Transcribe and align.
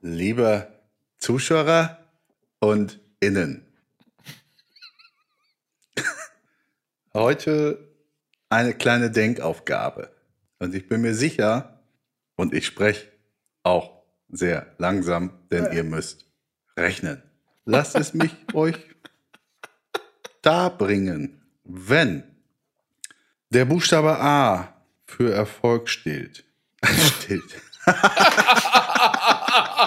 liebe 0.00 0.72
Zuschauer 1.18 1.98
und 2.58 3.00
Innen. 3.20 3.66
Heute 7.14 7.88
eine 8.48 8.74
kleine 8.74 9.10
Denkaufgabe. 9.10 10.10
Und 10.58 10.74
ich 10.74 10.88
bin 10.88 11.02
mir 11.02 11.14
sicher, 11.14 11.80
und 12.36 12.54
ich 12.54 12.66
spreche 12.66 13.12
auch 13.62 14.02
sehr 14.30 14.74
langsam, 14.78 15.32
denn 15.50 15.72
ihr 15.72 15.84
müsst 15.84 16.26
rechnen. 16.76 17.22
Lasst 17.66 17.96
es 17.96 18.14
mich 18.14 18.34
euch 18.54 18.76
darbringen. 20.40 21.42
Wenn 21.64 22.22
der 23.50 23.66
Buchstabe 23.66 24.18
A 24.18 24.74
für 25.04 25.34
Erfolg 25.34 25.88
steht, 25.88 26.44
steht 26.84 27.42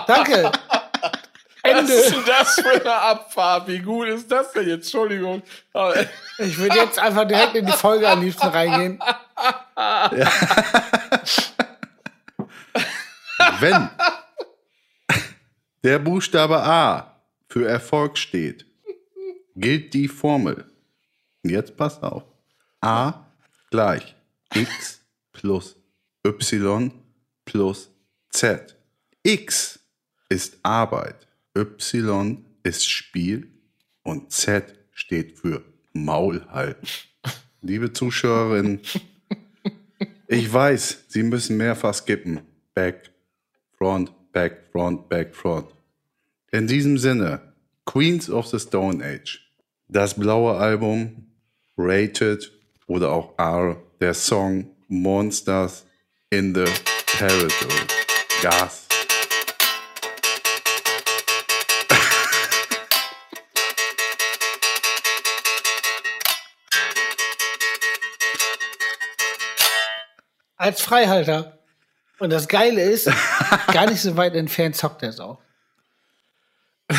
Danke. 0.07 0.51
Was 1.63 1.89
ist 1.89 2.11
denn 2.11 2.25
das 2.25 2.55
für 2.55 2.71
eine 2.71 2.93
Abfahrt? 2.93 3.67
Wie 3.67 3.79
gut 3.79 4.07
ist 4.07 4.29
das 4.29 4.51
denn 4.51 4.67
jetzt? 4.67 4.85
Entschuldigung. 4.85 5.41
Ich 6.37 6.57
würde 6.57 6.75
jetzt 6.75 6.99
einfach 6.99 7.25
direkt 7.25 7.55
in 7.55 7.65
die 7.65 7.71
Folge 7.71 8.09
am 8.09 8.21
liebsten 8.21 8.47
reingehen. 8.47 8.99
Wenn 13.59 13.89
der 15.83 15.99
Buchstabe 15.99 16.61
A 16.61 17.21
für 17.47 17.67
Erfolg 17.67 18.17
steht, 18.17 18.65
gilt 19.55 19.93
die 19.93 20.07
Formel. 20.07 20.65
Jetzt 21.43 21.77
passt 21.77 22.03
auf. 22.03 22.23
A 22.81 23.25
gleich 23.69 24.15
x 24.53 25.01
plus 25.31 25.77
y 26.25 26.91
plus 27.45 27.89
z. 28.29 28.75
X 29.23 29.79
ist 30.33 30.57
Arbeit, 30.63 31.27
y 31.55 32.37
ist 32.63 32.89
Spiel 32.89 33.47
und 34.01 34.31
z 34.31 34.63
steht 34.91 35.37
für 35.37 35.63
Maul 35.93 36.47
halten. 36.49 36.87
Liebe 37.61 37.93
Zuschauerinnen, 37.93 38.81
ich 40.27 40.51
weiß, 40.51 41.05
Sie 41.07 41.21
müssen 41.21 41.57
mehrfach 41.57 41.93
skippen. 41.93 42.41
Back, 42.73 43.11
front, 43.77 44.11
back, 44.31 44.69
front, 44.71 45.07
back, 45.07 45.35
front. 45.35 45.67
In 46.51 46.65
diesem 46.65 46.97
Sinne, 46.97 47.53
Queens 47.85 48.27
of 48.29 48.47
the 48.47 48.59
Stone 48.59 49.05
Age. 49.05 49.39
Das 49.87 50.15
blaue 50.15 50.57
Album, 50.57 51.27
Rated 51.77 52.51
oder 52.87 53.11
auch 53.11 53.37
R, 53.37 53.77
der 53.99 54.15
Song 54.15 54.71
Monsters 54.87 55.85
in 56.31 56.55
the 56.55 56.65
Territory. 57.05 57.87
Gas. 58.41 58.82
Als 70.63 70.81
Freihalter. 70.81 71.57
Und 72.19 72.29
das 72.31 72.47
Geile 72.47 72.81
ist, 72.81 73.09
gar 73.73 73.85
nicht 73.87 74.01
so 74.01 74.15
weit 74.15 74.33
entfernt 74.35 74.75
zockt 74.77 75.03
er 75.03 75.09
es 75.09 75.19
auch. 75.19 75.39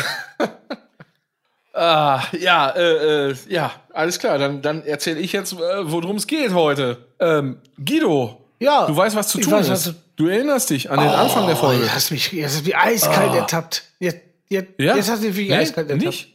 Ah, 1.77 2.23
ja, 2.39 2.69
äh, 2.69 3.31
äh, 3.31 3.35
ja, 3.49 3.69
alles 3.91 4.17
klar. 4.17 4.37
Dann, 4.37 4.61
dann 4.61 4.81
erzähle 4.85 5.19
ich 5.19 5.33
jetzt, 5.33 5.51
äh, 5.51 5.57
worum 5.91 6.15
es 6.15 6.25
geht 6.25 6.53
heute. 6.53 7.05
Ähm, 7.19 7.57
Guido, 7.83 8.45
Ja. 8.59 8.85
du 8.85 8.95
weißt, 8.95 9.13
was 9.13 9.27
zu 9.27 9.39
tun 9.41 9.51
weiß, 9.51 9.67
ist. 9.67 9.83
zu- 9.83 9.95
du 10.15 10.27
erinnerst 10.27 10.69
dich 10.69 10.89
an 10.89 10.99
den 11.01 11.09
Anfang 11.09 11.47
der 11.47 11.57
Folge. 11.57 11.81
Oh, 11.81 11.83
jetzt 11.83 11.93
hast 11.95 12.09
du 12.11 12.13
mich, 12.13 12.31
jetzt 12.31 12.53
hast 12.55 12.61
du 12.61 12.65
mich 12.67 12.77
eiskalt 12.77 13.33
ertappt. 13.35 13.83
Jetzt, 13.99 14.19
jetzt, 14.47 14.69
Ja? 14.79 14.95
jetzt 14.95 15.09
hast 15.11 15.21
du 15.21 15.27
mich 15.27 15.35
Nee, 15.49 15.53
eiskalt 15.53 15.89
ertappt. 15.89 16.05
Nicht? 16.05 16.33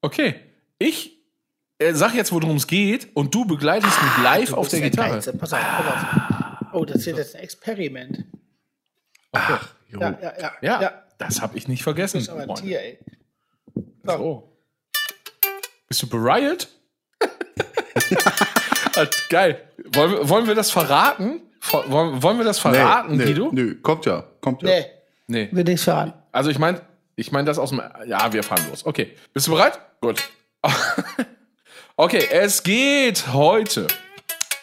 Okay. 0.00 0.36
Ich 0.78 1.12
äh, 1.76 1.92
sag 1.92 2.14
jetzt, 2.14 2.32
worum 2.32 2.56
es 2.56 2.66
geht, 2.66 3.08
und 3.14 3.34
du 3.34 3.44
begleitest 3.44 4.02
mich 4.02 4.24
live 4.24 4.48
Du 4.48 4.56
auf 4.56 4.68
der 4.68 4.80
Gitarre. 4.80 5.16
Pass 5.16 5.28
auf, 5.28 5.38
pass 5.38 5.52
auf. 5.52 6.29
Oh, 6.72 6.84
das 6.84 7.04
wird 7.06 7.18
jetzt 7.18 7.34
ein 7.36 7.42
Experiment. 7.42 8.24
Ach, 9.32 9.68
jo. 9.88 10.00
Ja, 10.00 10.18
ja, 10.20 10.32
ja. 10.40 10.52
Ja, 10.62 10.82
ja. 10.82 11.02
das 11.18 11.40
habe 11.40 11.56
ich 11.56 11.68
nicht 11.68 11.82
vergessen. 11.82 12.18
Das 12.18 12.24
ist 12.24 12.28
aber 12.30 12.42
ein. 12.42 12.54
Tier, 12.54 12.80
ey. 12.80 12.98
So. 14.04 14.56
Bist 15.88 16.02
du 16.02 16.08
bereitet? 16.08 16.68
Ah, 18.96 19.06
Geil. 19.28 19.68
Wollen 19.94 20.10
wir, 20.10 20.28
wollen 20.28 20.46
wir 20.48 20.54
das 20.56 20.70
verraten? 20.72 21.42
Ver- 21.60 21.88
Wollen, 21.90 22.20
wollen 22.22 22.38
wir 22.38 22.44
das 22.44 22.58
verraten, 22.58 23.16
nee, 23.16 23.24
Guido? 23.24 23.50
nö, 23.52 23.76
kommt 23.80 24.04
ja, 24.04 24.24
kommt 24.40 24.62
ja. 24.62 24.68
Nee, 24.68 24.86
Nee. 25.28 25.48
will 25.52 25.62
nichts 25.62 25.84
verraten. 25.84 26.12
Also 26.32 26.50
ich 26.50 26.58
meine, 26.58 26.80
ich 27.14 27.30
meine 27.30 27.44
das 27.46 27.58
aus 27.58 27.70
dem. 27.70 27.80
Ja, 28.06 28.32
wir 28.32 28.42
fahren 28.42 28.64
los. 28.68 28.84
Okay. 28.84 29.16
Bist 29.32 29.46
du 29.46 29.52
bereit? 29.52 29.78
Gut. 30.00 30.22
Okay, 31.96 32.26
es 32.32 32.62
geht 32.62 33.26
heute 33.32 33.86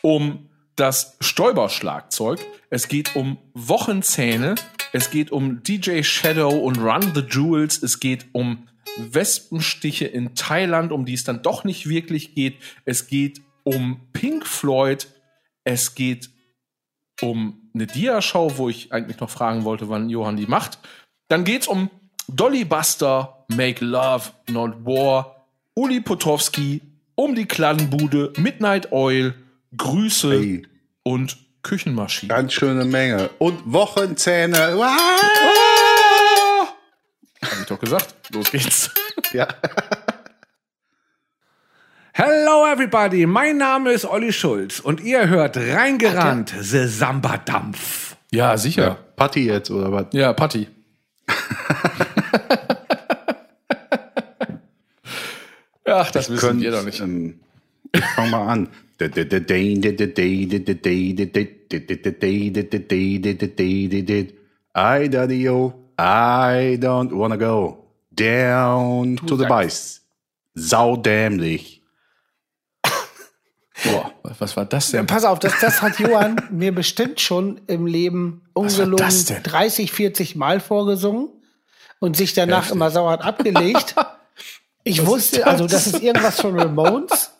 um 0.01 0.47
das 0.78 1.18
Stäuberschlagzeug. 1.20 2.40
Es 2.70 2.88
geht 2.88 3.16
um 3.16 3.38
Wochenzähne. 3.54 4.56
Es 4.94 5.12
geht 5.12 5.32
um 5.32 5.64
DJ 5.64 6.04
Shadow 6.04 6.50
und 6.50 6.78
Run 6.78 7.12
the 7.14 7.22
Jewels. 7.22 7.84
Es 7.84 8.00
geht 8.00 8.28
um 8.32 8.68
Wespenstiche 8.98 10.06
in 10.06 10.36
Thailand, 10.36 10.92
um 10.92 11.06
die 11.06 11.14
es 11.14 11.24
dann 11.24 11.42
doch 11.42 11.64
nicht 11.64 11.90
wirklich 11.90 12.34
geht. 12.34 12.58
Es 12.86 13.08
geht 13.08 13.42
um 13.64 14.02
Pink 14.14 14.48
Floyd. 14.48 15.08
Es 15.64 15.96
geht 15.96 16.30
um 17.22 17.70
eine 17.74 17.88
Dia-Show, 17.88 18.54
wo 18.58 18.70
ich 18.70 18.94
eigentlich 18.94 19.20
noch 19.20 19.30
fragen 19.30 19.64
wollte, 19.66 19.90
wann 19.90 20.09
Johann 20.09 20.38
die 20.38 20.48
macht. 20.48 20.80
Dann 21.28 21.44
geht's 21.44 21.68
um 21.68 21.90
Dolly 22.28 22.66
Buster, 22.66 23.46
Make 23.50 23.84
Love, 23.84 24.32
Not 24.50 24.86
War, 24.86 25.48
Uli 25.74 26.02
Potowski, 26.02 26.82
um 27.16 27.36
die 27.36 27.46
Kladdenbude, 27.46 28.34
Midnight 28.38 28.92
Oil, 28.92 29.34
Grüße 29.75 30.33
Ey. 30.33 30.67
und 31.03 31.38
Küchenmaschine. 31.63 32.33
Ganz 32.33 32.53
schöne 32.53 32.85
Menge. 32.85 33.29
Und 33.39 33.61
Wochenzähne. 33.66 34.78
Hab 37.41 37.59
ich 37.59 37.66
doch 37.67 37.79
gesagt. 37.79 38.16
Los 38.31 38.51
geht's. 38.51 38.91
Ja. 39.33 39.45
Hello 42.13 42.66
everybody, 42.66 43.25
mein 43.25 43.57
Name 43.57 43.91
ist 43.91 44.05
Olli 44.05 44.31
Schulz 44.31 44.79
und 44.79 45.01
ihr 45.01 45.28
hört 45.28 45.57
reingerannt, 45.57 46.53
The 46.57 46.88
Samba 46.88 47.35
Dampf. 47.38 48.16
Ja, 48.31 48.51
ja. 48.51 48.57
sicher. 48.57 48.97
Patti 49.17 49.45
jetzt, 49.45 49.69
oder 49.69 49.91
was? 49.91 50.05
Ja, 50.13 50.31
Patti. 50.31 50.69
Ach, 55.85 56.09
das 56.11 56.29
wissen 56.29 56.39
Könnt, 56.39 56.61
wir 56.61 56.72
doch 56.72 56.85
nicht. 56.85 57.01
Ähm, 57.01 57.41
ich 57.91 58.05
fang 58.05 58.29
mal 58.29 58.47
an. 58.47 58.69
I 64.75 65.08
daddy 65.09 65.50
I 66.00 66.78
don't 66.80 67.12
wanna 67.12 67.38
go 67.38 67.88
down 68.12 69.18
to 69.25 69.35
the 69.35 69.46
base. 69.46 70.02
Saudämlich. 70.56 71.84
Boah, 73.84 74.12
was 74.40 74.56
war 74.58 74.66
das 74.66 74.91
denn? 74.91 75.06
Pass 75.08 75.24
auf, 75.24 75.40
das, 75.40 75.53
das 75.59 75.81
hat 75.81 76.00
Johann 76.00 76.41
mir 76.52 76.74
bestimmt 76.74 77.19
schon 77.19 77.62
im 77.68 77.85
Leben 77.85 78.44
ungelogen 78.53 78.97
das 78.97 79.25
denn? 79.25 79.44
30, 79.44 79.91
40 79.91 80.35
Mal 80.35 80.59
vorgesungen 80.59 81.29
und 82.00 82.18
sich 82.18 82.34
danach 82.34 82.72
immer 82.72 82.91
sauer 82.91 83.24
abgelegt. 83.24 83.96
Ich 84.84 85.06
wusste, 85.06 85.46
also 85.46 85.68
das 85.68 85.85
ist 85.85 86.02
irgendwas 86.02 86.40
von 86.40 86.58
Ramones. 86.58 87.31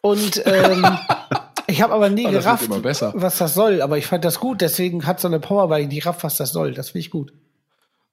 Und 0.00 0.42
ähm, 0.46 0.86
ich 1.66 1.82
habe 1.82 1.94
aber 1.94 2.08
nie 2.08 2.24
wird 2.24 2.42
gerafft, 2.42 2.66
immer 2.66 2.80
besser. 2.80 3.12
was 3.16 3.38
das 3.38 3.54
soll. 3.54 3.82
Aber 3.82 3.98
ich 3.98 4.06
fand 4.06 4.24
das 4.24 4.40
gut, 4.40 4.60
deswegen 4.60 5.06
hat 5.06 5.20
so 5.20 5.28
eine 5.28 5.40
Power, 5.40 5.70
weil 5.70 5.82
ich 5.82 5.88
nie 5.88 6.00
raff, 6.00 6.22
was 6.22 6.36
das 6.36 6.52
soll. 6.52 6.72
Das 6.74 6.90
finde 6.90 7.00
ich 7.00 7.10
gut. 7.10 7.32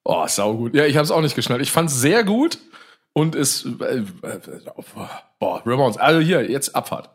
Oh, 0.03 0.27
saugut. 0.27 0.75
Ja, 0.75 0.85
ich 0.85 0.95
habe 0.95 1.03
es 1.03 1.11
auch 1.11 1.21
nicht 1.21 1.35
geschnallt. 1.35 1.61
Ich 1.61 1.71
fand 1.71 1.89
es 1.89 1.99
sehr 1.99 2.23
gut 2.23 2.59
und 3.13 3.35
es 3.35 3.65
äh, 3.65 3.97
äh, 3.97 4.39
boah, 5.39 5.61
Ramones. 5.65 5.97
Also 5.97 6.19
hier 6.19 6.49
jetzt 6.49 6.75
Abfahrt. 6.75 7.09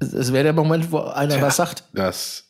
Es 0.00 0.32
wäre 0.32 0.44
der 0.44 0.52
Moment, 0.52 0.90
wo 0.92 0.98
einer 1.00 1.40
was 1.40 1.56
sagt. 1.56 1.84
Das 1.92 2.44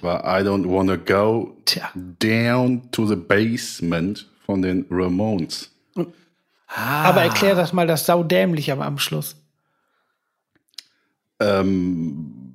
war 0.00 0.22
I 0.24 0.44
don't 0.44 0.68
wanna 0.68 0.96
go 0.96 1.56
Tja. 1.64 1.90
down 1.94 2.90
to 2.92 3.06
the 3.06 3.16
basement 3.16 4.28
von 4.46 4.62
den 4.62 4.86
Ramones. 4.90 5.70
Aber 6.74 7.22
erklär 7.22 7.54
das 7.54 7.72
mal 7.72 7.86
das 7.86 8.06
saudämlich 8.06 8.70
am, 8.72 8.80
am 8.80 8.98
Schluss. 8.98 9.36
Ähm, 11.38 12.52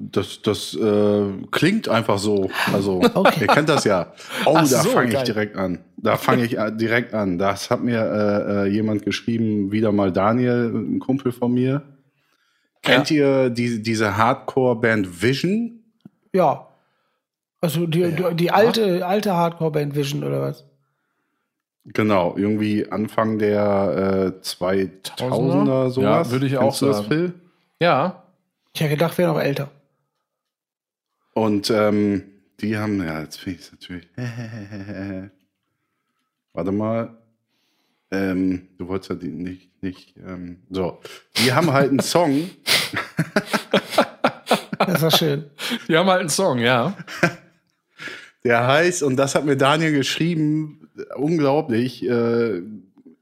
das, 0.00 0.42
das 0.42 0.74
äh, 0.74 1.24
klingt 1.50 1.88
einfach 1.88 2.18
so. 2.18 2.50
Also, 2.72 3.00
okay. 3.14 3.42
ihr 3.42 3.46
kennt 3.46 3.68
das 3.68 3.84
ja. 3.84 4.12
Oh, 4.44 4.54
Ach 4.56 4.68
da 4.68 4.82
so, 4.82 4.90
fange 4.90 5.14
ich 5.14 5.22
direkt 5.22 5.56
an. 5.56 5.78
Da 5.96 6.16
fange 6.16 6.44
ich 6.44 6.58
äh, 6.58 6.72
direkt 6.72 7.14
an. 7.14 7.38
Das 7.38 7.70
hat 7.70 7.82
mir 7.82 8.00
äh, 8.00 8.52
äh, 8.52 8.66
jemand 8.66 9.04
geschrieben, 9.04 9.70
wieder 9.70 9.92
mal 9.92 10.10
Daniel, 10.10 10.72
ein 10.74 10.98
Kumpel 10.98 11.30
von 11.30 11.52
mir. 11.52 11.82
Kennt 12.82 13.10
ja. 13.10 13.16
ihr 13.16 13.50
die, 13.50 13.82
diese 13.82 14.16
Hardcore-Band 14.16 15.22
Vision? 15.22 15.80
Ja. 16.32 16.68
Also 17.60 17.86
die, 17.86 18.00
ja. 18.00 18.32
die 18.32 18.50
alte, 18.50 19.06
alte 19.06 19.34
Hardcore-Band 19.34 19.94
Vision 19.94 20.24
oder 20.24 20.42
was? 20.42 20.64
Genau, 21.84 22.36
irgendwie 22.36 22.90
Anfang 22.90 23.38
der 23.38 24.34
äh, 24.36 24.44
2000er 24.44 25.90
sowas. 25.90 26.28
Ja, 26.28 26.30
würde 26.30 26.46
ich 26.46 26.52
Kennst 26.52 26.84
auch 26.84 26.92
sagen. 26.92 27.08
Phil? 27.08 27.34
Ja. 27.80 28.22
Ich 28.72 28.80
hätte 28.80 28.90
gedacht, 28.90 29.18
wäre 29.18 29.32
noch 29.32 29.40
älter. 29.40 29.68
Und 31.34 31.70
ähm, 31.70 32.22
die 32.60 32.76
haben, 32.76 33.02
ja, 33.04 33.20
jetzt 33.20 33.40
finde 33.40 33.58
ich 33.58 33.66
es 33.66 33.72
natürlich. 33.72 34.08
Warte 36.52 36.72
mal. 36.72 37.16
Ähm, 38.10 38.68
du 38.78 38.88
wolltest 38.88 39.10
ja 39.10 39.16
die 39.16 39.28
nicht, 39.28 39.70
nicht 39.82 40.14
ähm, 40.26 40.58
so. 40.70 40.98
Die 41.38 41.52
haben 41.52 41.72
halt 41.72 41.90
einen 41.90 42.00
Song. 42.00 42.50
das 44.78 45.02
war 45.02 45.10
schön. 45.10 45.44
Die 45.88 45.96
haben 45.96 46.08
halt 46.08 46.20
einen 46.20 46.28
Song, 46.28 46.58
ja. 46.58 46.96
Der 48.44 48.66
heißt, 48.66 49.02
und 49.02 49.16
das 49.16 49.34
hat 49.34 49.44
mir 49.44 49.56
Daniel 49.56 49.92
geschrieben, 49.92 50.88
unglaublich, 51.16 52.04
äh, 52.08 52.62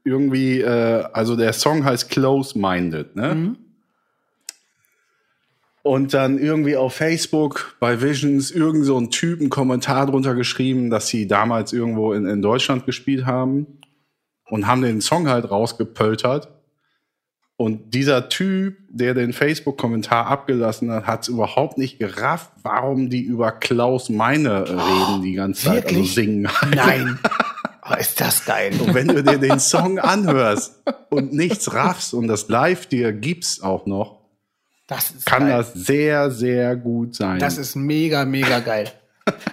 irgendwie, 0.03 0.61
äh, 0.61 1.03
also 1.13 1.35
der 1.35 1.53
Song 1.53 1.85
heißt 1.85 2.09
Close 2.09 2.57
Minded, 2.57 3.15
ne? 3.15 3.35
Mhm. 3.35 3.57
Und 5.83 6.13
dann 6.13 6.37
irgendwie 6.37 6.77
auf 6.77 6.93
Facebook 6.93 7.75
bei 7.79 8.03
Visions 8.03 8.51
irgend 8.51 8.85
so 8.85 8.99
ein 8.99 9.09
Typ 9.09 9.39
einen 9.39 9.49
Kommentar 9.49 10.05
drunter 10.05 10.35
geschrieben, 10.35 10.91
dass 10.91 11.07
sie 11.07 11.27
damals 11.27 11.73
irgendwo 11.73 12.13
in, 12.13 12.27
in 12.27 12.43
Deutschland 12.43 12.85
gespielt 12.85 13.25
haben 13.25 13.80
und 14.51 14.67
haben 14.67 14.81
den 14.81 15.01
Song 15.01 15.29
halt 15.29 15.49
rausgepöltert. 15.49 16.49
Und 17.55 17.93
dieser 17.93 18.27
Typ, 18.27 18.77
der 18.89 19.13
den 19.13 19.33
Facebook-Kommentar 19.33 20.25
abgelassen 20.25 20.91
hat, 20.91 21.05
hat 21.05 21.21
es 21.23 21.27
überhaupt 21.29 21.77
nicht 21.77 21.99
gerafft, 21.99 22.51
warum 22.63 23.09
die 23.09 23.21
über 23.21 23.51
Klaus 23.51 24.09
Meine 24.09 24.67
reden 24.67 25.21
die 25.21 25.33
ganze 25.33 25.65
Zeit, 25.65 25.85
also 25.87 26.03
singen. 26.03 26.49
Nein. 26.75 27.19
Oh, 27.83 27.95
ist 27.95 28.21
das 28.21 28.45
geil. 28.45 28.73
Und 28.79 28.93
wenn 28.93 29.07
du 29.07 29.23
dir 29.23 29.39
den 29.39 29.59
Song 29.59 29.97
anhörst 29.97 30.83
und 31.09 31.33
nichts 31.33 31.73
raffst 31.73 32.13
und 32.13 32.27
das 32.27 32.47
live 32.47 32.85
dir 32.85 33.11
gibst 33.11 33.63
auch 33.63 33.87
noch, 33.87 34.19
kann 35.25 35.47
geil. 35.47 35.49
das 35.49 35.73
sehr, 35.73 36.29
sehr 36.29 36.75
gut 36.75 37.15
sein. 37.15 37.39
Das 37.39 37.57
ist 37.57 37.75
mega, 37.75 38.23
mega 38.23 38.59
geil. 38.59 38.93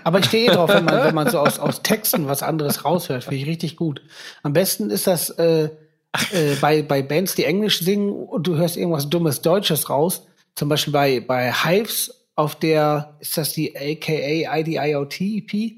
Aber 0.05 0.21
ich 0.21 0.27
stehe 0.27 0.51
eh 0.51 0.55
drauf, 0.55 0.71
wenn 0.71 0.85
man, 0.85 1.05
wenn 1.05 1.15
man 1.15 1.31
so 1.31 1.39
aus, 1.39 1.59
aus 1.59 1.83
Texten 1.83 2.27
was 2.27 2.43
anderes 2.43 2.85
raushört, 2.85 3.25
finde 3.25 3.37
ich 3.37 3.47
richtig 3.47 3.77
gut. 3.77 4.03
Am 4.43 4.53
besten 4.53 4.91
ist 4.91 5.07
das 5.07 5.31
äh, 5.31 5.69
äh, 6.33 6.55
bei, 6.61 6.83
bei 6.83 7.03
Bands, 7.03 7.35
die 7.35 7.45
Englisch 7.45 7.81
singen 7.81 8.11
und 8.11 8.47
du 8.47 8.57
hörst 8.57 8.77
irgendwas 8.77 9.11
dummes 9.11 9.43
Deutsches 9.43 9.91
raus. 9.91 10.27
Zum 10.55 10.69
Beispiel 10.69 10.93
bei, 10.93 11.21
bei 11.21 11.53
Hives 11.53 12.27
auf 12.35 12.55
der, 12.55 13.17
ist 13.21 13.37
das 13.37 13.53
die 13.53 13.77
AKA 13.77 14.59
IDIOT 14.59 15.21
EP? 15.21 15.73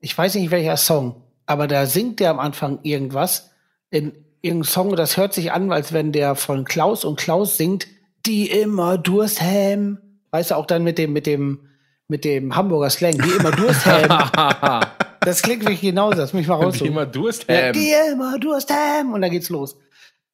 Ich 0.00 0.16
weiß 0.16 0.34
nicht 0.34 0.50
welcher 0.50 0.76
Song, 0.76 1.22
aber 1.46 1.66
da 1.66 1.86
singt 1.86 2.20
der 2.20 2.30
am 2.30 2.38
Anfang 2.38 2.78
irgendwas 2.82 3.50
in 3.90 4.12
irgendeinem 4.42 4.64
Song, 4.64 4.96
das 4.96 5.16
hört 5.16 5.32
sich 5.32 5.52
an, 5.52 5.72
als 5.72 5.92
wenn 5.92 6.12
der 6.12 6.34
von 6.34 6.64
Klaus 6.64 7.04
und 7.04 7.18
Klaus 7.18 7.56
singt, 7.56 7.86
die 8.26 8.50
immer 8.50 8.98
Durst 8.98 9.40
haben. 9.40 9.98
Weißt 10.30 10.50
du, 10.50 10.56
auch 10.56 10.66
dann 10.66 10.84
mit 10.84 10.98
dem, 10.98 11.12
mit 11.12 11.26
dem, 11.26 11.60
mit 12.08 12.24
dem 12.24 12.54
Hamburger 12.54 12.90
Slang, 12.90 13.18
die 13.18 13.30
immer 13.30 13.50
Durst 13.50 13.86
haben. 13.86 14.86
das 15.20 15.42
klingt 15.42 15.62
wirklich 15.62 15.80
genauso, 15.80 16.16
das 16.16 16.32
muss 16.32 16.42
ich 16.42 16.48
mal 16.48 16.62
raus. 16.62 16.78
Die 16.78 16.86
immer 16.86 17.06
Durst 17.06 17.48
haben. 17.48 17.54
Ja, 17.54 17.72
die 17.72 17.92
immer 18.12 18.38
Durst 18.38 18.70
haben. 18.70 19.12
Und 19.12 19.22
dann 19.22 19.30
geht's 19.30 19.48
los. 19.48 19.76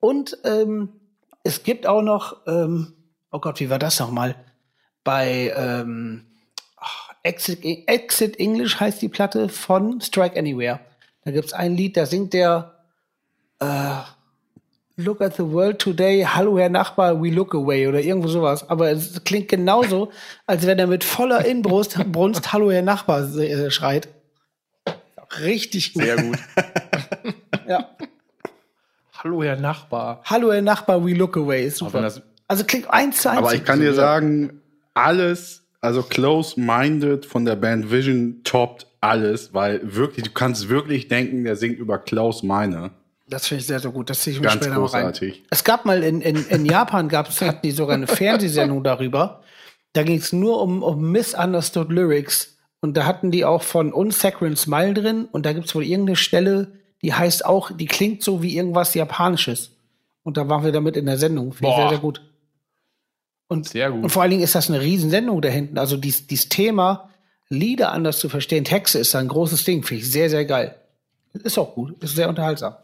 Und 0.00 0.38
ähm, 0.44 0.90
es 1.43 1.62
gibt 1.62 1.87
auch 1.87 2.02
noch, 2.02 2.38
ähm, 2.46 2.94
oh 3.31 3.38
Gott, 3.38 3.61
wie 3.61 3.70
war 3.70 3.78
das 3.78 4.00
nochmal? 4.00 4.34
Bei 5.05 5.52
ähm, 5.56 6.26
Exit, 7.22 7.61
Exit 7.62 8.38
English 8.38 8.81
heißt 8.81 9.00
die 9.02 9.08
Platte 9.08 9.49
von 9.49 10.00
Strike 10.00 10.38
Anywhere. 10.38 10.81
Da 11.25 11.31
gibt's 11.31 11.52
ein 11.52 11.76
Lied, 11.76 11.96
da 11.96 12.06
singt 12.06 12.32
der 12.32 12.75
äh, 13.61 13.67
Look 15.02 15.23
at 15.23 15.37
the 15.37 15.44
world 15.44 15.79
today, 15.79 16.25
hallo 16.25 16.58
Herr 16.58 16.69
Nachbar, 16.69 17.23
we 17.23 17.31
look 17.31 17.55
away 17.55 17.87
oder 17.87 18.00
irgendwo 18.00 18.29
sowas. 18.29 18.69
Aber 18.69 18.91
es 18.91 19.25
klingt 19.25 19.49
genauso, 19.49 20.11
als 20.47 20.67
wenn 20.67 20.79
er 20.79 20.87
mit 20.87 21.05
voller 21.05 21.44
Inbrust 21.44 21.99
Brunst 22.12 22.52
Hallo 22.52 22.70
Herr 22.70 22.82
Nachbar 22.82 23.23
äh, 23.37 23.70
schreit. 23.70 24.08
Richtig 25.41 25.94
gut. 25.94 26.02
Sehr 26.02 26.17
gut. 26.17 26.38
ja. 27.69 27.88
Hallo 29.14 29.43
Herr 29.43 29.56
Nachbar. 29.56 30.20
Hallo 30.25 30.52
Herr 30.52 30.61
Nachbar, 30.61 31.03
we 31.03 31.14
look 31.14 31.37
away. 31.37 31.67
Ist 31.67 31.79
super. 31.79 32.12
Also 32.46 32.64
klingt 32.64 32.91
eins 32.91 33.23
zu 33.23 33.31
eins. 33.31 33.38
Aber 33.38 33.55
ich 33.55 33.64
kann 33.64 33.81
dir 33.81 33.94
sagen, 33.94 34.61
alles, 34.93 35.62
also 35.81 36.03
Close-Minded 36.03 37.25
von 37.25 37.46
der 37.46 37.56
Band 37.56 37.91
Vision 37.91 38.41
toppt 38.44 38.87
alles, 39.00 39.55
weil 39.55 39.81
wirklich, 39.82 40.26
du 40.26 40.32
kannst 40.32 40.69
wirklich 40.69 41.08
denken, 41.08 41.44
der 41.44 41.56
singt 41.56 41.79
über 41.79 41.96
Klaus 41.99 42.43
Meine. 42.43 42.91
Das 43.31 43.47
finde 43.47 43.61
ich 43.61 43.67
sehr, 43.67 43.79
sehr 43.79 43.93
gut. 43.93 44.11
Das 44.11 44.21
ziehe 44.21 44.35
ich 44.35 44.41
mir 44.41 44.49
Ganz 44.49 44.65
später 44.65 44.77
großartig. 44.77 45.35
rein. 45.35 45.43
Es 45.50 45.65
gab 45.65 45.85
mal 45.85 46.03
in, 46.03 46.21
in, 46.21 46.44
in 46.47 46.67
Japan 46.67 47.09
gab's, 47.09 47.41
hatten 47.41 47.61
die 47.62 47.71
sogar 47.71 47.94
eine 47.94 48.09
Fernsehsendung 48.09 48.82
darüber. 48.82 49.43
Da 49.93 50.03
ging 50.03 50.19
es 50.19 50.32
nur 50.32 50.61
um, 50.61 50.82
um 50.82 51.11
Misunderstood 51.12 51.91
Lyrics. 51.91 52.59
Und 52.81 52.97
da 52.97 53.05
hatten 53.05 53.31
die 53.31 53.44
auch 53.44 53.62
von 53.62 53.93
Unsaccharine 53.93 54.56
Smile 54.56 54.94
drin. 54.94 55.29
Und 55.31 55.47
da 55.47 55.53
gibt 55.53 55.67
es 55.67 55.75
wohl 55.75 55.85
irgendeine 55.85 56.17
Stelle, 56.17 56.73
die 57.03 57.15
heißt 57.15 57.44
auch, 57.44 57.71
die 57.71 57.87
klingt 57.87 58.23
so 58.23 58.43
wie 58.43 58.56
irgendwas 58.56 58.94
Japanisches. 58.94 59.71
Und 60.23 60.37
da 60.37 60.49
waren 60.49 60.65
wir 60.65 60.73
damit 60.73 60.97
in 60.97 61.06
der 61.06 61.17
Sendung. 61.19 61.53
Finde 61.53 61.71
ich 61.71 61.77
sehr, 61.77 61.88
sehr 61.88 61.99
gut. 61.99 62.23
Und, 63.49 63.69
sehr 63.69 63.91
gut. 63.91 64.05
und 64.05 64.11
vor 64.11 64.23
allen 64.23 64.31
Dingen 64.31 64.43
ist 64.43 64.55
das 64.55 64.69
eine 64.69 64.81
Riesensendung 64.81 65.41
da 65.41 65.49
hinten. 65.49 65.79
Also 65.79 65.97
dies, 65.97 66.27
dieses 66.27 66.49
Thema, 66.49 67.11
Lieder 67.49 67.91
anders 67.93 68.19
zu 68.21 68.29
verstehen, 68.29 68.65
Texte 68.65 68.99
ist 68.99 69.12
da 69.15 69.19
ein 69.19 69.29
großes 69.29 69.65
Ding. 69.65 69.82
Finde 69.82 70.03
ich 70.03 70.11
sehr, 70.11 70.31
sehr 70.31 70.44
geil. 70.44 70.77
Ist 71.32 71.59
auch 71.59 71.75
gut. 71.75 72.03
Ist 72.03 72.15
sehr 72.15 72.29
unterhaltsam. 72.29 72.75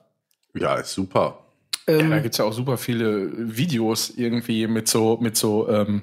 Ja, 0.59 0.77
ist 0.77 0.93
super. 0.93 1.39
Ähm, 1.87 2.11
ja, 2.11 2.17
da 2.17 2.23
gibt's 2.23 2.39
ja 2.39 2.45
auch 2.45 2.53
super 2.53 2.79
viele 2.79 3.31
Videos 3.37 4.11
irgendwie 4.11 4.67
mit 4.67 4.89
so, 4.89 5.19
mit 5.21 5.37
so, 5.37 5.69
ähm, 5.69 6.03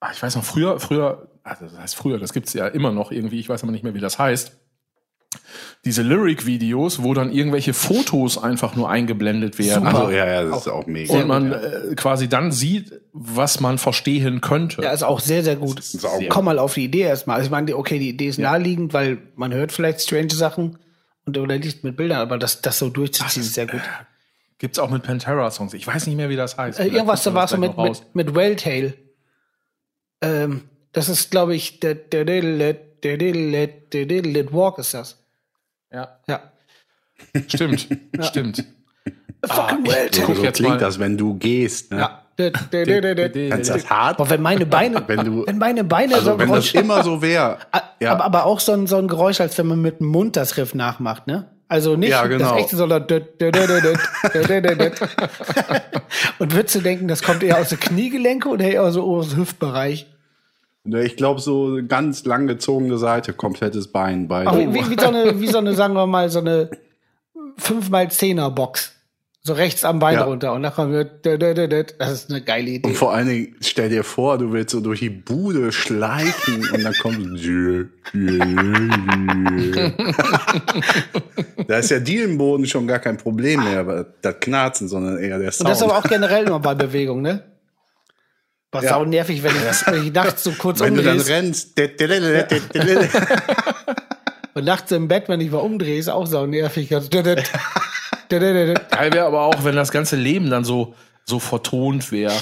ah, 0.00 0.10
ich 0.12 0.22
weiß 0.22 0.36
noch, 0.36 0.44
früher, 0.44 0.78
früher, 0.78 1.28
also 1.42 1.64
das 1.66 1.78
heißt 1.78 1.96
früher, 1.96 2.18
das 2.18 2.32
gibt's 2.32 2.52
ja 2.52 2.66
immer 2.66 2.92
noch 2.92 3.10
irgendwie, 3.10 3.40
ich 3.40 3.48
weiß 3.48 3.62
aber 3.62 3.72
nicht 3.72 3.84
mehr, 3.84 3.94
wie 3.94 4.00
das 4.00 4.18
heißt. 4.18 4.52
Diese 5.84 6.02
Lyric-Videos, 6.02 7.02
wo 7.02 7.14
dann 7.14 7.30
irgendwelche 7.30 7.72
Fotos 7.72 8.42
einfach 8.42 8.74
nur 8.76 8.90
eingeblendet 8.90 9.58
werden. 9.58 9.84
Super. 9.84 9.98
Also, 9.98 10.10
ja, 10.10 10.26
ja, 10.26 10.42
das 10.42 10.52
auch, 10.52 10.58
ist 10.58 10.68
auch 10.68 10.86
mega. 10.86 11.14
Und 11.14 11.26
man 11.26 11.52
äh, 11.52 11.94
quasi 11.96 12.28
dann 12.28 12.50
sieht, 12.50 13.00
was 13.12 13.60
man 13.60 13.78
verstehen 13.78 14.40
könnte. 14.40 14.82
Ja, 14.82 14.92
ist 14.92 15.02
auch 15.02 15.20
sehr, 15.20 15.44
sehr 15.44 15.56
gut. 15.56 15.82
Sehr 15.82 16.28
Komm 16.28 16.46
mal 16.46 16.58
auf 16.58 16.74
die 16.74 16.84
Idee 16.84 17.02
erstmal. 17.02 17.36
Also 17.36 17.46
ich 17.46 17.50
meine, 17.50 17.76
okay, 17.76 17.98
die 17.98 18.08
Idee 18.08 18.28
ist 18.28 18.38
ja. 18.38 18.50
naheliegend, 18.50 18.92
weil 18.92 19.18
man 19.36 19.52
hört 19.54 19.70
vielleicht 19.70 20.00
strange 20.00 20.30
Sachen 20.30 20.78
und 21.28 21.38
oder 21.38 21.58
nicht 21.58 21.84
mit 21.84 21.96
Bildern, 21.96 22.18
aber 22.18 22.38
das, 22.38 22.60
das 22.62 22.78
so 22.78 22.88
durchzuziehen 22.88 23.42
ist 23.42 23.54
sehr 23.54 23.66
gut. 23.66 23.80
Äh, 23.80 24.04
gibt's 24.58 24.78
auch 24.78 24.90
mit 24.90 25.02
Pantera-Songs. 25.02 25.74
Ich 25.74 25.86
weiß 25.86 26.06
nicht 26.06 26.16
mehr, 26.16 26.28
wie 26.28 26.36
das 26.36 26.56
heißt. 26.56 26.80
Äh, 26.80 26.86
irgendwas 26.88 27.22
da 27.22 27.34
war 27.34 27.46
so 27.46 27.56
mit, 27.56 27.76
mit, 27.76 28.02
mit 28.14 28.34
Welltail. 28.34 28.94
Ähm, 30.20 30.68
das 30.92 31.08
ist, 31.08 31.30
glaube 31.30 31.54
ich, 31.54 31.80
der 31.80 31.94
der 31.94 32.24
Walk 34.52 34.78
ist 34.78 34.94
das. 34.94 35.22
Ja. 35.92 36.18
Ja. 36.26 36.52
Stimmt, 37.46 37.88
stimmt. 38.20 38.64
Fucking 39.44 39.86
ah, 39.86 39.90
Welltail. 39.90 40.26
So, 40.26 40.34
so 40.34 40.42
klingt 40.50 40.70
mal. 40.70 40.78
das, 40.78 40.98
wenn 40.98 41.16
du 41.16 41.34
gehst. 41.34 41.92
Ne? 41.92 41.98
Ja. 41.98 42.27
Kannst 42.38 43.70
das 43.70 43.90
hart? 43.90 44.20
Aber 44.20 44.30
wenn 44.30 44.40
meine 44.40 44.64
Beine, 44.64 45.02
wenn, 45.08 45.24
du, 45.24 45.46
wenn 45.46 45.58
meine 45.58 45.82
Beine 45.84 46.14
also 46.14 46.32
so 46.32 46.38
wenn 46.38 46.46
Geräusch, 46.46 46.72
das 46.72 46.82
immer 46.82 47.02
so 47.02 47.20
wäre. 47.22 47.58
Ja. 48.00 48.12
Aber, 48.12 48.26
aber 48.26 48.46
auch 48.46 48.60
so 48.60 48.70
ein, 48.70 48.86
so 48.86 48.94
ein 48.94 49.08
Geräusch, 49.08 49.40
als 49.40 49.58
wenn 49.58 49.66
man 49.66 49.82
mit 49.82 49.98
dem 49.98 50.06
Mund 50.06 50.36
das 50.36 50.56
Riff 50.56 50.72
nachmacht, 50.72 51.26
ne? 51.26 51.46
Also 51.66 51.96
nicht 51.96 52.10
ja, 52.10 52.24
genau. 52.28 52.50
das 52.50 52.60
echte, 52.60 52.76
sondern 52.76 53.02
und 56.38 56.54
würdest 56.54 56.76
du 56.76 56.80
denken, 56.80 57.08
das 57.08 57.24
kommt 57.24 57.42
eher 57.42 57.58
aus 57.58 57.70
der 57.70 57.78
Kniegelenke 57.78 58.48
oder 58.48 58.64
eher 58.66 58.88
so 58.92 59.02
aus 59.02 59.30
dem 59.30 59.40
Hüftbereich? 59.40 60.06
Ich 60.84 61.16
glaube, 61.16 61.40
so 61.40 61.80
ganz 61.88 62.24
lang 62.24 62.46
gezogene 62.46 62.98
Seite, 62.98 63.32
komplettes 63.32 63.88
Bein. 63.88 64.28
Beide. 64.28 64.56
Wie, 64.56 64.72
wie, 64.72 64.90
wie, 64.90 65.00
so 65.00 65.08
eine, 65.08 65.40
wie 65.40 65.48
so 65.48 65.58
eine, 65.58 65.74
sagen 65.74 65.94
wir 65.94 66.06
mal, 66.06 66.30
so 66.30 66.38
eine 66.38 66.70
5x10er 67.60 68.50
Box. 68.50 68.94
So 69.48 69.54
rechts 69.54 69.82
am 69.82 69.98
Bein 69.98 70.16
ja. 70.16 70.24
runter 70.24 70.52
und 70.52 70.62
dann 70.62 70.74
kommt 70.74 70.92
wird, 70.92 71.24
das 71.24 72.12
ist 72.12 72.28
eine 72.28 72.42
geile 72.42 72.68
Idee. 72.68 72.86
Und 72.86 72.94
vor 72.96 73.14
allen 73.14 73.28
Dingen, 73.28 73.56
stell 73.62 73.88
dir 73.88 74.04
vor, 74.04 74.36
du 74.36 74.52
willst 74.52 74.72
so 74.72 74.80
durch 74.80 75.00
die 75.00 75.08
Bude 75.08 75.72
schleichen 75.72 76.68
und 76.70 76.84
dann 76.84 76.92
kommt 76.92 77.18
Da 81.66 81.78
ist 81.78 81.90
ja 81.90 81.98
Dielenboden 81.98 82.66
schon 82.66 82.86
gar 82.86 82.98
kein 82.98 83.16
Problem 83.16 83.64
mehr, 83.64 83.80
aber 83.80 84.04
das 84.20 84.34
Knarzen, 84.38 84.86
sondern 84.86 85.16
eher 85.18 85.38
der 85.38 85.50
Sound. 85.50 85.60
Und 85.62 85.70
das 85.70 85.78
ist 85.78 85.84
aber 85.84 85.96
auch 85.96 86.02
generell 86.06 86.46
immer 86.46 86.60
bei 86.60 86.74
Bewegung, 86.74 87.22
ne? 87.22 87.42
War 88.70 88.82
sau 88.82 89.06
nervig, 89.06 89.42
wenn 89.42 89.52
ich, 89.52 90.04
ich 90.04 90.12
nachts 90.12 90.44
so 90.44 90.52
kurz 90.52 90.80
Wenn 90.80 90.94
du 90.94 91.02
dann 91.02 91.20
rennst. 91.20 91.80
Und 94.52 94.64
nachts 94.64 94.92
im 94.92 95.08
Bett, 95.08 95.24
wenn 95.28 95.40
ich 95.40 95.50
mal 95.50 95.58
umdrehe, 95.58 95.98
ist 95.98 96.10
auch 96.10 96.26
sau 96.26 96.44
nervig. 96.44 96.90
Geil 98.90 99.12
wäre 99.12 99.26
aber 99.26 99.42
auch, 99.42 99.64
wenn 99.64 99.76
das 99.76 99.90
ganze 99.90 100.16
Leben 100.16 100.50
dann 100.50 100.64
so, 100.64 100.94
so 101.24 101.38
vertont 101.38 102.12
wäre. 102.12 102.34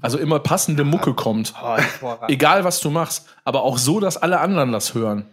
Also 0.00 0.18
immer 0.18 0.38
passende 0.38 0.84
Mucke 0.84 1.14
kommt. 1.14 1.54
Hervorragend. 1.54 2.30
Egal, 2.30 2.64
was 2.64 2.80
du 2.80 2.90
machst. 2.90 3.26
Aber 3.44 3.62
auch 3.62 3.78
so, 3.78 4.00
dass 4.00 4.16
alle 4.16 4.40
anderen 4.40 4.72
das 4.72 4.94
hören. 4.94 5.26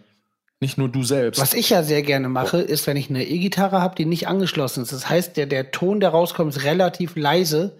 Nicht 0.60 0.76
nur 0.76 0.88
du 0.88 1.04
selbst. 1.04 1.40
Was 1.40 1.54
ich 1.54 1.70
ja 1.70 1.84
sehr 1.84 2.02
gerne 2.02 2.28
mache, 2.28 2.58
ist, 2.58 2.88
wenn 2.88 2.96
ich 2.96 3.08
eine 3.08 3.24
E-Gitarre 3.24 3.80
habe, 3.80 3.94
die 3.94 4.04
nicht 4.04 4.26
angeschlossen 4.26 4.82
ist. 4.82 4.92
Das 4.92 5.08
heißt, 5.08 5.36
der, 5.36 5.46
der 5.46 5.70
Ton, 5.70 6.00
der 6.00 6.10
rauskommt, 6.10 6.56
ist 6.56 6.64
relativ 6.64 7.14
leise 7.14 7.76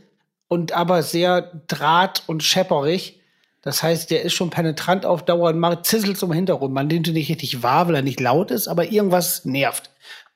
und 0.46 0.72
aber 0.72 1.02
sehr 1.02 1.50
draht- 1.66 2.22
und 2.26 2.44
schepperig. 2.44 3.20
Das 3.62 3.82
heißt, 3.82 4.12
der 4.12 4.22
ist 4.22 4.34
schon 4.34 4.50
penetrant 4.50 5.04
auf 5.04 5.24
Dauer 5.24 5.50
und 5.50 5.58
macht 5.58 5.86
Zizzels 5.86 6.22
im 6.22 6.32
Hintergrund. 6.32 6.72
Man 6.72 6.86
nimmt 6.86 7.08
ihn 7.08 7.14
nicht 7.14 7.28
richtig 7.28 7.64
wahr, 7.64 7.88
weil 7.88 7.96
er 7.96 8.02
nicht 8.02 8.20
laut 8.20 8.52
ist, 8.52 8.68
aber 8.68 8.92
irgendwas 8.92 9.44
nervt. 9.44 9.90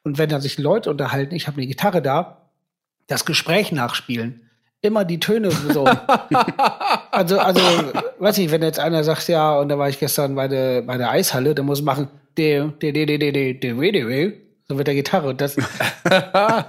Und 0.05 0.19
wenn 0.19 0.29
dann 0.29 0.41
sich 0.41 0.59
Leute 0.59 0.91
unterhalten, 0.91 1.35
ich 1.35 1.47
habe 1.47 1.59
eine 1.59 1.67
Gitarre 1.67 2.03
da, 2.03 2.49
das 3.07 3.25
Gespräch 3.25 3.73
nachspielen. 3.73 4.49
Immer 4.81 5.05
die 5.05 5.21
Töne 5.21 5.51
so. 5.51 5.85
also, 7.13 7.39
also, 7.39 7.61
weiß 8.19 8.39
ich, 8.39 8.51
wenn 8.51 8.63
jetzt 8.63 8.81
einer 8.81 9.05
sagt, 9.05 9.29
ja, 9.29 9.57
und 9.59 9.69
da 9.69 9.79
war 9.79 9.89
ich 9.89 10.01
gestern 10.01 10.35
bei 10.35 10.49
der, 10.49 10.83
bei 10.83 10.97
der 10.99 11.11
Eishalle, 11.11 11.55
dann 11.55 11.67
muss 11.67 11.79
ich 11.79 11.85
machen, 11.85 12.09
de, 12.37 12.69
de, 12.81 12.93
de, 12.93 13.07
de, 13.07 13.19
de, 13.19 13.33
de, 13.33 13.55
de, 13.55 13.75
de, 13.75 13.93
de, 13.93 14.43
so 14.65 14.75
mit 14.75 14.87
der 14.87 14.95
Gitarre. 14.95 15.29
Und 15.29 15.41
das, 15.41 15.57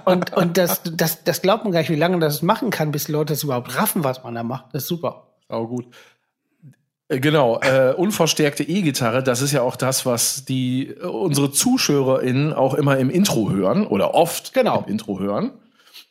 und, 0.04 0.32
und 0.36 0.56
das, 0.56 0.82
das, 0.84 1.24
das 1.24 1.42
glaubt 1.42 1.64
man 1.64 1.72
gar 1.72 1.80
nicht, 1.80 1.90
wie 1.90 1.96
lange 1.96 2.18
das 2.20 2.42
machen 2.42 2.70
kann, 2.70 2.92
bis 2.92 3.04
die 3.04 3.12
Leute 3.12 3.32
das 3.32 3.42
überhaupt 3.42 3.76
raffen, 3.76 4.04
was 4.04 4.22
man 4.22 4.34
da 4.34 4.42
macht. 4.42 4.66
Das 4.72 4.84
ist 4.84 4.88
super. 4.88 5.28
Auch 5.48 5.66
gut. 5.66 5.86
Äh, 7.08 7.20
Genau, 7.20 7.60
äh, 7.60 7.92
unverstärkte 7.96 8.62
E-Gitarre, 8.64 9.22
das 9.22 9.42
ist 9.42 9.52
ja 9.52 9.62
auch 9.62 9.76
das, 9.76 10.06
was 10.06 10.44
die 10.44 10.88
äh, 10.88 11.04
unsere 11.04 11.50
ZuschauerInnen 11.52 12.52
auch 12.52 12.74
immer 12.74 12.98
im 12.98 13.10
Intro 13.10 13.50
hören 13.50 13.86
oder 13.86 14.14
oft 14.14 14.54
Genau. 14.54 14.82
im 14.86 14.92
Intro 14.92 15.18
hören. 15.20 15.52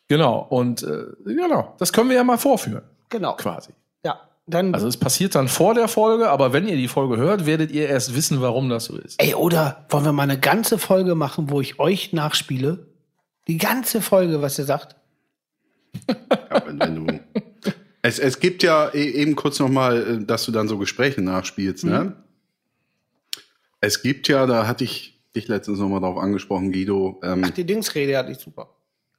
Genau, 0.08 0.46
und 0.50 0.84
äh, 0.84 1.06
genau, 1.26 1.74
das 1.80 1.94
können 1.94 2.10
wir 2.10 2.18
ja 2.18 2.24
mal 2.24 2.38
vorführen, 2.38 2.84
Genau. 3.10 3.34
quasi. 3.36 3.72
Ja. 4.06 4.20
Dann, 4.46 4.74
Also 4.76 4.88
es 4.88 4.98
passiert 4.98 5.34
dann 5.36 5.48
vor 5.48 5.74
der 5.74 5.88
Folge, 5.88 6.30
aber 6.30 6.52
wenn 6.54 6.68
ihr 6.68 6.76
die 6.76 6.90
Folge 6.90 7.16
hört, 7.18 7.46
werdet 7.46 7.72
ihr 7.72 7.88
erst 7.88 8.14
wissen, 8.16 8.42
warum 8.42 8.70
das 8.70 8.86
so 8.86 8.98
ist. 8.98 9.20
ey, 9.22 9.34
oder 9.34 9.86
wollen 9.90 10.04
wir 10.06 10.12
mal 10.12 10.24
eine 10.24 10.38
ganze 10.38 10.78
Folge 10.78 11.16
machen, 11.16 11.50
wo 11.50 11.62
ich 11.62 11.80
euch 11.80 12.12
nachspiele? 12.14 12.86
Die 13.48 13.58
ganze 13.58 14.02
Folge, 14.02 14.42
was 14.42 14.60
ihr 14.60 14.66
sagt? 14.66 14.96
Ja, 16.54 16.62
wenn, 16.68 16.80
wenn 16.80 16.96
du 16.96 17.20
es, 18.04 18.20
es 18.20 18.40
gibt 18.40 18.62
ja 18.62 18.90
e- 18.94 19.10
eben 19.12 19.36
kurz 19.36 19.60
noch 19.60 19.70
mal, 19.70 20.20
äh, 20.22 20.26
dass 20.26 20.46
du 20.46 20.52
dann 20.52 20.68
so 20.68 20.78
Gespräche 20.78 21.22
nachspielst. 21.22 21.86
Ne? 21.86 22.16
Es 23.82 24.02
gibt 24.04 24.28
ja, 24.28 24.46
da 24.46 24.68
hatte 24.68 24.84
ich 24.84 25.20
dich 25.36 25.48
letztens 25.48 25.80
noch 25.80 25.90
mal 25.90 26.00
drauf 26.00 26.18
angesprochen, 26.18 26.72
Guido, 26.72 27.20
ähm, 27.24 27.42
Ach, 27.46 27.50
die 27.50 27.64
Dingsrede 27.66 28.16
hatte 28.18 28.32
ich 28.32 28.38
super. 28.38 28.70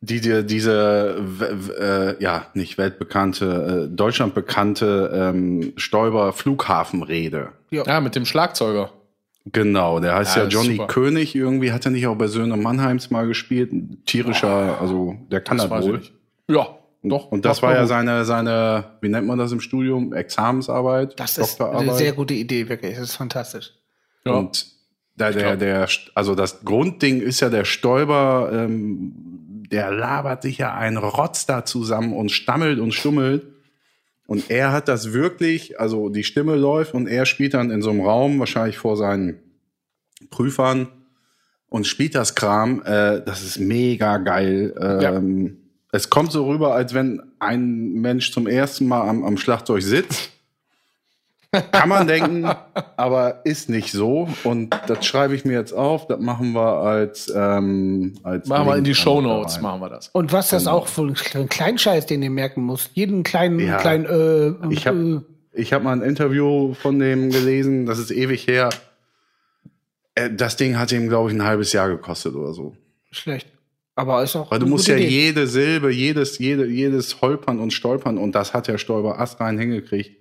die 0.00 0.20
dir 0.20 0.42
diese, 0.44 2.16
äh, 2.18 2.22
ja, 2.22 2.46
nicht 2.54 2.78
weltbekannte, 2.78 3.88
äh, 3.90 3.94
deutschlandbekannte 3.96 5.10
ähm, 5.34 5.72
Stoiber-Flughafenrede. 5.76 7.48
Ja, 7.70 8.00
mit 8.00 8.14
dem 8.14 8.24
Schlagzeuger. 8.26 8.92
Genau, 9.52 10.00
der 10.00 10.14
heißt 10.14 10.36
Ja, 10.36 10.42
ja, 10.42 10.44
das 10.46 10.54
Johnny 10.54 10.76
super. 10.76 10.86
König. 10.86 11.34
Irgendwie 11.34 11.72
hat 11.72 11.84
er 11.84 11.90
nicht 11.90 12.06
auch 12.06 12.16
bei 12.16 12.28
Söhne 12.28 12.56
Mannheims 12.56 13.10
mal 13.10 13.26
gespielt. 13.26 13.72
Ein 13.72 14.02
tierischer, 14.06 14.80
also 14.80 15.16
der 15.30 15.40
kann 15.42 15.58
das, 15.58 15.66
ich 15.66 15.70
wohl. 15.72 15.98
nicht. 15.98 16.12
Ja, 16.48 16.68
doch. 17.10 17.30
Und 17.30 17.44
das 17.44 17.62
war 17.62 17.74
ja 17.74 17.86
seine, 17.86 18.24
seine, 18.24 18.96
wie 19.00 19.08
nennt 19.08 19.26
man 19.26 19.38
das 19.38 19.52
im 19.52 19.60
Studium? 19.60 20.12
Examensarbeit, 20.12 21.18
Das 21.18 21.38
ist 21.38 21.60
eine 21.60 21.94
sehr 21.94 22.12
gute 22.12 22.34
Idee, 22.34 22.68
wirklich. 22.68 22.96
Das 22.96 23.10
ist 23.10 23.16
fantastisch. 23.16 23.72
Ja. 24.24 24.32
Und 24.32 24.66
da 25.16 25.30
der, 25.30 25.42
glaub- 25.42 25.58
der, 25.58 25.88
also 26.14 26.34
das 26.34 26.64
Grundding 26.64 27.20
ist 27.20 27.40
ja 27.40 27.50
der 27.50 27.64
Stäuber, 27.64 28.50
ähm, 28.52 29.12
der 29.70 29.90
labert 29.92 30.42
sich 30.42 30.58
ja 30.58 30.74
einen 30.74 30.96
Rotz 30.98 31.46
da 31.46 31.64
zusammen 31.64 32.12
und 32.12 32.30
stammelt 32.30 32.78
und 32.78 32.92
stummelt. 32.92 33.46
Und 34.26 34.50
er 34.50 34.72
hat 34.72 34.88
das 34.88 35.12
wirklich, 35.12 35.78
also 35.78 36.08
die 36.08 36.24
Stimme 36.24 36.56
läuft 36.56 36.94
und 36.94 37.06
er 37.06 37.26
spielt 37.26 37.54
dann 37.54 37.70
in 37.70 37.82
so 37.82 37.90
einem 37.90 38.00
Raum, 38.00 38.38
wahrscheinlich 38.38 38.78
vor 38.78 38.96
seinen 38.96 39.38
Prüfern 40.30 40.88
und 41.68 41.86
spielt 41.86 42.14
das 42.14 42.34
Kram. 42.34 42.82
Äh, 42.84 43.22
das 43.24 43.42
ist 43.42 43.58
mega 43.58 44.16
geil. 44.18 44.74
Ähm, 44.80 45.58
Es 45.94 46.10
kommt 46.10 46.32
so 46.32 46.44
rüber, 46.48 46.74
als 46.74 46.92
wenn 46.92 47.22
ein 47.38 47.92
Mensch 47.92 48.32
zum 48.32 48.48
ersten 48.48 48.88
Mal 48.88 49.08
am, 49.08 49.22
am 49.22 49.36
Schlagzeug 49.36 49.80
sitzt. 49.80 50.30
Kann 51.70 51.88
man 51.88 52.08
denken, 52.08 52.50
aber 52.96 53.42
ist 53.46 53.68
nicht 53.70 53.92
so. 53.92 54.28
Und 54.42 54.74
das 54.88 55.06
schreibe 55.06 55.36
ich 55.36 55.44
mir 55.44 55.52
jetzt 55.52 55.72
auf. 55.72 56.08
Das 56.08 56.18
machen 56.18 56.50
wir 56.52 56.78
als, 56.78 57.32
ähm, 57.32 58.14
als 58.24 58.48
Machen 58.48 58.66
wir 58.66 58.76
in 58.76 58.82
die 58.82 58.90
Link 58.90 58.96
Show 59.00 59.20
Notes, 59.20 59.60
machen 59.60 59.80
wir 59.80 59.88
das. 59.88 60.08
Und 60.08 60.32
was 60.32 60.48
das 60.50 60.64
Genau. 60.64 60.78
auch 60.78 60.88
für 60.88 61.02
ein, 61.02 61.14
für 61.14 61.38
ein 61.38 61.48
Kleinscheiß, 61.48 62.06
den 62.06 62.24
ihr 62.24 62.30
merken 62.30 62.62
musst. 62.64 62.90
Jeden 62.94 63.22
kleinen, 63.22 63.60
Ja. 63.60 63.76
kleinen, 63.76 64.06
äh, 64.06 64.72
Ich 64.74 64.88
hab- 64.88 64.96
äh, 64.96 65.20
Ich 65.52 65.72
habe 65.72 65.84
mal 65.84 65.92
ein 65.92 66.02
Interview 66.02 66.74
von 66.74 66.98
dem 66.98 67.30
gelesen, 67.30 67.86
das 67.86 68.00
ist 68.00 68.10
ewig 68.10 68.48
her. 68.48 68.70
Äh, 70.16 70.30
Das 70.32 70.56
Ding 70.56 70.76
hat 70.76 70.90
ihm, 70.90 71.08
glaube 71.08 71.30
ich, 71.30 71.36
ein 71.36 71.44
halbes 71.44 71.72
Jahr 71.72 71.88
gekostet 71.88 72.34
oder 72.34 72.52
so. 72.52 72.74
schlecht. 73.12 73.46
Aber 73.96 74.22
ist 74.24 74.34
auch. 74.34 74.50
Weil 74.50 74.58
du 74.58 74.66
musst 74.66 74.88
ja 74.88 74.96
Idee. 74.96 75.06
jede 75.08 75.46
Silbe, 75.46 75.92
jedes, 75.92 76.38
jede, 76.38 76.66
jedes 76.66 77.20
Holpern 77.20 77.60
und 77.60 77.72
Stolpern 77.72 78.18
und 78.18 78.34
das 78.34 78.52
hat 78.52 78.66
der 78.66 78.78
Stäuber 78.78 79.20
astrein 79.20 79.58
hingekriegt, 79.58 80.16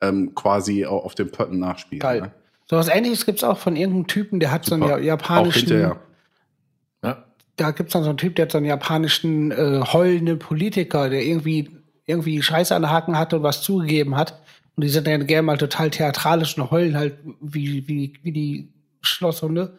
ähm, 0.00 0.34
quasi 0.34 0.84
au- 0.86 0.98
auf 0.98 1.14
dem 1.14 1.30
Pötten 1.30 1.58
nachspielen. 1.60 2.00
Geil. 2.00 2.20
Ne? 2.22 2.32
So 2.68 2.76
was 2.76 2.88
ähnliches 2.88 3.26
gibt's 3.26 3.44
auch 3.44 3.58
von 3.58 3.76
irgendeinem 3.76 4.06
Typen, 4.08 4.40
der 4.40 4.50
hat 4.50 4.64
so 4.64 4.74
einen 4.74 4.84
ja- 4.88 4.96
Auch 4.96 5.00
japanischen. 5.00 5.60
hinterher. 5.68 6.00
Ja. 7.04 7.24
Da 7.56 7.70
gibt's 7.72 7.92
dann 7.92 8.02
so 8.02 8.08
einen 8.08 8.18
Typ, 8.18 8.36
der 8.36 8.44
hat 8.46 8.52
so 8.52 8.58
einen 8.58 8.66
japanischen 8.66 9.50
äh, 9.50 9.80
heulenden 9.92 10.38
Politiker, 10.38 11.10
der 11.10 11.22
irgendwie 11.24 11.70
irgendwie 12.06 12.42
Scheiße 12.42 12.74
an 12.74 12.82
den 12.82 12.90
Haken 12.90 13.16
hatte 13.18 13.36
und 13.36 13.42
was 13.44 13.62
zugegeben 13.62 14.16
hat. 14.16 14.40
Und 14.74 14.82
die 14.84 14.88
sind 14.88 15.06
dann 15.06 15.26
gerne 15.26 15.42
mal 15.42 15.58
total 15.58 15.90
theatralisch 15.90 16.56
und 16.58 16.70
heulen 16.72 16.96
halt 16.96 17.18
wie, 17.40 17.86
wie, 17.86 18.14
wie 18.22 18.32
die 18.32 18.72
Schlosshunde. 19.02 19.78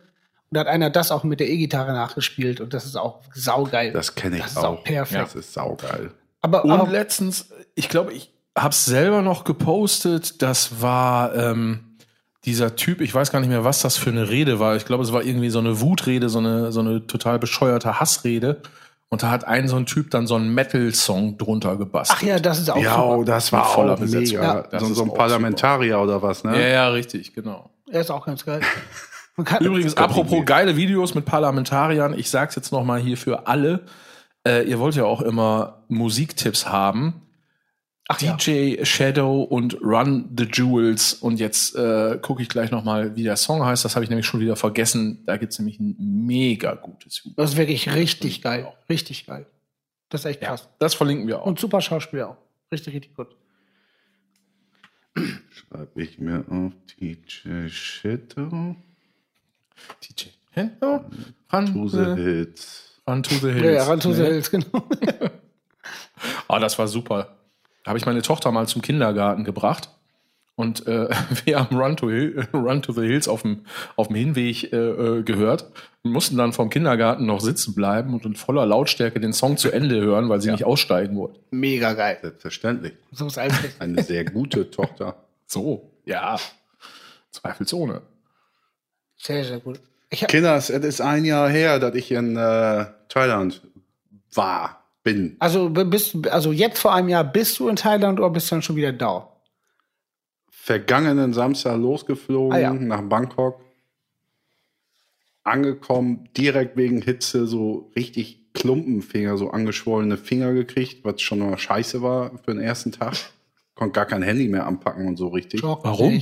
Und 0.51 0.55
da 0.55 0.59
hat 0.61 0.67
einer 0.67 0.89
das 0.89 1.11
auch 1.11 1.23
mit 1.23 1.39
der 1.39 1.49
E-Gitarre 1.49 1.93
nachgespielt 1.93 2.59
und 2.59 2.73
das 2.73 2.85
ist 2.85 2.97
auch 2.97 3.19
saugeil. 3.33 3.93
Das 3.93 4.15
kenne 4.15 4.35
ich 4.35 4.41
Das 4.43 4.51
ist 4.51 4.57
auch. 4.57 4.79
auch 4.79 4.83
perfekt. 4.83 5.21
Das 5.21 5.35
ist 5.35 5.53
saugeil. 5.53 6.11
aber, 6.41 6.65
Und 6.65 6.71
aber 6.71 6.89
letztens, 6.91 7.49
ich 7.73 7.87
glaube, 7.87 8.11
ich 8.11 8.33
hab's 8.57 8.83
selber 8.83 9.21
noch 9.21 9.45
gepostet. 9.45 10.41
Das 10.41 10.81
war 10.81 11.33
ähm, 11.35 11.95
dieser 12.43 12.75
Typ, 12.75 12.99
ich 12.99 13.15
weiß 13.15 13.31
gar 13.31 13.39
nicht 13.39 13.47
mehr, 13.47 13.63
was 13.63 13.81
das 13.81 13.95
für 13.95 14.09
eine 14.09 14.27
Rede 14.29 14.59
war. 14.59 14.75
Ich 14.75 14.83
glaube, 14.85 15.03
es 15.05 15.13
war 15.13 15.23
irgendwie 15.23 15.49
so 15.49 15.59
eine 15.59 15.79
Wutrede, 15.79 16.27
so 16.27 16.39
eine, 16.39 16.73
so 16.73 16.81
eine 16.81 17.07
total 17.07 17.39
bescheuerte 17.39 18.01
Hassrede. 18.01 18.61
Und 19.07 19.23
da 19.23 19.29
hat 19.31 19.45
ein 19.45 19.69
so 19.69 19.77
ein 19.77 19.85
Typ 19.85 20.11
dann 20.11 20.27
so 20.27 20.35
einen 20.35 20.53
Metal-Song 20.53 21.37
drunter 21.37 21.77
gebastelt. 21.77 22.19
ach 22.21 22.25
ja, 22.27 22.39
das 22.39 22.59
ist 22.59 22.69
auch 22.69 22.75
Ja, 22.81 22.95
super. 22.95 23.17
oh, 23.19 23.23
das 23.23 23.53
war 23.53 23.63
voller 23.65 23.95
Besetzung. 23.95 24.39
mega. 24.39 24.53
Ja, 24.55 24.61
das 24.63 24.83
so, 24.83 24.89
ist 24.89 24.95
so 24.97 25.03
ein 25.03 25.13
Parlamentarier 25.13 25.99
oder 25.99 26.21
was, 26.21 26.43
ne? 26.43 26.59
Ja, 26.61 26.67
ja, 26.67 26.87
richtig, 26.89 27.33
genau. 27.33 27.69
Er 27.89 28.01
ist 28.01 28.09
auch 28.11 28.25
ganz 28.25 28.43
geil. 28.45 28.59
Man 29.37 29.45
kann, 29.45 29.63
Übrigens, 29.63 29.95
apropos 29.95 30.45
geile 30.45 30.75
Videos 30.75 31.15
mit 31.15 31.25
Parlamentariern, 31.25 32.17
ich 32.17 32.29
sag's 32.29 32.55
jetzt 32.55 32.71
noch 32.71 32.83
mal 32.83 32.99
hier 32.99 33.17
für 33.17 33.47
alle. 33.47 33.85
Äh, 34.45 34.67
ihr 34.67 34.79
wollt 34.79 34.95
ja 34.95 35.05
auch 35.05 35.21
immer 35.21 35.83
Musiktipps 35.87 36.67
haben. 36.67 37.21
ach 38.07 38.19
ja. 38.21 38.35
DJ 38.35 38.83
Shadow 38.83 39.43
und 39.43 39.81
Run 39.81 40.29
the 40.37 40.45
Jewels. 40.51 41.13
Und 41.13 41.39
jetzt 41.39 41.75
äh, 41.75 42.17
gucke 42.21 42.41
ich 42.41 42.49
gleich 42.49 42.71
noch 42.71 42.83
mal, 42.83 43.15
wie 43.15 43.23
der 43.23 43.37
Song 43.37 43.63
heißt. 43.63 43.85
Das 43.85 43.95
habe 43.95 44.03
ich 44.03 44.09
nämlich 44.09 44.25
schon 44.25 44.39
wieder 44.39 44.55
vergessen. 44.55 45.23
Da 45.25 45.37
gibt's 45.37 45.59
nämlich 45.59 45.79
ein 45.79 45.95
mega 45.97 46.73
gutes 46.75 47.23
Video. 47.23 47.35
Das 47.37 47.51
ist 47.51 47.57
wirklich 47.57 47.93
richtig 47.93 48.41
geil. 48.41 48.67
Richtig 48.89 49.27
geil. 49.27 49.45
Das 50.09 50.21
ist 50.21 50.25
echt 50.25 50.41
krass. 50.41 50.67
Das 50.79 50.93
verlinken 50.93 51.27
wir 51.27 51.41
auch. 51.41 51.45
Und 51.45 51.59
super 51.59 51.79
Schauspieler 51.79 52.31
auch. 52.31 52.37
Richtig, 52.71 52.93
richtig 52.95 53.15
gut. 53.15 53.35
Schreibe 55.51 56.01
ich 56.01 56.19
mir 56.19 56.43
auf 56.49 56.73
DJ 56.99 57.69
Shadow. 57.69 58.75
DJ 60.03 60.27
Shadow, 60.53 61.05
Run, 61.51 61.65
To 61.73 61.87
the 61.87 61.97
the, 62.15 62.21
Hits. 62.21 62.99
run 63.07 63.23
to 63.23 63.35
the 63.35 63.51
Hills. 63.51 63.63
Ja, 63.65 63.71
ja, 63.71 63.83
ran 63.85 63.99
to 63.99 64.13
the 64.13 64.21
Nee. 64.21 64.27
Hills, 64.29 64.51
genau. 64.51 64.83
Ah, 66.47 66.59
das 66.59 66.77
war 66.77 66.87
super. 66.87 67.37
Da 67.83 67.89
habe 67.89 67.97
ich 67.99 68.05
meine 68.05 68.21
Tochter 68.21 68.51
mal 68.51 68.67
zum 68.67 68.81
Kindergarten 68.81 69.43
gebracht. 69.43 69.89
Und 70.55 70.85
äh, 70.87 71.07
wir 71.45 71.59
haben 71.59 71.75
Run 71.77 71.97
to, 71.97 72.09
Hill, 72.09 72.47
Run 72.53 72.81
to 72.81 72.91
the 72.93 73.01
Hills 73.01 73.27
auf 73.27 73.41
dem, 73.41 73.61
auf 73.95 74.07
dem 74.07 74.15
Hinweg 74.17 74.71
äh, 74.71 74.77
äh, 74.77 75.23
gehört 75.23 75.71
und 76.03 76.11
mussten 76.11 76.37
dann 76.37 76.53
vom 76.53 76.69
Kindergarten 76.69 77.25
noch 77.25 77.39
sitzen 77.39 77.73
bleiben 77.73 78.13
und 78.13 78.25
in 78.25 78.35
voller 78.35 78.65
Lautstärke 78.65 79.19
den 79.19 79.33
Song 79.33 79.57
zu 79.57 79.71
Ende 79.71 79.99
hören, 80.01 80.29
weil 80.29 80.41
sie 80.41 80.51
nicht 80.51 80.65
aussteigen 80.65 81.15
wollte. 81.17 81.39
Mega 81.51 81.93
geil. 81.93 82.17
Selbstverständlich. 82.21 82.93
So 83.11 83.27
ist 83.27 83.37
alles. 83.37 83.55
Eine 83.79 84.03
sehr 84.03 84.25
gute 84.25 84.69
Tochter. 84.69 85.15
So, 85.47 85.89
ja. 86.05 86.37
Zweifelsohne. 87.31 88.01
Sehr, 89.21 89.43
sehr 89.45 89.59
gut. 89.59 89.79
Ich 90.09 90.25
Kinders, 90.27 90.69
es 90.69 90.83
ist 90.83 91.01
ein 91.01 91.23
Jahr 91.25 91.49
her, 91.49 91.79
dass 91.79 91.95
ich 91.95 92.11
in 92.11 92.35
äh, 92.35 92.85
Thailand 93.07 93.61
war. 94.33 94.83
bin. 95.03 95.35
Also 95.39 95.69
bist 95.69 96.27
also 96.27 96.51
jetzt 96.51 96.79
vor 96.79 96.93
einem 96.93 97.09
Jahr 97.09 97.23
bist 97.23 97.59
du 97.59 97.69
in 97.69 97.75
Thailand 97.75 98.19
oder 98.19 98.29
bist 98.29 98.49
du 98.51 98.55
dann 98.55 98.61
schon 98.61 98.75
wieder 98.75 98.91
da? 98.93 99.27
Vergangenen 100.49 101.33
Samstag 101.33 101.77
losgeflogen 101.79 102.53
Ah, 102.53 102.59
ja. 102.59 102.73
nach 102.73 103.01
Bangkok. 103.01 103.61
Angekommen, 105.43 106.29
direkt 106.37 106.77
wegen 106.77 107.01
Hitze 107.01 107.47
so 107.47 107.91
richtig 107.95 108.53
Klumpenfinger, 108.53 109.37
so 109.37 109.49
angeschwollene 109.49 110.17
Finger 110.17 110.53
gekriegt, 110.53 111.03
was 111.03 111.21
schon 111.21 111.39
mal 111.39 111.57
scheiße 111.57 112.01
war 112.03 112.31
für 112.43 112.53
den 112.53 112.59
ersten 112.61 112.91
Tag. 112.91 113.15
Konnte 113.73 113.93
gar 113.93 114.05
kein 114.05 114.21
Handy 114.21 114.47
mehr 114.47 114.67
anpacken 114.67 115.07
und 115.07 115.17
so 115.17 115.29
richtig. 115.29 115.61
Schock, 115.61 115.83
Warum? 115.83 116.21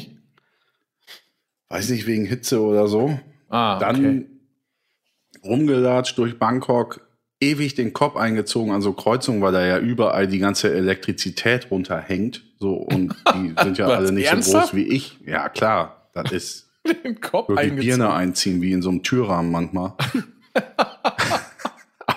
Weiß 1.69 1.89
nicht, 1.89 2.07
wegen 2.07 2.25
Hitze 2.25 2.61
oder 2.61 2.87
so. 2.87 3.19
Ah, 3.49 3.77
Dann 3.79 3.95
okay. 3.97 4.25
rumgelatscht 5.43 6.17
durch 6.17 6.37
Bangkok, 6.39 7.07
ewig 7.39 7.75
den 7.75 7.93
Kopf 7.93 8.15
eingezogen 8.15 8.71
an 8.71 8.81
so 8.81 8.93
Kreuzungen, 8.93 9.41
weil 9.41 9.53
da 9.53 9.65
ja 9.65 9.77
überall 9.79 10.27
die 10.27 10.39
ganze 10.39 10.73
Elektrizität 10.73 11.69
runterhängt. 11.71 12.43
So, 12.59 12.73
und 12.73 13.15
die 13.35 13.53
sind 13.63 13.77
ja 13.77 13.87
alle 13.87 14.11
nicht 14.11 14.27
so 14.27 14.31
ernsthaft? 14.33 14.71
groß 14.71 14.75
wie 14.75 14.87
ich. 14.87 15.19
Ja, 15.25 15.49
klar. 15.49 16.09
Das 16.13 16.31
ist 16.31 16.69
den 17.03 17.21
Kopf 17.21 17.49
eingezogen. 17.49 17.79
Birne 17.79 18.13
einziehen, 18.13 18.61
wie 18.61 18.71
in 18.71 18.81
so 18.81 18.89
einem 18.89 19.03
Türrahmen 19.03 19.51
manchmal. 19.51 19.93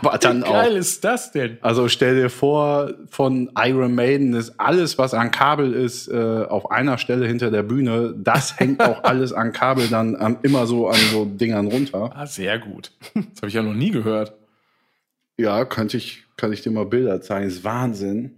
Aber 0.03 0.19
dann 0.19 0.39
Wie 0.43 0.49
geil 0.49 0.73
auch. 0.73 0.77
ist 0.77 1.05
das 1.05 1.31
denn? 1.31 1.59
Also 1.61 1.89
stell 1.89 2.17
dir 2.17 2.29
vor, 2.29 2.93
von 3.09 3.51
Iron 3.57 3.95
Maiden 3.95 4.35
ist 4.35 4.59
alles, 4.59 4.99
was 4.99 5.15
an 5.15 5.31
Kabel 5.31 5.73
ist, 5.73 6.09
äh, 6.09 6.45
auf 6.49 6.71
einer 6.71 6.99
Stelle 6.99 7.27
hinter 7.27 7.51
der 7.51 7.63
Bühne. 7.63 8.15
Das 8.17 8.57
hängt 8.59 8.83
auch 8.83 9.05
alles 9.05 9.33
an 9.33 9.53
Kabel 9.53 9.89
dann 9.89 10.17
ähm, 10.21 10.39
immer 10.43 10.67
so 10.67 10.89
an 10.89 10.99
so 11.13 11.25
Dingern 11.25 11.69
runter. 11.69 12.11
Ah, 12.15 12.27
sehr 12.27 12.59
gut. 12.59 12.91
Das 13.15 13.39
habe 13.39 13.49
ich 13.49 13.55
ja 13.55 13.63
noch 13.63 13.75
nie 13.75 13.91
gehört. 13.91 14.35
Ja, 15.39 15.65
könnte 15.65 15.97
ich, 15.97 16.25
kann 16.37 16.53
ich 16.53 16.63
dir 16.63 16.71
mal 16.71 16.85
Bilder 16.87 17.21
zeigen. 17.21 17.47
ist 17.47 17.65
Wahnsinn. 17.65 18.33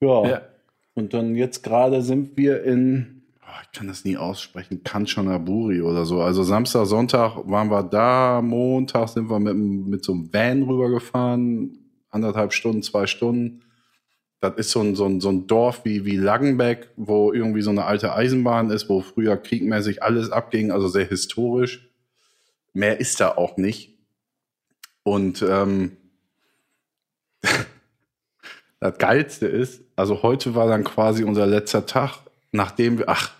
Ja. 0.00 0.26
Ja. 0.28 0.42
Und 0.94 1.14
dann 1.14 1.34
jetzt 1.36 1.62
gerade 1.62 2.02
sind 2.02 2.36
wir 2.36 2.64
in, 2.64 3.17
ich 3.62 3.72
kann 3.72 3.88
das 3.88 4.04
nie 4.04 4.16
aussprechen, 4.16 4.82
Kanchanaburi 4.84 5.82
oder 5.82 6.04
so. 6.04 6.20
Also 6.20 6.42
Samstag, 6.42 6.86
Sonntag 6.86 7.36
waren 7.44 7.70
wir 7.70 7.82
da, 7.82 8.42
Montag 8.42 9.08
sind 9.08 9.30
wir 9.30 9.38
mit, 9.38 9.56
mit 9.56 10.04
so 10.04 10.12
einem 10.12 10.32
Van 10.32 10.62
rübergefahren, 10.62 11.78
anderthalb 12.10 12.52
Stunden, 12.52 12.82
zwei 12.82 13.06
Stunden. 13.06 13.62
Das 14.40 14.56
ist 14.56 14.70
so 14.70 14.80
ein, 14.80 14.94
so 14.94 15.06
ein, 15.06 15.20
so 15.20 15.30
ein 15.30 15.46
Dorf 15.46 15.84
wie, 15.84 16.04
wie 16.04 16.16
Langenbeck, 16.16 16.90
wo 16.96 17.32
irgendwie 17.32 17.62
so 17.62 17.70
eine 17.70 17.84
alte 17.84 18.14
Eisenbahn 18.14 18.70
ist, 18.70 18.88
wo 18.88 19.00
früher 19.00 19.36
kriegmäßig 19.36 20.02
alles 20.02 20.30
abging, 20.30 20.70
also 20.70 20.88
sehr 20.88 21.06
historisch. 21.06 21.88
Mehr 22.72 23.00
ist 23.00 23.20
da 23.20 23.36
auch 23.36 23.56
nicht. 23.56 23.98
Und 25.02 25.42
ähm, 25.42 25.96
das 28.80 28.98
Geilste 28.98 29.46
ist, 29.46 29.82
also 29.96 30.22
heute 30.22 30.54
war 30.54 30.68
dann 30.68 30.84
quasi 30.84 31.24
unser 31.24 31.46
letzter 31.46 31.86
Tag, 31.86 32.18
nachdem 32.52 32.98
wir, 32.98 33.08
ach. 33.08 33.37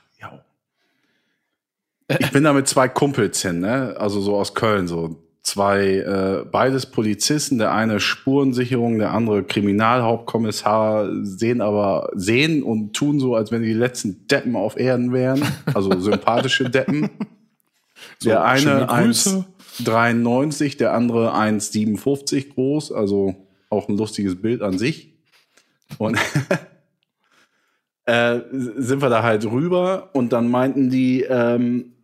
Ich 2.08 2.30
bin 2.32 2.44
da 2.44 2.52
mit 2.52 2.66
zwei 2.66 2.88
Kumpels 2.88 3.42
hin, 3.42 3.60
ne? 3.60 3.94
Also 3.98 4.20
so 4.20 4.36
aus 4.36 4.54
Köln, 4.54 4.88
so 4.88 5.22
zwei, 5.42 5.96
äh, 5.96 6.44
beides 6.50 6.86
Polizisten, 6.86 7.58
der 7.58 7.72
eine 7.72 8.00
Spurensicherung, 8.00 8.98
der 8.98 9.12
andere 9.12 9.42
Kriminalhauptkommissar, 9.42 11.08
sehen 11.22 11.60
aber, 11.60 12.10
sehen 12.14 12.62
und 12.62 12.94
tun 12.94 13.20
so, 13.20 13.34
als 13.34 13.50
wenn 13.50 13.62
die 13.62 13.72
letzten 13.72 14.26
Deppen 14.26 14.56
auf 14.56 14.78
Erden 14.78 15.12
wären. 15.12 15.42
Also 15.72 15.98
sympathische 16.00 16.68
Deppen. 16.70 17.10
der 18.24 18.56
schöne 18.58 18.88
eine 18.88 19.04
Grüße. 19.06 19.44
1,93, 19.80 20.76
der 20.76 20.92
andere 20.92 21.34
1,57 21.34 22.54
groß, 22.54 22.92
also 22.92 23.34
auch 23.70 23.88
ein 23.88 23.96
lustiges 23.96 24.40
Bild 24.40 24.62
an 24.62 24.78
sich. 24.78 25.14
Und 25.98 26.18
äh, 28.04 28.40
sind 28.52 29.02
wir 29.02 29.08
da 29.08 29.22
halt 29.22 29.46
rüber 29.50 30.10
und 30.12 30.32
dann 30.32 30.50
meinten 30.50 30.90
die, 30.90 31.22
ähm, 31.22 31.94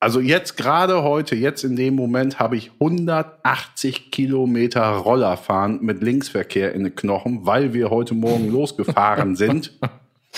also 0.00 0.20
jetzt 0.20 0.56
gerade 0.56 1.02
heute, 1.02 1.36
jetzt 1.36 1.62
in 1.62 1.76
dem 1.76 1.94
Moment 1.94 2.38
habe 2.38 2.56
ich 2.56 2.72
180 2.80 4.10
Kilometer 4.10 4.88
Roller 4.92 5.36
fahren 5.36 5.80
mit 5.82 6.02
Linksverkehr 6.02 6.74
in 6.74 6.84
den 6.84 6.94
Knochen, 6.94 7.44
weil 7.44 7.74
wir 7.74 7.90
heute 7.90 8.14
Morgen 8.14 8.48
losgefahren 8.50 9.36
sind. 9.36 9.78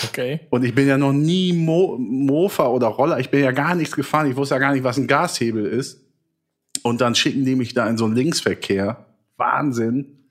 Okay. 0.09 0.41
Und 0.49 0.65
ich 0.65 0.75
bin 0.75 0.87
ja 0.87 0.97
noch 0.97 1.13
nie 1.13 1.53
Mo 1.53 1.97
Mofa 1.97 2.67
oder 2.67 2.87
Roller, 2.87 3.19
ich 3.19 3.29
bin 3.29 3.41
ja 3.41 3.51
gar 3.51 3.73
nichts 3.73 3.95
gefahren, 3.95 4.29
ich 4.29 4.35
wusste 4.35 4.55
ja 4.55 4.59
gar 4.59 4.73
nicht, 4.73 4.83
was 4.83 4.97
ein 4.97 5.07
Gashebel 5.07 5.65
ist. 5.65 6.01
Und 6.81 6.99
dann 6.99 7.15
schicken 7.15 7.45
die 7.45 7.55
mich 7.55 7.73
da 7.73 7.87
in 7.87 7.97
so 7.97 8.05
einen 8.05 8.15
Linksverkehr. 8.15 9.05
Wahnsinn. 9.37 10.25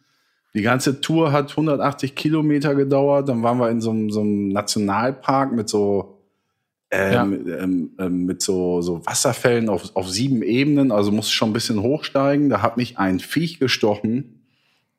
Die 0.55 0.63
ganze 0.63 1.01
Tour 1.01 1.33
hat 1.33 1.51
180 1.51 2.15
Kilometer 2.15 2.75
gedauert. 2.75 3.29
Dann 3.29 3.43
waren 3.43 3.59
wir 3.59 3.71
in 3.71 3.81
so 3.81 3.91
einem, 3.91 4.11
so 4.11 4.21
einem 4.21 4.49
Nationalpark 4.49 5.53
mit 5.53 5.71
so, 5.71 6.22
ähm, 6.95 7.47
ähm, 7.49 7.91
ähm, 7.99 8.27
mit 8.27 8.43
so, 8.43 8.83
so 8.83 9.05
Wasserfällen 9.07 9.71
auf, 9.71 9.97
auf 9.97 10.11
sieben 10.11 10.43
Ebenen. 10.43 10.93
Also 10.93 11.11
musste 11.11 11.33
schon 11.33 11.51
ein 11.51 11.55
bisschen 11.55 11.81
hochsteigen. 11.81 12.51
Da 12.51 12.61
hat 12.61 12.77
mich 12.77 12.99
ein 12.99 13.19
Viech 13.19 13.59
gestochen. 13.59 14.43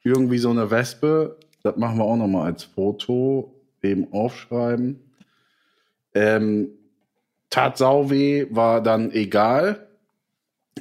Irgendwie 0.03 0.39
so 0.39 0.49
eine 0.49 0.71
Wespe. 0.71 1.38
Das 1.62 1.77
machen 1.77 1.99
wir 1.99 2.06
auch 2.06 2.17
noch 2.17 2.27
mal 2.27 2.45
als 2.45 2.63
Foto. 2.63 3.53
Eben 3.84 4.12
aufschreiben. 4.12 5.01
Ähm, 6.15 6.69
tat 7.51 7.77
sau 7.77 8.10
weh, 8.10 8.47
war 8.49 8.82
dann 8.82 9.12
egal. 9.12 9.88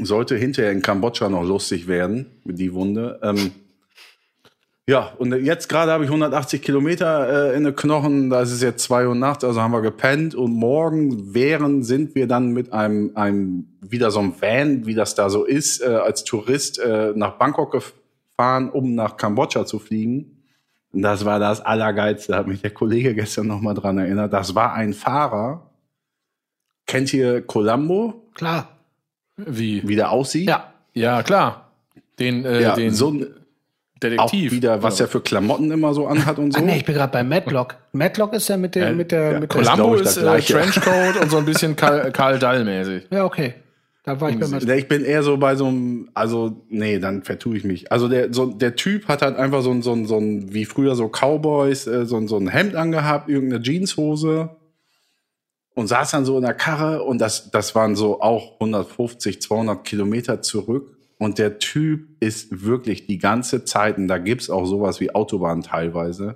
Sollte 0.00 0.36
hinterher 0.36 0.72
in 0.72 0.80
Kambodscha 0.80 1.28
noch 1.28 1.44
lustig 1.44 1.88
werden, 1.88 2.26
die 2.44 2.72
Wunde. 2.72 3.20
Ja, 4.88 5.12
und 5.18 5.32
jetzt 5.44 5.68
gerade 5.68 5.92
habe 5.92 6.02
ich 6.04 6.10
180 6.10 6.60
Kilometer 6.60 7.52
äh, 7.52 7.56
in 7.56 7.62
den 7.62 7.76
Knochen. 7.76 8.30
Da 8.30 8.42
ist 8.42 8.50
es 8.50 8.62
jetzt 8.62 8.82
zwei 8.82 9.06
Uhr 9.06 9.14
nachts, 9.14 9.44
also 9.44 9.60
haben 9.60 9.70
wir 9.70 9.80
gepennt. 9.80 10.34
Und 10.34 10.52
morgen 10.52 11.34
wären, 11.34 11.84
sind 11.84 12.16
wir 12.16 12.26
dann 12.26 12.52
mit 12.52 12.72
einem, 12.72 13.12
einem 13.14 13.68
wieder 13.80 14.10
so 14.10 14.18
einem 14.18 14.34
Van, 14.40 14.84
wie 14.84 14.94
das 14.94 15.14
da 15.14 15.30
so 15.30 15.44
ist, 15.44 15.82
äh, 15.82 15.86
als 15.86 16.24
Tourist 16.24 16.80
äh, 16.80 17.12
nach 17.14 17.38
Bangkok 17.38 17.70
gefahren, 17.70 18.70
um 18.70 18.96
nach 18.96 19.16
Kambodscha 19.16 19.66
zu 19.66 19.78
fliegen. 19.78 20.42
Und 20.92 21.02
das 21.02 21.24
war 21.24 21.38
das 21.38 21.60
Allergeilste, 21.60 22.32
da 22.32 22.38
hat 22.38 22.48
mich 22.48 22.60
der 22.60 22.72
Kollege 22.72 23.14
gestern 23.14 23.46
noch 23.46 23.60
mal 23.60 23.74
dran 23.74 23.98
erinnert. 23.98 24.32
Das 24.32 24.54
war 24.56 24.74
ein 24.74 24.94
Fahrer. 24.94 25.70
Kennt 26.86 27.14
ihr 27.14 27.40
Colombo, 27.40 28.22
Klar. 28.34 28.68
Wie? 29.36 29.86
wie 29.86 29.96
der 29.96 30.10
aussieht? 30.10 30.48
Ja. 30.48 30.72
Ja, 30.94 31.22
klar. 31.22 31.70
Den, 32.18 32.44
äh, 32.44 32.60
Ja, 32.60 32.74
den 32.74 32.92
so 32.92 33.10
ein, 33.10 33.26
auch 34.18 34.30
Detektiv. 34.30 34.52
wieder, 34.52 34.82
was 34.82 35.00
er 35.00 35.08
für 35.08 35.20
Klamotten 35.20 35.70
immer 35.70 35.94
so 35.94 36.06
anhat 36.06 36.38
und 36.38 36.52
so. 36.52 36.58
Ach 36.60 36.64
nee, 36.64 36.76
ich 36.76 36.84
bin 36.84 36.94
gerade 36.94 37.12
bei 37.12 37.22
Matlock. 37.22 37.76
Matlock 37.92 38.32
ist 38.34 38.48
ja 38.48 38.56
mit 38.56 38.74
der, 38.74 38.88
Äh, 38.88 38.92
mit 38.94 39.12
der, 39.12 39.32
ja, 39.32 39.40
mit 39.40 39.50
Columbo 39.50 39.94
ist 39.94 40.16
äh. 40.16 40.40
Trenchcoat 40.40 41.16
und 41.22 41.30
so 41.30 41.38
ein 41.38 41.44
bisschen 41.44 41.76
Karl, 41.76 42.10
Karl 42.12 42.38
Dall-mäßig. 42.38 43.04
Ja, 43.10 43.24
okay. 43.24 43.54
Da 44.04 44.20
war 44.20 44.30
ich 44.30 44.38
bei 44.38 44.48
Matlock. 44.48 44.76
Ich 44.76 44.88
bin 44.88 45.04
eher 45.04 45.22
so 45.22 45.36
bei 45.36 45.54
so 45.54 45.66
einem, 45.66 46.10
also, 46.14 46.64
nee, 46.68 46.98
dann 46.98 47.22
vertue 47.22 47.56
ich 47.56 47.62
mich. 47.64 47.92
Also 47.92 48.08
der, 48.08 48.34
so, 48.34 48.46
der 48.46 48.74
Typ 48.74 49.06
hat 49.06 49.22
halt 49.22 49.36
einfach 49.36 49.62
so 49.62 49.70
ein, 49.70 49.82
so 49.82 49.92
ein, 49.92 50.06
so 50.06 50.18
ein 50.18 50.52
wie 50.52 50.64
früher 50.64 50.96
so 50.96 51.08
Cowboys, 51.08 51.86
äh, 51.86 52.04
so, 52.04 52.16
ein- 52.16 52.26
so 52.26 52.36
ein 52.36 52.48
Hemd 52.48 52.74
angehabt, 52.74 53.28
irgendeine 53.28 53.62
Jeanshose 53.62 54.50
und 55.74 55.86
saß 55.86 56.10
dann 56.10 56.24
so 56.24 56.36
in 56.36 56.42
der 56.44 56.54
Karre 56.54 57.02
und 57.04 57.18
das, 57.18 57.50
das 57.50 57.74
waren 57.76 57.94
so 57.96 58.20
auch 58.20 58.54
150, 58.60 59.40
200 59.40 59.84
Kilometer 59.84 60.42
zurück. 60.42 60.91
Und 61.22 61.38
der 61.38 61.60
Typ 61.60 62.08
ist 62.18 62.64
wirklich 62.64 63.06
die 63.06 63.18
ganze 63.18 63.64
Zeit, 63.64 63.96
und 63.96 64.08
da 64.08 64.18
gibt's 64.18 64.50
auch 64.50 64.64
sowas 64.64 64.98
wie 65.00 65.14
Autobahn 65.14 65.62
teilweise, 65.62 66.34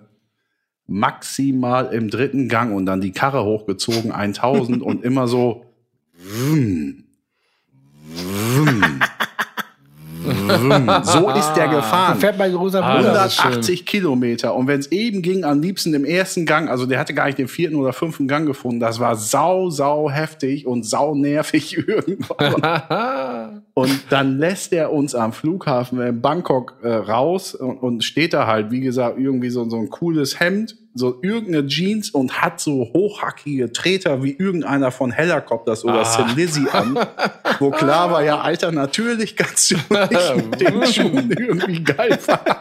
maximal 0.87 1.92
im 1.92 2.09
dritten 2.09 2.49
Gang 2.49 2.72
und 2.72 2.87
dann 2.87 3.01
die 3.01 3.11
Karre 3.11 3.42
hochgezogen, 3.42 4.12
1000 4.12 4.85
und 4.85 5.03
immer 5.03 5.27
so, 5.27 5.64
vroom, 6.22 7.03
vroom, 8.14 9.01
vroom. 10.22 10.36
So 11.04 11.30
ist 11.30 11.52
der 11.54 11.68
gefahren. 11.68 12.18
fährt 12.18 12.38
mein 12.38 12.52
großer 12.52 12.82
Ah, 12.82 12.96
Bruder. 12.96 13.12
das 13.12 13.35
ist 13.35 13.38
180 13.40 13.87
Kilometer. 13.87 14.54
Und 14.54 14.66
wenn 14.66 14.80
es 14.80 14.90
eben 14.92 15.22
ging, 15.22 15.44
am 15.44 15.61
liebsten 15.61 15.92
im 15.94 16.04
ersten 16.04 16.46
Gang, 16.46 16.68
also 16.68 16.87
der 16.87 16.98
hatte 16.98 17.14
gar 17.14 17.26
nicht 17.26 17.38
den 17.38 17.48
vierten 17.48 17.76
oder 17.76 17.92
fünften 17.92 18.28
Gang 18.28 18.46
gefunden. 18.46 18.80
Das 18.80 19.00
war 19.00 19.16
sau, 19.16 19.70
sau 19.70 20.11
heftig 20.11 20.66
und 20.66 20.85
sau 20.85 21.14
nervig 21.14 21.76
irgendwann. 21.88 23.62
und 23.74 24.00
dann 24.11 24.38
lässt 24.38 24.72
er 24.72 24.92
uns 24.92 25.14
am 25.14 25.32
Flughafen 25.32 26.00
in 26.00 26.20
Bangkok 26.20 26.74
äh, 26.82 26.88
raus 26.88 27.54
und, 27.54 27.76
und 27.78 28.04
steht 28.04 28.32
da 28.35 28.46
halt, 28.46 28.70
wie 28.70 28.80
gesagt, 28.80 29.18
irgendwie 29.18 29.50
so, 29.50 29.68
so 29.68 29.76
ein 29.76 29.90
cooles 29.90 30.40
Hemd, 30.40 30.76
so 30.98 31.18
irgendeine 31.22 31.66
Jeans 31.66 32.09
und 32.09 32.40
hat 32.40 32.59
so 32.59 32.88
hochhackige 32.94 33.70
Treter 33.70 34.22
wie 34.22 34.32
irgendeiner 34.32 34.90
von 34.90 35.11
Helicopters 35.11 35.85
oder 35.85 36.00
Ah. 36.00 36.04
Sin 36.04 36.35
Lizzy 36.37 36.66
an. 36.72 36.98
Wo 37.59 37.70
klar 37.70 38.11
war, 38.11 38.22
ja, 38.24 38.40
Alter, 38.40 38.72
natürlich 38.72 39.37
kannst 39.37 39.70
du 39.70 39.74
nicht 39.90 40.36
den 40.61 40.87
Schuhen 40.87 41.31
irgendwie 41.31 41.83
geil 41.83 42.18
fahren. 42.18 42.57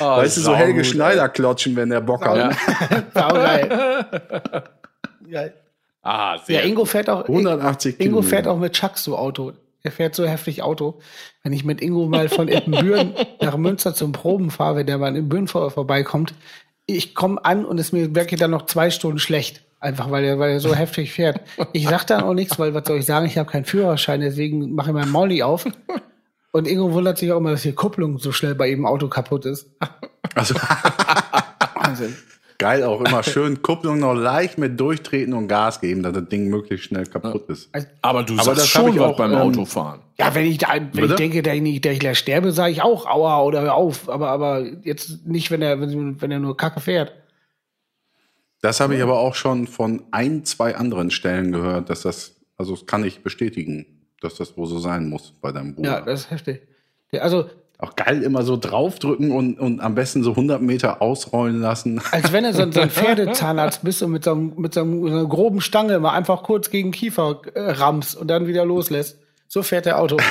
Ah, 0.00 0.18
Weißt 0.18 0.36
du, 0.38 0.40
so 0.40 0.54
Helge 0.56 0.78
ey. 0.80 0.84
Schneider 0.84 1.28
klotschen, 1.28 1.76
wenn 1.76 1.90
der 1.90 2.00
Bock 2.00 2.24
Ja. 2.24 2.50
hat. 3.14 3.14
Ja. 5.28 5.44
Ah, 6.04 6.34
ja, 6.34 6.42
sehr 6.44 6.64
Ingo 6.64 6.84
fährt 6.84 7.08
auch, 7.08 7.28
180 7.28 8.00
Ingo 8.00 8.04
Kilometer. 8.18 8.28
fährt 8.28 8.46
auch 8.48 8.58
mit 8.58 8.72
Chuck 8.72 8.98
so 8.98 9.16
Auto. 9.16 9.52
Er 9.84 9.92
fährt 9.92 10.16
so 10.16 10.26
heftig 10.26 10.60
Auto. 10.60 10.98
Wenn 11.44 11.52
ich 11.52 11.64
mit 11.64 11.80
Ingo 11.80 12.06
mal 12.06 12.28
von 12.28 12.48
Ippenbüren 12.48 13.14
nach 13.40 13.56
Münster 13.56 13.94
zum 13.94 14.10
Proben 14.10 14.50
fahre, 14.50 14.76
wenn 14.78 14.86
der 14.86 14.98
mal 14.98 15.14
in 15.16 15.28
Büren 15.28 15.46
vor, 15.46 15.70
vorbeikommt, 15.70 16.34
ich 16.86 17.14
komme 17.14 17.44
an 17.44 17.64
und 17.64 17.78
es 17.78 17.92
mir 17.92 18.16
wirklich 18.16 18.40
dann 18.40 18.50
noch 18.50 18.66
zwei 18.66 18.90
Stunden 18.90 19.20
schlecht. 19.20 19.62
Einfach 19.78 20.10
weil 20.10 20.24
er, 20.24 20.40
weil 20.40 20.50
er 20.52 20.60
so 20.60 20.74
heftig 20.74 21.12
fährt. 21.12 21.40
Ich 21.72 21.86
sag 21.88 22.04
dann 22.08 22.24
auch 22.24 22.34
nichts, 22.34 22.58
weil 22.58 22.74
was 22.74 22.84
soll 22.86 22.98
ich 22.98 23.06
sagen, 23.06 23.26
ich 23.26 23.38
habe 23.38 23.48
keinen 23.50 23.64
Führerschein, 23.64 24.20
deswegen 24.20 24.74
mache 24.74 24.90
ich 24.90 24.94
meinen 24.94 25.10
Molly 25.12 25.42
auf. 25.44 25.64
Und 26.52 26.68
Ingo 26.68 26.92
wundert 26.92 27.18
sich 27.18 27.32
auch 27.32 27.38
immer, 27.38 27.50
dass 27.50 27.62
die 27.62 27.72
Kupplung 27.72 28.18
so 28.18 28.30
schnell 28.30 28.54
bei 28.54 28.68
ihm 28.68 28.80
im 28.80 28.86
Auto 28.86 29.08
kaputt 29.08 29.46
ist. 29.46 29.68
Also, 30.34 30.54
Wahnsinn. 31.74 32.16
geil, 32.56 32.84
auch 32.84 33.02
immer 33.02 33.22
schön 33.22 33.60
Kupplung 33.60 33.98
noch 33.98 34.14
leicht 34.14 34.56
mit 34.56 34.80
durchtreten 34.80 35.34
und 35.34 35.46
Gas 35.46 35.82
geben, 35.82 36.02
dass 36.02 36.14
das 36.14 36.26
Ding 36.30 36.48
möglichst 36.48 36.86
schnell 36.86 37.04
kaputt 37.04 37.50
ist. 37.50 37.68
Aber 38.00 38.22
du 38.22 38.32
Aber 38.34 38.44
sagst 38.44 38.60
das 38.62 38.68
schon 38.68 38.94
ich 38.94 39.00
auch, 39.00 39.14
beim 39.14 39.32
ähm, 39.32 39.38
Autofahren. 39.38 40.00
Ja, 40.18 40.34
wenn 40.34 40.46
ich 40.46 40.56
da, 40.56 40.68
wenn 40.92 41.04
ich 41.04 41.14
denke, 41.16 41.42
dass 41.42 41.54
ich 41.54 41.60
nicht, 41.60 41.84
dass 41.84 41.92
ich 41.92 41.98
gleich 41.98 42.16
sterbe, 42.16 42.52
sage 42.52 42.72
ich 42.72 42.80
auch 42.80 43.04
aua 43.04 43.42
oder 43.42 43.60
hör 43.60 43.74
auf. 43.74 44.08
Aber, 44.08 44.30
aber 44.30 44.64
jetzt 44.84 45.26
nicht, 45.26 45.50
wenn 45.50 45.60
er, 45.60 45.78
wenn, 45.82 46.22
wenn 46.22 46.30
er 46.30 46.38
nur 46.38 46.56
Kacke 46.56 46.80
fährt. 46.80 47.12
Das 48.62 48.80
habe 48.80 48.94
ich 48.94 49.02
aber 49.02 49.18
auch 49.18 49.34
schon 49.34 49.66
von 49.66 50.04
ein, 50.12 50.46
zwei 50.46 50.76
anderen 50.76 51.10
Stellen 51.10 51.52
gehört, 51.52 51.90
dass 51.90 52.02
das, 52.02 52.36
also 52.56 52.74
das 52.74 52.86
kann 52.86 53.04
ich 53.04 53.22
bestätigen, 53.22 54.01
dass 54.22 54.36
das 54.36 54.56
wohl 54.56 54.66
so 54.66 54.78
sein 54.78 55.08
muss 55.08 55.32
bei 55.40 55.52
deinem 55.52 55.74
Bruder. 55.74 55.90
Ja, 55.90 56.00
das 56.00 56.20
ist 56.20 56.30
heftig. 56.30 56.62
Der, 57.12 57.22
also, 57.22 57.46
auch 57.78 57.96
geil, 57.96 58.22
immer 58.22 58.42
so 58.42 58.56
draufdrücken 58.56 59.32
und, 59.32 59.58
und 59.58 59.80
am 59.80 59.96
besten 59.96 60.22
so 60.22 60.30
100 60.30 60.62
Meter 60.62 61.02
ausrollen 61.02 61.60
lassen. 61.60 62.00
als 62.12 62.32
wenn 62.32 62.44
er 62.44 62.52
so, 62.52 62.70
so 62.70 62.80
ein 62.80 62.90
Pferdezahnarzt 62.94 63.82
bist 63.82 64.02
und 64.02 64.12
mit 64.12 64.22
so, 64.24 64.32
einem, 64.32 64.52
mit 64.56 64.74
so, 64.74 64.82
einem, 64.82 65.02
so 65.02 65.08
einer 65.08 65.26
groben 65.26 65.60
Stange 65.60 65.98
mal 65.98 66.12
einfach 66.12 66.44
kurz 66.44 66.70
gegen 66.70 66.92
Kiefer 66.92 67.42
äh, 67.54 67.72
rammst 67.72 68.16
und 68.16 68.28
dann 68.28 68.46
wieder 68.46 68.64
loslässt. 68.64 69.18
So 69.48 69.64
fährt 69.64 69.86
der 69.86 69.98
Auto. 69.98 70.16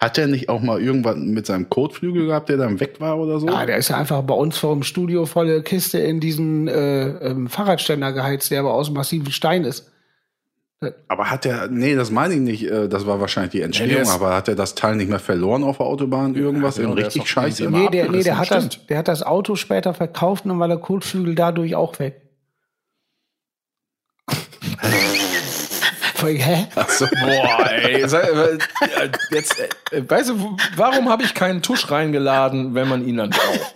Hat 0.00 0.18
er 0.18 0.26
nicht 0.26 0.48
auch 0.48 0.60
mal 0.60 0.82
irgendwann 0.82 1.28
mit 1.28 1.46
seinem 1.46 1.70
Kotflügel 1.70 2.26
gehabt, 2.26 2.48
der 2.48 2.56
dann 2.56 2.80
weg 2.80 2.96
war 2.98 3.16
oder 3.20 3.38
so? 3.38 3.46
Ja, 3.46 3.64
der 3.64 3.76
ist 3.76 3.88
ja 3.88 3.96
einfach 3.96 4.22
bei 4.22 4.34
uns 4.34 4.58
vor 4.58 4.74
dem 4.74 4.82
Studio 4.82 5.26
volle 5.26 5.62
Kiste 5.62 6.00
in 6.00 6.18
diesen 6.18 6.66
äh, 6.66 7.10
ähm, 7.28 7.46
Fahrradständer 7.48 8.12
geheizt, 8.12 8.50
der 8.50 8.58
aber 8.58 8.74
aus 8.74 8.90
massiven 8.90 9.30
Stein 9.30 9.62
ist. 9.64 9.91
Aber 11.08 11.30
hat 11.30 11.46
er, 11.46 11.68
nee, 11.68 11.94
das 11.94 12.10
meine 12.10 12.34
ich 12.34 12.40
nicht, 12.40 12.64
äh, 12.70 12.88
das 12.88 13.06
war 13.06 13.20
wahrscheinlich 13.20 13.52
die 13.52 13.60
Entstehung, 13.62 14.02
ist- 14.02 14.10
aber 14.10 14.34
hat 14.34 14.48
er 14.48 14.54
das 14.54 14.74
Teil 14.74 14.96
nicht 14.96 15.08
mehr 15.08 15.18
verloren 15.18 15.62
auf 15.64 15.78
der 15.78 15.86
Autobahn, 15.86 16.34
irgendwas 16.34 16.76
Ja, 16.78 16.84
in 16.84 16.96
der 16.96 17.06
ist 17.06 17.14
richtig 17.16 17.30
scheiße? 17.30 17.70
Nee, 17.70 17.88
der, 17.90 18.10
nee 18.10 18.22
der, 18.22 18.38
hat 18.38 18.50
das, 18.50 18.64
stimmt. 18.66 18.90
der 18.90 18.98
hat 18.98 19.08
das 19.08 19.22
Auto 19.22 19.54
später 19.56 19.94
verkauft 19.94 20.44
und 20.46 20.58
war 20.58 20.68
der 20.68 20.78
Kotflügel 20.78 21.34
dadurch 21.34 21.74
auch 21.74 21.98
weg. 21.98 22.20
Hä? 26.24 26.66
Boah, 26.74 27.70
ey. 27.70 28.08
sei- 28.08 28.20
äh, 28.20 28.58
Jetzt, 29.32 29.56
äh, 29.90 30.08
weißt 30.08 30.30
du, 30.30 30.56
warum 30.76 31.08
habe 31.08 31.24
ich 31.24 31.34
keinen 31.34 31.62
Tusch 31.62 31.90
reingeladen, 31.90 32.74
wenn 32.76 32.88
man 32.88 33.04
ihn 33.06 33.16
dann 33.16 33.30
braucht? 33.30 33.74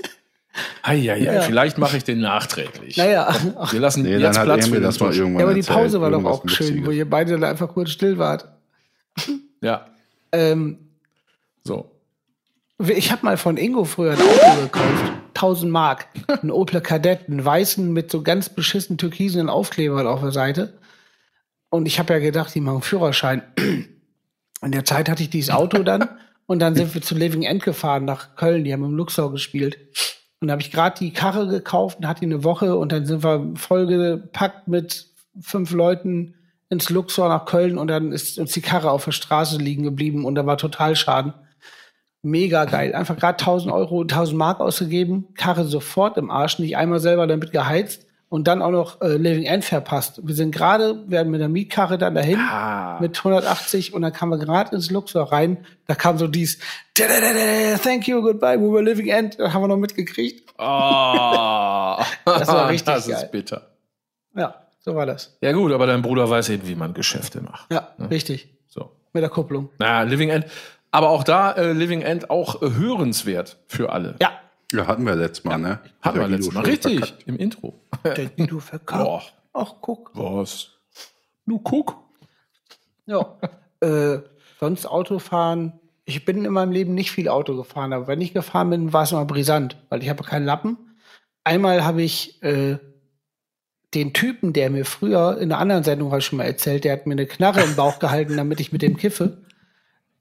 Eieiei, 0.83 1.19
Ja. 1.19 1.41
vielleicht 1.43 1.79
mache 1.79 1.97
ich 1.97 2.05
den 2.05 2.21
nachträglich. 2.21 2.97
Naja, 2.97 3.29
ach, 3.59 3.73
Wir 3.73 3.81
lassen 3.81 4.03
Nee, 4.03 4.17
jetzt 4.17 4.37
dann 4.37 4.45
Platz 4.45 4.69
für 4.69 4.81
das 4.81 4.99
mal 5.01 5.13
irgendwann 5.15 5.41
ja, 5.41 5.45
aber 5.47 5.55
die 5.55 5.61
erzählt, 5.61 5.79
Pause 5.79 6.01
war 6.01 6.11
doch 6.11 6.25
auch 6.25 6.43
schön, 6.49 6.67
Witziges. 6.69 6.87
wo 6.87 6.91
ihr 6.91 7.09
beide 7.09 7.39
da 7.39 7.49
einfach 7.51 7.69
kurz 7.69 7.91
still 7.91 8.19
wart. 8.19 8.49
Ja, 9.61 9.87
Ähm, 10.33 10.79
so. 11.65 11.91
ich 12.79 13.11
habe 13.13 13.25
mal 13.25 13.37
von 13.37 13.57
Ingo 13.57 13.85
früher 13.85 14.13
ein 14.13 14.19
Auto 14.21 14.61
gekauft. 14.63 15.13
1000 15.35 15.71
Mark. 15.71 16.07
Ein 16.43 16.51
Opel 16.51 16.81
Kadett, 16.81 17.29
einen 17.29 17.45
weißen 17.45 17.93
mit 17.93 18.11
so 18.11 18.23
ganz 18.23 18.49
beschissen 18.49 18.97
türkisenen 18.99 19.49
Aufklebern 19.51 20.07
auf 20.07 20.21
der 20.21 20.33
Seite. 20.33 20.79
Und 21.69 21.87
ich 21.87 21.99
habe 21.99 22.15
ja 22.15 22.21
gedacht, 22.21 22.55
die 22.55 22.61
machen 22.61 22.81
Führerschein. 22.83 23.43
In 24.63 24.73
der 24.73 24.85
Zeit 24.85 25.09
hatte 25.11 25.23
ich 25.23 25.31
dieses 25.31 25.51
Auto 25.51 25.83
dann 25.83 26.09
und 26.47 26.61
dann 26.61 26.75
sind 26.75 26.95
wir 26.95 27.03
zu 27.03 27.15
Living 27.15 27.43
End 27.43 27.63
gefahren 27.63 28.05
nach 28.07 28.35
Köln. 28.37 28.65
Die 28.65 28.73
haben 28.73 28.85
im 28.85 28.95
Luxor 28.95 29.31
gespielt. 29.33 29.79
Und 30.41 30.49
da 30.49 30.53
habe 30.53 30.63
ich 30.63 30.71
gerade 30.71 30.99
die 30.99 31.13
Karre 31.13 31.47
gekauft 31.49 31.99
und 31.99 32.07
hatte 32.07 32.23
eine 32.23 32.45
Woche 32.45 32.77
und 32.77 32.93
dann 32.93 33.07
sind 33.07 33.25
wir 33.25 33.53
vollgepackt 33.55 34.69
mit 34.69 35.07
fünf 35.41 35.71
Leuten 35.73 36.35
ins 36.69 36.91
Luxor 36.91 37.29
nach 37.29 37.47
Köln 37.47 37.79
und 37.79 37.89
dann 37.89 38.13
ist 38.13 38.39
uns 38.39 38.53
die 38.53 38.61
Karre 38.61 38.91
auf 38.91 39.05
der 39.05 39.13
Straße 39.13 39.59
liegen 39.59 39.85
geblieben 39.85 40.25
und 40.25 40.35
da 40.35 40.47
war 40.47 40.59
total 40.59 40.97
Schaden. 40.97 41.33
Mega 42.23 42.65
geil. 42.65 42.95
Einfach 42.95 43.17
gerade 43.17 43.39
1000 43.39 43.73
Euro, 43.73 44.03
1000 44.03 44.37
Mark 44.37 44.61
ausgegeben, 44.61 45.29
Karre 45.35 45.65
sofort 45.65 46.17
im 46.19 46.31
Arsch, 46.31 46.59
nicht 46.59 46.77
einmal 46.77 47.01
selber 47.01 47.27
damit 47.27 47.53
geheizt 47.53 48.06
und 48.29 48.49
dann 48.49 48.61
auch 48.63 48.71
noch 48.71 49.01
äh, 49.03 49.17
Living 49.17 49.45
End 49.45 49.65
verpasst. 49.65 50.21
Wir 50.25 50.35
sind 50.35 50.51
gerade, 50.55 51.09
werden 51.09 51.31
mit 51.31 51.41
der 51.41 51.49
Mietkarre 51.49 51.97
dann 51.99 52.15
dahin 52.15 52.39
Ah. 52.41 52.99
mit 53.01 53.17
180 53.23 53.95
und 53.95 54.03
dann 54.03 54.13
kamen 54.13 54.33
wir 54.33 54.45
gerade 54.45 54.75
ins 54.75 54.91
Luxor 54.91 55.31
rein. 55.33 55.65
Da 55.87 55.95
kam 55.95 56.19
so 56.19 56.27
dies, 56.27 56.59
"Da-da-da-da, 56.95 57.79
thank 57.79 58.09
you, 58.09 58.21
goodbye, 58.23 58.59
we 58.61 58.71
were 58.71 58.83
Living 58.83 59.09
End. 59.09 59.39
Da 59.39 59.53
haben 59.53 59.63
wir 59.63 59.69
noch 59.69 59.77
mitgekriegt. 59.77 60.43
Oh, 60.59 62.03
Das 62.25 62.49
war 62.49 62.69
richtig 62.69 62.87
Das 62.95 63.07
geil. 63.07 63.17
ist 63.23 63.31
bitter. 63.31 63.63
Ja, 64.35 64.55
so 64.81 64.95
war 64.95 65.07
das. 65.07 65.37
Ja 65.41 65.53
gut, 65.53 65.73
aber 65.73 65.87
dein 65.87 66.03
Bruder 66.03 66.29
weiß 66.29 66.49
eben, 66.51 66.67
wie 66.67 66.75
man 66.75 66.95
Geschäfte 66.95 67.41
macht. 67.41 67.71
Ja, 67.73 67.89
richtig. 68.11 68.49
So. 68.69 68.91
Mit 69.13 69.23
der 69.23 69.31
Kupplung. 69.31 69.71
Na, 69.79 70.03
Living 70.03 70.29
End. 70.31 70.47
Aber 70.91 71.11
auch 71.11 71.25
da, 71.25 71.53
äh, 71.53 71.73
Living 71.73 72.03
End 72.03 72.31
auch 72.31 72.63
äh, 72.63 72.71
hörenswert 72.75 73.57
für 73.67 73.91
alle. 73.93 74.17
Ja, 74.21 74.31
Ja, 74.73 74.87
hatten 74.87 75.07
wir 75.07 75.15
letztes 75.15 75.45
Mal, 75.45 75.59
ne? 75.59 75.81
Hatten 76.03 76.19
wir 76.19 76.29
letztes 76.29 76.53
Mal. 76.53 76.65
Richtig, 76.65 76.99
verkackt. 76.99 77.29
im 77.29 77.37
Intro. 77.37 77.81
der 78.05 78.27
Guido 78.27 78.59
verkauft. 78.59 79.35
Boah, 79.53 79.63
Ach, 79.63 79.75
guck. 79.81 80.11
was? 80.15 80.71
Du 81.47 81.59
guck. 81.61 81.97
Ja. 83.07 83.39
äh, 83.81 84.19
sonst 84.59 84.87
Autofahren. 84.87 85.79
Ich 86.05 86.25
bin 86.25 86.45
in 86.45 86.53
meinem 86.53 86.73
Leben 86.73 86.95
nicht 86.95 87.11
viel 87.11 87.29
Auto 87.29 87.57
gefahren, 87.57 87.93
aber 87.93 88.07
wenn 88.09 88.21
ich 88.21 88.33
gefahren 88.35 88.71
bin, 88.71 88.93
war 88.93 89.05
es 89.05 89.13
immer 89.13 89.25
brisant, 89.25 89.77
weil 89.89 90.03
ich 90.03 90.09
habe 90.09 90.25
keinen 90.25 90.45
Lappen. 90.45 90.79
Einmal 91.45 91.85
habe 91.85 92.03
ich 92.03 92.43
äh, 92.43 92.79
den 93.95 94.13
Typen, 94.13 94.53
der 94.53 94.71
mir 94.71 94.85
früher 94.85 95.39
in 95.39 95.53
einer 95.53 95.61
anderen 95.61 95.85
Sendung 95.85 96.15
ich 96.17 96.25
schon 96.25 96.39
mal 96.39 96.45
erzählt, 96.45 96.85
der 96.85 96.93
hat 96.93 97.07
mir 97.07 97.13
eine 97.13 97.27
Knarre 97.27 97.63
im 97.63 97.77
Bauch 97.77 97.99
gehalten, 97.99 98.37
damit 98.37 98.61
ich 98.61 98.73
mit 98.73 98.83
dem 98.83 98.97
kiffe. 98.97 99.46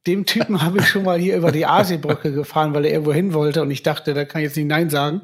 Dem 0.07 0.25
Typen 0.25 0.61
habe 0.61 0.77
ich 0.79 0.87
schon 0.87 1.03
mal 1.03 1.17
hier 1.19 1.35
über 1.37 1.51
die 1.51 1.65
Aasee-Brücke 1.65 2.31
gefahren, 2.31 2.73
weil 2.73 2.85
er 2.85 2.91
irgendwo 2.91 3.13
hin 3.13 3.33
wollte 3.33 3.61
und 3.61 3.71
ich 3.71 3.81
dachte, 3.83 4.13
da 4.13 4.25
kann 4.25 4.41
ich 4.41 4.47
jetzt 4.47 4.57
nicht 4.57 4.67
Nein 4.67 4.89
sagen. 4.89 5.21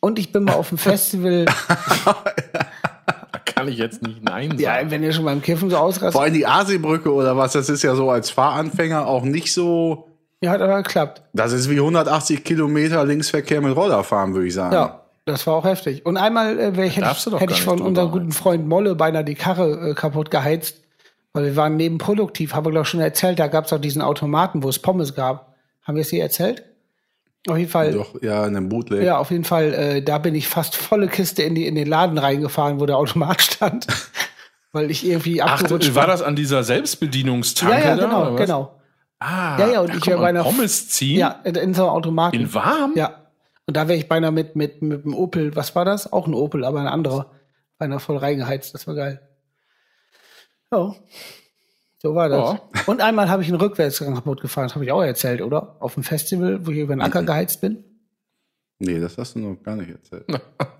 Und 0.00 0.18
ich 0.18 0.32
bin 0.32 0.44
mal 0.44 0.52
auf 0.54 0.68
dem 0.68 0.78
Festival, 0.78 1.46
Da 1.46 3.38
kann 3.44 3.68
ich 3.68 3.78
jetzt 3.78 4.02
nicht 4.02 4.22
Nein 4.22 4.50
sagen. 4.50 4.60
ja, 4.60 4.90
wenn 4.90 5.02
ihr 5.02 5.12
schon 5.12 5.24
beim 5.24 5.42
Kiffen 5.42 5.70
so 5.70 5.76
ausrastet, 5.76 6.12
Vor 6.12 6.22
allem 6.22 6.34
die 6.34 6.46
Aasee-Brücke 6.46 7.12
oder 7.12 7.36
was, 7.36 7.52
das 7.52 7.68
ist 7.68 7.82
ja 7.82 7.94
so 7.94 8.10
als 8.10 8.30
Fahranfänger 8.30 9.06
auch 9.06 9.24
nicht 9.24 9.52
so. 9.52 10.08
ja, 10.40 10.50
hat 10.50 10.60
aber 10.60 10.82
geklappt. 10.82 11.22
Das 11.32 11.52
ist 11.52 11.68
wie 11.70 11.78
180 11.78 12.44
Kilometer 12.44 13.04
Linksverkehr 13.04 13.60
mit 13.60 13.74
Roller 13.74 14.04
fahren, 14.04 14.34
würde 14.34 14.46
ich 14.46 14.54
sagen. 14.54 14.74
Ja, 14.74 15.00
das 15.24 15.46
war 15.46 15.54
auch 15.54 15.64
heftig. 15.64 16.04
Und 16.04 16.16
einmal 16.16 16.58
äh, 16.60 16.76
wär 16.76 16.86
hätte 16.88 17.10
ich, 17.10 17.40
hätte 17.40 17.54
ich 17.54 17.62
von 17.62 17.80
unserem 17.80 18.10
guten 18.10 18.32
Freund 18.32 18.68
Molle 18.68 18.94
beinahe 18.94 19.24
die 19.24 19.34
Karre 19.34 19.90
äh, 19.90 19.94
kaputt 19.94 20.30
geheizt, 20.30 20.76
weil 21.34 21.44
wir 21.44 21.56
waren 21.56 21.76
nebenproduktiv. 21.76 22.54
Haben 22.54 22.64
wir, 22.66 22.70
glaube 22.70 22.84
ich, 22.84 22.88
schon 22.88 23.00
erzählt, 23.00 23.38
da 23.38 23.48
gab 23.48 23.66
es 23.66 23.72
auch 23.74 23.78
diesen 23.80 24.00
Automaten, 24.00 24.62
wo 24.62 24.68
es 24.70 24.78
Pommes 24.78 25.14
gab. 25.14 25.54
Haben 25.82 25.96
wir 25.96 26.02
es 26.02 26.08
hier 26.08 26.22
erzählt? 26.22 26.64
Auf 27.46 27.58
jeden 27.58 27.70
Fall. 27.70 27.92
Doch, 27.92 28.22
ja, 28.22 28.46
in 28.46 28.56
einem 28.56 28.70
Bootleg. 28.70 29.02
Ja, 29.02 29.18
auf 29.18 29.30
jeden 29.30 29.44
Fall, 29.44 29.74
äh, 29.74 30.02
da 30.02 30.16
bin 30.16 30.34
ich 30.34 30.48
fast 30.48 30.76
volle 30.76 31.08
Kiste 31.08 31.42
in, 31.42 31.54
die, 31.54 31.66
in 31.66 31.74
den 31.74 31.86
Laden 31.86 32.16
reingefahren, 32.16 32.80
wo 32.80 32.86
der 32.86 32.96
Automat 32.96 33.42
stand. 33.42 33.86
weil 34.72 34.90
ich 34.90 35.06
irgendwie 35.06 35.42
Ach, 35.42 35.60
abgerutscht 35.60 35.94
war 35.94 36.06
das 36.06 36.22
an 36.22 36.36
dieser 36.36 36.64
Selbstbedienungstanke? 36.64 37.76
Ja, 37.76 37.84
ja, 37.90 37.96
da, 37.96 38.04
genau, 38.06 38.32
was? 38.32 38.40
genau. 38.40 38.80
Ah, 39.20 39.58
Ja, 39.58 39.68
ja, 39.72 39.80
und 39.82 39.88
da 39.90 39.94
ich 39.94 40.00
kommt 40.00 40.06
wär 40.06 40.16
man 40.16 40.24
beinahe- 40.36 40.42
Pommes 40.44 40.88
ziehen? 40.88 41.18
Ja, 41.18 41.40
in, 41.44 41.54
in 41.54 41.74
so 41.74 41.82
einem 41.82 41.90
Automaten. 41.92 42.36
In 42.36 42.54
warm? 42.54 42.92
Ja. 42.96 43.20
Und 43.66 43.76
da 43.76 43.88
wäre 43.88 43.98
ich 43.98 44.08
beinahe 44.08 44.32
mit, 44.32 44.56
mit, 44.56 44.80
mit 44.82 45.04
dem 45.04 45.14
Opel, 45.14 45.54
was 45.56 45.74
war 45.74 45.84
das? 45.84 46.12
Auch 46.12 46.26
ein 46.26 46.34
Opel, 46.34 46.64
aber 46.64 46.80
ein 46.80 46.86
anderer. 46.86 47.30
Beinahe 47.78 48.00
voll 48.00 48.16
reingeheizt, 48.18 48.72
das 48.74 48.86
war 48.86 48.94
geil. 48.94 49.20
Ja. 50.76 50.94
So 51.98 52.14
war 52.14 52.28
das. 52.28 52.50
Ja. 52.52 52.60
Und 52.86 53.00
einmal 53.00 53.28
habe 53.30 53.42
ich 53.42 53.48
einen 53.48 53.60
Rückwärtsgang 53.60 54.14
kaputt 54.14 54.40
gefahren, 54.42 54.64
das 54.66 54.74
habe 54.74 54.84
ich 54.84 54.92
auch 54.92 55.02
erzählt, 55.02 55.40
oder? 55.40 55.76
Auf 55.80 55.94
dem 55.94 56.02
Festival, 56.02 56.66
wo 56.66 56.70
ich 56.70 56.78
über 56.78 56.94
den 56.94 57.00
Acker 57.00 57.22
geheizt 57.22 57.60
bin. 57.62 57.82
Nee, 58.78 58.98
das 59.00 59.16
hast 59.16 59.36
du 59.36 59.38
noch 59.38 59.62
gar 59.62 59.76
nicht 59.76 59.90
erzählt. 59.90 60.24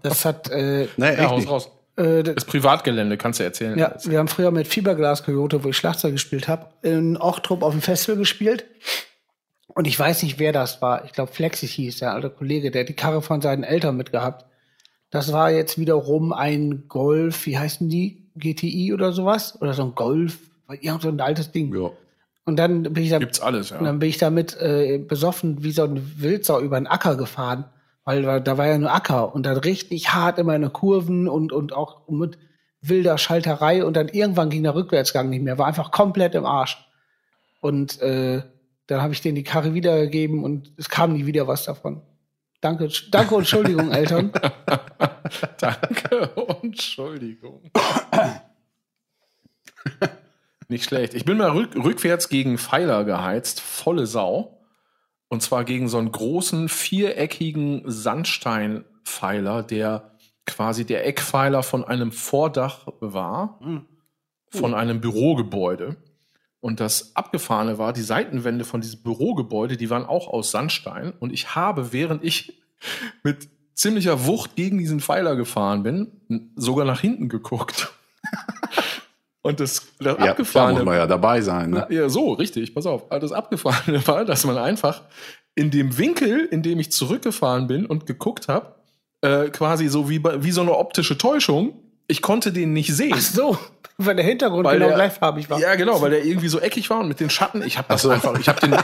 Das 0.02 0.24
hat, 0.26 0.50
äh, 0.50 0.88
Nee, 0.96 1.06
echt 1.06 1.18
Ja, 1.20 1.30
haus 1.30 1.38
nicht. 1.40 1.50
raus. 1.50 1.70
äh, 1.96 2.22
das, 2.22 2.34
Das 2.34 2.44
Privatgelände, 2.44 3.16
kannst 3.16 3.40
du 3.40 3.44
erzählen. 3.44 3.78
ja, 3.78 3.94
wir 4.04 4.18
haben 4.18 4.28
früher 4.28 4.50
mit 4.50 4.66
Fiberglas 4.66 5.24
Coyote, 5.24 5.64
wo 5.64 5.68
ich 5.70 5.76
Schlagzeug 5.78 6.12
gespielt 6.12 6.46
habe, 6.48 6.66
in 6.82 7.16
Ochtrup 7.16 7.62
auf 7.62 7.72
dem 7.72 7.80
Festival 7.80 8.18
gespielt. 8.18 8.66
Und 9.68 9.86
ich 9.86 9.98
weiß 9.98 10.22
nicht, 10.24 10.38
wer 10.38 10.52
das 10.52 10.82
war. 10.82 11.04
Ich 11.06 11.12
glaube, 11.12 11.32
Flexi 11.32 11.66
hieß 11.66 12.00
der 12.00 12.12
alte 12.12 12.28
Kollege, 12.30 12.70
der 12.70 12.82
hat 12.82 12.88
die 12.88 12.94
Karre 12.94 13.22
von 13.22 13.40
seinen 13.40 13.64
Eltern 13.64 13.96
mitgehabt. 13.96 14.44
Das 15.10 15.32
war 15.32 15.50
jetzt 15.50 15.78
wiederum 15.78 16.32
ein 16.32 16.86
Golf, 16.88 17.46
wie 17.46 17.56
heißen 17.58 17.88
die? 17.88 18.23
GTI 18.36 18.92
oder 18.92 19.12
sowas? 19.12 19.60
Oder 19.60 19.74
so 19.74 19.82
ein 19.84 19.94
Golf? 19.94 20.38
Irgend 20.80 21.02
so 21.02 21.08
ein 21.08 21.20
altes 21.20 21.52
Ding. 21.52 21.74
Ja. 21.74 21.90
Und 22.46 22.56
dann 22.56 22.82
bin 22.82 23.02
ich 23.04 23.10
da, 23.10 23.18
Gibt's 23.18 23.40
alles, 23.40 23.70
ja. 23.70 23.78
und 23.78 23.84
dann 23.84 23.98
bin 23.98 24.08
ich 24.08 24.18
damit 24.18 24.56
äh, 24.60 24.98
besoffen 24.98 25.62
wie 25.64 25.72
so 25.72 25.84
ein 25.84 26.12
Wildsau 26.20 26.60
über 26.60 26.78
den 26.78 26.86
Acker 26.86 27.16
gefahren, 27.16 27.64
weil 28.04 28.22
da- 28.22 28.40
da 28.40 28.58
war 28.58 28.66
ja 28.66 28.76
nur 28.78 28.92
Acker 28.92 29.34
und 29.34 29.46
dann 29.46 29.56
richtig 29.56 30.12
hart 30.14 30.38
immer 30.38 30.54
in 30.54 30.62
den 30.62 30.72
Kurven 30.72 31.26
und 31.28 31.52
und 31.52 31.72
auch 31.72 32.06
mit 32.08 32.36
wilder 32.82 33.16
Schalterei 33.16 33.82
und 33.84 33.96
dann 33.96 34.08
irgendwann 34.08 34.50
ging 34.50 34.62
der 34.62 34.74
Rückwärtsgang 34.74 35.30
nicht 35.30 35.42
mehr, 35.42 35.56
war 35.56 35.66
einfach 35.66 35.90
komplett 35.90 36.34
im 36.34 36.44
Arsch. 36.44 36.76
Und 37.62 38.00
äh, 38.02 38.42
dann 38.88 39.00
habe 39.00 39.14
ich 39.14 39.22
denen 39.22 39.36
die 39.36 39.42
Karre 39.42 39.72
wiedergegeben 39.72 40.44
und 40.44 40.70
es 40.76 40.90
kam 40.90 41.14
nie 41.14 41.24
wieder 41.24 41.46
was 41.48 41.64
davon. 41.64 42.02
Danke, 42.64 42.88
danke 43.10 43.34
und 43.34 43.42
Entschuldigung, 43.42 43.92
Eltern. 43.92 44.32
danke 45.60 46.28
und 46.30 46.64
Entschuldigung. 46.64 47.70
Nicht 50.68 50.84
schlecht. 50.84 51.12
Ich 51.12 51.26
bin 51.26 51.36
mal 51.36 51.50
rück, 51.50 51.76
rückwärts 51.76 52.30
gegen 52.30 52.56
Pfeiler 52.56 53.04
geheizt, 53.04 53.60
volle 53.60 54.06
Sau. 54.06 54.64
Und 55.28 55.42
zwar 55.42 55.64
gegen 55.64 55.88
so 55.88 55.98
einen 55.98 56.10
großen, 56.10 56.70
viereckigen 56.70 57.82
Sandsteinpfeiler, 57.84 59.62
der 59.62 60.16
quasi 60.46 60.86
der 60.86 61.06
Eckpfeiler 61.06 61.62
von 61.62 61.84
einem 61.84 62.12
Vordach 62.12 62.86
war, 62.98 63.58
mhm. 63.60 63.84
von 64.48 64.72
einem 64.72 65.02
Bürogebäude. 65.02 65.98
Und 66.64 66.80
das 66.80 67.14
Abgefahrene 67.14 67.76
war, 67.76 67.92
die 67.92 68.00
Seitenwände 68.00 68.64
von 68.64 68.80
diesem 68.80 69.02
Bürogebäude, 69.02 69.76
die 69.76 69.90
waren 69.90 70.06
auch 70.06 70.28
aus 70.28 70.50
Sandstein. 70.50 71.12
Und 71.20 71.30
ich 71.30 71.54
habe, 71.54 71.92
während 71.92 72.24
ich 72.24 72.58
mit 73.22 73.50
ziemlicher 73.74 74.24
Wucht 74.24 74.56
gegen 74.56 74.78
diesen 74.78 75.00
Pfeiler 75.00 75.36
gefahren 75.36 75.82
bin, 75.82 76.50
sogar 76.56 76.86
nach 76.86 77.00
hinten 77.00 77.28
geguckt. 77.28 77.92
Und 79.42 79.60
das, 79.60 79.88
das 79.98 80.16
ja, 80.18 80.30
Abgefahrene. 80.30 80.72
Da 80.72 80.78
muss 80.78 80.86
man 80.86 80.96
ja 80.96 81.06
dabei 81.06 81.42
sein, 81.42 81.68
ne? 81.68 81.86
Ja, 81.90 82.08
so, 82.08 82.32
richtig, 82.32 82.74
pass 82.74 82.86
auf. 82.86 83.10
Das 83.10 83.32
Abgefahrene 83.32 84.06
war, 84.06 84.24
dass 84.24 84.46
man 84.46 84.56
einfach 84.56 85.02
in 85.54 85.70
dem 85.70 85.98
Winkel, 85.98 86.46
in 86.46 86.62
dem 86.62 86.80
ich 86.80 86.90
zurückgefahren 86.92 87.66
bin 87.66 87.84
und 87.84 88.06
geguckt 88.06 88.48
habe, 88.48 88.76
äh, 89.20 89.50
quasi 89.50 89.88
so 89.88 90.08
wie, 90.08 90.24
wie 90.24 90.50
so 90.50 90.62
eine 90.62 90.78
optische 90.78 91.18
Täuschung, 91.18 91.74
ich 92.06 92.22
konnte 92.22 92.52
den 92.52 92.72
nicht 92.72 92.94
sehen. 92.94 93.14
Ach 93.14 93.20
so, 93.20 93.58
weil 93.96 94.16
der 94.16 94.24
Hintergrund 94.24 94.64
weil 94.64 94.74
genau 94.74 94.88
der, 94.88 94.96
gleichfarbig 94.96 95.48
war. 95.48 95.60
Ja, 95.60 95.74
genau, 95.76 96.00
weil 96.00 96.10
der 96.10 96.24
irgendwie 96.24 96.48
so 96.48 96.58
eckig 96.58 96.90
war 96.90 97.00
und 97.00 97.08
mit 97.08 97.20
den 97.20 97.30
Schatten, 97.30 97.62
ich 97.62 97.78
habe 97.78 97.88
das 97.88 98.02
so. 98.02 98.10
einfach, 98.10 98.38
ich 98.38 98.48
habe 98.48 98.60
den, 98.60 98.76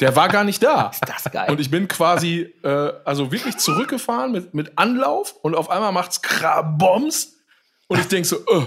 der 0.00 0.14
war 0.14 0.28
gar 0.28 0.44
nicht 0.44 0.62
da. 0.62 0.90
Ist 0.92 1.08
das 1.08 1.32
geil. 1.32 1.50
Und 1.50 1.60
ich 1.60 1.70
bin 1.70 1.88
quasi, 1.88 2.52
äh, 2.62 2.92
also 3.04 3.32
wirklich 3.32 3.56
zurückgefahren 3.56 4.32
mit, 4.32 4.54
mit 4.54 4.72
Anlauf 4.76 5.34
und 5.42 5.54
auf 5.54 5.70
einmal 5.70 5.92
macht's 5.92 6.20
Kraboms 6.22 7.38
und 7.86 7.98
ich 7.98 8.08
denk 8.08 8.26
so, 8.26 8.36
äh, 8.36 8.66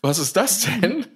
was 0.00 0.18
ist 0.18 0.36
das 0.36 0.60
denn? 0.60 1.06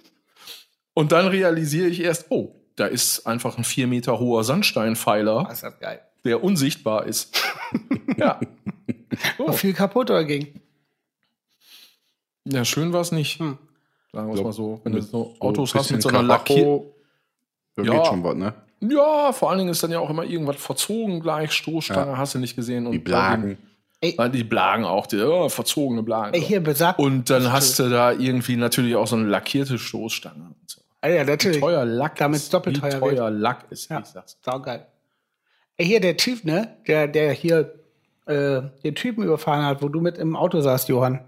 Und 0.94 1.12
dann 1.12 1.26
realisiere 1.26 1.88
ich 1.88 2.00
erst, 2.00 2.26
oh, 2.30 2.54
da 2.76 2.86
ist 2.86 3.26
einfach 3.26 3.56
ein 3.58 3.64
vier 3.64 3.86
Meter 3.86 4.18
hoher 4.18 4.44
Sandsteinpfeiler, 4.44 5.46
das 5.48 5.62
ist 5.62 5.80
geil. 5.80 6.00
der 6.24 6.42
unsichtbar 6.42 7.06
ist. 7.06 7.38
ja. 8.16 8.40
Oh. 9.38 9.48
War 9.48 9.52
viel 9.54 9.72
kaputt 9.72 10.10
oder 10.10 10.24
ging? 10.24 10.60
Ja, 12.50 12.64
schön 12.64 12.92
war 12.92 13.00
es 13.00 13.12
nicht. 13.12 13.38
Hm. 13.38 13.58
Sagen 14.12 14.28
wir 14.28 14.34
es 14.34 14.42
mal 14.42 14.52
so. 14.52 14.80
Wenn 14.84 14.92
du 14.92 15.02
so 15.02 15.34
Autos 15.38 15.74
hast 15.74 15.90
mit 15.90 16.02
so 16.02 16.08
einer 16.08 16.22
Lackier... 16.22 16.82
Ja, 17.76 17.92
geht 17.92 18.06
schon 18.06 18.24
was, 18.24 18.34
ne? 18.34 18.54
Ja, 18.80 19.32
vor 19.32 19.50
allen 19.50 19.58
Dingen 19.58 19.70
ist 19.70 19.82
dann 19.82 19.90
ja 19.90 20.00
auch 20.00 20.10
immer 20.10 20.24
irgendwas 20.24 20.56
verzogen 20.56 21.20
gleich, 21.20 21.52
Stoßstange 21.52 22.12
ja. 22.12 22.18
hast 22.18 22.34
du 22.34 22.38
nicht 22.38 22.56
gesehen. 22.56 22.86
Und 22.86 22.92
die 22.92 22.98
Blagen. 22.98 23.58
Ey. 24.00 24.16
Die 24.30 24.44
Blagen 24.44 24.84
auch, 24.84 25.06
die 25.06 25.20
oh, 25.20 25.48
verzogene 25.48 26.04
Blagen. 26.04 26.34
Ey, 26.34 26.40
hier 26.40 26.60
besagt. 26.60 27.00
Und 27.00 27.30
dann 27.30 27.52
hast 27.52 27.78
du 27.78 27.88
da 27.88 28.12
irgendwie 28.12 28.56
natürlich 28.56 28.94
auch 28.94 29.08
so 29.08 29.16
eine 29.16 29.26
lackierte 29.26 29.78
Stoßstange. 29.78 30.44
Und 30.44 30.70
so. 30.70 30.80
Ah, 31.00 31.08
ja, 31.08 31.24
natürlich. 31.24 31.58
Wie 31.58 31.60
teuer 31.60 31.84
Lack 31.84 32.16
Damit 32.16 32.38
ist, 32.38 32.54
doppelt 32.54 32.78
teuer, 32.78 32.98
teuer 32.98 33.30
wird. 33.30 33.40
Lack 33.40 33.66
ist, 33.70 33.88
ja, 33.90 34.00
ich 34.00 34.06
sag's. 34.06 34.38
Saugeil. 34.44 34.86
Ey, 35.76 35.86
hier 35.86 36.00
der 36.00 36.16
Typ, 36.16 36.44
ne, 36.44 36.76
der, 36.86 37.08
der 37.08 37.32
hier 37.32 37.74
äh, 38.26 38.62
den 38.84 38.94
Typen 38.94 39.24
überfahren 39.24 39.64
hat, 39.64 39.82
wo 39.82 39.88
du 39.88 40.00
mit 40.00 40.18
im 40.18 40.36
Auto 40.36 40.60
saßt, 40.60 40.88
Johann. 40.88 41.20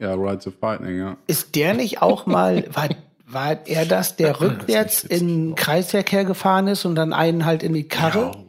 Ja, 0.00 0.14
Rides 0.14 0.46
of 0.46 0.54
Lightning, 0.60 0.98
ja. 0.98 1.16
Ist 1.26 1.54
der 1.54 1.74
nicht 1.74 2.02
auch 2.02 2.26
mal, 2.26 2.64
war, 2.72 2.88
war 3.26 3.66
er 3.66 3.84
das, 3.84 4.16
der 4.16 4.40
rückwärts 4.40 5.04
in 5.04 5.54
Kreisverkehr 5.54 6.24
gefahren 6.24 6.66
ist 6.66 6.84
und 6.84 6.94
dann 6.94 7.12
einen 7.12 7.44
halt 7.44 7.62
in 7.62 7.74
die 7.74 7.86
Karre? 7.86 8.32
Ja. 8.34 8.44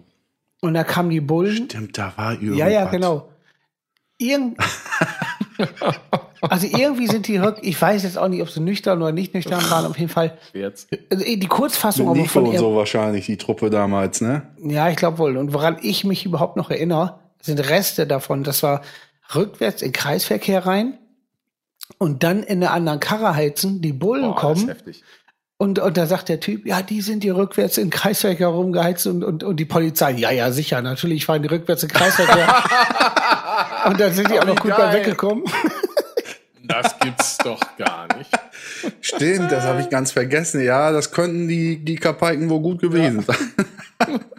Und 0.62 0.74
da 0.74 0.84
kamen 0.84 1.10
die 1.10 1.22
Bullen. 1.22 1.66
Stimmt, 1.70 1.98
da 1.98 2.14
war 2.16 2.34
irgendwas. 2.34 2.58
Ja, 2.58 2.68
ja, 2.68 2.86
genau. 2.86 3.28
Irgend 4.18 4.58
also 6.42 6.68
irgendwie 6.68 7.08
sind 7.08 7.28
die, 7.28 7.42
ich 7.62 7.82
weiß 7.82 8.04
jetzt 8.04 8.18
auch 8.18 8.28
nicht, 8.28 8.42
ob 8.42 8.50
sie 8.50 8.62
nüchtern 8.62 9.02
oder 9.02 9.12
nicht 9.12 9.34
nüchtern 9.34 9.62
waren, 9.70 9.86
auf 9.86 9.98
jeden 9.98 10.12
Fall. 10.12 10.38
Jetzt. 10.54 10.90
Also 11.12 11.24
die 11.24 11.48
Kurzfassung 11.48 12.10
aber 12.10 12.26
von 12.26 12.46
und 12.46 12.58
so 12.58 12.76
wahrscheinlich, 12.76 13.26
die 13.26 13.38
Truppe 13.38 13.70
damals, 13.70 14.22
ne? 14.22 14.44
Ja, 14.64 14.90
ich 14.90 14.96
glaube 14.96 15.18
wohl. 15.18 15.38
Und 15.38 15.54
woran 15.54 15.78
ich 15.82 16.04
mich 16.04 16.26
überhaupt 16.26 16.58
noch 16.58 16.70
erinnere, 16.70 17.20
sind 17.42 17.60
Reste 17.60 18.08
davon. 18.08 18.44
Das 18.44 18.64
war 18.64 18.82
rückwärts 19.34 19.82
in 19.82 19.92
Kreisverkehr 19.92 20.66
rein 20.66 20.98
und 22.02 22.24
dann 22.24 22.42
in 22.42 22.64
eine 22.64 22.72
anderen 22.72 23.00
Karre 23.00 23.36
heizen, 23.36 23.80
die 23.80 23.94
Bullen 23.94 24.32
Boah, 24.32 24.36
kommen. 24.36 24.54
Das 24.56 24.64
ist 24.64 24.70
heftig. 24.70 25.04
Und, 25.60 25.78
und 25.78 25.98
da 25.98 26.08
sagt 26.08 26.30
der 26.30 26.40
Typ, 26.40 26.66
ja, 26.66 26.82
die 26.82 27.00
sind 27.00 27.24
die 27.24 27.30
rückwärts 27.30 27.78
in 27.78 27.92
Kreisverkehr 27.92 28.48
rumgeheizt 28.48 29.06
und, 29.06 29.24
und, 29.24 29.44
und 29.44 29.58
die 29.58 29.66
Polizei, 29.66 30.14
ja, 30.14 30.32
ja, 30.32 30.52
sicher, 30.52 30.82
natürlich 30.82 31.28
fahren 31.28 31.44
die 31.44 31.50
rückwärts 31.50 31.84
in 31.84 31.90
Kreisverkehr. 31.90 32.64
und 33.86 34.00
dann 34.00 34.14
sind 34.14 34.32
die 34.32 34.40
auch 34.40 34.48
noch 34.48 34.56
gut 34.56 34.76
bei 34.76 34.94
weggekommen. 34.94 35.44
das 36.64 36.98
gibt's 36.98 37.38
doch 37.38 37.62
gar 37.78 38.08
nicht. 38.18 38.32
Stimmt, 39.02 39.52
das 39.52 39.64
habe 39.66 39.82
ich 39.82 39.90
ganz 39.92 40.12
vergessen. 40.12 40.64
Ja, 40.64 40.92
das 40.92 41.12
könnten 41.12 41.48
die, 41.48 41.86
die 41.86 41.98
Kapaiken 41.98 42.50
wohl 42.50 42.62
gut 42.62 42.82
gewesen 42.82 43.24
ja. 43.28 44.20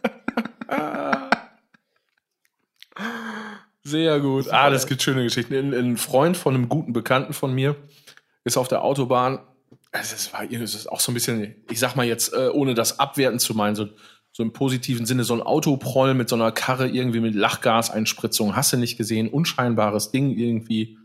Sehr 3.92 4.20
gut. 4.20 4.48
Ah, 4.50 4.70
das 4.70 4.86
gibt 4.86 5.02
schöne 5.02 5.22
Geschichten. 5.22 5.54
Ein, 5.54 5.96
Freund 5.96 6.36
von 6.36 6.54
einem 6.54 6.68
guten 6.68 6.92
Bekannten 6.92 7.32
von 7.32 7.54
mir 7.54 7.76
ist 8.44 8.56
auf 8.56 8.66
der 8.66 8.82
Autobahn 8.82 9.38
also 9.92 10.14
es 10.14 10.32
war 10.32 10.50
es 10.50 10.74
ist 10.74 10.90
auch 10.90 11.00
so 11.00 11.12
ein 11.12 11.14
bisschen, 11.14 11.54
ich 11.70 11.78
sag 11.78 11.96
mal 11.96 12.06
jetzt, 12.06 12.32
äh, 12.32 12.48
ohne 12.48 12.74
das 12.74 12.98
abwerten 12.98 13.38
zu 13.38 13.54
meinen, 13.54 13.76
so, 13.76 13.88
so 14.32 14.42
im 14.42 14.52
positiven 14.52 15.04
Sinne, 15.04 15.24
so 15.24 15.34
ein 15.34 15.42
Autoproll 15.42 16.14
mit 16.14 16.30
so 16.30 16.34
einer 16.34 16.50
Karre 16.50 16.88
irgendwie 16.88 17.20
mit 17.20 17.34
Lachgaseinspritzung, 17.34 18.56
hast 18.56 18.72
du 18.72 18.78
nicht 18.78 18.96
gesehen, 18.96 19.28
unscheinbares 19.28 20.10
Ding 20.10 20.30
irgendwie, 20.30 20.96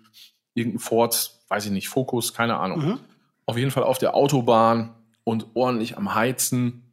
irgendein 0.54 0.80
Ford, 0.80 1.34
weiß 1.50 1.65
ich 1.65 1.71
nicht, 1.71 1.89
Fokus, 1.89 2.34
keine 2.34 2.58
Ahnung. 2.58 2.80
Mhm. 2.80 3.00
Auf 3.45 3.58
jeden 3.58 3.71
Fall 3.71 3.84
auf 3.84 3.97
der 3.97 4.15
Autobahn 4.15 4.95
und 5.26 5.47
ordentlich 5.54 5.97
am 5.97 6.15
Heizen 6.15 6.84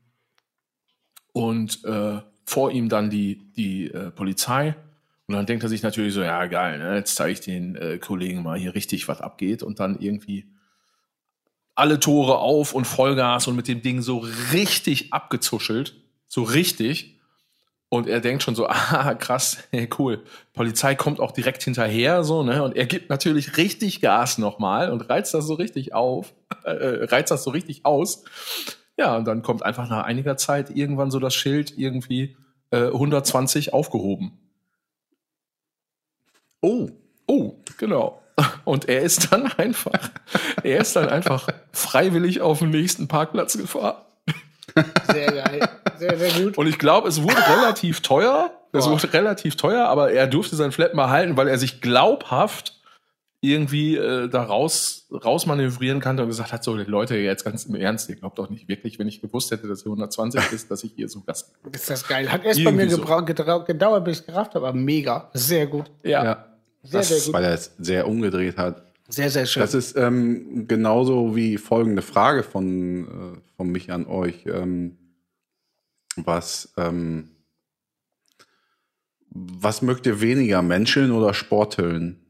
und 1.33 1.85
äh, 1.85 2.21
vor 2.45 2.73
ihm 2.73 2.89
dann 2.89 3.11
die, 3.11 3.53
die 3.57 3.87
äh, 3.87 4.11
Polizei. 4.11 4.75
Und 5.27 5.35
dann 5.35 5.47
denkt 5.47 5.63
er 5.63 5.71
sich 5.71 5.83
natürlich 5.83 6.13
so, 6.13 6.23
ja 6.23 6.47
geil, 6.47 6.79
ne? 6.79 6.97
jetzt 6.97 7.17
zeige 7.17 7.33
ich 7.33 7.41
den 7.41 7.77
äh, 7.77 7.99
Kollegen 7.99 8.43
mal 8.43 8.59
hier 8.59 8.75
richtig, 8.75 9.09
was 9.09 9.21
abgeht. 9.21 9.63
Und 9.63 9.81
dann 9.81 9.99
irgendwie 9.99 10.47
alle 11.75 11.99
Tore 11.99 12.39
auf 12.39 12.75
und 12.75 12.85
Vollgas 12.85 13.49
und 13.49 13.57
mit 13.57 13.67
dem 13.69 13.83
Ding 13.83 14.03
so 14.03 14.19
richtig 14.53 15.13
abgezuschelt. 15.13 15.95
So 16.29 16.43
richtig. 16.43 17.21
Und 17.89 18.07
er 18.07 18.21
denkt 18.21 18.43
schon 18.43 18.55
so, 18.55 18.67
ah, 18.69 19.15
krass, 19.15 19.59
hey, 19.71 19.89
cool. 19.99 20.25
Polizei 20.53 20.95
kommt 20.95 21.21
auch 21.21 21.33
direkt 21.33 21.63
hinterher, 21.63 22.23
so, 22.23 22.43
ne? 22.43 22.63
Und 22.63 22.77
er 22.77 22.87
gibt 22.87 23.09
natürlich 23.09 23.57
richtig 23.57 24.01
Gas 24.01 24.37
nochmal 24.39 24.91
und 24.91 25.09
reizt 25.09 25.33
das 25.33 25.47
so 25.47 25.55
richtig 25.55 25.95
auf, 25.95 26.35
äh, 26.65 27.05
reizt 27.05 27.31
das 27.31 27.45
so 27.45 27.51
richtig 27.51 27.87
aus. 27.87 28.25
Ja, 28.97 29.17
und 29.17 29.25
dann 29.25 29.43
kommt 29.43 29.65
einfach 29.65 29.89
nach 29.89 30.05
einiger 30.05 30.37
Zeit 30.37 30.71
irgendwann 30.71 31.11
so 31.11 31.19
das 31.19 31.35
Schild 31.35 31.77
irgendwie 31.77 32.37
äh, 32.71 32.87
120 32.87 33.73
aufgehoben. 33.73 34.39
Oh. 36.65 36.89
Oh, 37.27 37.55
genau. 37.77 38.23
Und 38.65 38.89
er 38.89 39.03
ist 39.03 39.31
dann 39.33 39.47
einfach, 39.53 40.11
er 40.63 40.81
ist 40.81 40.97
dann 40.97 41.11
einfach 41.11 41.49
freiwillig 41.73 42.41
auf 42.41 42.61
den 42.61 42.71
nächsten 42.71 43.07
Parkplatz 43.07 43.57
gefahren. 43.59 43.97
Sehr 45.13 45.31
geil. 45.31 45.69
Sehr, 45.99 46.19
sehr 46.19 46.43
gut. 46.43 46.59
Und 46.59 46.67
ich 46.67 46.79
glaube, 46.79 47.09
es 47.09 47.23
wurde 47.23 47.37
relativ 47.37 48.01
teuer. 48.01 48.51
Es 48.73 48.89
wurde 48.89 49.13
relativ 49.13 49.57
teuer, 49.57 49.87
aber 49.87 50.11
er 50.11 50.27
durfte 50.27 50.57
sein 50.57 50.73
Flat 50.73 50.95
mal 50.95 51.09
halten, 51.09 51.37
weil 51.37 51.47
er 51.47 51.59
sich 51.59 51.81
glaubhaft 51.81 52.81
irgendwie 53.41 53.97
äh, 53.97 54.29
da 54.29 54.43
raus, 54.43 55.07
rausmanövrieren 55.13 56.01
kann 56.01 56.19
und 56.19 56.27
gesagt 56.27 56.53
hat, 56.53 56.65
so 56.65 56.75
Leute, 56.75 57.17
jetzt 57.17 57.45
ganz 57.45 57.67
im 57.67 57.75
Ernst, 57.77 58.09
ihr 58.09 58.17
glaubt 58.17 58.39
doch 58.39 58.49
nicht 58.49 58.69
wirklich, 58.69 58.99
wenn 58.99 59.07
ich 59.07 59.21
gewusst 59.21 59.51
hätte, 59.51 59.69
dass 59.69 59.83
hier 59.83 59.93
120 59.93 60.51
ist, 60.51 60.71
dass 60.71 60.83
ich 60.83 60.93
hier 60.97 61.09
so 61.09 61.21
Gast 61.21 61.53
Ist 61.71 61.91
das 61.91 62.09
geil. 62.09 62.33
Hat 62.33 62.43
erst 62.43 62.65
bei 62.65 62.73
mir 62.73 62.89
so. 62.89 63.05
gedauert, 63.05 64.05
bis 64.05 64.21
ich 64.21 64.27
gerafft 64.27 64.55
habe, 64.55 64.67
aber 64.67 64.77
mega. 64.77 65.31
Sehr 65.35 65.67
gut. 65.67 65.91
Ja. 66.03 66.25
ja. 66.25 66.54
Sehr, 66.85 67.01
das, 67.01 67.09
sehr 67.09 67.21
gut. 67.21 67.33
Weil 67.33 67.45
er 67.45 67.55
es 67.55 67.75
sehr 67.79 68.07
umgedreht 68.07 68.57
hat. 68.57 68.93
Sehr, 69.09 69.31
sehr 69.31 69.47
schön. 69.47 69.61
Das 69.61 69.75
ist 69.75 69.97
ähm, 69.97 70.67
genauso 70.69 71.35
wie 71.37 71.59
folgende 71.59 72.03
Frage 72.03 72.43
von, 72.43 73.05
äh, 73.05 73.41
von 73.57 73.71
mich 73.71 73.91
an 73.91 74.07
euch. 74.07 74.47
Ähm, 74.47 74.97
was, 76.17 76.73
ähm, 76.77 77.31
was 79.31 79.83
mögt 79.83 80.07
ihr 80.07 80.21
weniger, 80.21 80.63
Menscheln 80.63 81.11
oder 81.11 81.35
Sporteln? 81.35 82.21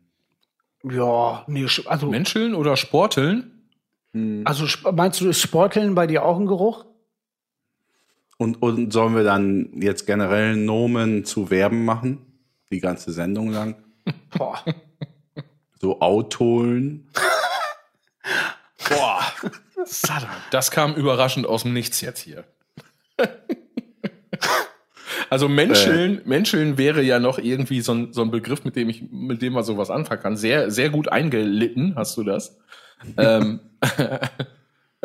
Ja, 0.82 1.44
nee, 1.46 1.66
also. 1.86 2.10
Menscheln 2.10 2.54
oder 2.54 2.76
Sporteln? 2.76 3.68
Hm. 4.12 4.42
Also 4.44 4.66
meinst 4.92 5.20
du, 5.20 5.28
ist 5.28 5.40
Sporteln 5.40 5.94
bei 5.94 6.06
dir 6.06 6.24
auch 6.24 6.38
ein 6.38 6.46
Geruch? 6.46 6.86
Und, 8.36 8.60
und 8.62 8.92
sollen 8.92 9.14
wir 9.14 9.24
dann 9.24 9.70
jetzt 9.80 10.06
generell 10.06 10.56
Nomen 10.56 11.24
zu 11.24 11.46
Verben 11.46 11.84
machen? 11.84 12.18
Die 12.70 12.80
ganze 12.80 13.12
Sendung 13.12 13.50
lang? 13.50 13.76
Boah. 14.36 14.62
so 15.80 16.00
Autolen. 16.00 17.08
Boah, 18.88 19.22
das 20.50 20.70
kam 20.70 20.94
überraschend 20.94 21.46
aus 21.46 21.62
dem 21.62 21.72
Nichts 21.72 22.00
jetzt 22.00 22.20
hier. 22.20 22.44
Also 25.30 25.48
Menscheln, 25.48 26.18
äh. 26.18 26.28
Menscheln 26.28 26.78
wäre 26.78 27.02
ja 27.02 27.18
noch 27.18 27.38
irgendwie 27.38 27.80
so 27.80 27.92
ein, 27.92 28.12
so 28.12 28.22
ein 28.22 28.30
Begriff, 28.30 28.64
mit 28.64 28.76
dem 28.76 28.88
ich, 28.88 29.02
mit 29.10 29.42
dem 29.42 29.54
man 29.54 29.64
sowas 29.64 29.90
anfangen 29.90 30.22
kann. 30.22 30.36
Sehr, 30.36 30.70
sehr 30.70 30.90
gut 30.90 31.08
eingelitten, 31.08 31.94
hast 31.96 32.16
du 32.16 32.22
das? 32.24 32.58
ähm, 33.16 33.60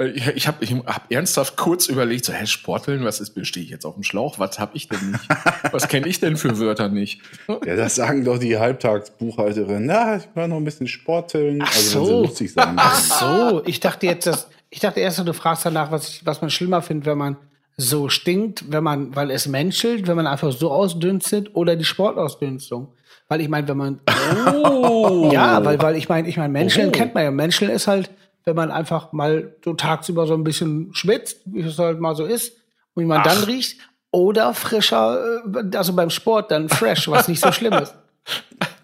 ich 0.05 0.47
habe 0.47 0.63
ich 0.63 0.73
hab 0.73 1.12
ernsthaft 1.12 1.57
kurz 1.57 1.88
überlegt, 1.88 2.25
so, 2.25 2.33
hä, 2.33 2.45
Sporteln, 2.45 3.03
was 3.03 3.19
ist, 3.19 3.33
stehe 3.45 3.63
ich 3.63 3.69
jetzt 3.69 3.85
auf 3.85 3.95
dem 3.95 4.03
Schlauch? 4.03 4.39
Was 4.39 4.57
habe 4.59 4.71
ich 4.75 4.88
denn 4.88 5.12
nicht? 5.12 5.27
Was 5.71 5.88
kenne 5.88 6.07
ich 6.07 6.19
denn 6.19 6.38
für 6.38 6.57
Wörter 6.59 6.89
nicht? 6.89 7.21
Ja, 7.65 7.75
das 7.75 7.95
sagen 7.95 8.23
doch 8.23 8.38
die 8.38 8.57
Halbtagsbuchhalterin. 8.57 9.85
Na, 9.85 10.17
ich 10.17 10.33
kann 10.33 10.49
noch 10.49 10.57
ein 10.57 10.63
bisschen 10.63 10.88
sporteln. 10.88 11.62
Ach 11.62 11.75
also, 11.75 12.05
so. 12.05 12.21
lustig 12.21 12.53
sein. 12.53 12.75
Ach 12.77 12.95
so, 12.95 13.63
ich 13.65 13.79
dachte 13.79 14.05
jetzt, 14.05 14.27
dass, 14.27 14.47
ich 14.69 14.79
dachte 14.79 14.99
erst, 14.99 15.19
du 15.19 15.33
fragst 15.33 15.65
danach, 15.65 15.91
was, 15.91 16.07
ich, 16.07 16.25
was 16.25 16.41
man 16.41 16.49
schlimmer 16.49 16.81
findet, 16.81 17.05
wenn 17.05 17.17
man 17.17 17.38
so 17.75 18.07
stinkt, 18.07 18.71
wenn 18.71 18.83
man, 18.83 19.15
weil 19.15 19.31
es 19.31 19.47
menschelt, 19.47 20.07
wenn 20.07 20.15
man 20.15 20.27
einfach 20.27 20.51
so 20.51 20.71
ausdünstet 20.71 21.55
oder 21.55 21.75
die 21.75 21.85
Sportausdünstung. 21.85 22.93
Weil 23.27 23.41
ich 23.41 23.49
meine, 23.49 23.67
wenn 23.67 23.77
man, 23.77 24.01
oh. 24.63 25.29
ja, 25.33 25.63
weil, 25.65 25.81
weil 25.81 25.95
ich 25.95 26.07
meine, 26.07 26.27
ich 26.27 26.38
meine, 26.38 26.51
Menscheln 26.51 26.89
oh. 26.89 26.91
kennt 26.91 27.13
man 27.13 27.23
ja. 27.23 27.31
Menscheln 27.31 27.71
ist 27.71 27.88
halt, 27.88 28.09
wenn 28.45 28.56
man 28.56 28.71
einfach 28.71 29.12
mal 29.12 29.56
so 29.63 29.73
tagsüber 29.73 30.28
so 30.28 30.34
ein 30.34 30.43
bisschen 30.43 30.93
schwitzt, 30.93 31.41
wie 31.45 31.62
es 31.62 31.78
halt 31.78 31.99
mal 31.99 32.15
so 32.15 32.25
ist, 32.25 32.58
und 32.93 33.04
wie 33.04 33.08
man 33.08 33.19
Ach. 33.19 33.23
dann 33.23 33.43
riecht. 33.43 33.80
Oder 34.12 34.56
frischer, 34.56 35.43
äh, 35.45 35.78
also 35.78 35.93
beim 35.93 36.10
Sport 36.10 36.49
dann 36.49 36.67
fresh, 36.67 37.08
was 37.10 37.28
nicht 37.28 37.41
so 37.41 37.52
schlimm 37.52 37.73
ist. 37.73 37.95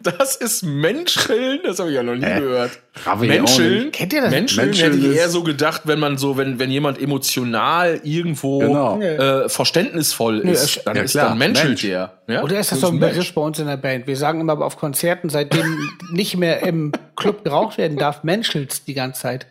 Das 0.05 0.36
ist 0.36 0.62
Menscheln, 0.62 1.62
das 1.63 1.79
habe 1.79 1.89
ich 1.89 1.95
ja 1.95 2.03
noch 2.03 2.13
nie 2.13 2.25
äh, 2.25 2.39
gehört. 2.39 2.79
Menscheln, 3.19 3.91
kennt 3.91 4.13
ihr 4.13 4.21
das? 4.21 4.29
Menscheln, 4.29 4.67
Menscheln 4.67 4.93
hätte 4.93 5.08
ich 5.08 5.17
eher 5.17 5.29
so 5.29 5.41
gedacht, 5.41 5.81
wenn 5.86 5.99
man 5.99 6.19
so, 6.19 6.38
wenn 6.38 6.60
wenn 6.60 6.69
jemand 6.69 7.01
emotional 7.01 8.01
irgendwo 8.03 8.60
genau. 8.60 9.01
äh, 9.01 9.49
verständnisvoll 9.49 10.39
ist, 10.41 10.81
dann 10.86 10.95
ja, 10.95 11.01
ist 11.01 11.12
klar. 11.12 11.29
dann 11.29 11.39
menschelt 11.39 11.69
Mensch. 11.69 11.81
der. 11.81 12.19
Ja? 12.27 12.43
Oder 12.43 12.60
ist 12.60 12.71
das, 12.71 12.81
das 12.81 12.88
so 12.88 12.93
ein 12.93 12.99
Begriff 12.99 13.34
bei 13.34 13.41
uns 13.41 13.58
in 13.58 13.65
der 13.65 13.77
Band? 13.77 14.05
Wir 14.05 14.15
sagen 14.15 14.41
immer 14.41 14.62
auf 14.62 14.77
Konzerten, 14.77 15.29
seitdem 15.29 15.89
nicht 16.12 16.38
mehr 16.38 16.62
im 16.62 16.91
Club 17.15 17.43
geraucht 17.43 17.79
werden 17.79 17.97
darf, 17.97 18.23
menschelt's 18.23 18.84
die 18.86 18.93
ganze 18.93 19.21
Zeit. 19.21 19.47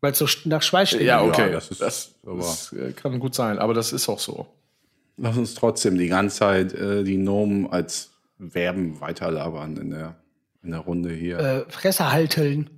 Weil 0.00 0.12
es 0.12 0.18
so 0.18 0.26
nach 0.44 0.62
Schweiß 0.62 0.90
steht. 0.90 1.02
Ja, 1.02 1.22
okay. 1.22 1.46
Ja, 1.46 1.48
das, 1.48 1.70
ist, 1.70 1.82
das, 1.82 2.14
das, 2.24 2.72
äh, 2.72 2.92
kann 2.92 3.18
gut 3.18 3.34
sein, 3.34 3.58
aber 3.58 3.74
das 3.74 3.92
ist 3.92 4.08
auch 4.08 4.20
so. 4.20 4.46
Lass 5.18 5.36
uns 5.36 5.54
trotzdem 5.54 5.98
die 5.98 6.06
ganze 6.06 6.36
Zeit 6.36 6.72
äh, 6.72 7.02
die 7.02 7.18
Nomen 7.18 7.70
als 7.70 8.10
Verben 8.38 9.00
weiterlabern 9.00 9.76
in 9.76 9.90
der, 9.90 10.16
in 10.62 10.70
der 10.70 10.80
Runde 10.80 11.12
hier. 11.12 11.38
Äh, 11.38 11.64
Fresse 11.70 12.12
halteln. 12.12 12.70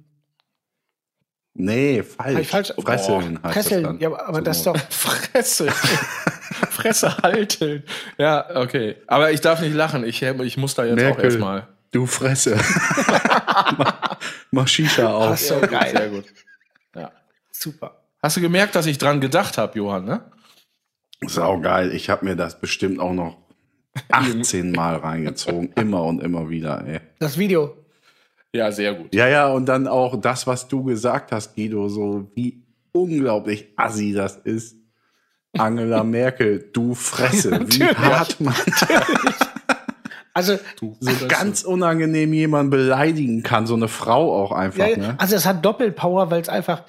Nee, 1.54 2.02
falsch. 2.02 2.48
falsch. 2.48 2.72
Fresseln 2.78 3.38
oh, 3.38 3.44
heißt 3.44 3.54
Fresseln, 3.54 3.82
das 3.84 4.00
ja, 4.00 4.08
aber 4.08 4.38
so 4.38 4.44
das 4.44 4.56
ist 4.58 4.66
doch 4.66 4.76
Fresse. 4.90 5.70
Fresse 6.70 7.16
halteln. 7.18 7.82
Ja, 8.18 8.56
okay. 8.56 8.96
Aber 9.06 9.32
ich 9.32 9.40
darf 9.40 9.60
nicht 9.60 9.74
lachen. 9.74 10.04
Ich, 10.04 10.22
ich 10.22 10.56
muss 10.56 10.74
da 10.74 10.84
jetzt 10.84 10.96
Merkel, 10.96 11.20
auch 11.20 11.24
erstmal. 11.24 11.68
Du 11.90 12.06
Fresse. 12.06 12.56
Mach 14.52 14.68
Shisha 14.68 15.12
auf. 15.12 15.32
Ach 15.32 15.36
so, 15.36 15.60
geil. 15.60 15.90
Sehr 15.90 16.08
gut. 16.08 16.24
Ja. 16.94 17.10
Super. 17.50 18.00
Hast 18.22 18.36
du 18.36 18.40
gemerkt, 18.40 18.76
dass 18.76 18.86
ich 18.86 18.98
dran 18.98 19.20
gedacht 19.20 19.58
habe, 19.58 19.76
Johann, 19.76 20.04
ne? 20.04 20.30
Sau 21.26 21.60
geil. 21.60 21.92
Ich 21.92 22.08
habe 22.08 22.24
mir 22.24 22.36
das 22.36 22.60
bestimmt 22.60 23.00
auch 23.00 23.12
noch 23.12 23.36
18 24.10 24.72
Mal 24.72 24.96
reingezogen. 24.96 25.72
Immer 25.76 26.04
und 26.04 26.22
immer 26.22 26.48
wieder, 26.48 26.84
ey. 26.86 27.00
Das 27.18 27.38
Video. 27.38 27.76
Ja, 28.52 28.72
sehr 28.72 28.94
gut. 28.94 29.14
Ja, 29.14 29.28
ja, 29.28 29.48
und 29.48 29.66
dann 29.66 29.86
auch 29.86 30.20
das, 30.20 30.46
was 30.46 30.66
du 30.68 30.82
gesagt 30.84 31.32
hast, 31.32 31.54
Guido, 31.54 31.88
so 31.88 32.30
wie 32.34 32.64
unglaublich 32.92 33.68
assi 33.76 34.12
das 34.12 34.36
ist. 34.36 34.76
Angela 35.56 36.04
Merkel, 36.04 36.70
du 36.72 36.94
Fresse, 36.94 37.60
wie 37.68 37.84
hart 37.84 38.40
man 38.40 38.54
Also 40.32 40.58
so 40.78 40.96
ganz 41.28 41.62
unangenehm 41.64 42.32
jemanden 42.32 42.70
beleidigen 42.70 43.42
kann, 43.42 43.66
so 43.66 43.74
eine 43.74 43.88
Frau 43.88 44.32
auch 44.42 44.52
einfach. 44.52 44.86
Ja, 44.86 44.96
ne? 44.96 45.14
Also 45.18 45.36
es 45.36 45.44
hat 45.44 45.64
Doppelpower, 45.64 46.30
weil 46.30 46.40
es 46.40 46.48
einfach 46.48 46.84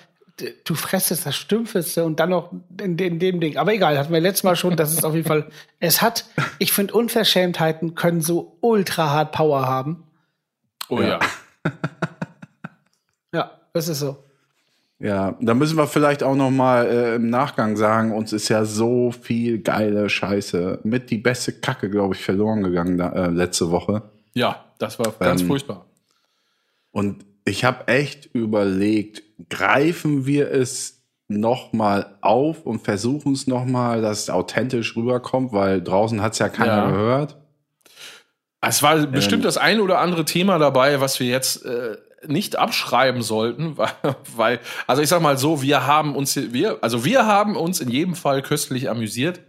du 0.64 0.76
fressest 0.76 1.26
das 1.26 1.36
Stümpfeste 1.36 2.04
und 2.04 2.20
dann 2.20 2.30
noch 2.30 2.52
in, 2.80 2.98
in, 2.98 3.20
dem 3.20 3.40
Ding. 3.40 3.58
Aber 3.58 3.74
egal, 3.74 3.98
hatten 3.98 4.14
wir 4.14 4.20
letztes 4.20 4.44
Mal 4.44 4.56
schon, 4.56 4.76
das 4.76 4.94
ist 4.94 5.06
auf 5.06 5.16
jeden 5.16 5.28
Fall, 5.28 5.50
es 5.80 6.02
hat, 6.02 6.26
ich 6.60 6.72
finde, 6.74 6.94
Unverschämtheiten 6.94 7.96
können 7.96 8.22
so 8.22 8.58
ultra 8.62 9.12
hart 9.12 9.32
Power 9.32 9.68
haben. 9.68 10.04
Oh 10.90 11.02
ja. 11.02 11.20
Ja, 13.34 13.52
das 13.74 13.88
ist 13.88 14.00
so. 14.00 14.24
Ja, 15.00 15.36
da 15.42 15.56
müssen 15.56 15.78
wir 15.78 15.88
vielleicht 15.88 16.22
auch 16.22 16.36
noch 16.36 16.52
mal 16.52 16.86
äh, 16.86 17.16
im 17.16 17.30
Nachgang 17.30 17.76
sagen, 17.76 18.12
uns 18.12 18.34
ist 18.34 18.50
ja 18.50 18.66
so 18.66 19.12
viel 19.12 19.60
geile 19.60 20.10
Scheiße 20.10 20.82
mit 20.84 21.10
die 21.10 21.18
beste 21.18 21.54
Kacke, 21.54 21.90
glaube 21.90 22.14
ich, 22.14 22.24
verloren 22.24 22.62
gegangen 22.62 23.00
da, 23.00 23.10
äh, 23.10 23.28
letzte 23.30 23.72
Woche. 23.72 24.04
Ja, 24.34 24.66
das 24.78 25.00
war 25.00 25.12
ganz 25.20 25.42
ähm, 25.42 25.48
furchtbar. 25.48 25.86
Und 26.92 27.26
ich 27.46 27.64
habe 27.64 27.88
echt 27.88 28.30
überlegt, 28.34 29.24
greifen 29.50 30.26
wir 30.26 30.52
es 30.52 31.02
nochmal 31.28 32.18
auf 32.22 32.66
und 32.66 32.82
versuchen 32.82 33.34
es 33.34 33.48
nochmal, 33.48 34.02
dass 34.02 34.24
es 34.24 34.30
authentisch 34.30 34.96
rüberkommt, 34.96 35.54
weil 35.54 35.82
draußen 35.82 36.22
hat 36.22 36.34
es 36.34 36.40
ja 36.40 36.50
keiner 36.50 36.78
ja. 36.78 36.92
gehört. 36.92 37.38
Es 38.62 38.84
war 38.84 38.98
ähm, 38.98 39.12
bestimmt 39.12 39.46
das 39.46 39.58
ein 39.58 39.80
oder 39.80 40.00
andere 40.00 40.26
Thema 40.26 40.60
dabei, 40.60 41.02
was 41.02 41.20
wir 41.20 41.28
jetzt 41.28 41.66
äh, 41.66 41.98
nicht 42.28 42.58
abschreiben 42.58 43.22
sollten, 43.22 43.78
weil, 43.78 43.90
weil, 44.36 44.60
also 44.88 45.02
ich 45.02 45.10
sag 45.10 45.22
mal 45.22 45.38
so, 45.38 45.62
wir 45.62 45.88
haben 45.88 46.16
uns, 46.16 46.36
wir, 46.36 46.78
also 46.82 47.06
wir 47.06 47.26
haben 47.26 47.56
uns 47.56 47.80
in 47.80 47.90
jedem 47.90 48.16
Fall 48.16 48.42
köstlich 48.42 48.90
amüsiert. 48.90 49.42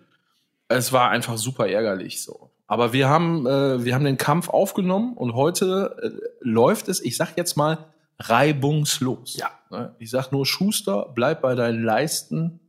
Es 0.68 0.92
war 0.92 1.10
einfach 1.10 1.36
super 1.36 1.68
ärgerlich 1.68 2.22
so. 2.22 2.41
Aber 2.72 2.94
wir 2.94 3.10
haben, 3.10 3.46
äh, 3.46 3.84
wir 3.84 3.94
haben 3.94 4.06
den 4.06 4.16
Kampf 4.16 4.48
aufgenommen 4.48 5.12
und 5.12 5.34
heute 5.34 5.94
äh, 6.02 6.10
läuft 6.40 6.88
es, 6.88 7.02
ich 7.02 7.18
sag 7.18 7.36
jetzt 7.36 7.54
mal, 7.54 7.84
reibungslos. 8.18 9.36
Ja. 9.36 9.50
Ne? 9.68 9.94
Ich 9.98 10.08
sag 10.08 10.32
nur, 10.32 10.46
Schuster, 10.46 11.12
bleib 11.14 11.42
bei 11.42 11.54
deinen 11.54 11.82
Leisten. 11.82 12.60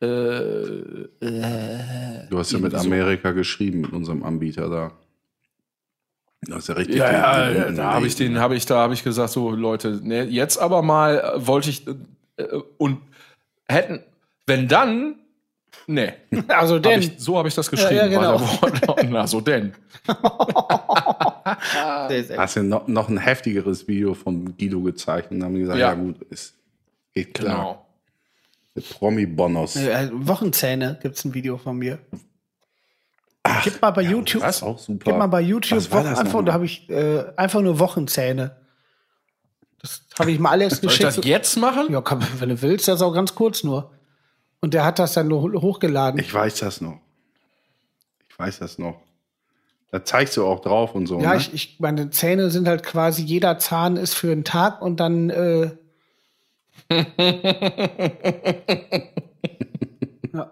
Äh, 0.00 0.06
äh, 0.06 2.28
du 2.30 2.38
hast 2.38 2.52
ja 2.52 2.58
mit 2.58 2.74
Amerika 2.74 3.28
so. 3.28 3.34
geschrieben, 3.34 3.82
mit 3.82 3.92
unserem 3.92 4.22
Anbieter 4.22 4.70
da. 4.70 4.92
Das 6.40 6.60
ist 6.60 6.68
ja 6.68 6.74
richtig. 6.74 6.96
Ja, 6.96 7.12
ja, 7.12 7.50
ja 7.50 7.70
da 7.72 7.92
habe 7.92 8.06
ich 8.06 8.16
den, 8.16 8.38
habe 8.38 8.56
ich, 8.56 8.64
da 8.64 8.78
habe 8.78 8.94
ich 8.94 9.04
gesagt, 9.04 9.34
so 9.34 9.50
Leute, 9.50 10.00
ne, 10.02 10.24
jetzt 10.24 10.56
aber 10.56 10.80
mal 10.80 11.18
äh, 11.18 11.46
wollte 11.46 11.68
ich 11.68 11.86
äh, 12.38 12.44
und 12.78 13.02
hätten, 13.68 14.00
wenn 14.46 14.66
dann 14.66 15.16
Nee. 15.86 16.12
Also 16.48 16.78
denn. 16.78 16.92
Hab 16.92 17.00
ich, 17.00 17.12
so 17.18 17.38
habe 17.38 17.48
ich 17.48 17.54
das 17.54 17.70
geschrieben. 17.70 17.96
Ja, 17.96 18.06
ja, 18.06 18.36
genau. 18.36 18.40
Na, 19.08 19.26
so 19.26 19.40
denn. 19.40 19.74
Hast 22.36 22.56
du 22.56 22.62
noch, 22.62 22.88
noch 22.88 23.08
ein 23.08 23.18
heftigeres 23.18 23.86
Video 23.88 24.14
von 24.14 24.56
Guido 24.56 24.80
gezeichnet 24.80 25.32
und 25.32 25.44
haben 25.44 25.54
gesagt, 25.54 25.78
ja, 25.78 25.88
ja 25.88 25.94
gut, 25.94 26.22
ist, 26.30 26.54
geht 27.12 27.34
klar. 27.34 27.56
Genau. 27.56 27.84
Promi-Bonus. 28.98 29.76
Äh, 29.76 30.10
Wochenzähne 30.12 30.98
gibt 31.00 31.16
es 31.16 31.24
ein 31.24 31.32
Video 31.34 31.56
von 31.58 31.76
mir. 31.78 31.98
Ach, 33.44 33.62
gib 33.62 33.80
mal 33.80 33.90
bei 33.90 34.02
ja, 34.02 34.10
YouTube. 34.10 34.42
Das 34.42 34.56
ist 34.56 34.62
auch 34.62 34.78
super. 34.78 35.04
Gib 35.04 35.18
mal 35.18 35.26
bei 35.26 35.42
YouTube 35.42 35.90
Wochen, 35.92 36.06
einfach, 36.06 36.44
da 36.44 36.52
habe 36.52 36.64
ich 36.64 36.88
äh, 36.88 37.24
einfach 37.36 37.60
nur 37.60 37.78
Wochenzähne. 37.78 38.56
Das 39.80 40.02
habe 40.18 40.32
ich 40.32 40.38
mal 40.38 40.50
alles 40.50 40.80
geschickt. 40.80 41.02
Soll 41.02 41.10
ich 41.10 41.16
das 41.16 41.24
jetzt 41.26 41.56
machen? 41.56 41.92
Ja, 41.92 42.00
komm, 42.00 42.20
wenn 42.38 42.48
du 42.48 42.62
willst, 42.62 42.88
das 42.88 43.02
auch 43.02 43.12
ganz 43.12 43.34
kurz 43.34 43.62
nur. 43.62 43.92
Und 44.64 44.72
der 44.72 44.86
hat 44.86 44.98
das 44.98 45.12
dann 45.12 45.28
nur 45.28 45.42
hochgeladen. 45.60 46.18
Ich 46.18 46.32
weiß 46.32 46.60
das 46.60 46.80
noch. 46.80 46.98
Ich 48.30 48.38
weiß 48.38 48.60
das 48.60 48.78
noch. 48.78 48.98
Da 49.90 50.02
zeigst 50.02 50.38
du 50.38 50.46
auch 50.46 50.60
drauf 50.60 50.94
und 50.94 51.06
so. 51.06 51.20
Ja, 51.20 51.34
ne? 51.34 51.36
ich, 51.36 51.52
ich, 51.52 51.80
meine 51.80 52.08
Zähne 52.08 52.48
sind 52.48 52.66
halt 52.66 52.82
quasi, 52.82 53.22
jeder 53.22 53.58
Zahn 53.58 53.98
ist 53.98 54.14
für 54.14 54.32
einen 54.32 54.42
Tag 54.42 54.80
und 54.80 55.00
dann. 55.00 55.28
Äh 55.28 55.64
ja. 60.32 60.50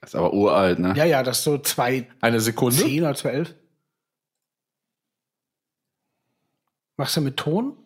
Das 0.00 0.10
ist 0.10 0.14
aber 0.14 0.32
uralt, 0.32 0.78
ne? 0.78 0.94
Ja, 0.96 1.06
ja, 1.06 1.24
das 1.24 1.38
ist 1.38 1.44
so 1.44 1.58
zwei. 1.58 2.06
Eine 2.20 2.38
Sekunde? 2.38 2.76
Zehn 2.76 3.02
oder 3.02 3.16
zwölf. 3.16 3.52
Machst 6.96 7.16
du 7.16 7.20
mit 7.20 7.36
Ton? 7.36 7.76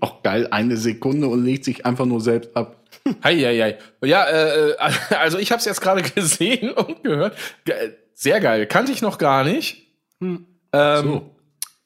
Auch 0.00 0.22
geil, 0.22 0.48
eine 0.50 0.76
Sekunde 0.76 1.26
und 1.28 1.44
legt 1.44 1.64
sich 1.64 1.84
einfach 1.84 2.06
nur 2.06 2.20
selbst 2.20 2.56
ab. 2.56 2.84
Hei, 3.24 3.36
hei, 3.36 3.58
hei. 3.58 3.78
Ja, 4.06 4.24
äh, 4.28 4.76
also 5.16 5.38
ich 5.38 5.50
habe 5.50 5.58
es 5.58 5.64
jetzt 5.64 5.80
gerade 5.80 6.02
gesehen 6.14 6.70
und 6.70 7.02
gehört. 7.02 7.36
Sehr 8.14 8.40
geil, 8.40 8.66
kannte 8.66 8.92
ich 8.92 9.02
noch 9.02 9.18
gar 9.18 9.44
nicht. 9.44 9.88
Hm. 10.20 10.46
Ähm, 10.72 11.04
so. 11.04 11.30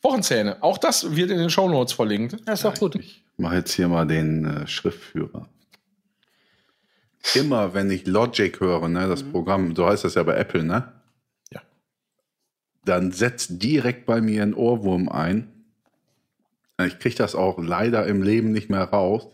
Wochenzähne, 0.03 0.62
auch 0.62 0.79
das 0.79 1.16
wird 1.16 1.31
in 1.31 1.39
den 1.39 1.51
Shownotes 1.51 1.93
verlinkt. 1.93 2.37
Das 2.45 2.61
ist 2.61 2.64
doch 2.64 2.74
gut. 2.79 2.95
Ich 2.97 3.24
mache 3.37 3.57
jetzt 3.57 3.72
hier 3.72 3.89
mal 3.89 4.07
den 4.07 4.45
äh, 4.45 4.66
Schriftführer. 4.66 5.49
immer, 7.35 7.74
wenn 7.74 7.91
ich 7.91 8.07
Logic 8.07 8.61
höre, 8.61 8.89
ne, 8.89 9.09
das 9.09 9.22
Programm, 9.22 9.74
so 9.74 9.87
heißt 9.87 10.05
das 10.05 10.14
ja 10.14 10.22
bei 10.22 10.37
Apple, 10.37 10.62
ne? 10.62 10.93
Dann 12.89 13.12
setzt 13.12 13.62
direkt 13.62 14.07
bei 14.07 14.20
mir 14.22 14.43
ein 14.43 14.55
Ohrwurm 14.55 15.09
ein. 15.11 15.53
Ich 16.82 16.99
kriege 16.99 17.16
das 17.16 17.34
auch 17.34 17.59
leider 17.59 18.07
im 18.07 18.22
Leben 18.22 18.51
nicht 18.53 18.70
mehr 18.70 18.84
raus. 18.84 19.26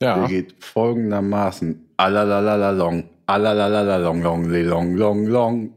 Der 0.00 0.08
Ja. 0.16 0.26
geht 0.28 0.62
folgendermaßen. 0.62 1.84
Alalalalong, 1.96 3.08
alalalalong, 3.26 4.22
long, 4.22 4.44
long, 4.50 4.94
long, 4.96 5.26
long. 5.26 5.74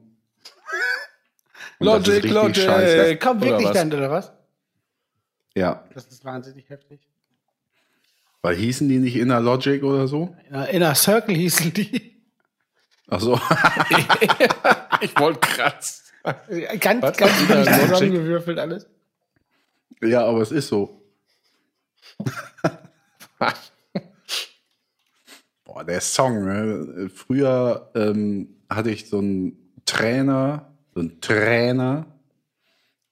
Logic, 1.79 2.23
Logic. 2.29 2.63
scheiße. 2.63 3.17
Kommt 3.17 3.41
wirklich 3.43 3.69
dann, 3.69 3.93
oder 3.93 4.09
was? 4.11 4.31
Ja, 5.55 5.83
Das 5.93 6.05
ist 6.07 6.23
wahnsinnig 6.25 6.69
heftig. 6.69 6.99
weil 8.43 8.55
hießen 8.55 8.87
die 8.87 8.97
nicht 8.99 9.15
Inner 9.15 9.39
Logic 9.39 9.83
oder 9.83 10.07
so? 10.07 10.35
In 10.49 10.55
einer 10.55 10.69
Inner 10.69 10.95
Circle 10.95 11.35
hießen 11.35 11.73
die. 11.73 12.15
Ach 13.09 13.19
so. 13.19 13.39
Ich 15.01 15.17
wollte 15.19 15.39
krass. 15.41 16.06
Ganz, 16.79 17.03
Was? 17.03 17.17
ganz 17.17 17.49
Logic? 17.49 17.81
zusammengewürfelt 17.81 18.59
alles. 18.59 18.87
ja, 20.01 20.25
aber 20.25 20.41
es 20.41 20.51
ist 20.51 20.67
so. 20.67 21.01
Boah, 25.63 25.83
der 25.83 26.01
Song, 26.01 26.45
ne? 26.45 27.09
Früher 27.13 27.91
ähm, 27.95 28.55
hatte 28.69 28.89
ich 28.89 29.07
so 29.09 29.19
einen 29.19 29.73
Trainer, 29.85 30.73
so 30.93 30.99
einen 31.01 31.21
Trainer 31.21 32.05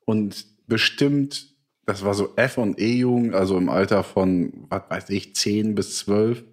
und 0.06 0.46
bestimmt, 0.68 1.54
das 1.86 2.04
war 2.04 2.14
so 2.14 2.34
F 2.36 2.58
und 2.58 2.80
E-Jugend, 2.80 3.36
also 3.36 3.58
im 3.58 3.70
Alter 3.70 4.04
von, 4.04 4.66
was 4.70 4.82
weiß 4.90 5.10
ich, 5.10 5.36
10 5.36 5.76
bis 5.76 5.98
12, 6.00 6.44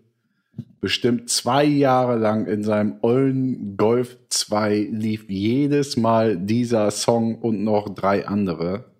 bestimmt 0.81 1.31
zwei 1.31 1.65
Jahre 1.65 2.17
lang 2.17 2.47
in 2.47 2.65
seinem 2.65 2.99
ollen 3.03 3.77
Golf 3.77 4.19
2 4.29 4.89
lief 4.91 5.31
jedes 5.31 5.97
Mal 5.97 6.37
dieser 6.37 6.91
Song 6.91 7.39
und 7.41 7.63
noch 7.63 7.95
drei 7.95 8.27
andere. 8.27 8.91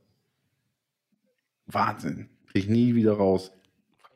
Wahnsinn. 1.67 2.31
Krieg 2.47 2.65
ich 2.65 2.69
nie 2.69 2.95
wieder 2.95 3.15
raus. 3.15 3.51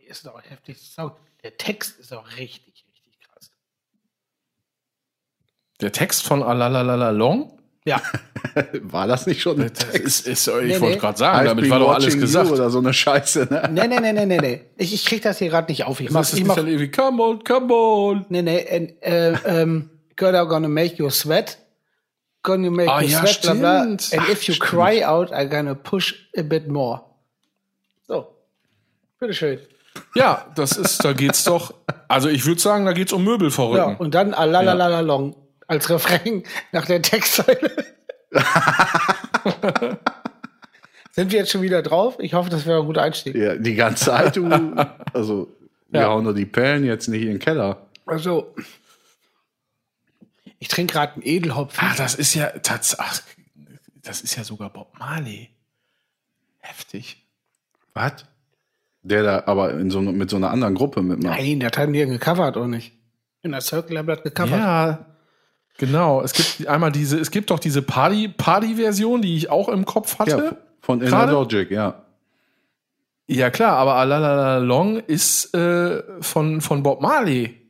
Ist 0.06 0.28
auch 0.28 0.40
heftig. 0.42 0.78
Song. 0.78 1.12
Der 1.42 1.56
Text 1.56 1.98
ist 1.98 2.12
auch 2.12 2.28
richtig, 2.36 2.86
richtig 2.88 3.18
krass. 3.20 3.50
Der 5.80 5.92
Text 5.92 6.22
von 6.22 6.42
Alalalala 6.42 7.10
Long? 7.10 7.55
Ja, 7.86 8.02
War 8.82 9.06
das 9.06 9.26
nicht 9.26 9.40
schon 9.42 9.60
ein 9.60 9.70
Das 9.72 9.90
Text? 9.90 10.26
ist, 10.26 10.26
ist, 10.26 10.48
ich 10.48 10.54
Nee, 10.54 10.80
wollte 10.80 10.94
nee. 10.94 11.00
gerade 11.00 11.18
sagen, 11.18 11.38
I've 11.38 11.48
damit 11.50 11.70
war 11.70 11.78
doch 11.78 11.92
alles 11.94 12.18
gesagt. 12.18 12.50
Oder 12.50 12.68
so 12.70 12.78
eine 12.78 12.92
Scheiße, 12.92 13.46
ne? 13.50 13.68
nee, 13.72 13.86
nee, 13.86 14.00
nee, 14.00 14.12
nee, 14.12 14.26
nee, 14.26 14.38
nee. 14.38 14.60
Ich, 14.76 14.92
ich 14.92 15.04
krieg 15.04 15.22
das 15.22 15.38
hier 15.38 15.48
gerade 15.50 15.70
nicht 15.70 15.84
auf. 15.84 16.00
Ich 16.00 16.10
mach, 16.10 16.20
Das 16.20 16.32
ist 16.32 16.38
ich 16.40 16.44
mach, 16.44 16.56
dann 16.56 16.66
irgendwie, 16.66 16.90
come 16.90 17.22
on, 17.22 17.44
come 17.44 17.72
on. 17.72 18.26
nee, 18.28 18.42
nee, 18.42 18.66
and, 18.70 19.02
äh, 19.02 19.32
ähm, 19.62 19.90
girl, 20.16 20.34
I'm 20.34 20.46
gonna 20.48 20.68
make 20.68 20.96
you 20.96 21.08
sweat. 21.10 21.58
Gonna 22.42 22.70
make 22.70 22.90
Ah, 22.90 23.00
you 23.02 23.08
ja, 23.08 23.20
sweat, 23.26 23.42
bla, 23.42 23.54
bla. 23.54 23.80
And 23.82 24.02
stimmt. 24.02 24.28
if 24.30 24.42
you 24.48 24.54
Ach, 24.60 24.66
cry 24.66 25.04
out, 25.04 25.30
I'm 25.32 25.48
gonna 25.48 25.74
push 25.74 26.14
a 26.36 26.42
bit 26.42 26.68
more. 26.68 27.02
So. 28.08 28.26
Bitteschön. 29.20 29.60
Ja, 30.14 30.46
das 30.56 30.72
ist, 30.76 31.04
da 31.04 31.12
geht's 31.12 31.44
doch. 31.44 31.72
Also 32.08 32.28
ich 32.28 32.44
würde 32.46 32.60
sagen, 32.60 32.84
da 32.84 32.92
geht's 32.92 33.12
um 33.12 33.22
Möbel 33.24 33.48
Ja, 33.48 33.54
verrücken. 33.54 33.96
und 33.96 34.14
dann 34.14 34.34
alalalala 34.34 35.00
long 35.00 35.36
als 35.66 35.88
Refrain 35.90 36.42
nach 36.72 36.86
der 36.86 37.02
Textzeile. 37.02 37.70
Sind 41.12 41.32
wir 41.32 41.38
jetzt 41.38 41.50
schon 41.50 41.62
wieder 41.62 41.82
drauf? 41.82 42.16
Ich 42.18 42.34
hoffe, 42.34 42.50
das 42.50 42.66
wäre 42.66 42.80
ein 42.80 42.86
guter 42.86 43.02
Einstieg. 43.02 43.34
Ja, 43.34 43.56
die 43.56 43.74
ganze 43.74 44.06
Zeit, 44.06 44.36
du. 44.36 44.46
Also, 45.14 45.48
wir 45.88 46.00
Ja. 46.02 46.08
hauen 46.08 46.24
nur 46.24 46.34
die 46.34 46.44
Perlen 46.44 46.84
jetzt 46.84 47.08
nicht 47.08 47.22
in 47.22 47.28
den 47.28 47.38
Keller. 47.38 47.86
Also, 48.04 48.54
ich 50.58 50.68
trinke 50.68 50.92
gerade 50.92 51.14
einen 51.14 51.22
Edelhopfen. 51.22 51.88
Ah, 51.88 51.94
das 51.96 52.14
ist 52.14 52.34
ja 52.34 52.48
tatsächlich. 52.62 53.22
Das 54.02 54.20
ist 54.20 54.36
ja 54.36 54.44
sogar 54.44 54.70
Bob 54.70 54.92
Marley. 54.98 55.48
Heftig. 56.58 57.24
Was? 57.94 58.26
Der 59.02 59.22
da 59.22 59.42
aber 59.46 59.72
in 59.72 59.90
so, 59.90 60.00
mit 60.02 60.28
so 60.30 60.36
einer 60.36 60.50
anderen 60.50 60.74
Gruppe 60.74 61.02
mitmacht. 61.02 61.38
Nein, 61.38 61.60
das 61.60 61.72
haben 61.78 61.92
die 61.92 62.00
ja 62.00 62.06
gecovert, 62.06 62.56
oder 62.56 62.68
nicht? 62.68 62.92
In 63.42 63.52
der 63.52 63.60
Circle 63.62 63.96
haben 63.98 64.06
das 64.08 64.22
gecovert. 64.22 64.50
Ja, 64.58 65.06
genau. 65.78 66.22
Es 66.22 66.32
gibt 66.32 66.68
einmal 66.68 66.92
diese, 66.92 67.18
es 67.18 67.30
gibt 67.30 67.50
doch 67.50 67.58
diese 67.58 67.82
Party, 67.82 68.28
Party-Version, 68.28 69.22
die 69.22 69.36
ich 69.36 69.50
auch 69.50 69.68
im 69.68 69.84
Kopf 69.84 70.18
hatte. 70.18 70.30
Ja, 70.30 70.56
von 70.80 71.00
Inner? 71.00 71.26
Logic, 71.26 71.70
ja. 71.70 72.02
Ja, 73.28 73.50
klar, 73.50 73.76
aber 73.76 73.94
Alalala 73.96 74.58
Long 74.58 74.98
ist 74.98 75.52
äh, 75.54 76.02
von, 76.20 76.60
von 76.60 76.82
Bob 76.82 77.00
Marley. 77.00 77.60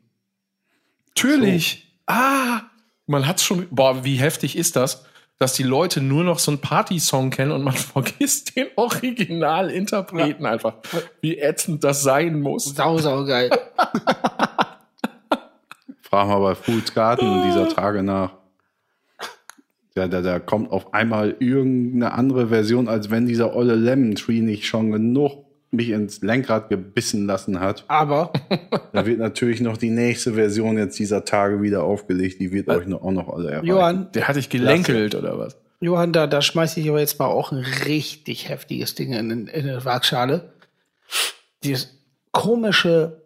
Natürlich. 1.09 1.99
Ah, 2.07 2.61
man 3.07 3.27
hat's 3.27 3.43
schon. 3.43 3.67
Boah, 3.71 4.05
wie 4.05 4.17
heftig 4.17 4.57
ist 4.57 4.77
das, 4.77 5.07
dass 5.39 5.55
die 5.55 5.63
Leute 5.63 6.03
nur 6.03 6.25
noch 6.25 6.39
so 6.39 6.51
einen 6.51 6.61
Party-Song 6.61 7.31
kennen 7.31 7.53
und 7.53 7.65
man 7.65 7.75
vergisst 7.75 8.55
den 8.55 8.67
Originalinterpreten 8.77 10.45
einfach. 10.45 10.75
Wie 11.23 11.39
ätzend 11.39 11.85
das 11.85 12.03
sein 12.03 12.41
muss. 12.41 12.75
Sau, 12.75 12.99
sau 12.99 13.25
geil. 13.25 13.51
Frag 16.17 16.29
mal 16.29 16.39
bei 16.39 16.55
Fools 16.55 16.95
Garden 16.95 17.43
dieser 17.43 17.69
Tage 17.69 18.03
nach. 18.03 18.33
Ja, 19.95 20.09
da, 20.09 20.23
da 20.23 20.39
kommt 20.39 20.73
auf 20.73 20.95
einmal 20.95 21.37
irgendeine 21.41 22.13
andere 22.13 22.49
Version, 22.49 22.89
als 22.89 23.11
wenn 23.11 23.27
dieser 23.27 23.55
olle 23.55 23.75
Lemon 23.75 24.15
Tree 24.15 24.41
nicht 24.41 24.67
schon 24.67 24.91
genug 24.93 25.45
mich 25.71 25.91
ins 25.91 26.23
Lenkrad 26.23 26.71
gebissen 26.71 27.27
lassen 27.27 27.61
hat. 27.61 27.85
Aber 27.89 28.33
Da 28.95 29.05
wird 29.05 29.19
natürlich 29.19 29.61
noch 29.61 29.77
die 29.77 29.91
nächste 29.91 30.33
Version 30.33 30.79
jetzt 30.79 30.99
dieser 30.99 31.27
Tage 31.27 31.61
wieder 31.61 31.83
aufgelegt. 31.83 32.41
Die 32.41 32.51
wird 32.51 32.69
euch 32.69 32.87
noch, 32.87 33.03
auch 33.03 33.11
noch 33.11 33.29
alle 33.29 33.51
erreichen. 33.51 33.67
Johann, 33.67 34.13
Der 34.13 34.27
hat 34.27 34.37
dich 34.37 34.49
gelenkelt 34.49 35.15
oder 35.15 35.39
was? 35.39 35.59
Johann, 35.81 36.15
da, 36.15 36.27
da 36.27 36.41
schmeiße 36.41 36.81
ich 36.81 36.89
aber 36.89 37.01
jetzt 37.01 37.19
mal 37.19 37.27
auch 37.27 37.53
ein 37.53 37.63
richtig 37.85 38.49
heftiges 38.49 38.95
Ding 38.95 39.13
in, 39.13 39.31
in, 39.31 39.47
in 39.49 39.69
eine 39.69 39.85
Waagschale. 39.85 40.51
Dieses 41.63 41.95
komische 42.33 43.21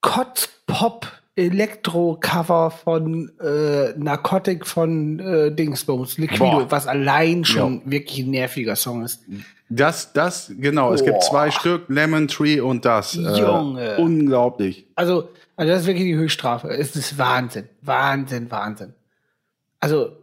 Kotz-Pop 0.00 1.08
Elektro-Cover 1.36 2.70
von 2.70 3.30
äh, 3.40 3.94
Narcotic 3.96 4.66
von 4.66 5.18
äh, 5.20 5.52
Dingsbums, 5.52 6.18
Liquido, 6.18 6.60
Boah. 6.60 6.70
was 6.70 6.86
allein 6.86 7.44
schon 7.44 7.82
wirklich 7.84 8.20
ein 8.20 8.30
nerviger 8.30 8.76
Song 8.76 9.04
ist. 9.04 9.22
Das, 9.68 10.12
das, 10.12 10.52
genau. 10.58 10.92
Es 10.92 11.04
gibt 11.04 11.20
Boah. 11.20 11.30
zwei 11.30 11.50
Stück, 11.50 11.84
Lemon 11.88 12.28
Tree 12.28 12.60
und 12.60 12.84
das. 12.84 13.14
Junge. 13.14 13.96
Äh, 13.96 14.00
unglaublich. 14.00 14.86
Also, 14.96 15.28
also 15.56 15.72
das 15.72 15.82
ist 15.82 15.86
wirklich 15.86 16.06
die 16.06 16.16
Höchststrafe. 16.16 16.68
Es 16.68 16.96
ist 16.96 17.16
Wahnsinn, 17.16 17.68
Wahnsinn, 17.82 18.50
Wahnsinn. 18.50 18.94
Also, 19.78 20.19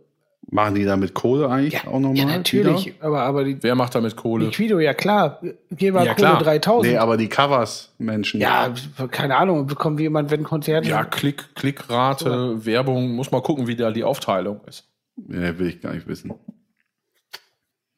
Machen 0.49 0.75
die 0.75 0.85
damit 0.85 1.13
Kohle 1.13 1.49
eigentlich 1.49 1.73
ja, 1.73 1.87
auch 1.87 1.99
nochmal? 1.99 2.15
ja 2.17 2.25
natürlich, 2.25 2.85
Wieder? 2.85 3.05
aber, 3.05 3.21
aber 3.23 3.43
die 3.43 3.61
Wer 3.61 3.75
macht 3.75 3.95
damit 3.95 4.15
Kohle? 4.15 4.45
Liquido, 4.45 4.79
ja 4.79 4.93
klar, 4.93 5.41
geh 5.71 5.91
mal 5.91 6.05
Ja, 6.05 6.13
Kohle 6.13 6.27
klar. 6.27 6.43
3000. 6.43 6.91
Nee, 6.93 6.97
aber 6.97 7.17
die 7.17 7.27
Covers, 7.27 7.93
Menschen. 7.97 8.39
Ja, 8.39 8.73
keine 9.11 9.35
Ahnung, 9.35 9.67
bekommen 9.67 9.97
wir 9.97 10.03
jemand, 10.03 10.31
wenn 10.31 10.43
Konzert 10.43 10.85
Ja, 10.85 11.03
Klick, 11.03 11.53
Klickrate, 11.55 12.65
Werbung, 12.65 13.11
muss 13.11 13.29
mal 13.31 13.41
gucken, 13.41 13.67
wie 13.67 13.75
da 13.75 13.91
die 13.91 14.05
Aufteilung 14.05 14.61
ist. 14.67 14.87
ja, 15.27 15.59
will 15.59 15.67
ich 15.67 15.81
gar 15.81 15.93
nicht 15.93 16.07
wissen. 16.07 16.33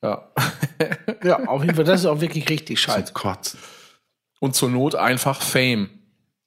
Ja. 0.01 0.29
ja, 1.23 1.43
auf 1.47 1.61
jeden 1.63 1.75
Fall, 1.75 1.83
das 1.85 1.99
ist 2.01 2.05
auch 2.05 2.21
wirklich 2.21 2.49
richtig 2.49 2.79
scheiße. 2.79 3.13
Kotzen. 3.13 3.59
Und 4.39 4.55
zur 4.55 4.69
Not 4.69 4.95
einfach 4.95 5.41
Fame 5.41 5.89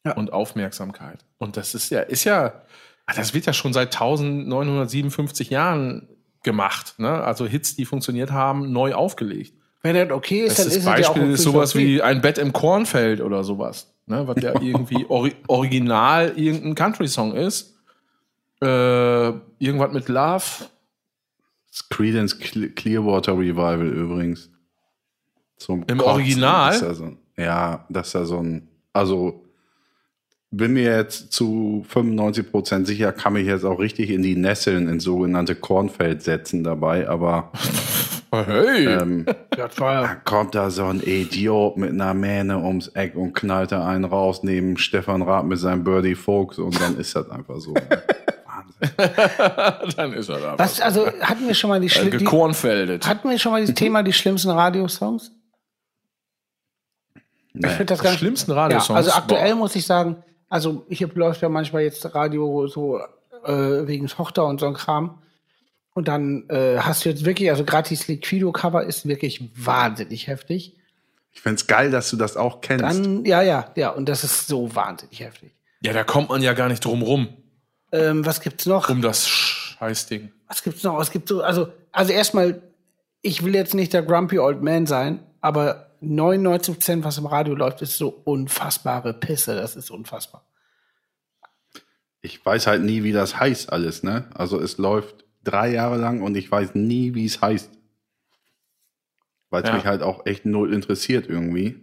Ja. 0.05 0.15
und 0.15 0.33
Aufmerksamkeit. 0.33 1.25
Und 1.39 1.57
das 1.57 1.75
ist 1.75 1.91
ja, 1.91 2.01
ist 2.01 2.25
ja, 2.25 2.63
ah, 3.07 3.13
das 3.15 3.35
wird 3.35 3.47
ja 3.47 3.53
schon 3.53 3.73
seit 3.73 3.95
1957 3.95 5.51
Jahren 5.51 6.09
gemacht. 6.43 6.95
Ne? 6.99 7.09
Also 7.23 7.47
Hits, 7.47 7.77
die 7.77 7.85
funktioniert 7.85 8.31
haben, 8.33 8.73
neu 8.73 8.95
aufgelegt. 8.95 9.55
Wenn 9.83 9.95
das 9.97 10.11
okay 10.17 10.43
ist, 10.47 10.59
Das, 10.59 10.65
dann 10.65 10.67
das 10.67 10.73
ist 10.77 10.79
es 10.79 10.85
ja 10.85 10.91
auch 10.93 10.97
Beispiel 11.15 11.31
ist 11.33 11.43
sowas 11.43 11.75
okay. 11.75 11.87
wie 11.87 12.03
ein 12.03 12.21
Bett 12.21 12.39
im 12.39 12.53
Kornfeld 12.53 13.21
oder 13.21 13.43
sowas. 13.45 13.95
Ne? 14.07 14.27
Was 14.27 14.43
ja 14.43 14.53
irgendwie 14.61 15.05
ori 15.09 15.35
original 15.49 16.33
irgendein 16.37 16.75
Country-Song 16.75 17.35
ist. 17.35 17.77
Äh, 18.61 18.67
irgendwas 19.59 19.93
mit 19.93 20.09
Love. 20.09 20.45
Das 21.71 21.89
Creedence 21.89 22.39
Cle- 22.39 22.73
Clearwater 22.75 23.33
Revival 23.37 23.89
übrigens. 23.89 24.51
Zum 25.57 25.85
Im 25.89 26.01
Original? 26.01 26.75
Ist 26.75 26.83
ja, 26.83 26.95
so, 26.95 27.05
ein- 27.05 27.19
ja, 27.37 27.85
das 27.89 28.09
ist 28.09 28.13
ja 28.15 28.25
so 28.25 28.39
ein. 28.39 28.69
Also, 28.93 29.42
bin 30.53 30.75
mir 30.75 30.97
jetzt 30.97 31.33
zu 31.33 31.85
95% 31.93 32.85
sicher, 32.85 33.11
kann 33.13 33.33
mich 33.33 33.47
jetzt 33.47 33.65
auch 33.65 33.79
richtig 33.79 34.11
in 34.11 34.23
die 34.23 34.37
Nesseln 34.37 34.89
ins 34.89 35.05
sogenannte 35.05 35.55
Kornfeld 35.55 36.23
setzen 36.23 36.63
dabei, 36.63 37.09
aber 37.09 37.51
Hey! 38.35 38.87
ähm, 38.87 39.27
Das 39.51 39.79
war 39.81 39.93
ja 39.95 40.03
dann 40.03 40.25
kommt 40.25 40.55
da 40.55 40.71
so 40.71 40.87
ein 40.87 41.03
Idiot 41.03 41.77
mit 41.77 41.91
einer 41.91 42.15
Mähne 42.15 42.59
ums 42.59 42.89
Eck 42.89 43.15
und 43.15 43.35
knallt 43.35 43.73
da 43.73 43.87
einen 43.87 44.05
raus 44.05 44.43
neben 44.43 44.79
Stefan 44.79 45.21
Raab 45.23 45.45
mit 45.45 45.59
seinem 45.59 45.85
Birdie 45.85 46.15
Folks 46.15 46.59
und 46.59 46.81
dann 46.81 46.97
ist 46.99 47.15
das 47.15 47.29
einfach 47.31 47.59
so. 47.59 47.75
Wahnsinn. 48.47 49.97
Dann 49.97 50.13
ist 50.15 50.29
er 50.29 50.39
da. 50.39 50.59
Was, 50.59 50.81
also 50.81 51.07
hatten 51.21 51.47
wir 51.47 51.55
schon 51.55 51.71
mal 51.71 51.81
die, 51.81 51.87
äh, 51.87 51.91
Schli 51.91 52.11
die 52.11 52.19
gekornfeldet. 52.19 53.07
hatten 53.07 53.29
wir 53.29 53.39
schon 53.39 53.53
mal 53.53 53.65
das 53.65 53.75
Thema 53.75 54.03
die 54.03 54.13
schlimmsten 54.13 54.51
Radiosongs? 54.51 55.33
Ich 57.55 57.67
finde 57.67 57.85
das 57.85 58.01
Die 58.01 58.05
ganz 58.05 58.19
schlimmsten 58.19 58.51
ja, 58.53 58.57
Radiosongs. 58.57 58.97
Also 58.97 59.13
aktuell 59.13 59.51
Boah. 59.53 59.59
muss 59.59 59.77
ich 59.77 59.85
sagen, 59.87 60.17
Also 60.53 60.85
hier 60.91 61.09
läuft 61.15 61.41
ja 61.41 61.49
manchmal 61.49 61.81
jetzt 61.81 62.15
Radio 62.15 62.67
so 62.67 62.99
äh, 62.99 63.87
wegen 63.87 64.07
Tochter 64.07 64.45
und 64.45 64.61
so 64.61 64.67
ein 64.67 64.75
Kram. 64.75 65.23
Und 65.95 66.09
dann 66.09 66.47
äh, 66.51 66.77
hast 66.79 67.07
du 67.07 67.09
jetzt 67.09 67.25
wirklich, 67.25 67.49
also 67.49 67.65
gratis 67.65 68.07
Liquido-Cover 68.07 68.85
ist 68.85 69.09
wirklich 69.09 69.51
wahnsinnig 69.57 70.27
heftig. 70.27 70.77
Ich 71.33 71.41
find's 71.41 71.67
geil, 71.67 71.91
dass 71.91 72.11
du 72.11 72.19
das 72.19 72.37
auch 72.37 72.61
kennst. 72.61 72.85
Dann, 72.85 73.25
ja, 73.25 73.41
ja, 73.41 73.71
ja, 73.77 73.89
und 73.93 74.11
das 74.11 74.25
ist 74.25 74.47
so 74.47 74.75
wahnsinnig 74.75 75.21
heftig. 75.21 75.53
Ja, 75.81 75.95
da 75.95 76.05
kommt 76.05 76.29
man 76.29 76.43
ja 76.43 76.53
gar 76.53 76.69
nicht 76.69 76.85
drum 76.85 77.01
rum, 77.01 77.29
Ähm, 77.91 78.27
was 78.27 78.43
gibt's 78.43 78.67
noch? 78.67 78.91
um 78.91 79.01
das 79.01 79.27
Scheißding. 79.27 80.33
Was 80.49 80.63
gibt's 80.63 80.83
noch? 80.83 81.01
Es 81.01 81.11
gibt 81.11 81.29
so, 81.29 81.41
also, 81.41 81.69
also 81.93 82.13
erstmal, 82.13 82.61
ich 83.23 83.43
will 83.43 83.55
jetzt 83.55 83.75
nicht 83.75 83.95
der 83.95 84.03
Grumpy 84.03 84.39
Old 84.39 84.61
Man 84.61 84.85
sein, 84.85 85.21
aber 85.41 85.92
99 86.03 86.75
Prozent, 86.75 87.05
was 87.05 87.19
im 87.19 87.27
Radio 87.27 87.55
läuft, 87.55 87.81
ist 87.83 87.97
so 87.97 88.09
unfassbare 88.09 89.15
Pisse. 89.15 89.55
Das 89.55 89.77
ist 89.77 89.91
unfassbar. 89.91 90.45
ich 92.25 92.45
weiß 92.45 92.69
halt 92.69 92.83
nie, 92.83 93.03
wie 93.03 93.11
das 93.13 93.41
heißt 93.41 93.73
alles, 93.73 94.05
ne? 94.05 94.27
Also 94.35 94.61
es 94.61 94.79
läuft 94.79 95.25
drei 95.43 95.71
Jahre 95.73 95.97
lang 95.99 96.23
und 96.23 96.37
ich 96.37 96.49
weiß 96.51 96.75
nie, 96.77 97.15
wie 97.17 97.25
es 97.27 97.41
heißt. 97.43 97.69
Weil 99.51 99.63
es 99.65 99.69
Ja. 99.69 99.75
mich 99.75 99.87
halt 99.87 100.03
auch 100.03 100.25
echt 100.25 100.47
null 100.47 100.73
interessiert 100.73 101.29
irgendwie. 101.29 101.83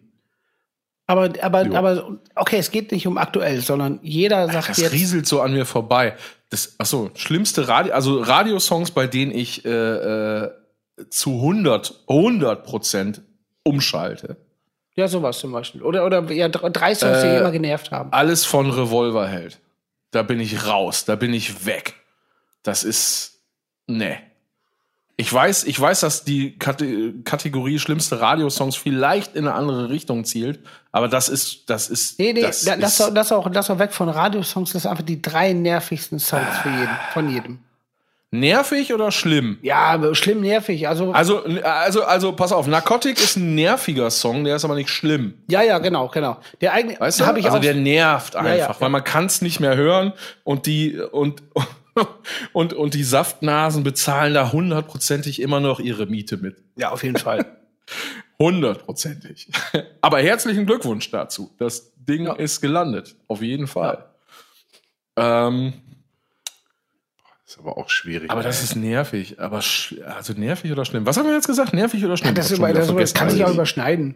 Aber, 1.08 1.30
aber, 1.42 1.66
Jo. 1.66 1.76
aber, 1.76 2.20
okay, 2.36 2.58
es 2.58 2.72
geht 2.72 2.92
nicht 2.92 3.06
um 3.08 3.18
aktuell, 3.18 3.60
sondern 3.62 4.00
jeder 4.02 4.48
sagt 4.50 4.70
Das 4.70 4.78
jetzt, 4.78 4.94
rieselt 4.94 5.28
so 5.28 5.42
an 5.42 5.52
mir 5.54 5.66
vorbei. 5.66 6.16
Das, 6.52 6.76
ach 6.78 6.86
so, 6.86 7.12
schlimmste 7.16 7.68
Radio, 7.68 7.94
also 7.94 8.22
Radiosongs, 8.22 8.92
bei 8.92 9.08
denen 9.08 9.32
ich 9.32 9.66
äh, 9.66 9.70
äh, 9.70 10.52
zu 11.10 11.32
100, 11.36 12.06
100 12.08 12.64
Prozent 12.64 13.22
umschalte. 13.70 14.38
ja, 14.96 15.08
sowas 15.08 15.40
zum 15.40 15.52
Beispiel. 15.54 15.82
Oder, 15.82 16.06
oder, 16.06 16.30
ja, 16.32 16.50
dr- 16.50 16.70
drei 16.72 16.94
Songs, 16.96 17.22
die 17.22 17.28
Äh, 17.28 17.40
immer 17.40 17.52
genervt 17.52 17.92
haben. 17.92 18.12
Alles 18.12 18.44
von 18.46 18.70
Revolverheld. 18.70 19.60
Da 20.12 20.24
bin 20.24 20.40
ich 20.40 20.66
raus, 20.68 21.06
da 21.06 21.16
bin 21.16 21.34
ich 21.34 21.66
weg. 21.66 21.94
Das 22.64 22.84
ist, 22.84 23.40
nee. 23.88 24.18
Ich 25.16 25.32
weiß, 25.34 25.66
ich 25.66 25.78
weiß, 25.80 26.00
dass 26.00 26.24
die 26.24 26.58
Kate 26.58 27.14
Kategorie 27.26 27.78
schlimmste 27.78 28.22
Radiosongs 28.22 28.76
vielleicht 28.78 29.36
in 29.36 29.48
eine 29.48 29.54
andere 29.56 29.90
Richtung 29.90 30.24
zielt, 30.24 30.60
aber 30.94 31.10
das 31.10 31.28
ist, 31.28 31.70
das 31.70 31.90
ist, 31.90 32.18
Nee, 32.20 32.32
nee, 32.34 32.42
das 32.42 32.64
das, 32.64 32.80
das, 32.80 32.94
ist, 32.94 33.02
auch, 33.02 33.14
das, 33.14 33.32
auch, 33.34 33.50
das 33.52 33.70
auch 33.70 33.80
weg 33.80 33.92
von 33.92 34.08
Radiosongs, 34.10 34.72
das 34.72 34.84
sind 34.84 34.92
einfach 34.92 35.04
die 35.04 35.22
drei 35.22 35.52
nervigsten 35.54 36.20
Songs 36.20 36.58
für 36.64 36.70
jeden, 36.70 36.98
von 37.14 37.30
jedem. 37.30 37.60
Nervig 38.32 38.94
oder 38.94 39.12
schlimm? 39.12 39.58
Ja, 39.62 40.14
schlimm 40.14 40.42
nervig. 40.42 40.88
Also, 40.88 41.12
Also, 41.12 41.44
also, 41.64 42.04
also, 42.04 42.32
pass 42.34 42.52
auf, 42.52 42.68
Narcotic 42.68 43.20
ist 43.20 43.38
ein 43.38 43.56
nerviger 43.56 44.10
Song, 44.12 44.44
der 44.44 44.56
ist 44.58 44.66
aber 44.66 44.76
nicht 44.76 44.90
schlimm. 44.90 45.34
ja, 45.50 45.62
ja, 45.64 45.80
genau, 45.80 46.08
genau. 46.10 46.38
Der 46.62 46.74
eigene, 46.74 47.00
Weißt 47.00 47.20
du? 47.20 47.26
habe 47.26 47.40
ich 47.40 47.46
also 47.46 47.58
auch. 47.58 47.62
der 47.62 47.74
nervt 47.76 48.36
einfach, 48.36 48.58
ja, 48.58 48.76
weil 48.80 48.86
ja. 48.88 48.90
man 48.90 49.04
kann 49.04 49.26
es 49.26 49.42
nicht 49.42 49.60
mehr 49.60 49.76
hören 49.76 50.14
und 50.44 50.66
die 50.68 50.98
und 51.00 51.42
und 52.54 52.74
und 52.74 52.94
die 52.94 53.04
Saftnasen 53.04 53.84
bezahlen 53.84 54.34
da 54.34 54.52
hundertprozentig 54.52 55.42
immer 55.42 55.60
noch 55.60 55.80
ihre 55.80 56.06
Miete 56.06 56.38
mit. 56.38 56.58
ja, 56.78 56.92
auf 56.92 57.04
jeden 57.04 57.18
Fall. 57.18 57.46
Hundertprozentig. 58.42 59.50
Aber 60.00 60.20
herzlichen 60.22 60.66
Glückwunsch 60.66 61.12
dazu. 61.12 61.52
Das 61.58 61.92
Ding 61.98 62.26
Ja. 62.26 62.34
ist 62.36 62.62
gelandet, 62.62 63.16
auf 63.28 63.42
jeden 63.42 63.68
Fall. 63.68 64.06
Ähm, 65.18 65.74
Ist 67.50 67.58
aber 67.58 67.80
auch 67.80 67.90
schwierig. 67.90 68.30
aber 68.30 68.44
das 68.44 68.62
ist 68.62 68.76
nervig. 68.76 69.40
Aber 69.40 69.56
also 69.58 70.34
nervig 70.34 70.72
oder 70.72 70.86
schlimm? 70.86 71.08
Was 71.08 71.18
haben 71.18 71.26
wir 71.26 71.34
jetzt 71.34 71.48
gesagt? 71.48 71.74
Nervig 71.74 72.06
oder 72.06 72.16
schlimm? 72.16 72.36
das, 72.36 72.52
über, 72.52 72.70
wieder 72.70 72.80
das, 72.82 72.90
über, 72.92 73.00
das 73.02 73.12
vergessen. 73.12 73.14
kann 73.16 73.30
sich 73.32 73.44
auch 73.44 73.52
überschneiden. 73.56 74.14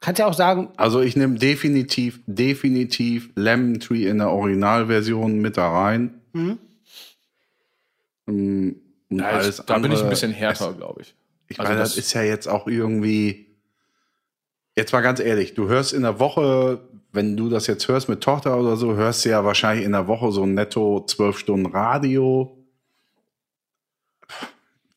Kannst 0.00 0.20
ja 0.20 0.26
auch 0.26 0.32
sagen, 0.32 0.70
Also 0.78 1.02
ich 1.02 1.16
nehme 1.16 1.38
definitiv, 1.38 2.20
definitiv 2.26 3.28
Lemon 3.34 3.78
Tree 3.78 4.06
in 4.06 4.18
der 4.18 4.30
Originalversion 4.30 5.38
mit 5.38 5.58
da 5.58 5.70
rein. 5.70 6.14
Mhm. 6.32 6.58
Mm, 8.24 8.68
und 9.10 9.18
ja, 9.18 9.28
ich, 9.28 9.34
alles 9.36 9.56
da 9.66 9.74
bin 9.74 9.84
ich 9.84 9.90
ein 9.90 9.92
andere- 9.96 10.08
bisschen 10.10 10.32
härter, 10.32 10.72
glaube 10.72 11.02
ich. 11.02 11.14
Ich 11.48 11.60
Also 11.60 11.68
meine, 11.70 11.80
das, 11.82 11.90
das- 11.94 12.04
ist 12.06 12.12
ja 12.14 12.22
jetzt 12.22 12.46
auch 12.48 12.66
irgendwie. 12.66 13.46
Jetzt 14.76 14.92
mal 14.92 15.00
ganz 15.02 15.20
ehrlich, 15.20 15.52
du 15.54 15.68
hörst 15.68 15.92
in 15.92 16.02
der 16.02 16.20
Woche, 16.20 16.87
wenn 17.12 17.36
du 17.36 17.48
das 17.48 17.66
jetzt 17.66 17.88
hörst 17.88 18.08
mit 18.08 18.22
Tochter 18.22 18.58
oder 18.58 18.76
so, 18.76 18.94
hörst 18.94 19.24
du 19.24 19.30
ja 19.30 19.44
wahrscheinlich 19.44 19.84
in 19.84 19.92
der 19.92 20.08
Woche 20.08 20.30
so 20.30 20.46
netto 20.46 21.04
zwölf 21.06 21.38
Stunden 21.38 21.66
Radio. 21.66 22.54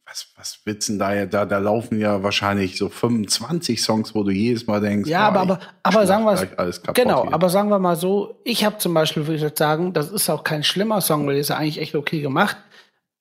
Was, 0.06 0.28
was 0.36 0.60
willst 0.66 0.90
denn 0.90 1.00
da 1.00 1.14
ja, 1.14 1.26
da, 1.26 1.46
da 1.46 1.58
laufen 1.60 1.98
ja 1.98 2.22
wahrscheinlich 2.22 2.78
so 2.78 2.90
25 2.90 3.82
Songs, 3.82 4.14
wo 4.14 4.24
du 4.24 4.32
jedes 4.32 4.68
Mal 4.68 4.82
denkst, 4.82 5.10
ja, 5.10 5.22
aber, 5.22 5.40
ah, 5.40 5.44
aber, 5.44 5.60
aber 5.84 6.08
sagen 6.08 6.26
wir 6.26 6.60
alles 6.60 6.82
kaputt 6.82 6.96
Genau, 6.96 7.24
hier. 7.24 7.34
aber 7.34 7.50
sagen 7.50 7.70
wir 7.70 7.80
mal 7.80 7.96
so, 7.96 8.42
ich 8.44 8.66
habe 8.66 8.78
zum 8.78 8.94
Beispiel, 8.94 9.24
würde 9.24 9.38
ich 9.38 9.42
jetzt 9.42 9.60
sagen, 9.60 9.94
das 9.94 10.12
ist 10.12 10.30
auch 10.30 10.44
kein 10.44 10.64
schlimmer 10.64 11.00
Song, 11.00 11.26
weil 11.28 11.36
der 11.36 11.42
ist 11.42 11.50
ja 11.50 11.58
eigentlich 11.58 11.80
echt 11.80 11.96
okay 11.96 12.20
gemacht. 12.20 12.58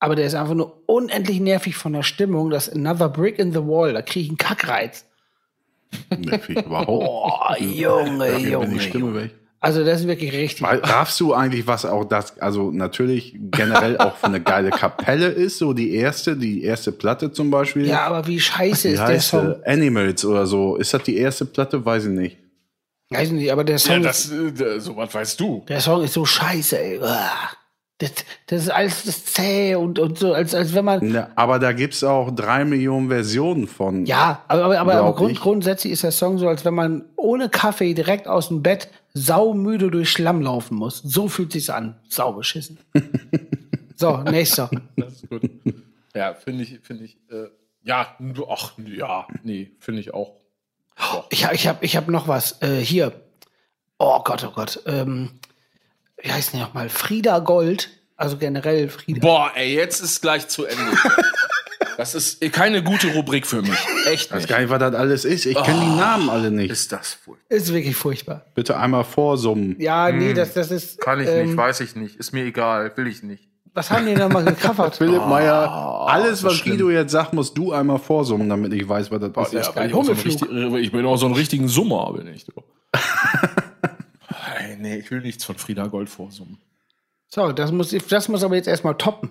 Aber 0.01 0.17
der 0.17 0.25
ist 0.25 0.35
einfach 0.35 0.55
nur 0.55 0.83
unendlich 0.87 1.41
nervig 1.41 1.77
von 1.77 1.93
der 1.93 2.03
Stimmung. 2.03 2.49
Das 2.49 2.71
Another 2.71 3.11
Brick 3.11 3.39
in 3.39 3.53
the 3.53 3.59
Wall, 3.59 3.93
da 3.93 4.01
kriege 4.01 4.25
ich 4.25 4.29
einen 4.31 4.39
Kackreiz. 4.39 5.05
Ich 6.49 6.49
überhaupt. 6.57 6.87
Boah, 6.87 7.57
Junge, 7.59 8.39
Junge. 8.39 8.69
die 8.69 8.81
Stimme 8.81 9.07
Junge. 9.07 9.23
weg. 9.23 9.35
Also 9.63 9.85
das 9.85 10.01
ist 10.01 10.07
wirklich 10.07 10.33
richtig. 10.33 10.63
Weil- 10.63 10.81
Darfst 10.81 11.21
du 11.21 11.35
eigentlich, 11.35 11.67
was 11.67 11.85
auch 11.85 12.05
das, 12.05 12.39
also 12.41 12.71
natürlich 12.71 13.37
generell 13.51 13.99
auch 13.99 14.17
für 14.17 14.27
eine 14.27 14.41
geile 14.41 14.71
Kapelle 14.71 15.27
ist, 15.27 15.59
so 15.59 15.75
die 15.75 15.93
erste, 15.95 16.35
die 16.37 16.65
erste 16.65 16.93
Platte 16.93 17.31
zum 17.31 17.51
Beispiel. 17.51 17.87
Ja, 17.87 18.07
aber 18.07 18.27
wie 18.27 18.41
scheiße 18.41 18.89
Wie 18.89 18.93
ist 18.95 18.99
der 19.01 19.07
heißt 19.09 19.29
Song? 19.29 19.57
Animals 19.67 20.25
oder 20.25 20.47
so. 20.47 20.77
Ist 20.77 20.95
das 20.95 21.03
die 21.03 21.19
erste 21.19 21.45
Platte? 21.45 21.85
Weiß 21.85 22.07
ich 22.07 22.11
nicht. 22.13 22.39
Weiß 23.11 23.29
ich 23.29 23.35
nicht, 23.35 23.53
aber 23.53 23.65
der 23.65 23.75
Ja, 23.77 23.79
Song, 23.81 24.03
das, 24.03 24.31
äh, 24.31 24.79
so 24.81 24.97
was 24.97 25.13
weißt 25.13 25.39
du. 25.39 25.63
der 25.69 25.81
Song 25.81 26.05
ist 26.05 26.15
so 26.15 26.25
scheiße, 26.25 26.79
ey. 26.79 26.99
Uah. 26.99 27.51
Das, 28.01 28.13
das 28.47 28.63
ist 28.63 28.71
alles 28.71 29.05
das 29.05 29.25
zäh 29.27 29.75
und, 29.75 29.99
und 29.99 30.19
so, 30.19 30.33
als, 30.33 30.55
als 30.55 30.75
wenn 30.75 30.85
man. 30.87 31.07
Ne, 31.07 31.31
aber 31.37 31.59
da 31.59 31.73
gibt's 31.73 32.03
auch 32.03 32.31
drei 32.31 32.65
Millionen 32.65 33.09
Versionen 33.09 33.69
von. 33.69 34.07
Ja, 34.07 34.43
aber, 34.49 34.79
aber, 34.79 34.95
aber, 34.95 35.15
grund, 35.15 35.33
ich. 35.33 35.41
grundsätzlich 35.41 35.93
ist 35.93 36.03
der 36.03 36.11
Song 36.13 36.39
so, 36.39 36.49
als 36.49 36.65
wenn 36.65 36.73
man 36.75 37.05
ohne 37.17 37.51
Kaffee 37.51 37.93
direkt 37.93 38.27
aus 38.27 38.49
dem 38.49 38.63
Bett 38.63 38.89
saumüde 39.13 39.91
durch 39.91 40.11
Schlamm 40.11 40.41
laufen 40.41 40.77
muss. 40.77 40.99
So 41.05 41.29
fühlt 41.29 41.53
sich's 41.53 41.69
an. 41.69 41.97
Sau 42.09 42.33
beschissen. 42.33 42.79
so, 43.97 44.17
nächster. 44.19 44.71
Das 44.97 45.13
ist 45.15 45.29
gut. 45.29 45.43
Ja, 46.15 46.35
finde 46.35 46.65
ich, 46.65 46.81
finde 46.83 47.05
ich, 47.05 47.17
äh, 47.31 47.49
ja, 47.85 48.07
du- 48.19 48.49
ach, 48.49 48.73
ja, 48.79 49.27
nee, 49.43 49.73
finde 49.79 50.01
ich 50.01 50.13
auch. 50.15 50.33
Doch. 50.97 51.27
Ich, 51.31 51.45
hab- 51.45 51.53
ich 51.55 51.69
habe 51.69 51.85
ich 51.85 51.97
hab 51.97 52.09
noch 52.09 52.29
was. 52.29 52.61
Äh, 52.63 52.77
hier. 52.81 53.13
Oh 53.99 54.21
Gott, 54.25 54.43
oh 54.49 54.53
Gott. 54.55 54.83
Ähm, 54.87 55.31
wie 56.23 56.33
heißt 56.33 56.53
denn 56.53 56.61
nochmal? 56.61 56.89
Frieda 56.89 57.39
Gold. 57.39 57.91
Also 58.17 58.37
generell 58.37 58.89
Frieda. 58.89 59.21
Boah, 59.21 59.53
ey, 59.55 59.75
jetzt 59.75 60.01
ist 60.01 60.21
gleich 60.21 60.49
zu 60.49 60.65
Ende. 60.67 60.83
Das 61.97 62.15
ist 62.15 62.41
keine 62.53 62.83
gute 62.83 63.09
Rubrik 63.13 63.47
für 63.47 63.61
mich. 63.61 63.77
Echt 64.07 64.29
Ich 64.29 64.33
weiß 64.33 64.39
nicht. 64.39 64.49
gar 64.49 64.61
nicht, 64.61 64.71
was 64.71 64.79
das 64.79 64.95
alles 64.95 65.27
ist. 65.27 65.45
Ich 65.45 65.63
kenne 65.63 65.81
die 65.81 65.97
Namen 65.99 66.31
alle 66.31 66.51
nicht. 66.51 66.71
Ist 66.71 66.91
das 66.93 67.19
wohl? 67.27 67.37
Ist 67.51 67.71
wirklich 67.75 67.95
furchtbar. 67.95 68.47
Bitte 68.55 68.79
einmal 68.79 69.05
vorsummen. 69.05 69.77
Ja, 69.79 70.11
nee, 70.11 70.33
das, 70.33 70.55
das 70.55 70.71
ist. 70.71 70.93
Hm. 70.93 70.99
Kann 71.01 71.21
ich 71.21 71.29
ähm, 71.29 71.49
nicht, 71.49 71.57
weiß 71.59 71.81
ich 71.81 71.97
nicht. 71.97 72.17
Ist 72.17 72.33
mir 72.33 72.47
egal, 72.47 72.91
will 72.97 73.07
ich 73.07 73.23
nicht. 73.23 73.51
Was 73.75 73.91
haben 73.91 74.07
die 74.07 74.15
denn 74.15 74.33
mal 74.33 74.43
gecovert? 74.43 74.97
Philipp 74.99 75.27
Meyer, 75.27 75.69
alles, 76.09 76.43
was 76.43 76.55
schlimm. 76.55 76.79
Guido 76.79 76.91
jetzt 76.91 77.13
sagt, 77.13 77.35
musst 77.35 77.59
du 77.59 77.73
einmal 77.73 77.99
vorsummen, 77.99 78.49
damit 78.49 78.73
ich 78.73 78.89
weiß, 78.89 79.11
was 79.11 79.21
das 79.21 79.53
ist. 79.53 79.77
Ja, 79.77 79.85
ich, 79.85 79.93
auch 79.93 80.05
so 80.05 80.13
ein 80.13 80.19
richtig, 80.19 80.51
ich 80.51 80.93
bin 80.93 81.05
auch 81.05 81.19
so 81.19 81.27
einen 81.27 81.35
richtigen 81.35 81.69
Summer, 81.69 82.15
bin 82.15 82.29
ich. 82.29 82.47
Nee, 84.81 84.97
ich 84.97 85.11
will 85.11 85.21
nichts 85.21 85.45
von 85.45 85.57
Frieda 85.57 85.87
Gold 85.87 86.09
vorsummen. 86.09 86.59
So, 87.29 87.53
das 87.53 87.71
muss, 87.71 87.91
das 88.09 88.29
muss 88.29 88.43
aber 88.43 88.57
jetzt 88.57 88.67
erstmal 88.67 88.97
toppen. 88.97 89.31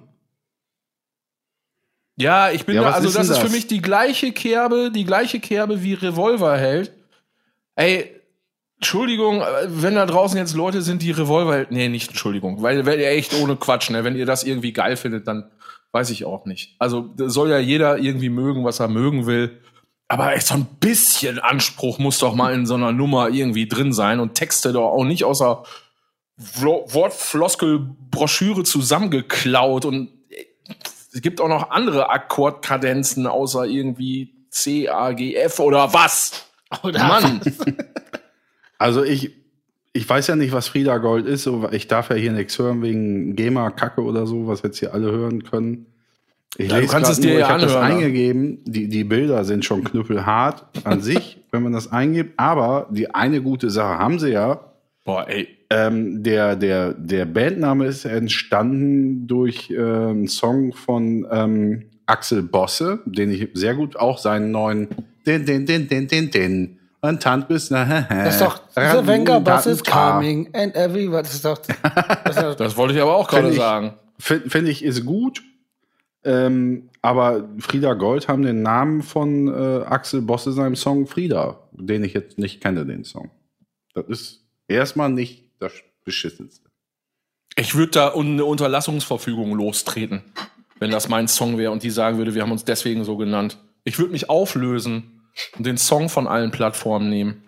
Ja, 2.18 2.52
ich 2.52 2.66
bin 2.66 2.76
Ja, 2.76 2.84
da, 2.84 2.92
also 2.92 3.08
ist 3.08 3.16
das 3.18 3.28
denn 3.28 3.36
ist 3.36 3.40
für 3.40 3.46
das? 3.46 3.56
mich 3.56 3.68
die 3.68 3.82
gleiche 3.82 4.32
Kerbe, 4.32 4.92
die 4.94 5.06
gleiche 5.06 5.40
Kerbe 5.40 5.82
wie 5.84 5.94
Revolverheld. 5.94 6.92
Ey, 7.76 8.14
Entschuldigung, 8.76 9.42
äh, 9.42 9.46
wenn 9.68 9.96
da 9.96 10.06
draußen 10.06 10.38
jetzt 10.38 10.54
Leute 10.54 10.82
sind, 10.82 11.02
die 11.02 11.12
Revolverheld, 11.12 11.72
nee, 11.72 11.90
nicht 11.90 12.10
Entschuldigung, 12.10 12.62
weil, 12.62 12.86
weil 12.86 13.00
ihr 13.00 13.10
echt 13.10 13.34
ohne 13.34 13.56
Quatsch, 13.56 13.90
ne, 13.90 14.04
wenn 14.04 14.16
ihr 14.16 14.26
das 14.26 14.44
irgendwie 14.44 14.74
geil 14.74 14.98
findet, 14.98 15.28
dann 15.28 15.50
weiß 15.92 16.10
ich 16.12 16.26
auch 16.26 16.46
nicht. 16.46 16.76
Also 16.78 17.14
soll 17.18 17.50
ja 17.50 17.58
jeder 17.58 17.98
irgendwie 17.98 18.30
mögen, 18.30 18.64
was 18.64 18.80
er 18.80 18.88
mögen 18.90 19.26
will. 19.26 19.58
Aber 20.10 20.36
echt 20.36 20.48
so 20.48 20.56
ein 20.56 20.66
bisschen 20.80 21.40
Anspruch 21.40 22.00
muss 22.00 22.18
doch 22.18 22.34
mal 22.34 22.52
in 22.54 22.66
so 22.66 22.74
einer 22.74 22.92
Nummer 22.92 23.30
irgendwie 23.30 23.68
drin 23.68 23.94
sein 23.94 24.20
und 24.20 24.34
Texte 24.34 24.74
doch 24.74 24.90
auch 24.90 25.06
nicht 25.06 25.24
außer 25.24 25.64
Wortfloskel-Broschüre 26.36 28.64
zusammengeklaut 28.64 29.86
und 29.86 30.10
es 31.14 31.22
gibt 31.22 31.40
auch 31.42 31.48
noch 31.48 31.70
andere 31.70 32.10
Akkordkadenzen 32.10 33.28
außer 33.28 33.66
irgendwie 33.66 34.34
C, 34.50 34.90
A, 34.90 35.12
G, 35.12 35.36
F 35.36 35.60
oder 35.60 35.94
was? 35.94 36.48
Oder 36.84 37.08
Mann! 37.08 37.42
Also 38.82 39.04
ich, 39.04 39.32
ich 39.92 40.08
weiß 40.08 40.28
ja 40.28 40.38
nicht, 40.38 40.54
was 40.54 40.70
Frieda 40.70 41.00
Gold 41.00 41.26
ist. 41.26 41.50
Ich 41.72 41.90
darf 41.90 42.12
ja 42.12 42.16
hier 42.16 42.32
nichts 42.32 42.58
hören 42.58 42.82
wegen 42.82 43.36
GEMA-Kacke 43.36 44.02
oder 44.02 44.26
so, 44.26 44.48
was 44.48 44.62
jetzt 44.62 44.80
hier 44.80 44.94
alle 44.94 45.12
hören 45.12 45.44
können. 45.44 45.88
Ich 46.58 46.72
Ja, 46.72 46.80
du 46.80 46.88
kannst 46.88 47.12
es 47.12 47.20
dir 47.20 47.32
nur, 47.32 47.40
ja 47.40 47.46
ich 47.46 47.52
habe 47.52 47.62
das 47.62 47.74
ne? 47.74 47.80
eingegeben. 47.80 48.60
Die, 48.66 48.88
die 48.88 49.04
Bilder 49.04 49.44
sind 49.46 49.66
schon 49.66 49.84
knüppelhart 49.84 50.66
an 50.84 51.02
sich, 51.02 51.42
wenn 51.52 51.64
man 51.64 51.74
das 51.74 51.92
eingibt. 51.92 52.34
Aber 52.38 52.88
die 52.90 53.14
eine 53.14 53.42
gute 53.42 53.70
Sache 53.70 54.00
haben 54.00 54.20
sie 54.20 54.30
ja. 54.30 54.60
Boah, 55.06 55.28
ey. 55.28 55.48
Ähm, 55.72 56.24
der, 56.24 56.56
der, 56.56 56.94
der 56.94 57.26
Bandname 57.26 57.86
ist 57.86 58.06
entstanden 58.06 59.28
durch 59.28 59.70
äh, 59.70 59.78
einen 59.78 60.28
Song 60.28 60.74
von 60.74 61.28
ähm, 61.32 61.86
Axel 62.08 62.42
Bosse, 62.42 63.00
den 63.06 63.32
ich 63.32 63.50
sehr 63.54 63.76
gut 63.76 63.96
auch 63.96 64.18
seinen 64.18 64.52
neuen 64.52 64.88
Den, 65.28 65.46
den, 65.46 65.68
den, 65.68 65.88
den, 65.88 66.08
den, 66.08 66.32
den 66.32 66.80
und 67.02 67.22
Tant 67.22 67.48
bis 67.48 67.70
Das 67.70 68.36
ist 68.36 68.42
doch 68.42 68.60
The 68.76 69.08
Venga 69.08 69.40
Bus 69.40 69.66
is 69.66 69.84
coming 69.84 70.50
and 70.54 70.76
everyone. 70.76 71.24
Das 71.24 71.34
ist 71.34 71.46
doch. 71.46 71.58
Das, 71.58 72.36
ist 72.36 72.44
doch, 72.44 72.56
Das 72.56 72.76
wollte 72.76 72.94
ich 72.94 73.02
aber 73.02 73.16
auch 73.16 73.28
gerade 73.28 73.54
sagen. 73.54 73.94
Finde 74.18 74.50
find 74.50 74.68
ich 74.68 74.84
ist 74.84 75.06
gut. 75.06 75.42
Ähm, 76.24 76.90
aber 77.02 77.48
Frieda 77.60 77.94
Gold 77.94 78.28
haben 78.28 78.44
den 78.44 78.62
Namen 78.62 79.04
von 79.04 79.48
äh, 79.48 79.84
Axel 79.86 80.22
Bosse 80.22 80.52
seinem 80.52 80.76
Song 80.76 81.08
Frieda, 81.08 81.70
den 81.72 82.04
ich 82.04 82.14
jetzt 82.14 82.38
nicht 82.38 82.62
kenne, 82.62 82.86
den 82.86 83.06
Song. 83.06 83.32
Das 83.94 84.06
ist 84.08 84.46
erstmal 84.68 85.10
nicht 85.10 85.46
das 85.60 85.74
Beschissenste. 86.04 86.70
Ich 87.56 87.76
würde 87.76 87.92
da 87.92 88.14
eine 88.14 88.46
Unterlassungsverfügung 88.46 89.54
lostreten, 89.54 90.24
wenn 90.80 90.92
das 90.92 91.10
mein 91.10 91.28
Song 91.28 91.58
wäre 91.58 91.72
und 91.72 91.84
die 91.84 91.90
sagen 91.90 92.18
würde, 92.18 92.36
wir 92.36 92.42
haben 92.42 92.52
uns 92.52 92.66
deswegen 92.66 93.04
so 93.04 93.18
genannt. 93.18 93.58
Ich 93.84 93.98
würde 93.98 94.12
mich 94.12 94.30
auflösen 94.30 95.22
und 95.58 95.66
den 95.66 95.78
Song 95.78 96.10
von 96.10 96.28
allen 96.28 96.52
Plattformen 96.52 97.10
nehmen. 97.10 97.44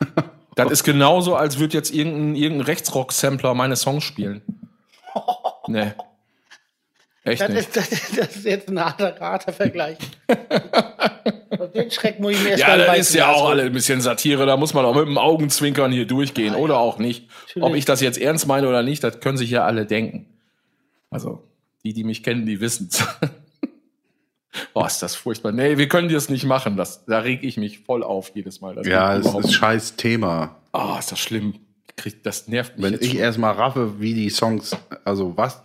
Das 0.56 0.70
ist 0.70 0.84
genauso, 0.84 1.36
als 1.36 1.58
würde 1.58 1.74
jetzt 1.74 1.92
irgendein, 1.92 2.34
irgendein 2.34 2.66
Rechtsrock-Sampler 2.66 3.52
meine 3.52 3.76
Songs 3.76 4.04
spielen. 4.04 4.40
Nee. 5.68 5.92
Echt 7.26 7.42
das, 7.42 7.48
nicht. 7.48 7.58
ist, 7.60 7.76
das, 7.76 7.90
das 8.16 8.36
ist 8.36 8.44
jetzt 8.44 8.68
ein 8.68 8.82
harter, 8.82 9.16
harter 9.20 9.52
Vergleich. 9.52 9.98
Den 11.74 11.90
Schreck 11.90 12.20
muss 12.20 12.32
ich 12.32 12.42
mir 12.42 12.50
erst 12.50 12.62
Ja, 12.62 12.76
das 12.76 12.98
ist 12.98 13.14
ja 13.14 13.30
auch 13.30 13.48
alle 13.48 13.64
ein 13.64 13.72
bisschen 13.72 14.00
Satire. 14.00 14.46
Da 14.46 14.56
muss 14.56 14.74
man 14.74 14.84
auch 14.84 14.94
mit 14.94 15.06
dem 15.06 15.18
Augenzwinkern 15.18 15.92
hier 15.92 16.06
durchgehen 16.06 16.54
oder 16.54 16.78
auch 16.78 16.98
nicht. 16.98 17.28
Ob 17.60 17.74
ich 17.74 17.84
das 17.84 18.00
jetzt 18.00 18.18
ernst 18.18 18.46
meine 18.46 18.68
oder 18.68 18.82
nicht, 18.82 19.02
das 19.02 19.20
können 19.20 19.36
sich 19.36 19.50
ja 19.50 19.64
alle 19.64 19.86
denken. 19.86 20.26
Also, 21.10 21.42
die, 21.84 21.92
die 21.92 22.04
mich 22.04 22.22
kennen, 22.22 22.46
die 22.46 22.60
wissen's. 22.60 23.04
Boah, 24.74 24.86
ist 24.86 25.02
das 25.02 25.14
furchtbar. 25.14 25.52
Nee, 25.52 25.76
wir 25.78 25.88
können 25.88 26.08
das 26.08 26.28
nicht 26.28 26.44
machen. 26.44 26.76
Das, 26.76 27.04
da 27.04 27.18
reg 27.18 27.42
ich 27.42 27.56
mich 27.56 27.80
voll 27.80 28.02
auf 28.02 28.32
jedes 28.34 28.60
Mal. 28.60 28.74
Das 28.74 28.86
Ja, 28.86 29.16
es 29.16 29.26
ist 29.26 29.34
nicht. 29.34 29.54
scheiß 29.54 29.96
Thema. 29.96 30.56
Ah, 30.72 30.98
ist 30.98 31.12
das 31.12 31.18
schlimm. 31.18 31.54
Krieg, 31.96 32.22
das 32.22 32.48
nervt 32.48 32.76
mich 32.76 32.84
Wenn 32.84 32.92
jetzt 32.94 33.04
ich 33.04 33.16
erstmal 33.16 33.54
raffe, 33.54 34.00
wie 34.00 34.14
die 34.14 34.30
Songs, 34.30 34.76
also 35.04 35.36
was 35.36 35.62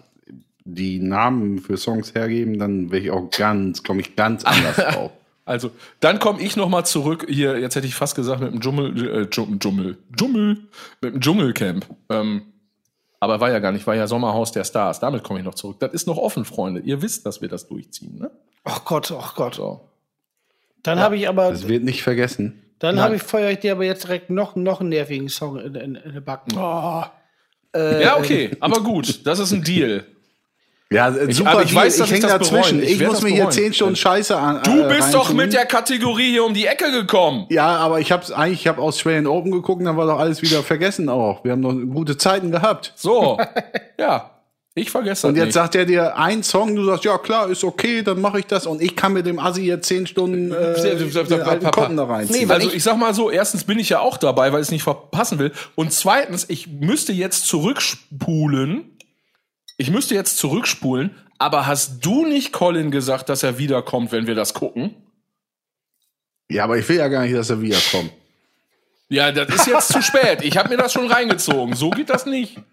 die 0.66 1.00
Namen 1.00 1.60
für 1.60 1.78
Songs 1.78 2.14
hergeben, 2.14 2.60
dann 2.60 2.92
wäre 2.92 3.04
ich 3.04 3.12
auch 3.12 3.30
ganz, 3.30 3.84
komme 3.84 4.02
ich 4.02 4.16
ganz 4.16 4.44
anders 4.44 4.76
drauf. 4.94 5.12
Also, 5.46 5.72
dann 6.00 6.20
komme 6.20 6.42
ich 6.42 6.56
noch 6.56 6.70
mal 6.70 6.86
zurück. 6.86 7.26
Hier, 7.28 7.60
jetzt 7.60 7.76
hätte 7.76 7.88
ich 7.88 7.96
fast 7.96 8.16
gesagt 8.16 8.42
mit 8.42 8.54
dem 8.54 8.62
Dschungel, 8.62 9.24
äh, 9.24 9.30
Dschungel, 9.30 9.98
Dschungel, 10.16 10.58
mit 11.02 11.14
dem 11.14 11.20
Dschungelcamp. 11.20 11.86
Ähm, 12.10 12.44
aber 13.20 13.40
war 13.40 13.52
ja 13.52 13.60
gar 13.60 13.72
nicht, 13.72 13.86
war 13.86 13.96
ja 13.96 14.08
Sommerhaus 14.08 14.52
der 14.52 14.64
Stars. 14.64 15.00
Damit 15.00 15.24
komme 15.24 15.40
ich 15.40 15.46
noch 15.46 15.56
zurück. 15.56 15.78
Das 15.80 15.94
ist 15.94 16.08
noch 16.08 16.18
offen, 16.18 16.46
Freunde. 16.46 16.82
Ihr 16.82 17.02
wisst, 17.02 17.26
dass 17.26 17.42
wir 17.42 17.50
das 17.50 17.68
durchziehen, 17.68 18.18
ne? 18.18 18.32
Ach 18.64 18.86
Gott, 18.86 19.12
ach 19.12 19.36
Gott. 19.36 19.56
So. 19.56 19.82
Dann 20.84 21.00
habe 21.00 21.18
ich 21.18 21.28
aber, 21.28 21.50
Das 21.50 21.68
wird 21.68 21.84
nicht 21.84 22.04
vergessen. 22.04 22.64
dann 22.80 23.00
habe 23.00 23.16
ich 23.16 23.24
feuer 23.24 23.50
ich 23.52 23.60
dir 23.60 23.74
aber 23.74 23.86
jetzt 23.86 24.04
direkt 24.06 24.30
noch, 24.30 24.56
noch 24.56 24.80
einen 24.80 24.90
nervigen 24.90 25.30
Song 25.30 25.60
in, 25.60 25.76
in, 25.76 25.96
in 25.96 26.14
den 26.14 26.24
Backen. 26.24 26.58
Oh. 26.58 27.04
ja, 27.76 28.18
okay, 28.18 28.56
aber 28.60 28.82
gut. 28.82 29.26
Das 29.26 29.40
ist 29.40 29.52
ein 29.52 29.64
Deal. 29.64 30.06
Ja, 30.92 31.12
super. 31.32 31.52
aber 31.52 31.64
ich 31.64 31.72
Deal. 31.72 31.84
weiß, 31.86 31.98
dass 31.98 32.08
ich 32.10 32.14
häng 32.16 32.22
das 32.22 32.32
dazwischen. 32.34 32.78
bereuen. 32.80 32.84
Ich 32.84 33.02
Ich, 33.02 33.08
muss 33.08 33.22
mir 33.22 33.30
hier 33.30 33.50
zehn 33.50 33.74
Stunden 33.74 33.96
Scheiße 33.96 34.36
an. 34.38 34.62
Du 34.64 34.82
äh, 34.84 34.88
bist 34.94 35.14
doch 35.14 35.32
mit 35.34 35.54
der 35.54 35.66
Kategorie 35.66 36.32
hier 36.32 36.44
um 36.44 36.54
die 36.54 36.66
Ecke 36.68 36.92
gekommen. 36.92 37.46
Ja, 37.50 37.78
aber 37.78 38.00
ich 38.02 38.12
hab's 38.12 38.32
eigentlich, 38.32 38.60
ich 38.62 38.68
habe 38.68 38.82
Australian 38.82 39.26
Open 39.26 39.52
geguckt, 39.52 39.86
dann 39.86 39.96
war 39.96 40.06
doch 40.06 40.20
alles 40.20 40.42
wieder 40.42 40.62
vergessen 40.64 41.08
auch. 41.10 41.44
Wir 41.46 41.54
haben 41.54 41.62
noch 41.62 41.74
gute 41.94 42.18
Zeiten 42.18 42.52
gehabt. 42.52 42.92
So. 42.98 43.38
ja. 43.98 44.32
Ich 44.74 44.90
vergesse 44.90 45.28
Und 45.28 45.34
das 45.34 45.40
jetzt 45.40 45.46
nicht. 45.48 45.54
sagt 45.56 45.76
er 45.76 45.84
dir 45.86 46.18
ein 46.18 46.44
Song, 46.44 46.74
du 46.78 46.86
sagst, 46.86 47.04
ja 47.04 47.18
klar, 47.18 47.50
ist 47.50 47.66
okay, 47.66 48.04
dann 48.04 48.22
mache 48.22 48.40
ich 48.40 48.46
das 48.46 48.66
und 48.66 48.82
ich 48.82 48.96
kann 48.96 49.12
mit 49.12 49.26
dem 49.26 49.38
Assi 49.38 49.64
jetzt 49.64 49.86
zehn 49.88 50.08
Stunden 50.08 50.54
äh, 50.54 50.96
den 50.98 51.72
Kotten 51.72 51.98
da 51.98 52.06
reinziehen. 52.06 52.48
weil 52.48 52.56
also 52.56 52.70
ich- 52.70 52.76
ich 52.76 52.84
sag 52.84 52.96
mal 52.98 53.14
so, 53.14 53.30
erstens 53.30 53.66
bin 53.66 53.80
ich 53.80 53.90
ja 53.90 54.00
auch 54.00 54.16
dabei, 54.16 54.54
weil 54.54 54.62
ich 54.62 54.68
es 54.68 54.72
nicht 54.72 54.84
verpassen 54.84 55.40
will. 55.40 55.52
Und 55.76 55.92
zweitens, 55.92 56.46
ich 56.48 56.68
müsste 56.68 57.12
jetzt 57.12 57.48
zurückspulen. 57.48 58.91
Ich 59.82 59.90
müsste 59.90 60.14
jetzt 60.14 60.38
zurückspulen. 60.38 61.10
Aber 61.40 61.66
hast 61.66 62.06
du 62.06 62.24
nicht 62.24 62.54
Colin 62.54 62.92
gesagt, 62.92 63.30
dass 63.30 63.42
er 63.42 63.58
wiederkommt, 63.58 64.12
wenn 64.12 64.28
wir 64.28 64.36
das 64.36 64.54
gucken? 64.54 64.96
ja, 66.50 66.66
aber 66.66 66.78
ich 66.78 66.88
will 66.88 66.98
ja 66.98 67.08
gar 67.08 67.24
nicht, 67.24 67.34
dass 67.34 67.50
er 67.50 67.62
wiederkommt. 67.62 68.12
Ja, 69.10 69.32
das 69.32 69.50
ist 69.50 69.66
jetzt 69.66 69.92
zu 69.92 70.04
spät. 70.04 70.44
Ich 70.44 70.56
habe 70.56 70.70
mir 70.70 70.78
das 70.78 70.94
schon 70.94 71.10
reingezogen. 71.12 71.76
So 71.76 71.90
geht 71.90 72.12
das 72.12 72.28
nicht. 72.28 72.58
Der 72.58 72.64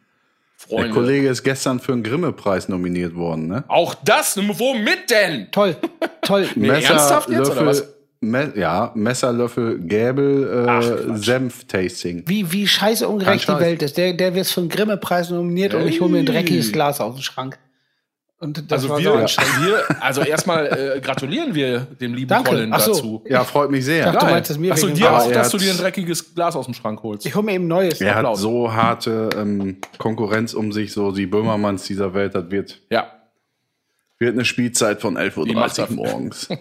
Freunde. 0.57 0.91
Kollege 0.91 1.29
ist 1.29 1.45
gestern 1.45 1.81
für 1.81 1.93
einen 1.93 2.03
Grimme-Preis 2.03 2.69
nominiert 2.69 3.15
worden, 3.15 3.47
ne? 3.47 3.65
Auch 3.69 3.95
das? 3.95 4.37
Womit 4.37 5.09
denn? 5.09 5.51
Toll, 5.51 5.77
toll. 6.21 6.47
ernsthaft 6.57 7.31
jetzt, 7.31 7.51
oder 7.51 7.65
was? 7.65 7.89
Me 8.21 8.53
ja, 8.57 8.91
Messer, 8.95 9.33
Löffel, 9.33 9.79
Gäbel, 9.79 10.67
äh. 10.69 11.17
Senf-Tasting. 11.19 12.25
Wie, 12.27 12.51
wie 12.51 12.67
scheiße 12.67 13.07
ungerecht 13.09 13.47
Kein 13.47 13.57
die 13.57 13.61
Scheiß. 13.61 13.71
Welt 13.71 13.83
ist. 13.83 13.97
Der, 13.97 14.13
der 14.13 14.35
wird 14.35 14.47
für 14.49 14.61
einen 14.61 14.69
Grimme-Preis 14.69 15.31
nominiert 15.31 15.75
und 15.75 15.87
ich 15.87 16.01
hole 16.01 16.11
mir 16.11 16.19
ein 16.19 16.27
dreckiges 16.27 16.73
Glas 16.73 17.01
aus 17.01 17.15
dem 17.15 17.23
Schrank. 17.23 17.59
Und 18.41 18.71
das 18.71 18.85
Also 18.85 18.89
war 18.91 18.99
wir, 19.01 19.27
so 19.27 19.43
wir, 19.65 19.85
also 20.01 20.23
erstmal 20.23 20.67
äh, 20.97 21.01
gratulieren 21.01 21.57
wir 21.57 21.81
dem 22.01 22.15
lieben 22.15 22.29
Danke. 22.29 22.51
Colin 22.51 22.73
Ach 22.73 22.79
so. 22.81 22.93
dazu. 22.93 23.25
Ja, 23.29 23.43
freut 23.43 23.69
mich 23.71 23.85
sehr. 23.85 24.09
Ach, 24.09 24.17
du 24.17 24.27
meinst 24.27 24.51
es 24.51 24.59
mir 24.59 24.73
Achso, 24.73 24.87
dir 24.89 25.13
auch, 25.13 25.31
dass 25.33 25.51
du 25.51 25.59
dir 25.59 25.73
ein 25.73 25.77
dreckiges 25.77 26.35
Glas 26.37 26.55
aus 26.55 26.67
dem 26.67 26.75
Schrank 26.75 27.03
holst. 27.03 27.27
Ich 27.27 27.35
hole 27.35 27.45
mir 27.45 27.55
eben 27.55 27.65
ein 27.65 27.69
neues. 27.69 28.01
Er 28.01 28.11
hat 28.11 28.17
Applaus. 28.19 28.41
so 28.41 28.73
harte 28.73 29.29
ähm, 29.37 29.79
Konkurrenz 29.99 30.55
um 30.55 30.71
sich, 30.71 30.93
so 30.93 31.11
die 31.11 31.27
Böhmermanns 31.27 31.83
dieser 31.85 32.15
Welt, 32.15 32.37
das 32.37 32.49
wird, 32.51 32.81
Ja. 32.91 33.09
Wird 34.19 34.35
eine 34.35 34.45
Spielzeit 34.45 35.01
von 35.01 35.17
Wie 35.17 35.55
macht 35.55 35.79
11.30 35.79 35.79
er? 35.79 35.91
Uhr 35.91 35.97
morgens. 35.97 36.49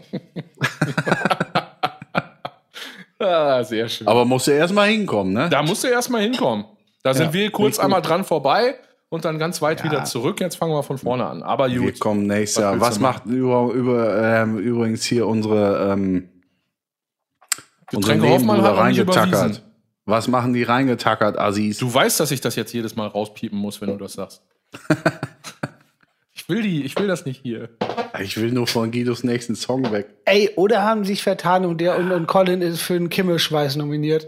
Ah, 3.19 3.63
sehr 3.63 3.89
schön. 3.89 4.07
Aber 4.07 4.25
musst 4.25 4.45
du 4.45 4.51
erstmal 4.51 4.89
hinkommen, 4.89 5.33
ne? 5.33 5.49
da 5.49 5.63
musst 5.63 5.83
du 5.83 5.87
erstmal 5.87 6.21
hinkommen. 6.21 6.65
Da 7.01 7.13
sind 7.13 7.33
wir 7.33 7.49
kurz 7.51 7.79
einmal 7.79 8.01
dran 8.01 8.23
vorbei 8.23 8.75
und 9.09 9.25
dann 9.25 9.39
ganz 9.39 9.61
weit 9.61 9.83
wieder 9.83 10.03
zurück. 10.03 10.39
Jetzt 10.39 10.55
fangen 10.57 10.73
wir 10.73 10.83
von 10.83 10.97
vorne 10.97 11.25
an. 11.25 11.41
Aber 11.41 11.69
Wir 11.69 11.79
gut. 11.79 11.99
kommen 11.99 12.27
nächstes 12.27 12.63
Was 12.63 12.71
Jahr. 12.71 12.79
Was 12.81 12.99
macht 12.99 13.25
über, 13.25 13.71
über, 13.71 14.21
ähm, 14.21 14.59
übrigens 14.59 15.03
hier 15.05 15.25
unsere, 15.25 15.91
ähm, 15.93 16.29
unsere 17.91 18.17
nicht 18.17 18.45
reingetackert? 18.47 19.63
Was 20.05 20.27
machen 20.27 20.53
die 20.53 20.63
reingetackert, 20.63 21.37
Assis? 21.39 21.79
Du 21.79 21.93
weißt, 21.93 22.19
dass 22.19 22.31
ich 22.31 22.41
das 22.41 22.55
jetzt 22.55 22.73
jedes 22.73 22.95
Mal 22.95 23.07
rauspiepen 23.07 23.57
muss, 23.57 23.81
wenn 23.81 23.89
du 23.89 23.97
das 23.97 24.13
sagst. 24.13 24.43
ich 26.47 26.55
will 26.55 26.61
die, 26.61 26.85
ich 26.85 26.97
will 26.97 27.07
das 27.07 27.25
nicht 27.25 27.41
hier. 27.41 27.69
Ich 28.21 28.37
will 28.37 28.53
nur 28.53 28.67
von 28.67 28.89
Guidos 28.89 29.25
nächsten 29.25 29.55
Song 29.55 29.91
weg. 29.91 30.07
Ey, 30.23 30.51
oder 30.55 30.81
haben 30.81 31.03
sich 31.03 31.21
vertan 31.21 31.65
und 31.65 31.81
der 31.81 31.97
und, 31.97 32.09
und 32.09 32.25
Colin 32.25 32.61
ist 32.61 32.81
für 32.81 32.93
einen 32.93 33.09
Kimmelschweiß 33.09 33.75
nominiert. 33.75 34.27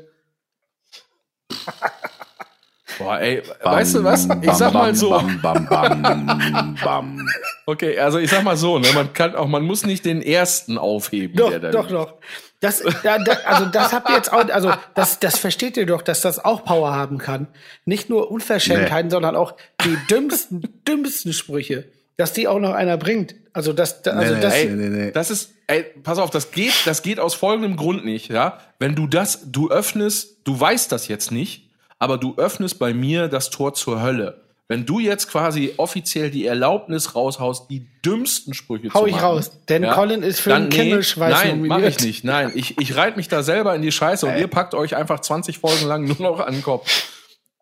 Boah, 2.97 3.21
ey, 3.21 3.41
weißt 3.63 3.95
du 3.95 4.03
was? 4.03 4.27
Ich 4.41 4.51
sag 4.51 4.73
mal 4.73 4.93
so. 4.93 5.11
Bam, 5.41 5.65
bam, 5.69 6.01
bam, 6.01 6.77
bam. 6.83 7.29
Okay, 7.65 7.97
also 7.97 8.17
ich 8.17 8.29
sag 8.29 8.43
mal 8.43 8.57
so, 8.57 8.79
ne, 8.79 8.89
man 8.93 9.13
kann 9.13 9.35
auch, 9.35 9.47
man 9.47 9.63
muss 9.63 9.85
nicht 9.85 10.03
den 10.03 10.21
ersten 10.21 10.77
aufheben. 10.77 11.37
Doch, 11.37 11.51
der 11.51 11.71
doch, 11.71 11.87
doch. 11.87 12.15
Das, 12.59 12.83
da, 13.03 13.17
da, 13.19 13.31
also 13.45 13.67
das 13.67 13.93
habt 13.93 14.09
ihr 14.09 14.15
jetzt 14.15 14.33
auch, 14.33 14.49
also 14.49 14.73
das, 14.93 15.19
das 15.19 15.39
versteht 15.39 15.77
ihr 15.77 15.85
doch, 15.85 16.01
dass 16.01 16.19
das 16.19 16.43
auch 16.43 16.65
Power 16.65 16.93
haben 16.93 17.17
kann. 17.17 17.47
Nicht 17.85 18.09
nur 18.09 18.29
Unverschämtheiten, 18.29 19.09
sondern 19.09 19.37
auch 19.37 19.55
die 19.85 19.97
dümmsten, 20.09 20.81
dümmsten 20.85 21.31
Sprüche, 21.31 21.89
dass 22.19 22.33
die 22.33 22.47
auch 22.49 22.59
noch 22.59 22.73
einer 22.73 22.97
bringt. 22.97 23.35
Also 23.53 23.71
das, 23.73 24.01
da- 24.01 24.11
also 24.11 24.33
Nee, 24.33 24.39
nee, 24.39 24.41
das, 24.43 24.53
ey, 24.55 24.69
nee, 24.69 24.89
nee. 24.89 25.11
Das 25.11 25.31
ist, 25.31 25.53
ey, 25.67 25.85
pass 26.03 26.19
auf, 26.19 26.29
das 26.29 26.51
geht, 26.51 26.73
das 26.85 27.01
geht 27.01 27.19
aus 27.19 27.33
folgendem 27.33 27.77
Grund 27.77 28.03
nicht, 28.03 28.29
ja. 28.29 28.59
Wenn 28.77 28.93
du 28.93 29.07
das, 29.07 29.51
du 29.51 29.69
öffnest, 29.69 30.37
du 30.43 30.59
weißt 30.59 30.91
das 30.91 31.07
jetzt 31.07 31.31
nicht, 31.31 31.69
aber 31.97 32.17
du 32.17 32.35
öffnest 32.35 32.77
bei 32.77 32.93
mir 32.93 33.29
das 33.29 33.49
Tor 33.49 33.73
zur 33.73 34.01
Hölle. 34.01 34.41
Wenn 34.67 34.85
du 34.85 34.99
jetzt 34.99 35.29
quasi 35.31 35.73
offiziell 35.77 36.29
die 36.29 36.45
Erlaubnis 36.45 37.15
raushaust, 37.15 37.69
die 37.71 37.87
dümmsten 38.05 38.53
Sprüche 38.53 38.93
Hau 38.93 39.01
zu 39.01 39.05
ich 39.07 39.13
machen. 39.13 39.23
raus, 39.25 39.51
denn 39.67 39.87
Colin 39.89 40.21
ist 40.21 40.41
für 40.41 40.49
dann, 40.51 40.69
den 40.69 40.69
Kimmelschweiß 40.69 41.33
Nein, 41.33 41.65
mach 41.67 41.79
ich 41.79 42.01
nicht. 42.01 42.23
Nein, 42.23 42.51
ich, 42.53 42.77
ich 42.79 42.95
reite 42.95 43.17
mich 43.17 43.29
da 43.29 43.41
selber 43.43 43.73
in 43.75 43.81
die 43.81 43.91
Scheiße 43.91 44.27
und 44.27 44.37
ihr 44.37 44.47
packt 44.47 44.75
euch 44.75 44.95
einfach 44.95 45.21
20 45.21 45.57
Folgen 45.57 45.87
lang 45.87 46.03
nur 46.05 46.17
noch 46.21 46.39
an 46.41 46.53
den 46.53 46.63
Kopf. 46.63 47.07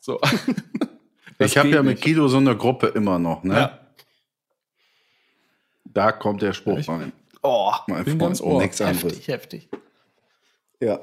So. 0.02 0.20
Das 1.40 1.52
Ich 1.52 1.58
habe 1.60 1.70
ja 1.70 1.84
mit. 1.84 2.02
Guido 2.02 2.28
so 2.30 2.38
eine 2.38 2.56
Gruppe 2.58 2.88
immer 2.88 3.20
noch, 3.20 3.44
ne? 3.44 3.54
Ja. 3.54 3.80
Da 5.98 6.12
kommt 6.12 6.44
der 6.44 6.54
Spruch 6.54 6.88
rein. 6.88 7.12
Oh, 7.42 7.74
Mein 7.88 8.06
bin 8.06 8.20
ganz 8.20 8.38
Freund, 8.38 8.54
ohr. 8.54 8.62
nichts 8.62 8.80
anderes. 8.82 9.14
heftig, 9.14 9.28
heftig. 9.30 9.70
Ja. 10.80 11.00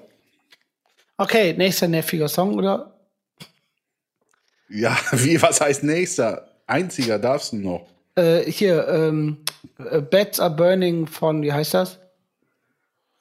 Okay, 1.16 1.52
nächster 1.54 1.88
nerviger 1.88 2.28
Song, 2.28 2.54
oder? 2.54 2.94
ja, 4.68 4.96
wie, 5.10 5.42
was 5.42 5.60
heißt 5.60 5.82
nächster? 5.82 6.48
Einziger 6.68 7.18
darfst 7.18 7.52
du 7.52 7.56
noch. 7.56 7.88
Äh, 8.14 8.48
hier, 8.48 8.86
ähm, 8.86 9.38
äh, 9.78 10.00
Beds 10.00 10.38
are 10.38 10.54
Burning 10.54 11.08
von, 11.08 11.42
wie 11.42 11.52
heißt 11.52 11.74
das? 11.74 11.98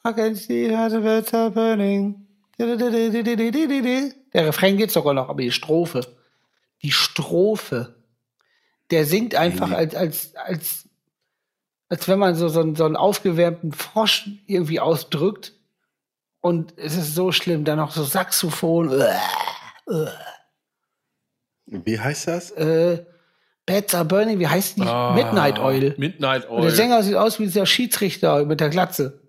I 0.08 0.14
can 0.14 0.36
see 0.36 0.70
how 0.78 0.92
the 0.92 1.00
beds 1.00 1.34
are 1.34 1.50
burning. 1.50 2.28
Der 2.60 4.46
Refrain 4.46 4.78
geht 4.78 4.92
sogar 4.92 5.16
noch, 5.16 5.28
aber 5.28 5.42
die 5.42 5.52
Strophe. 5.52 6.06
Die 6.84 6.92
Strophe. 6.92 7.96
Der 8.92 9.08
singt 9.08 9.34
einfach 9.34 9.72
als, 9.72 9.96
als, 9.96 10.36
als, 10.36 10.88
als 11.94 12.08
wenn 12.08 12.18
man 12.18 12.34
so, 12.34 12.48
so, 12.48 12.62
einen, 12.62 12.76
so 12.76 12.86
einen 12.86 12.96
aufgewärmten 12.96 13.72
Frosch 13.72 14.28
irgendwie 14.48 14.80
ausdrückt. 14.80 15.54
Und 16.42 16.74
es 16.76 16.98
ist 16.98 17.14
so 17.14 17.32
schlimm. 17.32 17.66
Dann 17.66 17.78
noch 17.78 17.92
so 17.92 18.04
Saxophon. 18.04 18.90
Wie 21.68 22.00
heißt 22.00 22.28
das? 22.30 22.50
Äh, 22.50 23.06
Bats 23.68 23.94
are 23.94 24.06
Burning, 24.06 24.40
wie 24.40 24.48
heißt 24.48 24.78
die? 24.78 24.82
Ah, 24.82 25.14
Midnight 25.14 25.60
Oil. 25.60 25.94
Midnight 26.00 26.50
Und 26.50 26.64
der 26.64 26.72
Oil. 26.72 26.76
Sänger 26.76 27.04
sieht 27.04 27.14
aus 27.14 27.40
wie 27.40 27.44
dieser 27.44 27.68
Schiedsrichter 27.68 28.44
mit 28.44 28.60
der 28.60 28.70
Glatze. 28.70 29.22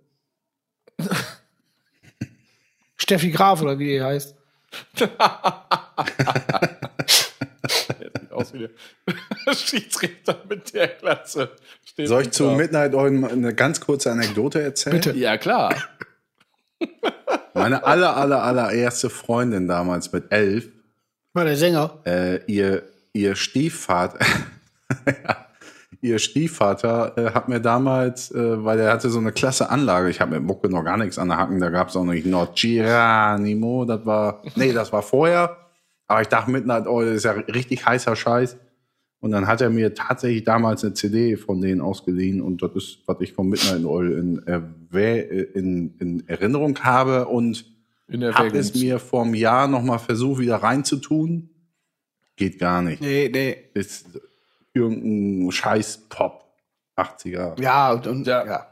Steffi 2.97 3.31
Graf 3.31 3.61
oder 3.61 3.79
wie 3.79 3.89
die 3.89 4.03
heißt. 4.03 4.35
Sieht 8.45 8.71
aus 8.71 8.71
wie 9.07 9.15
der 9.47 9.55
Schiedsrichter 9.55 10.37
mit 10.49 10.73
der 10.75 10.89
Glatze. 10.89 11.51
Steht 11.85 12.09
Soll 12.09 12.23
ich 12.23 12.31
zu. 12.33 12.45
Midnight 12.51 12.95
Oil 12.95 13.11
mal 13.13 13.31
eine 13.33 13.55
ganz 13.55 13.81
kurze 13.81 14.11
Anekdote 14.13 14.63
erzählen? 14.63 14.97
Bitte. 14.97 15.17
Ja, 15.17 15.37
klar. 15.39 15.75
Meine 17.55 17.85
aller, 17.85 18.17
aller, 18.17 18.43
allererste 18.43 19.11
Freundin 19.11 19.69
damals 19.69 20.13
mit 20.13 20.31
elf, 20.33 20.69
War 21.33 21.45
der 21.45 21.57
Sänger. 21.57 21.99
äh, 22.05 22.45
ihr, 22.47 22.83
ihr 23.13 23.37
Stiefvater, 23.37 24.19
ja, 25.07 25.47
ihr 26.01 26.19
Stiefvater 26.19 27.17
äh, 27.17 27.31
hat 27.33 27.49
mir 27.49 27.61
damals, 27.61 28.33
äh, 28.33 28.65
weil 28.65 28.81
er 28.81 28.93
hatte 28.93 29.09
so 29.09 29.21
eine 29.21 29.31
klasse 29.33 29.71
Anlage, 29.71 30.11
ich 30.11 30.21
habe 30.21 30.33
mit 30.33 30.43
Mucke 30.43 30.69
noch 30.69 30.83
gar 30.83 30.97
nichts 30.97 31.17
an 31.19 31.29
der 31.29 31.39
Hacken, 31.39 31.61
da 31.61 31.71
gab 31.71 31.89
es 31.89 31.97
auch 31.97 32.05
nicht 32.05 32.27
Nord 32.27 32.59
Geronimo, 32.61 33.85
das 33.85 34.05
war, 34.05 34.43
nee, 34.57 34.73
das 34.73 34.93
war 34.93 35.03
vorher, 35.03 35.57
aber 36.07 36.23
ich 36.23 36.29
dachte 36.29 36.51
Midnight 36.51 36.87
Oil 36.87 37.09
ist 37.15 37.25
ja 37.25 37.33
richtig 37.33 37.87
heißer 37.87 38.15
Scheiß. 38.17 38.57
Und 39.21 39.31
dann 39.31 39.47
hat 39.47 39.63
er 39.63 39.71
mir 39.71 39.95
tatsächlich 39.95 40.45
damals 40.45 40.85
eine 40.85 40.93
CD 40.93 41.37
von 41.39 41.61
denen 41.63 41.81
ausgeliehen 41.81 42.43
und 42.43 42.61
das 42.63 42.73
ist, 42.75 42.99
was 43.07 43.17
ich 43.21 43.33
von 43.33 43.49
Midnight 43.49 43.85
Oil 43.87 44.13
in, 44.19 44.43
Erwäh- 44.45 45.53
in, 45.55 45.95
in 45.99 46.29
Erinnerung 46.29 46.79
habe 46.81 47.27
und 47.27 47.65
habe 48.13 48.59
es 48.59 48.75
mir 48.75 48.99
vor 48.99 49.23
einem 49.25 49.35
Jahr 49.35 49.67
noch 49.67 49.83
mal 49.83 49.97
versucht, 49.97 50.41
wieder 50.41 50.57
reinzutun. 50.57 51.49
Geht 52.37 52.59
gar 52.59 52.83
nicht. 52.83 53.01
Nee, 53.01 53.31
nee. 53.33 53.57
Ist 53.73 54.09
irgendein 54.75 55.51
scheiß 55.51 56.03
Pop. 56.11 56.45
80er. 56.99 57.59
Ja, 57.63 57.93
und, 57.93 58.07
und 58.07 58.27
Ja. 58.27 58.45
ja. 58.45 58.67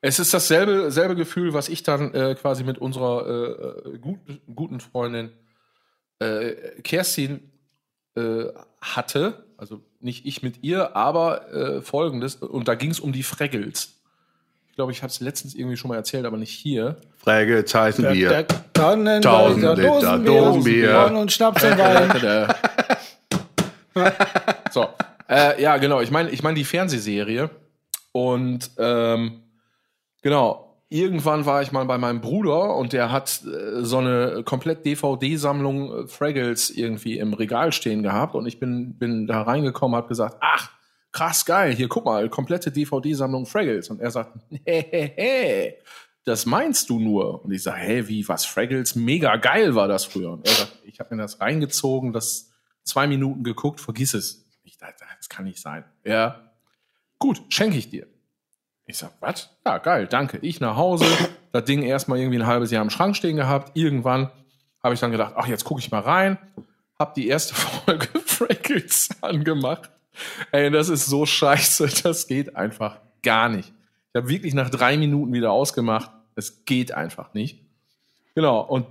Es 0.00 0.18
ist 0.20 0.32
dasselbe 0.32 0.90
selbe 0.90 1.16
Gefühl, 1.16 1.52
was 1.52 1.68
ich 1.68 1.82
dann 1.82 2.14
äh, 2.14 2.34
quasi 2.34 2.64
mit 2.64 2.78
unserer 2.78 3.26
äh, 3.26 3.90
äh, 3.94 3.98
guten, 3.98 4.40
guten 4.54 4.80
Freundin 4.80 5.30
äh, 6.18 6.52
Kerstin 6.82 7.50
äh, 8.16 8.46
hatte. 8.80 9.44
Also 9.56 9.80
nicht 10.00 10.26
ich 10.26 10.42
mit 10.42 10.62
ihr, 10.62 10.96
aber 10.96 11.52
äh, 11.52 11.82
folgendes. 11.82 12.36
Und 12.36 12.68
da 12.68 12.74
ging 12.74 12.90
es 12.90 13.00
um 13.00 13.12
die 13.12 13.22
Fraggles. 13.22 13.94
Ich 14.68 14.74
glaube, 14.74 14.92
ich 14.92 15.02
habe 15.02 15.10
es 15.10 15.20
letztens 15.20 15.54
irgendwie 15.54 15.76
schon 15.76 15.88
mal 15.88 15.96
erzählt, 15.96 16.24
aber 16.24 16.36
nicht 16.36 16.52
hier. 16.52 16.96
Frage, 17.16 17.64
Zeichen 17.64 18.02
Der, 18.02 18.10
Bier. 18.12 18.28
der 18.28 18.46
Tonnen, 18.72 19.22
Tausend 19.22 19.64
der 19.64 19.74
Liter 19.74 20.18
Dosenbier, 20.18 20.40
Dosenbier. 20.40 20.92
Korn 20.92 21.16
und 21.16 21.32
Schnaps 21.32 21.64
und 21.64 21.78
Wein. 21.78 22.54
so, 24.70 24.88
äh, 25.28 25.60
ja, 25.60 25.76
genau. 25.78 26.00
Ich 26.00 26.12
meine, 26.12 26.30
ich 26.30 26.42
meine 26.44 26.54
die 26.54 26.64
Fernsehserie. 26.64 27.50
Und 28.12 28.70
ähm, 28.78 29.42
genau, 30.22 30.67
irgendwann 30.88 31.46
war 31.46 31.62
ich 31.62 31.72
mal 31.72 31.84
bei 31.84 31.98
meinem 31.98 32.20
Bruder 32.20 32.76
und 32.76 32.92
der 32.92 33.12
hat 33.12 33.42
äh, 33.44 33.84
so 33.84 33.98
eine 33.98 34.42
komplett 34.44 34.86
DVD-Sammlung 34.86 36.04
äh, 36.04 36.06
Fraggles 36.06 36.70
irgendwie 36.70 37.18
im 37.18 37.34
Regal 37.34 37.72
stehen 37.72 38.02
gehabt 38.02 38.34
und 38.34 38.46
ich 38.46 38.58
bin, 38.58 38.98
bin 38.98 39.26
da 39.26 39.42
reingekommen, 39.42 39.96
habe 39.96 40.08
gesagt, 40.08 40.36
ach, 40.40 40.70
krass 41.12 41.44
geil, 41.44 41.74
hier 41.74 41.88
guck 41.88 42.04
mal, 42.04 42.28
komplette 42.28 42.70
DVD-Sammlung 42.70 43.46
Fraggles. 43.46 43.90
Und 43.90 44.00
er 44.00 44.10
sagt, 44.10 44.38
nee, 44.50 45.12
nee, 45.16 45.74
das 46.24 46.46
meinst 46.46 46.90
du 46.90 46.98
nur? 46.98 47.44
Und 47.44 47.52
ich 47.52 47.62
sage, 47.62 47.80
hä, 47.80 48.04
wie, 48.06 48.26
was, 48.28 48.44
Fraggles? 48.44 48.94
Mega 48.94 49.36
geil 49.36 49.74
war 49.74 49.88
das 49.88 50.04
früher. 50.04 50.32
Und 50.32 50.46
er 50.46 50.54
sagt, 50.54 50.78
ich 50.84 51.00
habe 51.00 51.14
mir 51.14 51.22
das 51.22 51.40
reingezogen, 51.40 52.12
das 52.12 52.50
zwei 52.84 53.06
Minuten 53.06 53.44
geguckt, 53.44 53.80
vergiss 53.80 54.14
es. 54.14 54.46
Ich 54.62 54.78
dachte, 54.78 55.04
das 55.16 55.28
kann 55.28 55.44
nicht 55.44 55.60
sein. 55.60 55.84
Ja, 56.04 56.50
gut, 57.18 57.42
schenke 57.48 57.76
ich 57.76 57.90
dir. 57.90 58.06
Ich 58.88 58.96
sag, 58.96 59.12
was? 59.20 59.50
Ja, 59.66 59.76
geil, 59.76 60.06
danke. 60.06 60.38
Ich 60.40 60.60
nach 60.60 60.76
Hause, 60.76 61.04
das 61.52 61.64
Ding 61.64 61.82
erstmal 61.82 62.18
irgendwie 62.18 62.38
ein 62.38 62.46
halbes 62.46 62.70
Jahr 62.70 62.82
im 62.82 62.88
Schrank 62.88 63.14
stehen 63.14 63.36
gehabt. 63.36 63.76
Irgendwann 63.76 64.30
habe 64.82 64.94
ich 64.94 65.00
dann 65.00 65.12
gedacht, 65.12 65.34
ach, 65.36 65.46
jetzt 65.46 65.64
gucke 65.64 65.80
ich 65.80 65.90
mal 65.90 66.00
rein. 66.00 66.38
Hab 66.98 67.14
die 67.14 67.28
erste 67.28 67.54
Folge 67.84 68.08
Fraggles 68.24 69.10
angemacht. 69.20 69.90
Ey, 70.52 70.70
das 70.70 70.88
ist 70.88 71.04
so 71.04 71.26
scheiße, 71.26 72.02
das 72.02 72.26
geht 72.26 72.56
einfach 72.56 72.96
gar 73.22 73.50
nicht. 73.50 73.74
Ich 74.12 74.18
habe 74.18 74.30
wirklich 74.30 74.54
nach 74.54 74.70
drei 74.70 74.96
Minuten 74.96 75.34
wieder 75.34 75.52
ausgemacht. 75.52 76.10
Es 76.34 76.64
geht 76.64 76.92
einfach 76.92 77.34
nicht. 77.34 77.60
Genau, 78.34 78.60
und 78.60 78.86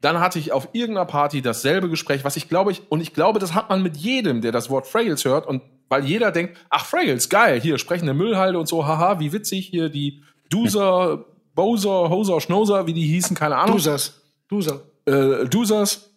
dann 0.00 0.20
hatte 0.20 0.38
ich 0.38 0.52
auf 0.52 0.68
irgendeiner 0.72 1.06
Party 1.06 1.42
dasselbe 1.42 1.90
Gespräch, 1.90 2.24
was 2.24 2.36
ich 2.36 2.48
glaube 2.48 2.70
ich, 2.70 2.82
und 2.88 3.00
ich 3.00 3.14
glaube, 3.14 3.40
das 3.40 3.54
hat 3.54 3.68
man 3.68 3.82
mit 3.82 3.96
jedem, 3.96 4.42
der 4.42 4.52
das 4.52 4.70
Wort 4.70 4.86
Fraggles 4.86 5.24
hört, 5.24 5.46
und 5.46 5.60
weil 5.90 6.06
jeder 6.06 6.30
denkt, 6.30 6.56
ach, 6.70 6.86
Fraggles, 6.86 7.28
geil, 7.28 7.60
hier, 7.60 7.76
sprechende 7.76 8.14
Müllhalde 8.14 8.58
und 8.58 8.66
so, 8.66 8.86
haha, 8.86 9.18
wie 9.18 9.32
witzig, 9.32 9.66
hier 9.66 9.90
die 9.90 10.22
Duser, 10.48 11.26
Bowser, 11.54 12.08
Hoser, 12.08 12.40
Schnoser, 12.40 12.86
wie 12.86 12.92
die 12.92 13.06
hießen, 13.06 13.36
keine 13.36 13.56
Ahnung 13.56 13.76
Dusers. 13.76 14.22
Duser. 14.48 14.82
äh, 15.04 15.46
Dusers, 15.46 16.10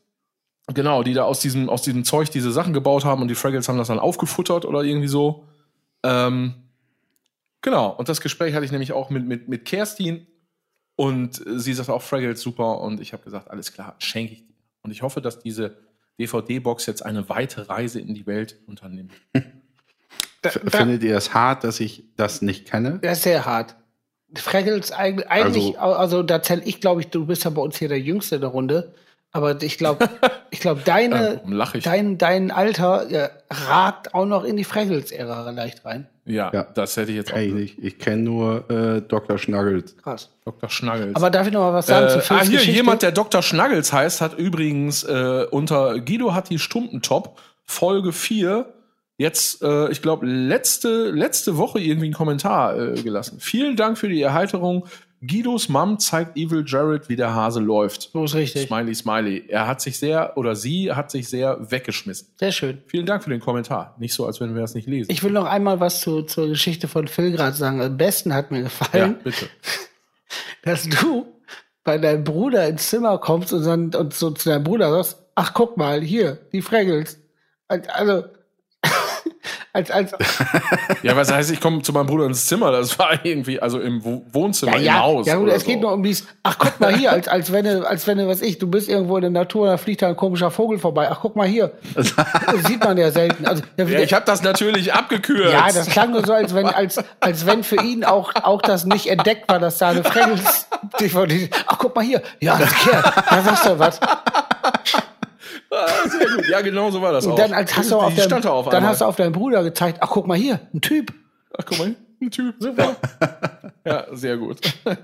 genau, 0.73 1.01
die 1.01 1.13
da 1.13 1.23
aus 1.23 1.39
diesem, 1.39 1.69
aus 1.69 1.81
diesem 1.81 2.03
Zeug 2.03 2.29
diese 2.29 2.51
Sachen 2.51 2.73
gebaut 2.73 3.03
haben 3.03 3.21
und 3.23 3.27
die 3.27 3.35
Fraggles 3.35 3.67
haben 3.67 3.79
das 3.79 3.87
dann 3.87 3.99
aufgefuttert 3.99 4.63
oder 4.65 4.83
irgendwie 4.83 5.07
so. 5.07 5.47
Ähm, 6.03 6.53
genau, 7.61 7.89
und 7.89 8.09
das 8.09 8.21
Gespräch 8.21 8.53
hatte 8.53 8.65
ich 8.65 8.71
nämlich 8.71 8.93
auch 8.93 9.09
mit, 9.09 9.25
mit, 9.25 9.49
mit 9.49 9.65
Kerstin 9.65 10.27
und 10.95 11.41
sie 11.47 11.73
sagt 11.73 11.89
auch 11.89 12.03
Fraggles 12.03 12.41
super 12.41 12.79
und 12.79 13.01
ich 13.01 13.11
habe 13.11 13.23
gesagt, 13.23 13.49
alles 13.49 13.73
klar, 13.73 13.95
schenke 13.97 14.33
ich 14.33 14.45
dir. 14.45 14.53
Und 14.83 14.91
ich 14.91 15.01
hoffe, 15.01 15.19
dass 15.19 15.39
diese 15.39 15.77
DVD-Box 16.19 16.85
jetzt 16.85 17.03
eine 17.03 17.27
weite 17.27 17.69
Reise 17.69 17.99
in 17.99 18.13
die 18.13 18.27
Welt 18.27 18.59
unternimmt. 18.67 19.13
F- 20.43 20.59
Findet 20.67 21.03
ihr 21.03 21.15
es 21.17 21.33
hart, 21.33 21.63
dass 21.63 21.79
ich 21.79 22.03
das 22.17 22.41
nicht 22.41 22.69
kenne? 22.69 22.99
Der 23.03 23.13
ist 23.13 23.23
sehr 23.23 23.45
hart. 23.45 23.75
Eig- 24.35 25.27
eigentlich, 25.27 25.79
also, 25.79 26.23
da 26.23 26.41
zähle 26.41 26.63
ich, 26.65 26.81
glaube 26.81 27.01
ich, 27.01 27.07
du 27.09 27.25
bist 27.25 27.43
ja 27.43 27.51
bei 27.51 27.61
uns 27.61 27.77
hier 27.77 27.87
der 27.89 27.99
Jüngste 27.99 28.39
der 28.39 28.49
Runde. 28.49 28.93
Aber 29.35 29.59
ich 29.63 29.77
glaube, 29.79 30.09
ich 30.51 30.59
glaube, 30.59 30.81
Äh, 30.81 30.85
deine, 30.85 31.41
lach 31.47 31.73
ich? 31.75 31.83
dein, 31.83 32.17
dein 32.19 32.51
Alter 32.51 33.09
äh, 33.11 33.29
ragt 33.49 34.13
auch 34.13 34.25
noch 34.25 34.43
in 34.43 34.57
die 34.57 34.63
Fraggles-Ära 34.63 35.49
leicht 35.51 35.83
rein. 35.85 36.07
Ja, 36.25 36.51
Ja. 36.53 36.63
das 36.63 36.95
hätte 36.97 37.11
ich 37.11 37.17
jetzt 37.17 37.31
auch. 37.31 37.35
Kenn 37.35 37.47
ich 37.47 37.53
nicht. 37.53 37.79
Ich 37.79 37.99
kenne 37.99 38.21
nur 38.23 38.69
äh, 38.69 39.01
Dr. 39.01 39.37
Schnuggles. 39.39 39.97
Krass. 39.97 40.29
Dr. 40.45 40.69
Schnuggles. 40.69 41.15
Aber 41.15 41.29
darf 41.31 41.47
ich 41.47 41.53
noch 41.53 41.61
mal 41.61 41.73
was 41.73 41.87
sagen 41.87 42.05
Äh, 42.05 42.09
zu 42.09 42.17
ah, 42.17 42.21
Phils 42.21 42.41
hier, 42.43 42.51
Geschichte? 42.59 42.75
jemand, 42.75 43.01
der 43.01 43.11
Dr. 43.11 43.41
Schnuggles 43.41 43.91
heißt, 43.91 44.21
hat 44.21 44.37
übrigens 44.37 45.03
äh, 45.03 45.45
unter 45.49 45.99
Guido 45.99 46.33
hat 46.33 46.49
die 46.49 46.59
Stumpentop 46.59 47.39
Folge 47.65 48.13
4 48.13 48.65
jetzt, 49.17 49.61
äh, 49.61 49.89
ich 49.91 50.01
glaube, 50.01 50.25
letzte, 50.25 51.11
letzte 51.11 51.57
Woche 51.57 51.79
irgendwie 51.79 52.05
einen 52.05 52.13
Kommentar 52.13 52.77
äh, 52.77 53.01
gelassen. 53.01 53.39
Vielen 53.39 53.75
Dank 53.75 53.97
für 53.97 54.09
die 54.09 54.21
Erheiterung. 54.21 54.87
Guidos 55.25 55.69
Mom 55.69 55.99
zeigt 55.99 56.35
Evil 56.35 56.65
Jared, 56.67 57.07
wie 57.07 57.15
der 57.15 57.33
Hase 57.33 57.61
läuft. 57.61 58.09
So 58.11 58.25
ist 58.25 58.35
richtig. 58.35 58.67
Smiley, 58.67 58.93
smiley. 58.93 59.45
Er 59.47 59.67
hat 59.67 59.79
sich 59.79 59.97
sehr, 59.97 60.37
oder 60.37 60.55
sie 60.55 60.91
hat 60.91 61.11
sich 61.11 61.29
sehr 61.29 61.57
weggeschmissen. 61.71 62.27
Sehr 62.37 62.51
schön. 62.51 62.81
Vielen 62.87 63.05
Dank 63.05 63.23
für 63.23 63.29
den 63.29 63.39
Kommentar. 63.39 63.95
Nicht 63.99 64.13
so, 64.13 64.25
als 64.25 64.41
wenn 64.41 64.53
wir 64.53 64.61
das 64.61 64.75
nicht 64.75 64.87
lesen. 64.87 65.09
Ich 65.11 65.23
will 65.23 65.31
noch 65.31 65.45
einmal 65.45 65.79
was 65.79 66.01
zu, 66.01 66.23
zur 66.23 66.49
Geschichte 66.49 66.89
von 66.89 67.07
Phil 67.07 67.31
gerade 67.31 67.55
sagen. 67.55 67.81
Am 67.81 67.95
besten 67.95 68.33
hat 68.33 68.51
mir 68.51 68.57
ja, 68.57 68.63
gefallen, 68.63 69.17
bitte. 69.23 69.47
dass 70.63 70.89
du 70.89 71.25
bei 71.85 71.97
deinem 71.97 72.25
Bruder 72.25 72.67
ins 72.67 72.89
Zimmer 72.89 73.17
kommst 73.17 73.53
und, 73.53 73.65
dann, 73.65 73.95
und 73.95 74.13
so 74.13 74.31
zu 74.31 74.49
deinem 74.49 74.63
Bruder 74.63 74.91
sagst, 74.91 75.23
ach 75.35 75.53
guck 75.53 75.77
mal, 75.77 76.01
hier, 76.01 76.39
die 76.51 76.61
Fraggles. 76.61 77.19
Also, 77.67 78.25
als, 79.73 79.89
als, 79.91 80.11
Ja, 81.03 81.15
was 81.15 81.31
heißt, 81.31 81.49
ich 81.51 81.59
komme 81.59 81.81
zu 81.81 81.91
meinem 81.93 82.05
Bruder 82.05 82.25
ins 82.27 82.45
Zimmer? 82.45 82.71
Das 82.71 82.97
war 82.99 83.25
irgendwie, 83.25 83.59
also 83.59 83.79
im 83.79 84.03
Wo- 84.05 84.23
Wohnzimmer, 84.31 84.73
ja, 84.73 84.77
im 84.77 84.83
ja, 84.85 84.99
Haus. 84.99 85.25
ja 85.27 85.35
gut, 85.35 85.45
oder 85.45 85.55
es 85.55 85.63
geht 85.65 85.75
so. 85.75 85.81
nur 85.81 85.93
um 85.93 86.03
dies, 86.03 86.25
ach 86.43 86.57
guck 86.59 86.79
mal 86.79 86.95
hier, 86.95 87.11
als, 87.11 87.27
als 87.27 87.51
wenn 87.51 87.65
du, 87.65 87.87
als 87.87 88.05
wenn 88.05 88.19
du, 88.19 88.27
was 88.27 88.41
ich, 88.41 88.59
du 88.59 88.67
bist 88.67 88.87
irgendwo 88.87 89.15
in 89.17 89.21
der 89.23 89.31
Natur, 89.31 89.67
da 89.67 89.77
fliegt 89.77 90.01
da 90.03 90.09
ein 90.09 90.15
komischer 90.15 90.51
Vogel 90.51 90.77
vorbei, 90.77 91.09
ach 91.11 91.19
guck 91.21 91.35
mal 91.35 91.47
hier. 91.47 91.71
Das 91.95 92.13
sieht 92.67 92.83
man 92.83 92.97
ja 92.97 93.09
selten. 93.11 93.45
Also, 93.45 93.63
Ja, 93.77 93.85
ich 93.99 94.13
habe 94.13 94.25
das 94.25 94.43
natürlich 94.43 94.93
abgekürzt. 94.93 95.51
Ja, 95.53 95.67
das 95.67 95.87
klang 95.87 96.11
nur 96.11 96.25
so, 96.25 96.33
als 96.33 96.53
wenn, 96.53 96.67
als, 96.67 97.03
als 97.19 97.45
wenn 97.45 97.63
für 97.63 97.81
ihn 97.81 98.03
auch, 98.03 98.31
auch 98.43 98.61
das 98.61 98.85
nicht 98.85 99.07
entdeckt 99.07 99.49
war, 99.49 99.59
dass 99.59 99.79
da 99.79 99.89
eine 99.89 100.03
DVD. 100.99 101.49
Ach, 101.67 101.77
guck 101.79 101.95
mal 101.95 102.03
hier. 102.05 102.21
Ja, 102.39 102.57
verkehrt. 102.57 103.13
Da 103.29 103.41
sagst 103.41 103.65
du 103.65 103.79
was. 103.79 103.99
Ah, 105.73 106.07
sehr 106.07 106.27
gut. 106.27 106.47
Ja, 106.47 106.61
genau 106.61 106.91
so 106.91 107.01
war 107.01 107.11
das 107.11 107.25
auch. 107.25 107.31
Und 107.31 107.39
dann 107.39 107.53
als 107.53 107.75
hast 107.75 107.89
du 107.91 107.95
auf 107.97 108.13
deinem, 108.13 108.25
stand 108.25 108.45
auf 108.45 108.65
dann 108.65 108.75
einmal. 108.75 108.91
hast 108.91 109.01
du 109.01 109.05
auf 109.05 109.15
deinen 109.15 109.31
Bruder 109.31 109.63
gezeigt. 109.63 109.97
Ach, 110.01 110.09
guck 110.09 110.27
mal 110.27 110.37
hier. 110.37 110.59
Ein 110.73 110.81
Typ. 110.81 111.13
Ach, 111.57 111.65
guck 111.65 111.79
mal, 111.79 111.95
ein 112.21 112.31
Typ. 112.31 112.55
Super. 112.59 112.95
ja, 113.85 114.05
sehr 114.11 114.37
gut. 114.37 114.59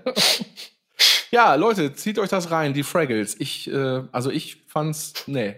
Ja, 1.31 1.55
Leute, 1.55 1.93
zieht 1.93 2.17
euch 2.19 2.29
das 2.29 2.51
rein, 2.51 2.73
die 2.73 2.83
Fraggles. 2.83 3.35
Ich, 3.39 3.71
äh, 3.71 4.01
also 4.11 4.31
ich 4.31 4.63
fand's, 4.67 5.13
nee, 5.27 5.55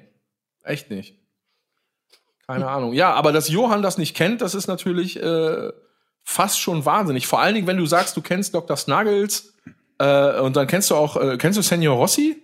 echt 0.64 0.92
nicht. 0.92 1.16
Keine 2.46 2.68
Ahnung. 2.68 2.94
Ja, 2.94 3.14
aber 3.14 3.32
dass 3.32 3.48
Johann 3.48 3.82
das 3.82 3.98
nicht 3.98 4.16
kennt, 4.16 4.42
das 4.42 4.54
ist 4.54 4.68
natürlich 4.68 5.22
äh, 5.22 5.72
fast 6.24 6.60
schon 6.60 6.86
wahnsinnig. 6.86 7.28
Vor 7.28 7.40
allen 7.40 7.56
Dingen, 7.56 7.68
wenn 7.68 7.78
du 7.78 7.86
sagst, 7.86 8.18
du 8.18 8.22
kennst 8.22 8.54
Dr. 8.54 8.76
Snuggles 8.76 9.54
äh, 10.00 10.40
und 10.42 10.58
dann 10.58 10.68
kennst 10.68 10.90
du 10.92 10.96
auch, 10.96 11.16
äh, 11.16 11.38
kennst 11.38 11.58
du 11.58 11.62
Senor 11.62 11.96
Rossi? 11.96 12.41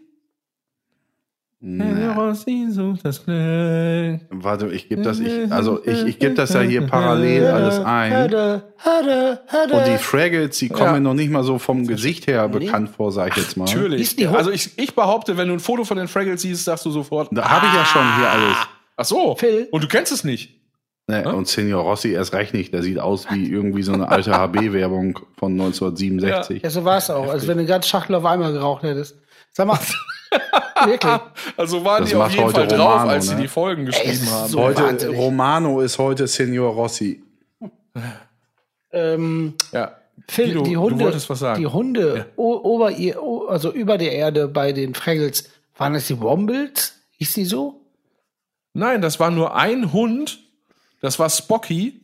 Sucht 1.60 2.99
das 3.03 3.26
Glück. 3.26 4.20
Warte, 4.30 4.68
ich 4.72 4.89
gebe 4.89 5.01
das, 5.01 5.20
ich, 5.20 5.51
also 5.51 5.84
ich, 5.84 6.05
ich 6.05 6.20
gebe 6.20 6.36
das 6.36 6.53
ja 6.53 6.62
hier 6.62 6.86
parallel 6.86 7.47
alles 7.47 7.80
ein. 7.80 8.32
Und 8.32 9.88
die 9.88 9.97
Fraggles, 9.97 10.58
die 10.60 10.70
kommen 10.70 10.86
Ja. 10.86 10.93
mir 10.93 11.01
noch 11.01 11.14
nicht 11.16 11.32
mal 11.32 11.43
so 11.43 11.58
vom 11.58 11.88
Gesicht 11.88 12.28
her 12.28 12.47
bekannt 12.47 12.89
vor, 12.89 13.12
sag 13.12 13.36
ich 13.36 13.43
jetzt 13.43 13.58
mal. 13.58 13.66
Natürlich. 13.66 14.28
Also 14.30 14.51
ich, 14.51 14.78
ich 14.78 14.93
behaupte, 14.93 15.38
wenn 15.38 15.47
du 15.47 15.55
ein 15.55 15.60
Foto 15.60 15.84
von 15.84 15.97
den 15.97 16.08
Fraggles 16.08 16.43
siehst, 16.43 16.66
sagst 16.66 16.86
du 16.86 16.91
sofort. 16.91 17.30
Da 17.32 17.49
habe 17.49 17.66
ich 17.66 17.74
ja 17.74 17.86
schon 17.86 18.16
hier 18.18 18.30
alles. 18.30 18.58
Ach 18.95 19.05
so. 19.05 19.36
Phil. 19.36 19.68
Und 19.72 19.84
du 19.84 19.88
kennst 19.88 20.12
es 20.12 20.24
nicht. 20.24 20.53
Ne, 21.10 21.34
und 21.34 21.47
Senior 21.47 21.84
Rossi 21.84 22.10
erst 22.12 22.34
recht 22.34 22.53
nicht. 22.53 22.74
Der 22.74 22.84
sieht 22.84 22.99
aus 22.99 23.28
wie 23.32 23.49
irgendwie 23.49 23.82
so 23.82 23.93
eine 23.93 24.10
alte 24.10 24.32
HB-Werbung 24.38 25.18
von 25.38 25.53
1967. 25.53 26.62
Ja, 26.64 26.70
so 26.70 26.84
war 26.84 26.97
es 26.97 27.10
auch. 27.10 27.30
Als 27.30 27.47
wenn 27.47 27.55
du 27.55 27.62
eine 27.62 27.68
ganze 27.70 27.88
Schachtel 27.88 28.14
auf 28.16 28.26
einmal 28.26 28.51
geraucht 28.51 28.84
hättest. 28.84 29.16
Sag 29.58 29.66
mal, 29.66 29.80
wirklich. 30.86 31.20
Also 31.58 31.84
waren 31.84 32.01
Das 32.01 32.10
die 32.12 32.16
auf 32.16 32.30
jeden 32.32 32.43
heute 32.45 32.55
Fall 32.60 32.68
drauf, 32.68 32.91
Romano, 32.93 33.10
als 33.10 33.28
sie 33.28 33.34
ne? 33.36 33.41
die 33.41 33.47
Folgen 33.47 33.86
geschrieben 33.88 34.12
es 34.12 34.22
ist 34.22 34.32
haben. 34.32 34.49
so- 34.51 34.60
Heute, 34.62 34.84
wahnsinnig. 34.84 35.18
Romano 35.20 35.82
ist 35.82 35.97
heute 35.97 36.28
Senior 36.28 36.74
Rossi. 36.76 37.24
Ähm, 38.91 39.53
ja. 39.72 39.95
Phil, 40.30 40.47
Guido, 40.49 40.64
die 40.64 40.74
du 40.74 40.82
Hunde, 40.82 41.05
wolltest 41.05 41.28
was 41.32 41.39
sagen. 41.39 41.60
die 41.60 41.66
Hunde 41.68 42.28
o- 42.36 42.60
ober 42.76 42.91
also 43.49 43.72
über 43.72 43.97
der 43.97 44.12
Erde 44.12 44.47
bei 44.47 44.74
den 44.74 44.93
Fraggles, 44.93 45.49
waren 45.76 45.93
das 45.93 46.05
die 46.05 46.20
Wombles? 46.22 46.93
Hieß 47.18 47.34
die 47.34 47.45
so? 47.45 47.82
Nein, 48.74 49.01
das 49.01 49.20
war 49.20 49.32
nur 49.32 49.55
ein 49.55 49.91
Hund. 49.91 50.39
Das 51.01 51.18
war 51.18 51.30
Spocky. 51.32 51.99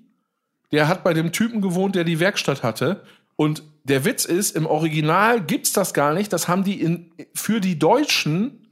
Der 0.72 0.88
hat 0.88 1.04
bei 1.04 1.14
dem 1.14 1.32
Typen 1.32 1.62
gewohnt, 1.62 1.96
der 1.96 2.04
die 2.04 2.20
Werkstatt 2.20 2.64
hatte. 2.64 3.04
Und 3.36 3.62
der 3.84 4.06
Witz 4.06 4.26
ist, 4.26 4.56
im 4.56 4.66
Original 4.66 5.42
gibt's 5.42 5.74
das 5.74 5.94
gar 5.94 6.14
nicht. 6.14 6.32
Das 6.32 6.48
haben 6.48 6.64
die 6.64 6.82
in, 6.82 7.12
für 7.34 7.60
die 7.60 7.78
Deutschen 7.80 8.70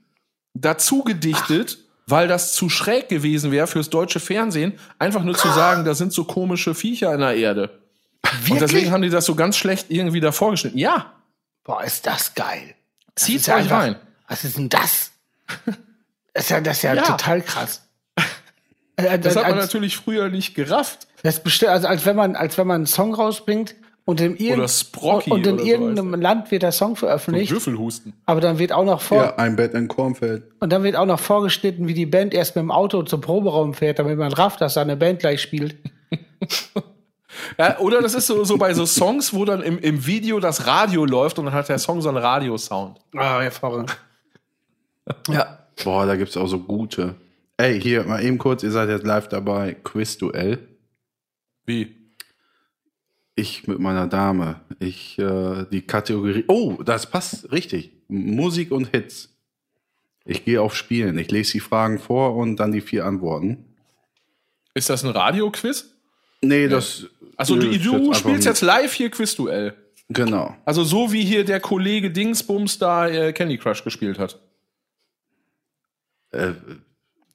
dazu 0.53 1.03
gedichtet, 1.03 1.77
weil 2.07 2.27
das 2.27 2.53
zu 2.53 2.69
schräg 2.69 3.09
gewesen 3.09 3.51
wäre 3.51 3.67
fürs 3.67 3.89
deutsche 3.89 4.19
Fernsehen. 4.19 4.73
Einfach 4.99 5.23
nur 5.23 5.35
zu 5.35 5.47
sagen, 5.49 5.85
da 5.85 5.93
sind 5.95 6.13
so 6.13 6.23
komische 6.23 6.73
Viecher 6.75 7.13
in 7.13 7.19
der 7.19 7.35
Erde. 7.35 7.79
Und 8.49 8.61
deswegen 8.61 8.91
haben 8.91 9.01
die 9.01 9.09
das 9.09 9.25
so 9.25 9.35
ganz 9.35 9.57
schlecht 9.57 9.87
irgendwie 9.89 10.19
davor 10.19 10.51
geschnitten. 10.51 10.77
Ja, 10.77 11.13
Boah, 11.63 11.83
ist 11.83 12.07
das 12.07 12.33
geil. 12.33 12.73
Das 13.13 13.25
zieht's 13.25 13.47
euch 13.47 13.55
einfach- 13.55 13.77
rein. 13.81 13.95
Was 14.27 14.43
ist 14.43 14.57
denn 14.57 14.69
das? 14.69 15.11
Das 16.33 16.45
ist 16.45 16.49
ja, 16.49 16.61
das 16.61 16.77
ist 16.77 16.83
ja, 16.83 16.93
Ja. 16.93 17.01
total 17.03 17.41
krass. 17.41 17.81
Das 18.95 19.35
hat 19.35 19.43
man 19.43 19.53
als, 19.53 19.65
natürlich 19.65 19.97
früher 19.97 20.29
nicht 20.29 20.55
gerafft. 20.55 21.07
das 21.23 21.43
bestimmt, 21.43 21.71
also 21.71 21.87
als 21.87 22.05
wenn 22.05 22.15
man, 22.15 22.35
als 22.37 22.57
wenn 22.57 22.67
man 22.67 22.75
einen 22.75 22.85
Song 22.85 23.13
rausbringt 23.13 23.75
und 24.05 24.19
in, 24.19 24.35
irgend, 24.35 24.57
Oder 24.59 24.67
Sprocky 24.67 25.31
und 25.31 25.45
in 25.45 25.53
oder 25.53 25.63
so 25.63 25.69
irgendeinem 25.69 26.11
heißt 26.13 26.23
Land 26.23 26.51
wird 26.51 26.63
der 26.63 26.71
Song 26.71 26.95
veröffentlicht, 26.95 27.51
Würfelhusten. 27.51 28.13
aber 28.25 28.41
dann 28.41 28.57
wird 28.59 28.71
auch 28.71 28.83
noch 28.85 29.01
vor, 29.01 29.17
Ja, 29.17 29.35
ein 29.35 29.55
Bett 29.55 29.73
in 29.73 29.87
Kornfeld. 29.87 30.43
und 30.59 30.71
dann 30.71 30.83
wird 30.83 30.95
auch 30.95 31.05
noch 31.05 31.19
vorgeschnitten, 31.19 31.87
wie 31.87 31.93
die 31.93 32.05
Band 32.05 32.33
erst 32.33 32.55
mit 32.55 32.63
dem 32.63 32.71
Auto 32.71 33.03
zum 33.03 33.21
Proberaum 33.21 33.73
fährt, 33.73 33.99
damit 33.99 34.17
man 34.17 34.33
rafft, 34.33 34.59
dass 34.61 34.73
seine 34.73 34.97
Band 34.97 35.19
gleich 35.19 35.41
spielt. 35.41 35.75
Ja, 37.57 37.79
oder 37.79 38.01
das 38.01 38.13
ist 38.13 38.27
so, 38.27 38.43
so 38.43 38.57
bei 38.57 38.73
so 38.73 38.85
Songs, 38.85 39.33
wo 39.33 39.45
dann 39.45 39.61
im, 39.61 39.79
im 39.79 40.05
Video 40.05 40.39
das 40.39 40.67
Radio 40.67 41.05
läuft 41.05 41.39
und 41.39 41.45
dann 41.45 41.53
hat 41.53 41.69
der 41.69 41.79
Song 41.79 42.01
so 42.01 42.09
einen 42.09 42.17
Radiosound. 42.17 42.99
Ah, 43.15 43.39
hervorragend. 43.41 43.97
Ja. 45.29 45.59
Boah, 45.83 46.05
da 46.05 46.15
gibt's 46.17 46.35
auch 46.37 46.47
so 46.47 46.59
gute. 46.59 47.15
Ey, 47.57 47.81
hier, 47.81 48.03
mal 48.03 48.23
eben 48.23 48.37
kurz, 48.37 48.63
ihr 48.63 48.71
seid 48.71 48.89
jetzt 48.89 49.05
live 49.05 49.27
dabei. 49.29 49.75
Quizduell. 49.83 50.59
Wie? 51.65 51.95
Ich 53.41 53.65
mit 53.65 53.79
meiner 53.79 54.05
Dame. 54.05 54.61
Ich, 54.79 55.17
äh, 55.17 55.65
die 55.71 55.81
Kategorie. 55.81 56.45
Oh, 56.47 56.77
das 56.83 57.09
passt 57.09 57.51
richtig. 57.51 57.91
Musik 58.07 58.71
und 58.71 58.91
Hits. 58.91 59.35
Ich 60.25 60.45
gehe 60.45 60.61
auf 60.61 60.75
Spielen. 60.75 61.17
Ich 61.17 61.31
lese 61.31 61.53
die 61.53 61.59
Fragen 61.59 61.97
vor 61.97 62.35
und 62.35 62.57
dann 62.57 62.71
die 62.71 62.81
vier 62.81 63.03
Antworten. 63.03 63.65
Ist 64.75 64.91
das 64.91 65.03
ein 65.03 65.09
Radioquiz? 65.09 65.91
Nee, 66.41 66.67
das. 66.67 67.07
Also 67.35 67.55
du, 67.55 67.75
du 67.79 68.13
spielst 68.13 68.45
jetzt 68.45 68.61
live 68.61 68.93
hier 68.93 69.09
Quizduell. 69.09 69.73
Genau. 70.09 70.55
Also 70.63 70.83
so 70.83 71.11
wie 71.11 71.23
hier 71.23 71.43
der 71.43 71.59
Kollege 71.59 72.11
Dingsbums 72.11 72.77
da 72.77 73.07
äh, 73.07 73.33
Candy 73.33 73.57
Crush 73.57 73.83
gespielt 73.83 74.19
hat. 74.19 74.39
Äh, 76.29 76.51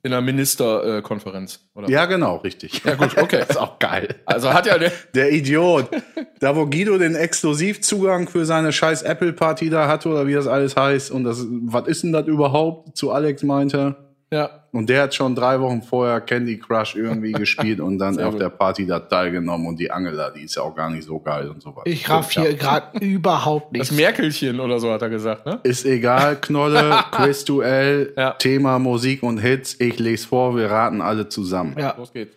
In 0.06 0.12
einer 0.12 0.22
Ministerkonferenz. 0.22 1.02
Konferenz, 1.02 1.60
oder? 1.74 1.88
ja, 1.88 2.06
genau, 2.06 2.36
richtig. 2.36 2.80
Ja, 2.84 2.94
gut, 2.94 3.18
okay. 3.18 3.42
ist 3.48 3.58
auch 3.58 3.80
geil. 3.80 4.14
Also 4.24 4.54
hat 4.54 4.66
ja 4.66 4.78
der. 4.78 4.92
Der 5.16 5.32
Idiot. 5.32 5.90
Da, 6.38 6.54
wo 6.54 6.66
Guido 6.66 6.96
den 6.96 7.16
Exklusivzugang 7.16 8.28
für 8.28 8.44
seine 8.44 8.72
scheiß 8.72 9.02
Apple-Party 9.02 9.68
da 9.68 9.88
hatte, 9.88 10.08
oder 10.08 10.28
wie 10.28 10.34
das 10.34 10.46
alles 10.46 10.76
heißt, 10.76 11.10
und 11.10 11.24
das, 11.24 11.44
was 11.48 11.88
ist 11.88 12.04
denn 12.04 12.12
das 12.12 12.28
überhaupt, 12.28 12.96
zu 12.96 13.10
Alex 13.10 13.42
meinte. 13.42 13.96
Ja. 14.30 14.64
Und 14.72 14.88
der 14.90 15.02
hat 15.04 15.14
schon 15.14 15.36
drei 15.36 15.60
Wochen 15.60 15.82
vorher 15.82 16.20
Candy 16.20 16.58
Crush 16.58 16.96
irgendwie 16.96 17.30
gespielt 17.44 17.78
und 17.80 17.98
dann 17.98 18.14
Sehr 18.14 18.26
auf 18.26 18.32
gut. 18.32 18.42
der 18.42 18.48
Party 18.48 18.84
da 18.86 18.98
teilgenommen. 18.98 19.66
Und 19.68 19.78
die 19.78 19.88
Angela, 19.90 20.30
die 20.30 20.42
ist 20.42 20.56
ja 20.56 20.62
auch 20.62 20.74
gar 20.74 20.90
nicht 20.90 21.04
so 21.04 21.20
geil 21.20 21.48
und 21.48 21.62
so 21.62 21.70
weiter. 21.76 21.86
Ich 21.86 22.10
raff 22.10 22.30
hier 22.32 22.54
gerade 22.54 22.98
überhaupt 23.04 23.66
Das 23.76 23.90
nichts. 23.90 23.92
Merkelchen 23.96 24.58
oder 24.58 24.80
so 24.80 24.90
hat 24.90 25.02
er 25.02 25.10
gesagt, 25.10 25.46
ne? 25.46 25.60
Ist 25.62 25.84
egal, 25.86 26.40
Knolle, 26.40 26.98
Quizduell, 27.12 28.12
Ja. 28.16 28.32
Thema 28.32 28.78
Musik 28.80 29.22
und 29.22 29.38
Hits. 29.38 29.76
Ich 29.80 29.98
lese 30.00 30.26
vor, 30.26 30.56
wir 30.56 30.70
raten 30.70 31.00
alle 31.00 31.28
zusammen. 31.28 31.76
Ja. 31.78 31.94
Los 31.96 32.12
geht's. 32.12 32.34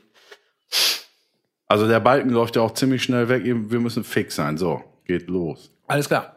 Also 1.68 1.88
der 1.88 2.00
Balken 2.00 2.30
läuft 2.30 2.56
ja 2.56 2.62
auch 2.62 2.74
ziemlich 2.74 3.04
schnell 3.04 3.30
weg. 3.30 3.44
Wir 3.46 3.80
müssen 3.80 4.04
fix 4.04 4.36
sein. 4.36 4.58
So, 4.58 4.82
geht 5.06 5.28
los. 5.28 5.72
Alles 5.88 6.08
klar. 6.08 6.36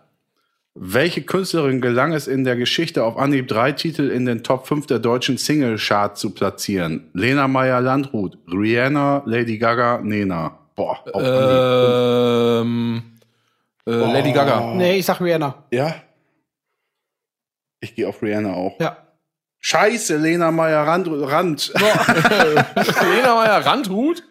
Welche 0.74 1.22
Künstlerin 1.22 1.82
gelang 1.82 2.14
es 2.14 2.26
in 2.26 2.44
der 2.44 2.56
Geschichte 2.56 3.04
auf 3.04 3.18
Anhieb 3.18 3.46
drei 3.46 3.72
Titel 3.72 4.08
in 4.08 4.24
den 4.24 4.42
Top 4.42 4.66
5 4.66 4.86
der 4.86 5.00
deutschen 5.00 5.36
Single-Chart 5.36 6.16
zu 6.16 6.30
platzieren? 6.30 7.10
Lena 7.12 7.46
Meyer-Landrut, 7.46 8.38
Rihanna, 8.50 9.22
Lady 9.26 9.58
Gaga, 9.58 10.00
Nena. 10.02 10.58
Boah, 10.74 10.98
auf 11.12 11.22
Anhieb. 11.22 12.62
Ähm, 12.64 13.02
äh, 13.86 13.90
Lady 13.90 14.32
Gaga. 14.32 14.72
Nee, 14.74 14.96
ich 14.98 15.04
sag 15.04 15.20
Rihanna. 15.20 15.62
Ja? 15.70 15.94
Ich 17.80 17.94
gehe 17.94 18.08
auf 18.08 18.22
Rihanna 18.22 18.54
auch. 18.54 18.80
Ja. 18.80 18.96
Scheiße, 19.58 20.16
Lena 20.16 20.50
Meyer-Rand. 20.50 21.06
Rand. 21.06 21.72
Lena 21.76 23.34
Meyer 23.34 23.66
Randhut. 23.66 24.22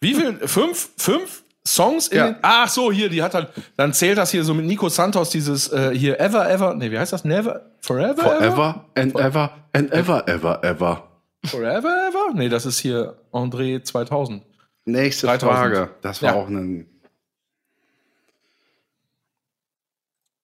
Wie 0.00 0.14
viel? 0.14 0.38
Fünf? 0.46 0.90
Fünf 0.96 1.43
Songs 1.66 2.08
in 2.08 2.18
Ja. 2.18 2.26
den, 2.32 2.36
Ach 2.42 2.68
so, 2.68 2.92
hier, 2.92 3.08
die 3.08 3.22
hat 3.22 3.32
dann, 3.34 3.46
dann 3.76 3.92
zählt 3.94 4.18
das 4.18 4.30
hier 4.30 4.44
so 4.44 4.52
mit 4.54 4.66
Nico 4.66 4.88
Santos 4.90 5.30
dieses 5.30 5.72
äh, 5.72 5.96
hier 5.96 6.20
Ever 6.20 6.48
Ever, 6.50 6.74
nee, 6.74 6.90
wie 6.90 6.98
heißt 6.98 7.12
das? 7.12 7.24
Never 7.24 7.62
Forever 7.80 8.22
Forever 8.22 8.84
and 8.94 9.14
ever 9.18 9.50
and 9.72 9.90
ever, 9.92 10.28
ever, 10.28 10.62
ever. 10.62 11.08
Forever 11.46 12.08
Ever? 12.08 12.34
Nee, 12.34 12.48
das 12.48 12.66
ist 12.66 12.78
hier 12.78 13.16
André 13.32 13.82
2000. 13.82 14.42
Nächste 14.86 15.26
3000. 15.26 15.50
Frage. 15.50 15.90
Das 16.02 16.20
war 16.22 16.34
Ja. 16.34 16.36
auch 16.36 16.48
ein, 16.48 16.86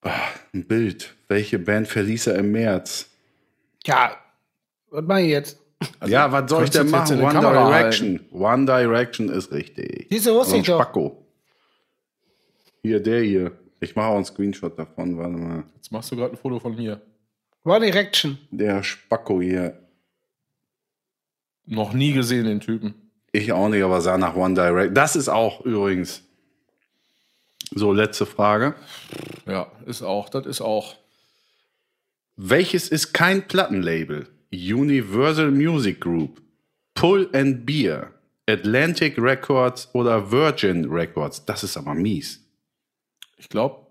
Ah, 0.03 0.11
ein 0.53 0.65
Bild. 0.65 1.13
Welche 1.27 1.59
Band 1.59 1.87
verließ 1.87 2.27
er 2.27 2.35
im 2.35 2.51
März? 2.51 3.07
Ja. 3.85 4.17
Was 4.89 5.03
mach 5.05 5.17
ich 5.17 5.27
jetzt? 5.29 5.59
Ja, 6.05 6.31
was 6.31 6.49
soll 6.49 6.63
ich 6.65 6.69
denn 6.69 6.89
machen? 6.89 7.21
One 7.21 7.33
Kamera 7.33 7.67
Direction. 7.69 8.19
One 8.31 8.65
Direction 8.65 9.29
ist 9.29 9.51
richtig. 9.51 10.07
Diese 10.09 10.33
wusste 10.33 10.51
So 10.51 10.55
ein 10.55 10.61
ich 10.61 10.67
doch. 10.67 10.81
Spacko. 10.81 11.25
Hier, 12.83 12.99
der 13.01 13.21
hier. 13.21 13.51
Ich 13.79 13.95
mache 13.95 14.07
auch 14.07 14.15
einen 14.15 14.25
Screenshot 14.25 14.77
davon. 14.77 15.17
Warte 15.17 15.37
mal. 15.37 15.63
Jetzt 15.75 15.91
machst 15.91 16.11
du 16.11 16.15
gerade 16.15 16.33
ein 16.33 16.37
Foto 16.37 16.59
von 16.59 16.75
mir. 16.75 17.01
One 17.63 17.85
Direction. 17.85 18.37
Der 18.51 18.83
Spacko 18.83 19.41
hier. 19.41 19.77
Noch 21.65 21.93
nie 21.93 22.13
gesehen, 22.13 22.45
den 22.45 22.59
Typen. 22.59 22.95
Ich 23.31 23.51
auch 23.53 23.69
nicht, 23.69 23.83
aber 23.83 24.01
sah 24.01 24.17
nach 24.17 24.35
One 24.35 24.55
Direction. 24.55 24.93
Das 24.93 25.15
ist 25.15 25.29
auch 25.29 25.61
übrigens. 25.61 26.23
So, 27.73 27.93
letzte 27.93 28.25
Frage. 28.25 28.75
Ja, 29.45 29.71
ist 29.85 30.01
auch, 30.01 30.27
das 30.29 30.45
ist 30.45 30.61
auch. 30.61 30.97
Welches 32.35 32.89
ist 32.89 33.13
kein 33.13 33.47
Plattenlabel? 33.47 34.27
Universal 34.53 35.51
Music 35.51 35.99
Group, 36.01 36.41
Pull 36.93 37.29
and 37.33 37.65
Beer, 37.65 38.11
Atlantic 38.47 39.17
Records 39.17 39.89
oder 39.93 40.31
Virgin 40.31 40.89
Records? 40.91 41.45
Das 41.45 41.63
ist 41.63 41.77
aber 41.77 41.93
mies. 41.93 42.45
Ich 43.37 43.47
glaube, 43.49 43.87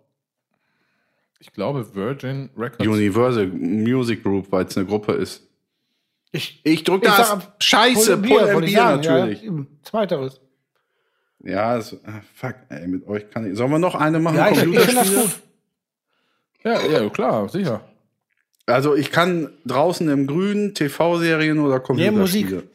ich 1.38 1.52
glaube 1.52 1.94
Virgin 1.94 2.50
Records. 2.56 2.86
Universal 2.86 3.46
Music 3.46 4.22
Group, 4.22 4.52
weil 4.52 4.66
es 4.66 4.76
eine 4.76 4.86
Gruppe 4.86 5.12
ist. 5.12 5.46
Ich, 6.32 6.61
Ich 6.62 6.84
drücke 6.84 7.06
das. 7.06 7.28
sag, 7.28 7.52
Scheiße, 7.58 8.18
Pull, 8.18 8.30
wollte 8.30 8.52
and 8.52 8.66
Beer 8.66 8.74
sagen, 8.76 9.00
natürlich. 9.00 9.42
Ja. 9.42 9.52
Zweiteres. 9.82 10.40
Ja, 11.42 11.76
das, 11.76 11.96
ah, 12.04 12.20
fuck, 12.34 12.54
ey, 12.68 12.86
mit 12.86 13.06
euch 13.08 13.30
kann 13.30 13.50
ich. 13.50 13.56
Sollen 13.56 13.70
wir 13.70 13.78
noch 13.78 13.94
eine 13.94 14.20
machen? 14.20 14.36
Ja, 14.36 14.50
ich, 14.50 14.58
ich 14.62 14.78
finde 14.80 14.94
das 14.94 15.14
gut. 15.14 15.40
Ja, 16.62 16.86
ja, 16.86 17.08
klar, 17.08 17.48
sicher. 17.48 17.80
Also 18.66 18.94
ich 18.94 19.11
kann 19.11 19.50
draußen 19.66 20.08
im 20.08 20.26
Grün 20.26 20.74
TV-Serien 20.74 21.58
oder 21.58 21.80
Computerspiele. 21.80 22.56
Musik. 22.56 22.70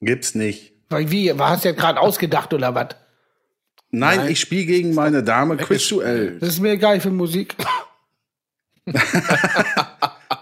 Gibt's 0.00 0.34
nicht. 0.34 0.72
Weil 0.88 1.10
Wie? 1.10 1.32
Hast 1.32 1.64
du 1.64 1.68
ja 1.70 1.74
gerade 1.74 2.00
ausgedacht 2.00 2.52
oder 2.54 2.74
was? 2.74 2.88
Nein, 3.90 4.28
ich 4.28 4.40
spiele 4.40 4.66
gegen 4.66 4.94
meine 4.94 5.22
Dame 5.22 5.56
Quizduell. 5.56 6.38
Das 6.38 6.50
ist 6.50 6.60
mir 6.60 6.72
egal 6.72 7.00
für 7.00 7.10
Musik. 7.10 7.56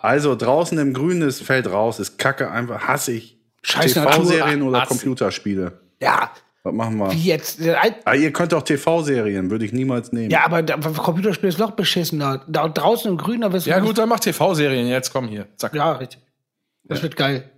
Also 0.02 0.36
draußen 0.36 0.78
im 0.78 0.94
Grün 0.94 1.20
ist 1.20 1.42
fällt 1.42 1.66
raus, 1.66 1.98
ist 1.98 2.16
Kacke 2.16 2.48
einfach, 2.48 2.86
hasse 2.86 3.10
ich. 3.10 3.40
Scheiß 3.62 3.94
TV-Serien 3.94 4.62
oder. 4.62 4.86
Computerspiele. 4.86 5.80
Ja, 6.00 6.30
Was 6.66 6.74
machen 6.74 6.96
wir? 6.96 7.12
wie 7.12 7.22
jetzt? 7.22 7.60
Ah, 8.04 8.14
ihr 8.14 8.32
könnt 8.32 8.52
auch 8.52 8.62
TV-Serien, 8.62 9.50
würde 9.52 9.64
ich 9.64 9.72
niemals 9.72 10.10
nehmen. 10.10 10.30
Ja, 10.30 10.44
aber 10.44 10.62
da- 10.64 10.76
Computerspiel 10.76 11.48
ist 11.48 11.58
noch 11.60 11.70
beschissener. 11.72 12.42
Da 12.48 12.66
draußen 12.68 13.08
im 13.08 13.16
Grün, 13.16 13.42
da 13.42 13.52
wirst 13.52 13.66
du. 13.66 13.70
Ja, 13.70 13.78
gut, 13.78 13.96
dann 13.98 14.08
mach 14.08 14.18
TV-Serien 14.18 14.88
jetzt, 14.88 15.12
komm 15.12 15.28
hier. 15.28 15.46
Zack. 15.56 15.74
Ja, 15.74 15.92
richtig. 15.92 16.20
Das 16.82 17.02
wird 17.04 17.16
geil. 17.16 17.48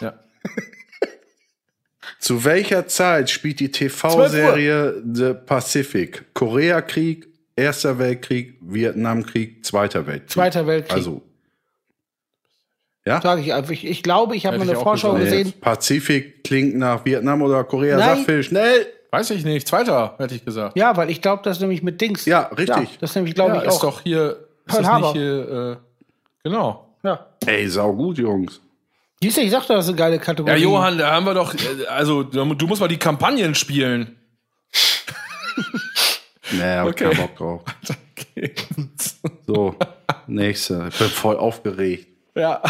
Ja. 0.00 0.14
Zu 2.20 2.44
welcher 2.44 2.86
Zeit 2.86 3.28
spielt 3.28 3.60
die 3.60 3.70
TV-Serie 3.70 5.02
The 5.12 5.34
Pacific? 5.34 6.32
Koreakrieg, 6.32 7.26
Erster 7.54 7.98
Weltkrieg, 7.98 8.58
Vietnamkrieg, 8.62 9.64
Zweiter 9.64 10.06
Weltkrieg. 10.06 10.30
Zweiter 10.30 10.66
Weltkrieg. 10.66 10.96
Also. 10.96 11.22
Ja? 13.06 13.20
Sage 13.20 13.40
ich 13.42 13.52
einfach. 13.52 13.72
Ich, 13.72 13.84
ich 13.86 14.02
glaube, 14.02 14.34
ich 14.36 14.46
habe 14.46 14.56
mal 14.58 14.68
eine 14.68 14.76
Vorschau 14.78 15.12
gesagt. 15.14 15.30
gesehen. 15.30 15.46
Nee, 15.48 15.60
Pazifik 15.60 16.42
klingt 16.44 16.74
nach 16.76 17.04
Vietnam 17.04 17.42
oder 17.42 17.62
Korea. 17.64 17.98
Nein. 17.98 18.16
Sag 18.18 18.24
viel 18.26 18.42
schnell. 18.42 18.86
Weiß 19.10 19.30
ich 19.30 19.44
nicht. 19.44 19.68
Zweiter, 19.68 20.14
hätte 20.18 20.34
ich 20.34 20.44
gesagt. 20.44 20.76
Ja, 20.76 20.96
weil 20.96 21.10
ich 21.10 21.20
glaube, 21.22 21.42
das 21.44 21.58
ist 21.58 21.60
nämlich 21.60 21.82
mit 21.82 22.00
Dings. 22.00 22.24
Ja, 22.24 22.50
richtig. 22.56 22.98
das 23.00 23.10
ist 23.10 23.16
nämlich, 23.16 23.34
glaube 23.34 23.56
Ja, 23.56 23.62
ich, 23.62 23.68
ist 23.68 23.74
auch. 23.76 23.80
doch 23.82 24.00
hier. 24.00 24.30
Ist 24.66 24.72
Pearl 24.72 24.82
das 24.82 24.90
Harbor. 24.90 25.12
nicht 25.12 25.20
hier, 25.22 25.48
äh, 25.72 25.76
genau. 26.42 26.88
Ja. 27.02 27.26
Ey, 27.46 27.68
sau 27.68 27.92
gut, 27.92 28.16
Jungs. 28.18 28.60
Siehst 29.22 29.36
du, 29.36 29.42
ich 29.42 29.50
sagte, 29.50 29.74
das 29.74 29.84
ist 29.84 29.90
eine 29.90 29.98
geile 29.98 30.16
Ja, 30.16 30.22
Kategorie. 30.22 30.62
Johann, 30.62 30.98
da 30.98 31.12
haben 31.12 31.26
wir 31.26 31.34
doch, 31.34 31.54
äh, 31.54 31.86
also, 31.88 32.22
du 32.22 32.44
musst 32.66 32.80
mal 32.80 32.88
die 32.88 32.96
Kampagnen 32.96 33.54
spielen. 33.54 34.16
Nee, 36.52 36.62
hab 36.76 36.88
Okay. 36.88 37.04
keinen 37.10 37.16
Bock 37.16 37.36
drauf. 37.36 37.62
So, 39.46 39.74
nächste. 40.26 40.88
Ich 40.90 40.98
bin 40.98 41.08
voll 41.08 41.36
aufgeregt. 41.36 42.06
Ja. 42.34 42.62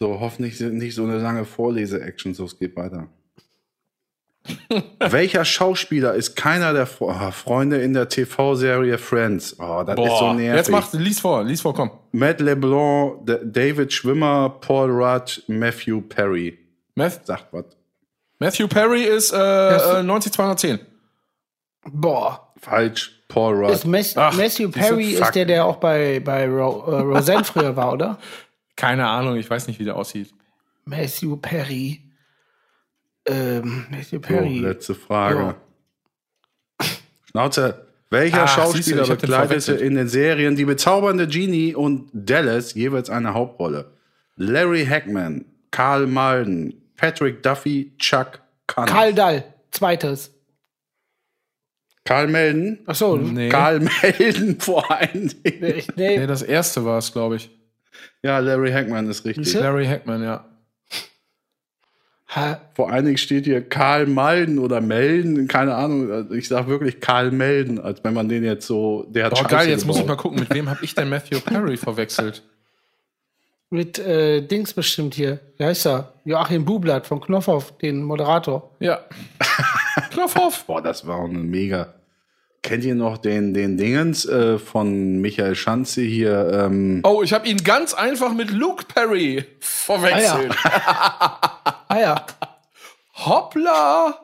So, 0.00 0.20
hoffentlich 0.20 0.56
sind 0.56 0.76
nicht 0.78 0.94
so 0.94 1.02
eine 1.04 1.18
lange 1.18 1.44
Vorlese-Action, 1.44 2.34
so 2.34 2.44
es 2.44 2.56
geht 2.58 2.76
weiter. 2.76 3.08
Welcher 5.00 5.44
Schauspieler 5.44 6.14
ist 6.14 6.36
keiner 6.36 6.72
der 6.72 6.86
Fre 6.86 7.06
oh, 7.06 7.30
Freunde 7.32 7.82
in 7.82 7.94
der 7.94 8.08
TV-Serie 8.08 8.96
Friends? 8.96 9.56
Oh, 9.58 9.82
das 9.84 9.98
ist 9.98 10.04
so 10.04 10.26
Boah, 10.26 10.34
nervig. 10.34 10.56
jetzt 10.56 10.70
mach, 10.70 10.92
lies 10.92 11.20
vor, 11.20 11.42
lies 11.44 11.60
vor, 11.62 11.74
komm. 11.74 11.90
Matt 12.12 12.40
LeBlanc, 12.40 13.26
D 13.26 13.38
David 13.42 13.92
Schwimmer, 13.92 14.48
Paul 14.60 14.90
Rudd, 14.90 15.42
Matthew 15.48 16.00
Perry. 16.02 16.58
Math 16.94 17.26
Sagt 17.26 17.52
was. 17.52 17.64
Matthew 18.38 18.68
Perry 18.68 19.02
ist 19.02 19.32
äh, 19.32 19.98
äh, 19.98 20.02
90210. 20.02 20.78
Boah. 21.90 22.52
Falsch. 22.56 23.17
Paul 23.28 23.54
Rudd. 23.56 23.70
Ist 23.72 23.86
Mes 23.86 24.16
Ach, 24.16 24.34
Matthew 24.36 24.68
du? 24.68 24.70
Perry 24.80 25.10
ist 25.12 25.32
der, 25.34 25.44
der 25.44 25.64
auch 25.64 25.76
bei, 25.76 26.20
bei 26.20 26.48
Ro 26.48 26.90
äh, 26.90 27.00
Roseanne 27.00 27.44
früher 27.44 27.76
war, 27.76 27.92
oder? 27.92 28.18
Keine 28.76 29.06
Ahnung, 29.06 29.36
ich 29.36 29.48
weiß 29.48 29.66
nicht, 29.68 29.78
wie 29.78 29.84
der 29.84 29.96
aussieht. 29.96 30.32
Matthew 30.84 31.36
Perry. 31.36 32.00
Ähm, 33.26 33.86
Matthew 33.90 34.20
Perry. 34.20 34.58
letzte 34.60 34.94
Frage. 34.94 35.54
Schnauze. 37.30 37.84
Welcher 38.10 38.44
Ach, 38.44 38.54
du, 38.54 38.60
Schauspieler 38.62 39.02
den 39.04 39.18
bekleidete 39.18 39.48
verwechselt. 39.48 39.80
in 39.82 39.94
den 39.96 40.08
Serien 40.08 40.56
Die 40.56 40.64
bezaubernde 40.64 41.26
Genie 41.26 41.74
und 41.74 42.08
Dallas 42.14 42.72
jeweils 42.72 43.10
eine 43.10 43.34
Hauptrolle? 43.34 43.92
Larry 44.36 44.86
Hackman, 44.86 45.44
Karl 45.70 46.06
Malden, 46.06 46.80
Patrick 46.96 47.42
Duffy, 47.42 47.92
Chuck 47.98 48.40
Connors. 48.66 48.90
Karl 48.90 49.12
Dall. 49.12 49.44
Zweites. 49.72 50.30
Karl 52.08 52.26
Melden? 52.26 52.78
Ach 52.86 52.94
so. 52.94 53.18
Nee. 53.18 53.50
Karl 53.50 53.80
Melden 53.80 54.58
vor 54.60 54.90
allen 54.90 55.28
Dingen. 55.44 55.58
Nee, 55.60 55.84
nee. 56.16 56.26
Das 56.26 56.40
erste 56.40 56.82
war 56.86 56.96
es, 56.96 57.12
glaube 57.12 57.36
ich. 57.36 57.50
Ja, 58.22 58.38
Larry 58.38 58.72
Hackman 58.72 59.10
ist 59.10 59.26
richtig. 59.26 59.44
Siehste? 59.44 59.60
Larry 59.60 59.84
Hackman, 59.84 60.22
ja. 60.22 60.42
Ha, 62.34 62.62
Vor 62.74 62.90
allen 62.90 63.04
Dingen 63.04 63.18
steht 63.18 63.44
hier 63.44 63.60
Karl 63.60 64.06
Malden 64.06 64.58
oder 64.58 64.80
Melden, 64.80 65.48
keine 65.48 65.74
Ahnung. 65.74 66.10
Also 66.10 66.32
Ich 66.34 66.48
sag 66.48 66.66
wirklich 66.66 66.98
Karl 67.00 67.30
Melden, 67.30 67.78
als 67.78 68.02
wenn 68.02 68.14
man 68.14 68.26
den 68.30 68.42
jetzt 68.42 68.66
so, 68.66 69.04
der 69.10 69.26
hat 69.26 69.32
Boah, 69.32 69.40
Scheiße 69.42 69.54
geil, 69.54 69.68
jetzt 69.68 69.86
muss 69.86 69.96
ich 69.96 70.02
mal 70.06 70.12
gebaut. 70.14 70.22
gucken, 70.22 70.40
mit 70.40 70.54
wem 70.54 70.70
habe 70.70 70.82
ich 70.82 70.94
denn 70.94 71.10
Matthew 71.10 71.40
Perry 71.40 71.76
verwechselt? 71.76 72.42
mit 73.70 73.98
äh, 73.98 74.40
Dings 74.40 74.72
bestimmt 74.72 75.14
hier. 75.14 75.40
Wie 75.58 75.64
heißt 75.64 75.86
er? 75.86 76.14
Joachim 76.24 76.64
Bublatt 76.64 77.06
von 77.06 77.20
Knopfhoff, 77.20 77.76
den 77.76 78.02
Moderator. 78.02 78.74
Ja. 78.80 79.00
Knopfhoff. 80.10 80.64
Boah, 80.64 80.80
das 80.80 81.06
war 81.06 81.16
auch 81.16 81.28
eine 81.28 81.38
mega. 81.38 81.92
Kennt 82.62 82.84
ihr 82.84 82.94
noch 82.94 83.18
den, 83.18 83.54
den 83.54 83.76
Dingens 83.76 84.26
äh, 84.26 84.58
von 84.58 85.18
Michael 85.20 85.54
Schanze 85.54 86.02
hier? 86.02 86.50
Ähm, 86.52 87.00
Oh, 87.04 87.22
ich 87.22 87.32
habe 87.32 87.48
ihn 87.48 87.58
ganz 87.64 87.94
einfach 87.94 88.32
mit 88.32 88.50
Luke 88.50 88.84
Perry 88.92 89.44
verwechselt. 89.60 90.54
Ah 90.64 91.98
ja. 91.98 92.26
Hoppla. 93.14 94.18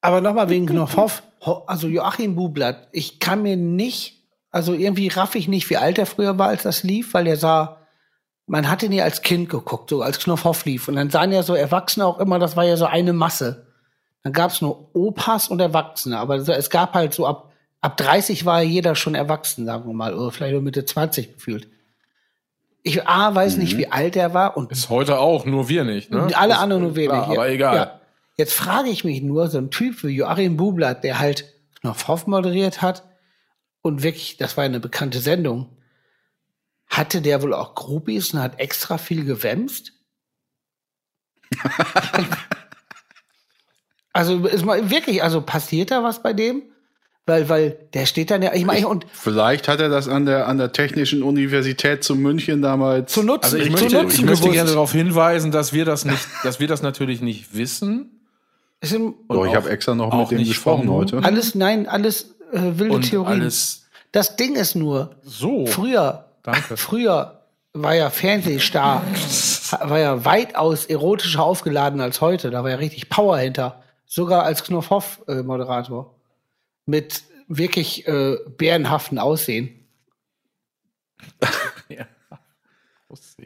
Aber 0.00 0.20
nochmal 0.20 0.48
wegen 0.48 0.66
Knopfhoff. 0.66 1.22
Ho- 1.44 1.64
Also 1.66 1.88
Joachim 1.88 2.34
Bublatt. 2.34 2.88
Ich 2.92 3.18
kann 3.20 3.42
mir 3.42 3.56
nicht, 3.56 4.22
also 4.50 4.72
irgendwie 4.74 5.08
raff 5.08 5.34
ich 5.34 5.48
nicht, 5.48 5.68
wie 5.70 5.76
alt 5.76 5.98
er 5.98 6.06
früher 6.06 6.38
war, 6.38 6.48
als 6.48 6.62
das 6.62 6.82
lief, 6.82 7.14
weil 7.14 7.26
er 7.26 7.36
sah, 7.36 7.78
man 8.46 8.68
hat 8.68 8.82
ihn 8.82 8.92
ja 8.92 9.04
als 9.04 9.22
Kind 9.22 9.48
geguckt, 9.48 9.90
so 9.90 10.02
als 10.02 10.18
Knopfhoff 10.18 10.64
lief. 10.64 10.88
Und 10.88 10.96
dann 10.96 11.10
sahen 11.10 11.32
ja 11.32 11.42
so 11.42 11.54
Erwachsene 11.54 12.06
auch 12.06 12.18
immer, 12.18 12.38
das 12.38 12.56
war 12.56 12.64
ja 12.64 12.76
so 12.76 12.86
eine 12.86 13.12
Masse. 13.12 13.66
Dann 14.24 14.32
gab 14.32 14.50
es 14.50 14.60
nur 14.60 14.94
Opas 14.94 15.48
und 15.48 15.60
Erwachsene. 15.60 16.18
Aber 16.18 16.36
es 16.36 16.70
gab 16.70 16.94
halt 16.94 17.12
so 17.12 17.26
ab, 17.26 17.51
ab 17.82 17.96
30 17.98 18.46
war 18.46 18.62
ja 18.62 18.68
jeder 18.68 18.94
schon 18.96 19.14
erwachsen, 19.14 19.66
sagen 19.66 19.86
wir 19.86 19.92
mal, 19.92 20.14
oder 20.14 20.30
vielleicht 20.30 20.52
nur 20.54 20.62
Mitte 20.62 20.84
20 20.86 21.34
gefühlt. 21.34 21.68
Ich 22.84 23.06
A, 23.06 23.34
weiß 23.34 23.58
nicht, 23.58 23.76
wie 23.76 23.88
alt 23.92 24.16
er 24.16 24.32
war 24.34 24.56
und 24.56 24.72
Ist 24.72 24.88
heute 24.88 25.18
auch, 25.18 25.44
nur 25.44 25.68
wir 25.68 25.84
nicht, 25.84 26.10
ne? 26.10 26.22
und 26.22 26.36
alle 26.40 26.54
Das- 26.54 26.62
anderen 26.62 26.82
nur 26.82 26.96
wenig. 26.96 27.10
Klar, 27.10 27.28
aber 27.30 27.48
egal. 27.50 27.76
Ja. 27.76 28.00
Jetzt 28.36 28.54
frage 28.54 28.88
ich 28.88 29.04
mich 29.04 29.20
nur, 29.22 29.48
so 29.48 29.58
ein 29.58 29.70
Typ 29.70 30.02
wie 30.02 30.16
Joachim 30.16 30.56
Bublatt, 30.56 31.04
der 31.04 31.18
halt 31.18 31.44
Knopfhoff 31.80 32.26
moderiert 32.26 32.80
hat 32.82 33.04
und 33.82 34.02
wirklich, 34.02 34.36
das 34.38 34.56
war 34.56 34.64
eine 34.64 34.80
bekannte 34.80 35.20
Sendung, 35.20 35.76
hatte 36.88 37.20
der 37.20 37.42
wohl 37.42 37.52
auch 37.54 37.74
Groupies 37.74 38.32
und 38.32 38.40
hat 38.40 38.58
extra 38.58 38.98
viel 38.98 39.24
gewämst? 39.24 39.92
also 44.12 44.46
ist 44.46 44.64
mal 44.64 44.90
wirklich, 44.90 45.22
also 45.22 45.42
passiert 45.42 45.90
da 45.90 46.02
was 46.02 46.22
bei 46.22 46.32
dem? 46.32 46.62
Weil, 47.24 47.48
weil 47.48 47.76
der 47.94 48.06
steht 48.06 48.32
dann 48.32 48.42
ja, 48.42 48.52
ich 48.52 48.64
meine, 48.64 48.88
und 48.88 49.06
vielleicht 49.12 49.68
hat 49.68 49.78
er 49.80 49.88
das 49.88 50.08
an 50.08 50.26
der, 50.26 50.48
an 50.48 50.58
der 50.58 50.72
Technischen 50.72 51.22
Universität 51.22 52.02
zu 52.02 52.16
München 52.16 52.62
damals. 52.62 53.12
zu 53.12 53.22
nutzen, 53.22 53.44
Also 53.44 53.56
ich 53.58 53.70
möchte, 53.70 53.94
nutzen 54.02 54.20
ich 54.20 54.24
möchte 54.24 54.50
gerne 54.50 54.70
darauf 54.70 54.90
hinweisen, 54.90 55.52
dass 55.52 55.72
wir 55.72 55.84
das 55.84 56.04
nicht, 56.04 56.26
dass 56.42 56.58
wir 56.58 56.66
das 56.66 56.82
natürlich 56.82 57.20
nicht 57.20 57.56
wissen. 57.56 58.18
Ist 58.80 58.92
im- 58.92 59.14
oh, 59.28 59.44
ich 59.44 59.54
habe 59.54 59.70
extra 59.70 59.94
noch 59.94 60.12
mit 60.12 60.32
dem 60.32 60.44
gesprochen 60.44 60.90
heute. 60.90 61.22
alles, 61.22 61.54
nein, 61.54 61.86
alles 61.86 62.34
äh, 62.52 62.58
wilde 62.60 62.94
Und 62.96 63.02
Theorien. 63.08 63.40
alles 63.42 63.86
Das 64.10 64.34
Ding 64.34 64.56
ist 64.56 64.74
nur, 64.74 65.14
so. 65.22 65.66
Früher, 65.66 66.24
Danke. 66.42 66.76
früher 66.76 67.38
war 67.72 67.94
ja 67.94 68.10
Fernsehstar, 68.10 69.02
war 69.80 69.98
ja 70.00 70.24
weitaus 70.24 70.86
erotischer 70.86 71.44
aufgeladen 71.44 72.00
als 72.00 72.20
heute. 72.20 72.50
Da 72.50 72.64
war 72.64 72.70
ja 72.70 72.76
richtig 72.76 73.08
Power 73.08 73.38
hinter. 73.38 73.80
Sogar 74.06 74.42
als 74.42 74.64
Knopfhoff-Moderator. 74.64 76.12
Mit 76.86 77.22
wirklich 77.48 78.06
äh, 78.08 78.36
bärenhaften 78.56 79.18
Aussehen. 79.18 79.78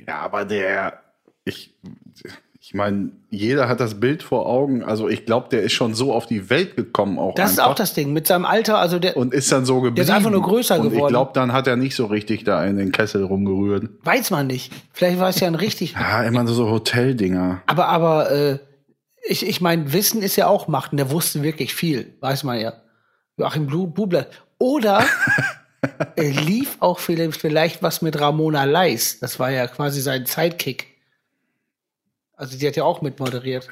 Ja, 0.06 0.18
aber 0.20 0.44
der, 0.44 1.02
ich, 1.44 1.74
ich 2.60 2.74
meine, 2.74 3.10
jeder 3.30 3.68
hat 3.68 3.80
das 3.80 3.98
Bild 3.98 4.22
vor 4.22 4.46
Augen. 4.46 4.84
Also 4.84 5.08
ich 5.08 5.26
glaube, 5.26 5.48
der 5.50 5.62
ist 5.62 5.72
schon 5.72 5.94
so 5.94 6.12
auf 6.12 6.26
die 6.26 6.48
Welt 6.50 6.76
gekommen 6.76 7.18
auch. 7.18 7.34
Das 7.34 7.52
ist 7.52 7.58
einfach. 7.58 7.72
auch 7.72 7.74
das 7.74 7.94
Ding. 7.94 8.12
Mit 8.12 8.26
seinem 8.28 8.44
Alter, 8.44 8.78
also 8.78 8.98
der 9.00 9.16
Und 9.16 9.34
ist 9.34 9.50
dann 9.50 9.64
so 9.64 9.80
geblieben. 9.80 10.08
einfach 10.10 10.30
nur 10.30 10.42
größer 10.42 10.78
und 10.78 10.86
Ich 10.86 10.92
geworden. 10.92 11.10
glaube, 11.12 11.32
dann 11.34 11.52
hat 11.52 11.66
er 11.66 11.76
nicht 11.76 11.96
so 11.96 12.06
richtig 12.06 12.44
da 12.44 12.64
in 12.64 12.76
den 12.76 12.92
Kessel 12.92 13.24
rumgerührt. 13.24 13.88
weiß 14.04 14.30
man 14.30 14.46
nicht. 14.46 14.72
Vielleicht 14.92 15.18
war 15.18 15.30
es 15.30 15.40
ja 15.40 15.48
ein 15.48 15.54
richtig. 15.56 15.94
Ja, 15.98 16.22
immer 16.22 16.46
so 16.46 16.70
Hoteldinger. 16.70 17.62
Aber, 17.66 17.88
aber 17.88 18.30
äh, 18.30 18.58
ich, 19.28 19.44
ich 19.44 19.60
meine, 19.60 19.92
Wissen 19.92 20.22
ist 20.22 20.36
ja 20.36 20.46
auch 20.46 20.68
Macht. 20.68 20.92
Und 20.92 20.98
der 20.98 21.10
wusste 21.10 21.42
wirklich 21.42 21.74
viel, 21.74 22.14
weiß 22.20 22.44
man 22.44 22.60
ja. 22.60 22.74
Joachim 23.36 23.66
Bublatt. 23.66 24.30
Oder 24.58 25.04
er 26.16 26.30
lief 26.30 26.76
auch 26.80 26.98
vielleicht, 26.98 27.40
vielleicht 27.40 27.82
was 27.82 28.02
mit 28.02 28.18
Ramona 28.20 28.64
Leis. 28.64 29.18
Das 29.20 29.38
war 29.38 29.50
ja 29.50 29.66
quasi 29.66 30.00
sein 30.00 30.26
Sidekick. 30.26 30.96
Also 32.34 32.58
die 32.58 32.66
hat 32.66 32.76
ja 32.76 32.84
auch 32.84 33.02
mit 33.02 33.18
moderiert. 33.18 33.68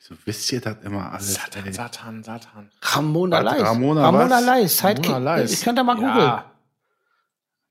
So 0.00 0.14
wisst 0.24 0.52
ihr 0.52 0.60
das 0.60 0.76
immer 0.84 1.12
alles. 1.12 1.34
Satan, 1.34 1.72
Satan, 1.72 2.22
Satan. 2.22 2.70
Ramona 2.82 3.38
Was? 3.44 3.52
Leis. 3.58 3.62
Ramona 3.62 4.02
Ramona 4.04 4.30
was? 4.36 4.44
Leis. 4.44 4.78
Sidekick. 4.78 5.06
Ramona 5.12 5.36
Leis. 5.36 5.52
Ich 5.52 5.62
könnte 5.62 5.82
mal 5.82 5.96
googeln. 5.96 6.16
Ja, 6.16 6.50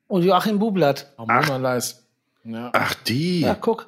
Und 0.08 0.24
Joachim 0.24 0.60
Bublatt. 0.60 1.14
Ramona 1.18 1.58
Leis. 1.58 2.04
Ja. 2.44 2.70
Ach, 2.74 2.94
die. 3.06 3.42
Ja, 3.42 3.48
Ja, 3.50 3.56
guck. 3.56 3.88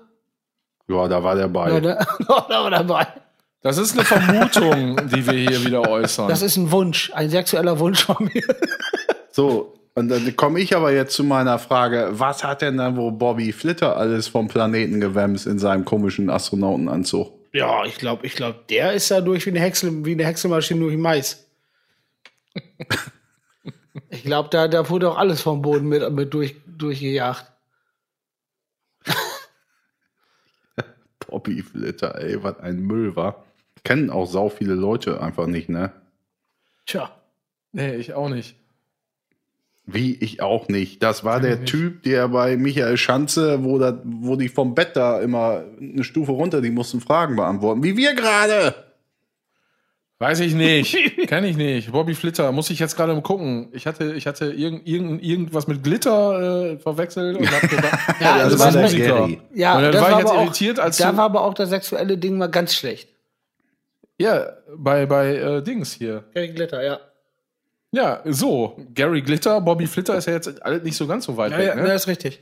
da 0.87 1.23
war 1.23 1.35
der 1.35 1.47
bei. 1.49 1.71
Ja, 1.71 1.79
da, 1.81 1.95
da 2.27 2.63
war 2.63 2.71
dabei. 2.71 3.07
Das 3.61 3.77
ist 3.77 3.93
eine 3.93 4.05
Vermutung, 4.05 5.09
die 5.09 5.25
wir 5.25 5.33
hier 5.33 5.65
wieder 5.65 5.89
äußern. 5.89 6.27
Das 6.27 6.41
ist 6.41 6.57
ein 6.57 6.71
Wunsch, 6.71 7.11
ein 7.13 7.29
sexueller 7.29 7.79
Wunsch 7.79 8.03
von 8.03 8.29
mir. 8.33 8.43
So, 9.31 9.77
und 9.97 10.09
dann 10.09 10.35
komme 10.35 10.59
ich 10.59 10.75
aber 10.75 10.91
jetzt 10.91 11.15
zu 11.15 11.23
meiner 11.23 11.57
Frage, 11.57 12.09
was 12.11 12.43
hat 12.43 12.61
denn 12.61 12.77
dann 12.77 12.97
wo 12.97 13.09
Bobby 13.09 13.51
Flitter 13.51 13.97
alles 13.97 14.27
vom 14.27 14.47
Planeten 14.47 14.99
gewämst 14.99 15.47
in 15.47 15.57
seinem 15.57 15.85
komischen 15.85 16.29
Astronautenanzug? 16.29 17.33
Ja, 17.51 17.83
ich 17.83 17.95
glaube, 17.97 18.27
ich 18.27 18.35
glaub, 18.35 18.67
der 18.67 18.93
ist 18.93 19.09
da 19.09 19.21
durch 19.21 19.47
wie 19.47 19.49
eine, 19.49 19.59
Häcksel, 19.59 20.05
wie 20.05 20.11
eine 20.11 20.23
Häckselmaschine 20.25 20.81
durch 20.81 20.97
Mais. 20.97 21.49
ich 24.11 24.21
glaube, 24.21 24.49
da, 24.51 24.67
da 24.67 24.87
wurde 24.87 25.09
auch 25.09 25.17
alles 25.17 25.41
vom 25.41 25.63
Boden 25.63 25.87
mit, 25.87 26.07
mit 26.11 26.31
durch, 26.31 26.55
durchgejagt. 26.67 27.51
Bobby 31.27 31.63
Flitter, 31.63 32.13
ey, 32.19 32.43
was 32.43 32.59
ein 32.59 32.81
Müll 32.81 33.15
war. 33.15 33.46
Kennen 33.83 34.09
auch 34.09 34.25
sau 34.25 34.49
viele 34.49 34.73
Leute 34.73 35.21
einfach 35.21 35.47
nicht, 35.47 35.69
ne? 35.69 35.91
Tja. 36.85 37.11
nee, 37.71 37.95
ich 37.95 38.13
auch 38.13 38.29
nicht. 38.29 38.55
Wie 39.89 40.15
ich 40.15 40.41
auch 40.41 40.67
nicht. 40.67 41.01
Das 41.01 41.23
war 41.23 41.39
der 41.39 41.63
Typ, 41.63 42.03
der 42.03 42.27
bei 42.27 42.57
Michael 42.57 42.97
Schanze, 42.97 43.63
wo, 43.63 43.79
da, 43.79 44.01
wo 44.03 44.35
die 44.35 44.49
vom 44.49 44.75
Bett 44.75 44.97
da 44.97 45.21
immer 45.21 45.63
eine 45.79 46.03
Stufe 46.03 46.33
runter, 46.33 46.59
die 46.59 46.71
mussten 46.71 46.99
Fragen 46.99 47.37
beantworten. 47.37 47.83
Wie 47.83 47.95
wir 47.95 48.13
gerade. 48.13 48.75
Weiß 50.19 50.41
ich 50.41 50.55
nicht. 50.55 50.97
Kenn 51.27 51.45
ich 51.45 51.55
nicht. 51.55 51.91
Bobby 51.91 52.15
Flitter, 52.15 52.51
muss 52.51 52.69
ich 52.69 52.79
jetzt 52.79 52.97
gerade 52.97 53.13
mal 53.13 53.21
gucken. 53.21 53.69
Ich 53.71 53.85
hatte, 53.85 54.13
ich 54.13 54.25
hatte 54.27 54.51
irgend, 54.51 54.85
irgend, 54.87 55.23
irgendwas 55.23 55.67
mit 55.67 55.83
Glitter 55.83 56.73
äh, 56.73 56.79
verwechselt 56.79 57.37
und 57.37 57.49
hab 57.49 57.61
gedacht, 57.61 57.99
Ja, 58.19 58.39
das 58.39 58.43
also 58.53 58.59
war 58.59 58.71
der 58.71 58.81
Musiker. 58.81 59.05
Gary. 59.05 59.41
Ja, 59.53 59.77
Und 59.77 59.83
dann 59.83 59.91
das 59.93 60.01
war 60.01 60.09
ich 60.09 60.13
war 60.15 60.19
jetzt 60.21 60.31
aber 60.31 60.41
irritiert, 60.41 60.79
auch, 60.79 60.83
als 60.83 60.97
da 60.97 61.15
war 61.15 61.25
aber 61.25 61.41
auch 61.43 61.53
das 61.53 61.69
sexuelle 61.69 62.17
Ding 62.17 62.37
mal 62.37 62.47
ganz 62.47 62.75
schlecht. 62.75 63.09
Ja, 64.17 64.47
bei, 64.75 65.05
bei 65.05 65.35
äh, 65.35 65.61
Dings 65.63 65.93
hier. 65.93 66.23
Gary 66.33 66.49
Glitter, 66.49 66.83
ja. 66.83 66.99
Ja, 67.91 68.21
so. 68.25 68.77
Gary 68.93 69.21
Glitter, 69.21 69.61
Bobby 69.61 69.87
Flitter 69.87 70.17
ist 70.17 70.25
ja 70.25 70.33
jetzt 70.33 70.61
alles 70.63 70.83
nicht 70.83 70.97
so 70.97 71.07
ganz 71.07 71.25
so 71.25 71.37
weit 71.37 71.51
Ja, 71.51 71.57
weg, 71.57 71.67
ja, 71.67 71.75
ne? 71.75 71.83
das 71.83 72.03
ist 72.03 72.07
richtig. 72.07 72.41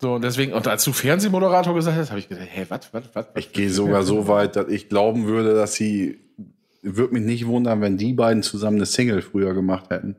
So, 0.00 0.14
und 0.14 0.22
deswegen, 0.22 0.52
und 0.52 0.66
als 0.66 0.82
du 0.82 0.92
Fernsehmoderator 0.92 1.74
gesagt 1.74 1.96
hast, 1.96 2.10
habe 2.10 2.18
ich 2.18 2.28
gedacht, 2.28 2.48
hä, 2.50 2.66
was, 2.68 2.92
was, 2.92 3.04
was? 3.12 3.26
Ich 3.36 3.52
gehe 3.52 3.70
sogar 3.70 4.02
so 4.02 4.26
weit, 4.26 4.56
dass 4.56 4.68
ich 4.68 4.88
glauben 4.88 5.26
würde, 5.26 5.54
dass 5.54 5.74
sie. 5.74 6.18
Würde 6.84 7.14
mich 7.14 7.22
nicht 7.22 7.46
wundern, 7.46 7.80
wenn 7.80 7.96
die 7.96 8.12
beiden 8.12 8.42
zusammen 8.42 8.78
eine 8.78 8.86
Single 8.86 9.22
früher 9.22 9.54
gemacht 9.54 9.90
hätten. 9.90 10.16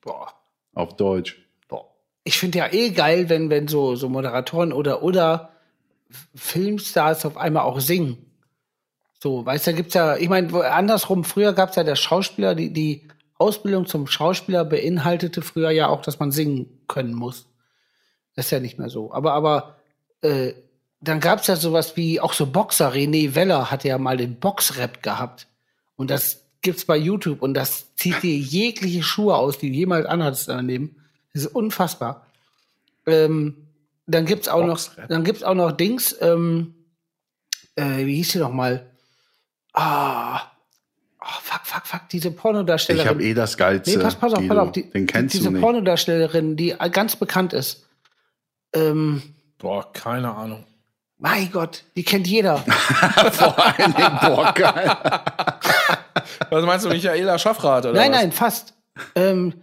Boah. 0.00 0.32
Auf 0.72 0.96
Deutsch. 0.96 1.36
Boah. 1.68 1.84
Ich 2.24 2.38
finde 2.38 2.56
ja 2.56 2.72
eh 2.72 2.88
geil, 2.88 3.28
wenn, 3.28 3.50
wenn 3.50 3.68
so, 3.68 3.96
so 3.96 4.08
Moderatoren 4.08 4.72
oder, 4.72 5.02
oder 5.02 5.50
Filmstars 6.34 7.26
auf 7.26 7.36
einmal 7.36 7.64
auch 7.64 7.80
singen. 7.80 8.25
So, 9.18 9.44
weißt 9.46 9.66
du, 9.66 9.70
da 9.70 9.76
gibt's 9.76 9.94
ja, 9.94 10.16
ich 10.16 10.28
meine, 10.28 10.52
wo- 10.52 10.60
andersrum, 10.60 11.24
früher 11.24 11.52
gab's 11.52 11.76
ja 11.76 11.84
der 11.84 11.96
Schauspieler, 11.96 12.54
die, 12.54 12.72
die 12.72 13.08
Ausbildung 13.38 13.86
zum 13.86 14.06
Schauspieler 14.06 14.64
beinhaltete 14.64 15.42
früher 15.42 15.70
ja 15.70 15.88
auch, 15.88 16.02
dass 16.02 16.18
man 16.18 16.32
singen 16.32 16.66
können 16.88 17.14
muss. 17.14 17.46
Das 18.34 18.46
ist 18.46 18.50
ja 18.50 18.60
nicht 18.60 18.78
mehr 18.78 18.88
so. 18.90 19.12
Aber, 19.12 19.32
aber, 19.32 19.76
äh, 20.22 20.52
dann 21.00 21.20
gab's 21.20 21.46
ja 21.46 21.56
sowas 21.56 21.96
wie, 21.96 22.20
auch 22.20 22.32
so 22.32 22.46
Boxer, 22.46 22.92
René 22.92 23.34
Weller 23.34 23.70
hatte 23.70 23.88
ja 23.88 23.98
mal 23.98 24.16
den 24.16 24.38
Boxrap 24.40 25.02
gehabt. 25.02 25.46
Und 25.96 26.10
das 26.10 26.42
gibt's 26.62 26.84
bei 26.84 26.96
YouTube 26.96 27.42
und 27.42 27.54
das 27.54 27.94
zieht 27.96 28.22
dir 28.22 28.36
jegliche 28.38 29.02
Schuhe 29.02 29.36
aus, 29.36 29.58
die 29.58 29.70
du 29.70 29.76
jemals 29.76 30.06
anhattest 30.06 30.48
daneben. 30.48 30.96
Das 31.32 31.42
ist 31.44 31.54
unfassbar. 31.54 32.26
Ähm, 33.06 33.68
dann 34.06 34.24
gibt's 34.24 34.48
auch 34.48 34.64
noch, 34.64 34.78
dann 35.08 35.24
gibt's 35.24 35.42
auch 35.42 35.54
noch 35.54 35.72
Dings, 35.72 36.16
ähm, 36.20 36.74
äh, 37.76 38.04
wie 38.06 38.16
hieß 38.16 38.32
die 38.32 38.38
noch 38.38 38.52
mal? 38.52 38.86
Ah, 39.78 40.40
oh, 41.20 41.26
fuck, 41.42 41.60
fuck, 41.64 41.86
fuck, 41.86 42.08
diese 42.10 42.30
Pornodarstellerin. 42.30 43.04
Ich 43.06 43.10
habe 43.10 43.22
eh 43.22 43.34
das 43.34 43.56
Geilste. 43.58 43.90
Nee, 43.98 44.02
pass, 44.02 44.14
pass 44.14 44.32
auf, 44.32 44.38
Guido. 44.38 44.54
pass 44.54 44.64
auf. 44.68 44.72
Die, 44.72 44.90
Den 44.90 45.06
kennst 45.06 45.34
diese 45.34 45.44
du 45.44 45.50
nicht. 45.50 45.60
Pornodarstellerin, 45.60 46.56
die 46.56 46.74
ganz 46.92 47.16
bekannt 47.16 47.52
ist. 47.52 47.84
Ähm, 48.74 49.22
Boah, 49.58 49.92
keine 49.92 50.34
Ahnung. 50.34 50.64
mein 51.18 51.50
Gott, 51.52 51.84
die 51.94 52.04
kennt 52.04 52.26
jeder. 52.26 52.56
Vor 53.32 53.56
allen 53.64 53.94
Dingen, 53.94 54.18
boah, 54.22 54.52
geil. 54.54 54.96
Was 56.50 56.64
meinst 56.64 56.84
du, 56.86 56.88
Michaela 56.88 57.38
Schaffrath 57.38 57.84
oder 57.86 57.94
nein, 57.94 58.10
was? 58.12 58.20
nein, 58.20 58.32
fast. 58.32 58.74
Ähm, 59.14 59.54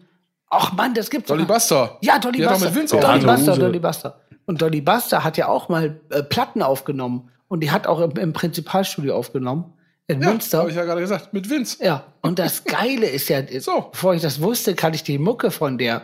ach 0.50 0.74
Mann, 0.74 0.94
das 0.94 1.10
gibt's 1.10 1.28
Dolly 1.28 1.44
doch. 1.44 1.54
Buster. 1.56 1.98
Ja, 2.02 2.20
Dolly 2.20 2.38
Die 2.38 2.46
hat 2.46 2.54
Buster. 2.60 2.72
mit 2.72 2.92
Dolly 2.92 3.04
Harte 3.04 3.26
Buster. 3.26 3.58
Dolly 3.58 3.80
Buster. 3.80 4.20
Und 4.46 4.62
Dolly 4.62 4.82
Buster 4.82 5.24
hat 5.24 5.38
ja 5.38 5.48
auch 5.48 5.70
mal 5.70 6.00
äh, 6.10 6.22
Platten 6.24 6.62
aufgenommen. 6.62 7.30
Und 7.48 7.62
die 7.62 7.72
hat 7.72 7.88
auch 7.88 8.00
im, 8.00 8.12
im 8.18 8.34
Prinzipalstudio 8.34 9.16
aufgenommen. 9.16 9.74
In 10.08 10.22
Ja, 10.22 10.30
Münster. 10.30 10.58
habe 10.60 10.70
ich 10.70 10.76
ja 10.76 10.84
gerade 10.84 11.02
gesagt. 11.02 11.34
Mit 11.34 11.50
Vince. 11.50 11.78
Ja, 11.84 12.04
und 12.22 12.38
das 12.40 12.64
Geile 12.66 13.08
ist 13.08 13.30
ja, 13.30 13.42
So. 13.60 13.90
bevor 13.92 14.14
ich 14.16 14.22
das 14.22 14.42
wusste, 14.42 14.76
kann 14.76 14.94
ich 14.94 15.04
die 15.04 15.18
Mucke 15.18 15.50
von 15.52 15.78
der 15.78 16.02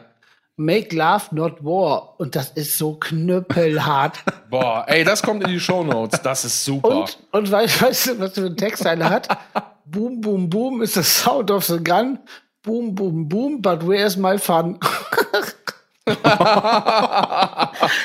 Make 0.55 0.95
Love 0.95 1.23
Not 1.31 1.63
War. 1.63 2.19
Und 2.19 2.35
das 2.35 2.49
ist 2.51 2.77
so 2.77 2.93
knüppelhart. 2.95 4.19
Boah, 4.49 4.85
ey, 4.87 5.03
das 5.03 5.21
kommt 5.21 5.43
in 5.43 5.49
die 5.49 5.59
Shownotes. 5.59 6.21
Das 6.21 6.45
ist 6.45 6.63
super. 6.63 6.89
und, 7.01 7.17
und 7.31 7.51
weißt, 7.51 7.81
weißt 7.81 8.07
du, 8.07 8.19
was 8.19 8.33
für 8.33 8.45
ein 8.45 8.57
Textteile 8.57 9.09
hat? 9.09 9.27
boom, 9.85 10.21
boom, 10.21 10.49
boom 10.49 10.81
is 10.81 10.93
the 10.93 11.03
sound 11.03 11.51
of 11.51 11.65
the 11.65 11.77
gun. 11.83 12.19
Boom, 12.61 12.93
boom, 12.93 13.27
boom, 13.27 13.61
but 13.61 13.85
where's 13.87 14.17
my 14.17 14.37
fun? 14.37 14.77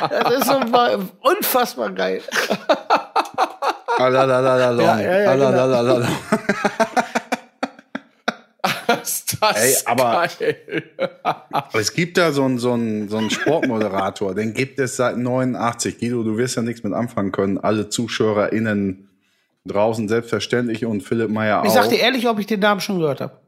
das 0.08 0.34
ist 0.38 0.46
so 0.46 0.60
unfassbar 1.22 1.90
geil. 1.90 2.22
Alalalalala. 3.98 5.00
Ja, 5.00 5.00
ja, 5.00 5.20
ja, 5.20 5.34
genau. 5.34 6.06
Ist 9.02 9.36
das 9.40 9.56
Ey, 9.56 9.74
aber- 9.86 10.28
geil. 10.38 10.82
Es 11.74 11.92
gibt 11.92 12.16
da 12.16 12.32
so 12.32 12.44
einen, 12.44 12.58
so 12.58 12.72
einen, 12.72 13.08
so 13.08 13.18
einen 13.18 13.30
Sportmoderator, 13.30 14.34
den 14.34 14.54
gibt 14.54 14.78
es 14.78 14.96
seit 14.96 15.16
89. 15.16 15.98
Guido, 15.98 16.22
du 16.22 16.36
wirst 16.36 16.56
ja 16.56 16.62
nichts 16.62 16.82
mit 16.82 16.92
anfangen 16.92 17.32
können. 17.32 17.58
Alle 17.58 17.88
ZuschauerInnen 17.88 19.08
draußen 19.66 20.08
selbstverständlich 20.08 20.84
und 20.84 21.02
Philipp 21.02 21.30
Meyer 21.30 21.60
auch. 21.60 21.64
Ich 21.64 21.72
sag 21.72 21.88
dir 21.88 21.98
ehrlich, 22.00 22.26
ob 22.28 22.38
ich 22.38 22.46
den 22.46 22.60
Namen 22.60 22.80
schon 22.80 22.98
gehört 22.98 23.20
habe. 23.20 23.38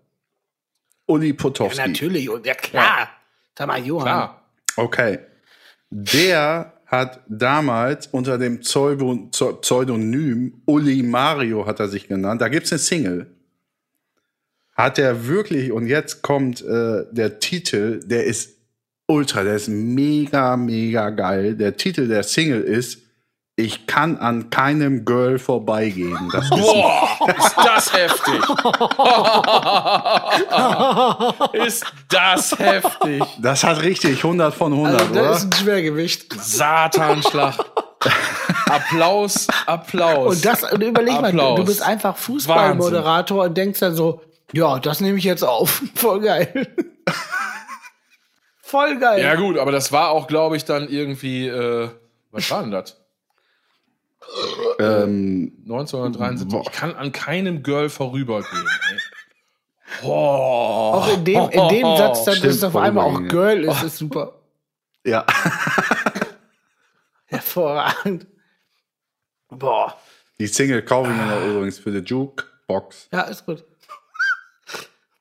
Uli 1.07 1.33
Potowski. 1.33 1.79
natürlich, 1.79 2.29
und 2.29 2.45
ja 2.47 2.55
klar. 2.55 3.09
Sag 3.57 3.69
mal, 3.69 3.79
Johann. 3.79 4.05
Klar. 4.05 4.43
Okay. 4.77 5.19
Der 5.91 6.73
hat 6.87 7.21
damals 7.29 8.07
unter 8.09 8.39
dem 8.39 8.61
Pseudo- 8.61 9.29
Pseu- 9.31 9.55
Pseudonym 9.61 10.63
Uli 10.67 11.03
Mario 11.03 11.67
hat 11.67 11.81
er 11.81 11.89
sich 11.89 12.07
genannt. 12.09 12.41
Da 12.41 12.49
gibt's 12.49 12.73
eine 12.73 12.79
Single. 12.79 13.27
Hat 14.75 14.99
er 14.99 15.27
wirklich, 15.27 15.73
und 15.73 15.87
jetzt 15.87 16.23
kommt 16.23 16.63
äh, 16.63 17.05
der 17.11 17.39
Titel, 17.41 18.01
der 18.05 18.25
ist 18.25 18.57
ultra, 19.09 19.43
der 19.43 19.57
ist 19.57 19.69
mega, 19.69 20.57
mega 20.57 21.11
geil. 21.11 21.57
Der 21.57 21.77
Titel 21.77 22.09
der 22.09 22.23
Single 22.23 22.63
ist 22.63 23.01
Ich 23.59 23.87
kann 23.87 24.19
an 24.19 24.51
keinem 24.51 25.07
Girl 25.07 25.39
vorbeigehen. 25.39 26.29
Das 26.31 26.45
ist 26.45 26.51
Boah, 26.51 27.09
ist 27.39 27.57
das 27.57 27.93
heftig. 27.95 28.41
ist 31.67 31.87
das 32.11 32.59
heftig. 32.59 33.23
Das 33.41 33.65
hat 33.65 33.81
richtig 33.81 34.19
100 34.23 34.55
von 34.55 34.73
100, 34.75 35.01
Also, 35.01 35.11
oder? 35.13 35.23
das 35.23 35.39
ist 35.39 35.45
ein 35.47 35.53
Schwergewicht. 35.55 36.35
Satanschlag. 36.39 37.55
Applaus, 38.67 39.47
Applaus. 39.65 40.37
Und 40.37 40.45
das, 40.45 40.63
und 40.71 40.83
überleg 40.83 41.15
mal, 41.15 41.33
du, 41.33 41.39
Applaus. 41.39 41.59
du 41.61 41.65
bist 41.65 41.83
einfach 41.83 42.15
Fußballmoderator 42.19 43.45
und 43.45 43.57
denkst 43.57 43.81
dann 43.81 43.95
so, 43.97 44.21
ja, 44.53 44.79
das 44.79 45.01
nehme 45.01 45.17
ich 45.17 45.25
jetzt 45.25 45.43
auf. 45.45 45.83
Voll 45.95 46.21
geil. 46.21 46.69
Voll 48.61 48.99
geil. 48.99 49.23
ja 49.23 49.35
gut, 49.37 49.57
aber 49.57 49.73
das 49.73 49.93
war 49.93 50.11
auch, 50.11 50.27
glaube 50.27 50.57
ich, 50.59 50.65
dann 50.67 50.89
irgendwie, 50.89 51.47
äh, 51.49 51.89
was 52.33 52.51
war 52.51 52.61
denn 52.61 52.73
das? 52.73 53.01
Ähm, 54.79 55.53
1973. 55.65 56.61
Ich 56.63 56.73
kann 56.73 56.95
an 56.95 57.13
keinem 57.13 57.63
Girl 57.63 57.89
vorübergehen. 57.89 58.67
Oh. 60.03 60.11
auch 60.95 61.09
in 61.15 61.25
dem, 61.25 61.49
in 61.49 61.69
dem 61.69 61.97
Satz, 61.97 62.25
dann 62.25 62.35
Stimmt, 62.35 62.55
ist 62.55 62.65
auf 62.65 62.77
einmal 62.77 63.05
auch. 63.07 63.29
Girl, 63.29 63.65
ist 63.65 63.83
es 63.83 63.97
super. 63.99 64.41
ja. 65.05 65.25
Hervorragend. 67.27 68.27
Boah. 69.49 69.97
Die 70.39 70.49
Single 70.49 70.83
kaufe 70.83 71.11
ich 71.11 71.17
mir 71.17 71.27
noch 71.27 71.47
übrigens 71.47 71.79
für 71.79 71.93
die 71.93 72.07
Jukebox. 72.07 73.09
Ja, 73.13 73.23
ist 73.23 73.47
gut. 73.47 73.65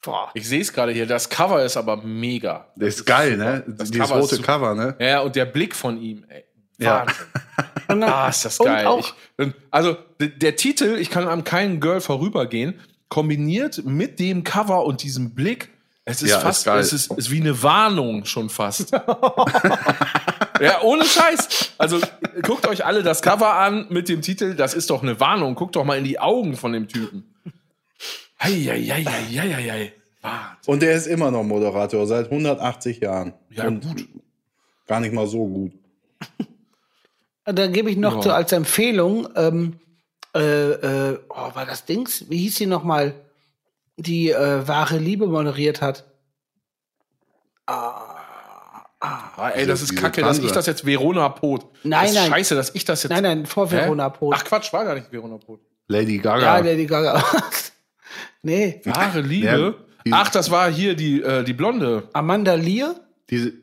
Boah. 0.02 0.30
Ich 0.34 0.48
sehe 0.48 0.61
es 0.61 0.73
gerade 0.73 0.91
hier, 0.91 1.06
das 1.07 1.30
Cover 1.30 1.64
ist 1.64 1.77
aber 1.77 1.98
mega. 1.98 2.68
Das 2.76 2.95
ist 2.95 3.06
geil, 3.06 3.38
ne? 3.38 3.64
Das 3.68 3.90
Dieses 3.91 4.10
Cover 4.10 4.22
rote. 4.22 4.41
Cover, 4.41 4.76
ne? 4.76 4.95
Ja, 4.99 5.22
und 5.22 5.36
der 5.36 5.45
Blick 5.45 5.76
von 5.76 6.02
ihm, 6.02 6.26
ey. 6.27 6.44
Ja. 6.77 7.06
Wahnsinn. 7.06 7.26
Und 7.88 8.02
dann, 8.02 8.11
Ah, 8.11 8.30
ist 8.30 8.43
das 8.43 8.60
und 8.60 8.65
geil. 8.65 8.85
Auch, 8.88 9.14
Ich, 9.38 9.47
also 9.69 9.95
der, 10.19 10.56
Titel, 10.56 10.97
ich 10.99 11.11
kann 11.11 11.27
an 11.27 11.43
keinem 11.43 11.80
Girl 11.80 12.02
vorübergehen, 12.02 12.80
kombiniert 13.10 13.85
mit 13.85 14.19
dem 14.19 14.43
Cover 14.43 14.85
und 14.85 15.03
diesem 15.03 15.35
Blick, 15.35 15.69
es 16.03 16.23
ist 16.23 16.31
Ja, 16.31 16.38
ist 16.38 16.43
fast, 16.43 16.65
geil. 16.65 16.80
es 16.80 16.93
ist, 16.93 17.11
ist 17.14 17.30
wie 17.30 17.39
eine 17.41 17.61
Warnung 17.61 18.26
schon 18.26 18.49
fast. 18.49 18.91
ja, 20.60 20.81
ohne 20.81 21.06
Scheiß. 21.06 21.73
Also 21.77 21.99
guckt 22.41 22.68
euch 22.68 22.85
alle 22.85 23.03
das 23.03 23.22
Cover 23.22 23.53
an 23.53 23.85
mit 23.89 24.10
dem 24.10 24.22
Titel, 24.22 24.56
das 24.56 24.73
ist 24.73 24.89
doch 24.89 25.03
eine 25.03 25.19
Warnung. 25.19 25.53
Guckt 25.56 25.76
doch 25.76 25.84
mal 25.84 25.97
in 25.99 26.03
die 26.06 26.19
Augen 26.19 26.56
von 26.57 26.73
dem 26.73 26.88
Typen. 26.88 27.23
Eieieiei. 28.39 29.93
Und 30.65 30.81
der 30.81 30.93
ist 30.95 31.06
immer 31.07 31.30
noch 31.30 31.43
Moderator, 31.43 32.07
seit 32.07 32.26
180 32.31 32.99
Jahren. 32.99 33.34
Ja, 33.52 33.65
Und 33.68 33.84
gut. 33.84 34.07
Gar 34.88 34.99
nicht 35.02 35.14
mal 35.14 35.27
so 35.27 35.45
gut. 35.45 35.72
Da 37.46 37.68
gebe 37.68 37.90
ich 37.90 37.98
noch 37.98 38.18
Ja. 38.18 38.22
so 38.22 38.32
als 38.32 38.52
Empfehlung, 38.52 39.28
ähm, 39.36 39.80
äh, 40.36 40.72
äh, 41.12 41.20
oh, 41.30 41.56
war 41.56 41.66
das 41.66 41.86
Dings? 41.86 42.30
Wie 42.30 42.38
hieß 42.40 42.56
sie 42.56 42.66
noch 42.66 42.84
mal, 42.84 43.14
die 43.98 44.32
äh, 44.32 44.68
wahre 44.68 44.98
Liebe 44.98 45.28
moderiert 45.28 45.82
hat? 45.82 46.06
Ah, 47.68 49.50
ey, 49.54 49.66
das 49.66 49.82
ist 49.82 49.96
kacke, 49.96 50.22
dass 50.22 50.40
ich 50.40 50.52
das 50.52 50.66
jetzt 50.66 50.86
Verona 50.86 51.30
Pot. 51.30 51.66
Nein, 51.84 52.02
das 52.02 52.12
ist 52.12 52.16
nein. 52.18 52.30
Scheiße, 52.32 52.56
dass 52.56 52.76
ich 52.76 52.86
das 52.86 53.04
jetzt. 53.04 53.12
Nein, 53.12 53.24
nein, 53.24 53.46
vor? 53.46 53.70
Verona 53.72 54.10
Pot. 54.10 54.36
Ach 54.38 54.44
Quatsch, 54.44 54.72
war 54.74 54.86
gar 54.86 54.96
nicht 54.96 55.12
Verona 55.12 55.38
Pot. 55.38 55.62
Lady 55.88 56.18
ja, 56.18 56.22
Gaga. 56.22 56.58
Lady 56.60 56.86
Gaga. 56.86 57.24
nee, 58.42 58.82
Wahre 58.86 59.22
Liebe. 59.22 59.76
Ja, 60.06 60.18
Ach, 60.18 60.30
das 60.30 60.52
war 60.52 60.72
hier 60.72 60.96
die, 60.96 61.22
äh, 61.22 61.44
die 61.44 61.54
Blonde. 61.54 62.10
Amanda 62.14 62.54
Lear? 62.54 62.96
diese, 63.30 63.54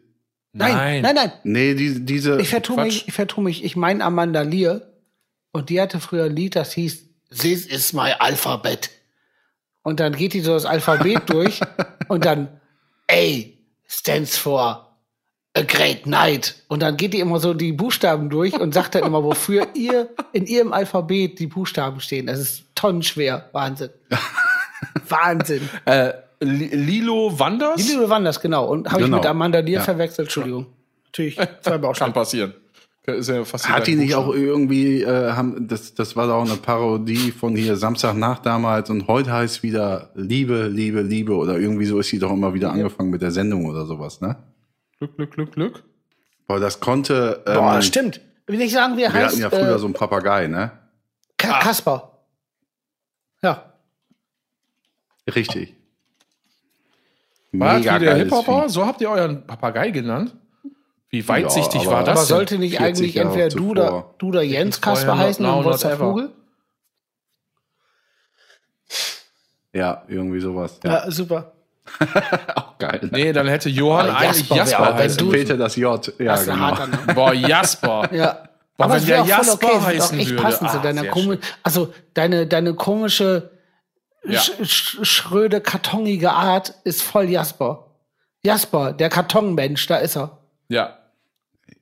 Nein, 0.53 1.03
nein, 1.03 1.15
nein. 1.15 1.33
nee, 1.45 1.75
die, 1.75 2.05
diese. 2.05 2.41
Ich 2.41 2.49
vertue 2.49 2.77
Quatsch. 2.77 2.85
mich, 2.85 3.09
ich 3.09 3.15
vertue 3.15 3.43
mich. 3.45 3.65
Ich 3.65 3.77
meine 3.77 4.05
Amanda 4.05 4.43
Lear. 4.43 4.83
Und 5.53 5.69
die 5.69 5.81
hatte 5.81 6.01
früher 6.01 6.25
ein 6.25 6.37
Lied, 6.37 6.57
das 6.57 6.73
hieß 6.73 7.09
This 7.39 7.67
is 7.67 7.93
my 7.93 8.13
Alphabet. 8.19 8.91
Und 9.83 10.01
dann 10.01 10.15
geht 10.15 10.33
die 10.33 10.41
so 10.41 10.55
das 10.55 10.65
Alphabet 10.65 11.23
durch 11.27 11.61
und 12.09 12.25
dann 12.25 12.61
A 13.11 13.45
stands 13.87 14.37
for 14.37 14.97
a 15.55 15.63
great 15.63 16.07
night. 16.07 16.55
Und 16.69 16.81
dann 16.81 16.97
geht 16.97 17.15
die 17.15 17.21
immer 17.21 17.41
so 17.41 17.53
die 17.53 17.73
Buchstaben 17.73 18.31
durch 18.31 18.55
und 18.55 18.73
sagt 18.73 18.95
dann 18.95 19.05
immer, 19.05 19.23
wofür 19.23 19.69
ihr 19.75 20.09
in 20.33 20.47
ihrem 20.47 20.73
Alphabet 20.73 21.39
die 21.39 21.47
Buchstaben 21.47 22.01
stehen. 22.01 22.27
Das 22.27 22.39
ist 22.39 22.65
tonnenschwer. 22.75 23.49
Wahnsinn. 23.53 23.91
Wahnsinn. 25.09 25.69
Äh, 25.85 26.13
Lilo 26.45 27.39
Wanders? 27.39 27.89
Liebe 27.89 28.09
Wanders, 28.09 28.41
genau. 28.41 28.67
Und 28.67 28.91
habe 28.91 29.03
Genau. 29.05 29.17
ich 29.19 29.23
mit 29.23 29.31
Amanda 29.31 29.61
Lear 29.61 29.81
Ja. 29.81 29.85
verwechselt. 29.85 30.27
Entschuldigung. 30.29 30.67
Natürlich. 31.07 31.37
Zwei 31.37 31.51
Kann 31.63 31.81
Baustellen. 31.81 32.13
passieren. 32.13 32.55
Ist 33.05 33.29
ja 33.29 33.45
fast 33.45 33.69
Hat 33.69 33.89
die 33.89 33.97
nicht 33.97 34.15
auch 34.15 34.33
irgendwie, 34.33 35.03
äh, 35.03 35.33
haben, 35.33 35.67
das, 35.67 35.93
das 35.95 36.15
war 36.15 36.29
doch 36.29 36.35
auch 36.35 36.47
eine 36.47 36.55
Parodie 36.57 37.33
von 37.33 37.57
hier 37.57 37.77
Samstagnacht 37.77 38.47
damals 38.47 38.91
und 38.91 39.09
heute 39.09 39.33
heißt 39.33 39.65
wieder 39.65 40.11
Liebe, 40.15 40.69
Liebe, 40.69 41.03
Liebe 41.03 41.35
oder 41.35 41.59
irgendwie 41.59 41.87
so 41.87 41.99
ist 41.99 42.11
sie 42.11 42.21
doch 42.21 42.31
immer 42.31 42.55
wieder 42.55 42.71
angefangen 42.71 43.11
mit 43.11 43.21
der 43.21 43.33
Sendung 43.33 43.67
oder 43.67 43.87
sowas, 43.87 44.21
ne? 44.21 44.37
Glück, 44.99 45.17
Glück, 45.17 45.33
Glück, 45.33 45.53
Glück. 45.53 45.83
Weil 46.47 46.61
das 46.61 46.79
konnte, 46.79 47.43
ähm, 47.45 47.55
Boah, 47.57 47.83
stimmt. 47.83 48.21
Will 48.47 48.61
ich 48.61 48.71
sagen, 48.73 48.97
wie 48.97 49.03
er 49.03 49.13
wir 49.13 49.21
heißt? 49.21 49.33
hatten 49.33 49.41
ja 49.43 49.51
früher 49.51 49.75
äh, 49.75 49.79
so 49.81 49.87
einen 49.87 49.95
Papagei, 49.95 50.47
ne? 50.47 50.71
Ka 51.39 51.59
Kasper. 51.59 52.19
Ja. 53.43 53.73
Richtig. 55.35 55.75
War 57.53 57.79
Mega 57.79 57.97
wie 58.01 58.05
der 58.05 58.15
Hip-Hopper? 58.17 58.69
So 58.69 58.87
habt 58.87 59.01
ihr 59.03 59.11
euren 59.11 59.47
Papagei 59.47 59.91
genannt? 59.91 60.35
Wie 61.11 61.27
weitsichtig 61.29 61.83
aber- 61.83 61.91
war 61.91 62.05
das? 62.05 62.09
Aber 62.11 62.21
denn? 62.21 62.27
sollte 62.27 62.59
nicht 62.59 62.77
40 62.79 62.87
eigentlich 62.87 63.15
Jahre 63.15 63.29
entweder 63.29 63.49
du 63.51 63.71
oder, 63.71 64.15
du 64.19 64.29
oder 64.29 64.43
Jens 64.43 64.81
Kasper 64.81 65.19
heißen 65.19 65.45
und 65.45 65.65
Wolfgang 65.65 65.95
ever. 65.95 66.05
Vogel? 66.09 66.31
Ja, 69.75 70.03
irgendwie 70.09 70.41
sowas. 70.41 70.79
Ja, 70.85 71.05
Ja, 71.05 71.11
super. 71.11 71.53
auch 72.55 72.79
geil. 72.79 73.01
Ne? 73.03 73.09
Nee, 73.13 73.33
dann 73.33 73.49
hätte 73.49 73.69
Johann 73.69 74.09
Aber 74.11 74.19
eigentlich 74.19 74.49
Jasper 74.49 74.57
Jasper, 74.57 74.95
heißen. 74.95 75.19
du- 75.19 75.31
Peter 75.31 75.57
das 75.57 75.77
J. 75.77 76.13
Ja, 76.19 76.25
Das 76.37 76.47
genau. 76.47 76.77
Boah, 77.15 77.33
Jasper. 77.35 78.09
Ja. 78.15 78.49
Boah, 78.77 78.85
Aber 78.85 78.95
wenn 78.95 79.07
der 79.07 79.25
Jasper 79.25 79.55
okay, 79.69 79.81
heißen 79.81 80.19
echt 80.19 80.31
würde. 80.31 80.43
passen 80.43 80.69
zu 80.69 80.79
Ah, 80.79 80.83
deiner 80.83 81.03
sehr 81.03 81.11
komisch, 81.11 81.39
also 81.63 81.93
deine, 82.15 82.47
deine 82.47 82.75
komische, 82.75 83.51
Ja. 84.25 84.41
sch 84.41 84.53
sch 84.65 84.99
schröde, 85.03 85.61
kartongige 85.61 86.33
Art 86.33 86.75
ist 86.85 87.03
voll 87.03 87.29
Jasper. 87.29 87.87
Jasper, 88.45 88.93
der 88.93 89.09
Kartonmensch, 89.09 89.87
da 89.87 89.97
ist 89.97 90.17
er. 90.17 90.39
Ja. 90.69 90.99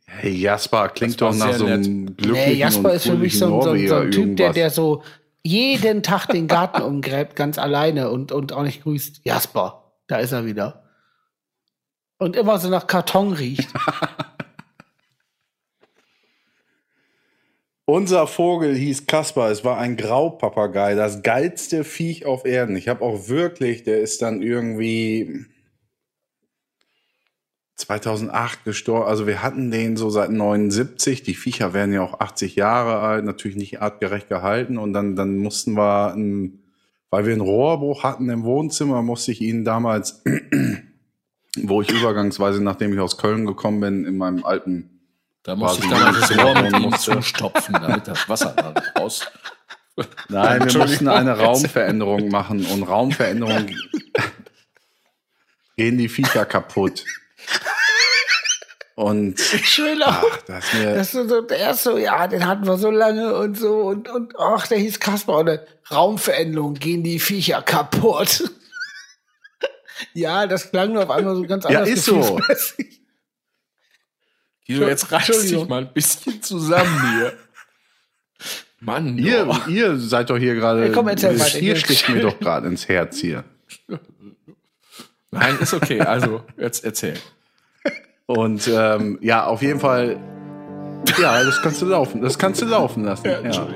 Hey, 0.07 0.33
Jasper 0.33 0.89
klingt 0.89 1.21
doch 1.21 1.35
nach 1.35 1.53
so 1.53 1.65
nett. 1.65 1.87
einem 1.87 2.17
glücklichen 2.17 2.53
Nee, 2.53 2.59
Jasper 2.59 2.91
und 2.91 2.97
ist 2.97 3.07
für 3.07 3.15
mich 3.15 3.39
so 3.39 3.47
ein, 3.47 3.63
so 3.63 3.89
so 3.89 3.95
ein 3.97 4.11
Typ, 4.11 4.37
der, 4.37 4.53
der 4.53 4.71
so 4.71 5.03
jeden 5.43 6.03
Tag 6.03 6.27
den 6.27 6.49
Garten 6.49 6.83
umgräbt, 6.83 7.37
ganz 7.37 7.59
alleine 7.59 8.11
und, 8.11 8.33
und 8.33 8.53
auch 8.53 8.63
nicht 8.63 8.83
grüßt. 8.83 9.21
Jasper, 9.25 9.93
da 10.09 10.17
ist 10.17 10.33
er 10.33 10.45
wieder. 10.45 10.83
Und 12.19 12.37
immer 12.37 12.59
so 12.59 12.69
nach 12.69 12.87
Karton 12.87 13.33
riecht. 13.33 13.71
Unser 17.91 18.29
Vogel 18.29 18.77
hieß 18.77 19.07
Kaspar. 19.07 19.51
Es 19.51 19.65
war 19.65 19.77
ein 19.79 19.97
Graupapagei, 19.97 20.95
das 20.95 21.25
geilste 21.25 21.83
Viech 21.83 22.25
auf 22.25 22.45
Erden. 22.45 22.77
Ich 22.77 22.87
habe 22.87 23.05
auch 23.05 23.27
wirklich, 23.27 23.83
der 23.83 24.01
ist 24.01 24.23
dann 24.23 24.43
irgendwie 24.43 25.45
2008 27.75 28.63
gestorben. 28.63 29.09
Also 29.09 29.27
wir 29.27 29.43
hatten 29.43 29.73
den 29.73 29.97
so 29.97 30.09
seit 30.09 30.31
79. 30.31 31.25
Die 31.25 31.35
Viecher 31.35 31.75
werden 31.75 31.93
ja 31.93 32.03
auch 32.03 32.21
80 32.21 32.55
Jahre 32.55 33.01
alt, 33.01 33.25
natürlich 33.25 33.57
nicht 33.57 33.83
artgerecht 33.83 34.29
gehalten. 34.29 34.79
Und 34.79 34.93
dann, 34.93 35.17
dann 35.17 35.39
mussten 35.39 35.77
wir, 35.77 36.15
ein, 36.15 36.61
weil 37.11 37.27
wir 37.27 37.33
einen 37.33 37.41
Rohrbruch 37.41 38.05
hatten 38.05 38.31
im 38.31 38.45
Wohnzimmer, 38.45 39.03
musste 39.03 39.33
ich 39.33 39.41
ihn 39.41 39.65
damals, 39.65 40.23
wo 41.61 41.83
ich 41.83 41.91
übergangsweise, 41.91 42.63
nachdem 42.63 42.93
ich 42.93 43.01
aus 43.01 43.19
Köln 43.19 43.47
gekommen 43.47 43.81
bin, 43.81 44.05
in 44.05 44.17
meinem 44.17 44.45
alten 44.45 45.00
Da 45.43 45.57
musste 45.57 45.85
ich 45.85 45.91
damals 45.91 46.21
das 46.21 46.39
Rohr 46.39 46.61
mit 46.61 46.79
ihm 46.79 46.97
zustopfen, 46.99 47.73
damit 47.75 48.07
das 48.07 48.29
Wasser 48.29 48.53
da 48.57 48.71
nicht 48.73 48.97
raus. 48.99 49.27
Nein, 50.29 50.65
wir 50.73 50.79
mussten 50.81 51.09
eine 51.09 51.39
Raumveränderung 51.39 52.29
machen 52.29 52.65
und 52.67 52.83
Raumveränderung 52.85 53.67
gehen 55.77 55.99
die 55.99 56.09
Viecher 56.09 56.45
kaputt. 56.45 57.05
Und 58.97 59.41
Schön 59.41 60.03
auch. 60.03 60.23
ach, 60.31 60.39
das 60.47 60.65
ist 60.67 60.75
mir, 60.75 60.95
Das 60.95 61.15
ist 61.15 61.29
so, 61.31 61.41
der 61.41 61.71
ist 61.71 61.83
so, 61.85 61.97
ja, 61.97 62.27
den 62.29 62.47
hatten 62.47 62.67
wir 62.67 62.77
so 62.77 62.91
lange 62.91 63.35
und 63.35 63.59
so 63.59 63.77
und, 63.85 64.09
und 64.11 64.35
ach, 64.39 64.67
der 64.67 64.77
hieß 64.79 65.01
Kasper 65.01 65.39
und 65.39 65.49
eine 65.49 65.67
Raumveränderung 65.91 66.75
gehen 66.75 67.03
die 67.03 67.19
Viecher 67.19 67.63
kaputt. 67.63 68.51
ja, 70.13 70.47
das 70.47 70.71
klang 70.71 70.93
nur 70.93 71.05
auf 71.05 71.11
einmal 71.11 71.35
so 71.35 71.43
ganz 71.43 71.65
Ja, 71.65 71.71
anders. 71.81 71.89
ist 71.89 72.05
so. 72.05 72.39
Guido, 74.79 74.89
jetzt 74.89 75.11
reiß 75.13 75.27
dich 75.27 75.37
Entschuldigung. 75.37 75.69
mal 75.69 75.83
ein 75.83 75.93
bisschen 75.93 76.43
zusammen 76.43 77.03
hier. 77.19 77.33
Mann, 78.81 79.19
ihr, 79.19 79.47
ihr 79.69 79.97
seid 79.99 80.31
doch 80.31 80.39
hier 80.39 80.55
gerade, 80.55 80.87
Ja, 80.87 80.93
komm, 80.93 81.09
erzähl 81.09 81.39
weiter. 81.39 81.59
ihr 81.59 81.75
Ich- 81.75 81.81
sticht 81.81 82.09
mir 82.09 82.23
doch 82.23 82.39
gerade 82.39 82.67
ins 82.69 82.89
Herz 82.89 83.19
hier. 83.19 83.45
Nein, 85.31 85.59
ist 85.61 85.75
okay. 85.75 86.01
Also, 86.01 86.43
jetzt 86.57 86.85
erzähl. 86.85 87.15
Und 88.27 88.69
ähm, 88.73 89.19
ja, 89.21 89.45
auf 89.45 89.61
jeden 89.63 89.81
Fall, 89.81 90.19
ja, 91.21 91.43
das 91.45 91.61
kannst 91.63 91.83
du 91.83 91.87
laufen, 91.87 92.23
das 92.23 92.39
kannst 92.39 92.63
du 92.63 92.67
laufen 92.67 93.05
lassen. 93.05 93.27
Ja, 93.27 93.69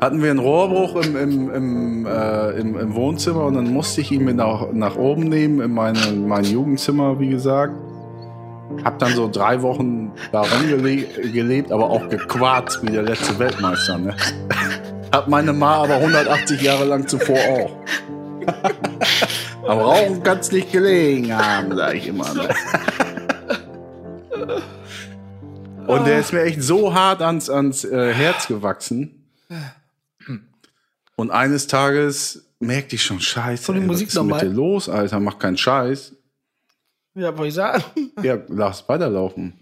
hatten 0.00 0.22
wir 0.22 0.30
einen 0.30 0.38
Rohrbruch 0.38 0.96
im, 1.04 1.16
im, 1.16 1.50
im, 1.50 2.06
äh, 2.06 2.50
im, 2.52 2.78
im 2.78 2.94
Wohnzimmer 2.94 3.44
und 3.46 3.54
dann 3.54 3.72
musste 3.72 4.00
ich 4.00 4.12
ihn 4.12 4.24
mit 4.24 4.36
nach, 4.36 4.70
nach 4.72 4.96
oben 4.96 5.24
nehmen 5.24 5.60
in 5.60 5.72
meine, 5.72 5.98
mein 6.12 6.44
Jugendzimmer, 6.44 7.18
wie 7.18 7.28
gesagt. 7.30 7.74
Hab 8.84 8.98
dann 8.98 9.14
so 9.14 9.28
drei 9.28 9.60
Wochen 9.62 10.12
da 10.32 10.42
rumgelebt, 10.42 11.32
gelebt, 11.32 11.72
aber 11.72 11.90
auch 11.90 12.08
gequarzt 12.08 12.82
wie 12.82 12.92
der 12.92 13.02
letzte 13.02 13.38
Weltmeister. 13.38 13.98
Ne? 13.98 14.16
Hat 15.12 15.28
meine 15.28 15.52
Ma 15.52 15.82
aber 15.82 15.96
180 15.96 16.62
Jahre 16.62 16.84
lang 16.84 17.06
zuvor 17.08 17.38
auch. 17.38 17.76
Am 19.66 19.78
Rauchen 19.78 20.22
kann's 20.22 20.52
nicht 20.52 20.72
gelegen 20.72 21.36
haben, 21.36 21.76
sag 21.76 21.94
ich 21.94 22.06
immer. 22.06 22.32
Ne? 22.34 22.48
Und 25.86 26.06
der 26.06 26.20
ist 26.20 26.32
mir 26.32 26.42
echt 26.42 26.62
so 26.62 26.92
hart 26.92 27.22
ans, 27.22 27.48
ans 27.48 27.84
äh, 27.84 28.12
Herz 28.12 28.46
gewachsen. 28.46 29.24
Und 31.16 31.30
eines 31.30 31.66
Tages 31.66 32.44
merkte 32.60 32.96
ich 32.96 33.02
schon, 33.02 33.20
scheiße, 33.20 33.72
ey, 33.72 33.88
was 33.88 34.02
ist 34.02 34.22
mit 34.22 34.40
dir 34.40 34.50
los, 34.50 34.88
Alter? 34.88 35.18
Mach 35.18 35.38
keinen 35.38 35.56
Scheiß. 35.56 36.14
Ja, 37.14 37.36
wollte 37.36 37.48
ich 37.48 37.54
sagen. 37.54 37.82
Ja, 38.22 38.38
lass 38.48 38.88
weiterlaufen. 38.88 39.54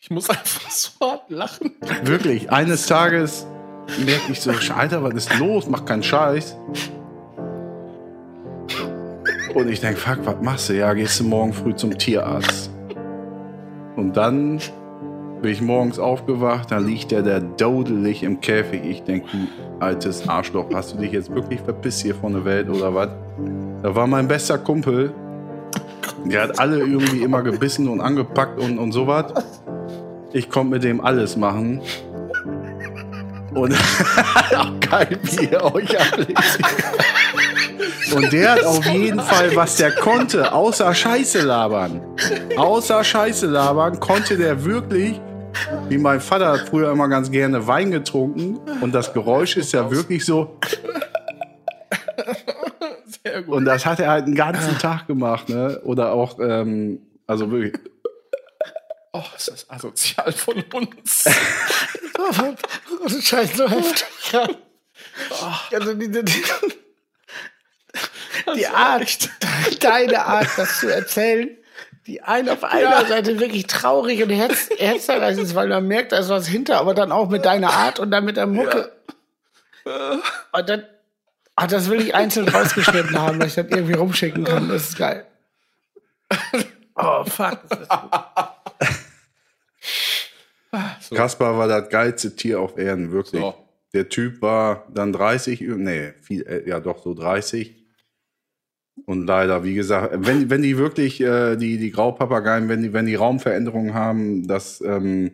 Ich 0.00 0.10
muss 0.10 0.28
einfach 0.30 0.70
so 0.70 0.90
hart 1.00 1.30
lachen. 1.30 1.72
Wirklich, 2.02 2.50
eines 2.50 2.86
Tages 2.86 3.46
merke 4.04 4.32
ich 4.32 4.40
so, 4.40 4.50
Alter, 4.74 5.02
was 5.02 5.14
ist 5.14 5.38
los? 5.38 5.68
Mach 5.68 5.84
keinen 5.84 6.02
Scheiß. 6.02 6.56
Und 9.54 9.68
ich 9.68 9.80
denke, 9.80 10.00
fuck, 10.00 10.18
was 10.24 10.36
machst 10.42 10.68
du? 10.68 10.74
Ja, 10.74 10.92
gehst 10.94 11.20
du 11.20 11.24
morgen 11.24 11.52
früh 11.52 11.74
zum 11.74 11.96
Tierarzt. 11.96 12.70
Und 13.96 14.16
dann 14.16 14.60
bin 15.40 15.52
ich 15.52 15.60
morgens 15.60 15.98
aufgewacht, 15.98 16.70
da 16.72 16.78
liegt 16.78 17.10
der, 17.10 17.22
der 17.22 17.40
dodelig 17.40 18.22
im 18.22 18.40
Käfig. 18.40 18.82
Ich 18.84 19.02
denke, 19.02 19.28
du 19.30 19.46
altes 19.78 20.28
Arschloch, 20.28 20.66
hast 20.72 20.94
du 20.94 20.98
dich 20.98 21.12
jetzt 21.12 21.32
wirklich 21.32 21.60
verpisst 21.60 22.02
hier 22.02 22.14
von 22.14 22.32
der 22.32 22.44
Welt 22.44 22.68
oder 22.68 22.94
was? 22.94 23.10
Da 23.82 23.94
war 23.94 24.06
mein 24.06 24.26
bester 24.26 24.58
Kumpel. 24.58 25.12
Der 26.24 26.42
hat 26.42 26.58
alle 26.58 26.78
irgendwie 26.78 27.22
immer 27.22 27.42
gebissen 27.42 27.88
und 27.88 28.00
angepackt 28.00 28.58
und, 28.60 28.78
und 28.78 28.92
sowas. 28.92 29.32
Ich 30.32 30.50
konnte 30.50 30.74
mit 30.74 30.84
dem 30.84 31.00
alles 31.00 31.36
machen. 31.36 31.80
Und 33.54 33.72
auch 34.56 34.80
geil, 34.80 35.18
wie 35.22 35.44
ihr 35.46 35.62
euch. 35.62 35.96
Und 38.14 38.32
der 38.32 38.52
hat 38.52 38.64
auf 38.64 38.84
jeden 38.86 39.20
Fall, 39.20 39.54
was 39.54 39.76
der 39.76 39.92
konnte, 39.92 40.52
außer 40.52 40.92
Scheiße 40.94 41.42
labern. 41.42 42.00
Außer 42.56 43.02
Scheiße 43.02 43.46
labern 43.46 44.00
konnte 44.00 44.36
der 44.36 44.64
wirklich, 44.64 45.20
wie 45.88 45.98
mein 45.98 46.20
Vater 46.20 46.52
hat 46.52 46.68
früher 46.68 46.90
immer 46.90 47.08
ganz 47.08 47.30
gerne 47.30 47.66
Wein 47.66 47.90
getrunken. 47.90 48.58
Und 48.80 48.94
das 48.94 49.12
Geräusch 49.12 49.56
ist 49.56 49.72
ja 49.72 49.90
wirklich 49.90 50.24
so. 50.24 50.56
Sehr 53.24 53.42
gut. 53.42 53.56
Und 53.56 53.64
das 53.64 53.86
hat 53.86 54.00
er 54.00 54.10
halt 54.10 54.26
den 54.26 54.34
ganzen 54.34 54.78
Tag 54.78 55.06
gemacht, 55.06 55.48
ne? 55.48 55.80
Oder 55.84 56.12
auch, 56.12 56.38
ähm, 56.40 57.00
also 57.26 57.50
wirklich. 57.50 57.74
Oh, 59.16 59.22
ist 59.36 59.46
das 59.46 59.70
asozial 59.70 60.32
von 60.32 60.60
uns. 60.72 61.24
Oh, 62.18 63.08
Scheiße, 63.08 63.56
so 63.56 63.70
heftig. 63.70 64.04
Ja. 64.32 64.48
Also 65.70 65.94
die, 65.94 66.10
die, 66.10 66.24
die 68.56 68.66
Art, 68.66 69.30
deine 69.80 70.24
Art, 70.24 70.48
das 70.56 70.80
zu 70.80 70.92
erzählen, 70.92 71.48
die 72.08 72.22
eine 72.22 72.54
auf 72.54 72.64
einer 72.64 72.80
Ja. 72.90 73.04
Seite 73.06 73.38
wirklich 73.38 73.68
traurig 73.68 74.20
und 74.20 74.30
herz, 74.30 74.68
herzerreißend 74.76 75.46
ist, 75.46 75.54
weil 75.54 75.68
man 75.68 75.86
merkt, 75.86 76.10
da 76.10 76.18
ist 76.18 76.28
was 76.28 76.48
hinter, 76.48 76.80
aber 76.80 76.94
dann 76.94 77.12
auch 77.12 77.28
mit 77.30 77.44
deiner 77.44 77.70
Art 77.70 78.00
und 78.00 78.10
dann 78.10 78.24
mit 78.24 78.36
der 78.36 78.48
Mucke. 78.48 78.92
Und 79.84 80.68
dann, 80.68 80.84
ah, 81.56 81.66
das 81.66 81.90
will 81.90 82.00
ich 82.00 82.14
einzeln 82.14 82.48
rausgeschnitten 82.48 83.18
haben, 83.18 83.38
dass 83.38 83.48
ich 83.48 83.54
das 83.54 83.66
irgendwie 83.70 83.94
rumschicken 83.94 84.44
kann. 84.44 84.68
Das 84.68 84.90
ist 84.90 84.98
geil. 84.98 85.26
Oh, 86.96 87.24
fuck. 87.24 87.68
Gut. 87.68 87.88
Kaspar 91.14 91.56
war 91.56 91.68
das 91.68 91.88
geilste 91.88 92.34
Tier 92.34 92.60
auf 92.60 92.76
Erden, 92.76 93.12
wirklich. 93.12 93.40
So. 93.40 93.54
Der 93.92 94.08
Typ 94.08 94.42
war 94.42 94.86
dann 94.92 95.12
30, 95.12 95.60
nee, 95.60 96.12
viel, 96.20 96.42
äh, 96.42 96.68
ja 96.68 96.80
doch 96.80 97.02
so 97.02 97.14
30. 97.14 97.84
Und 99.06 99.26
leider, 99.26 99.64
wie 99.64 99.74
gesagt, 99.74 100.14
wenn, 100.18 100.50
wenn 100.50 100.62
die 100.62 100.78
wirklich, 100.78 101.20
äh, 101.20 101.56
die, 101.56 101.78
die 101.78 101.90
Graupapageien, 101.90 102.68
wenn 102.68 102.82
die, 102.82 102.92
wenn 102.92 103.06
die 103.06 103.14
Raumveränderungen 103.14 103.94
haben, 103.94 104.46
das, 104.46 104.80
ähm, 104.80 105.32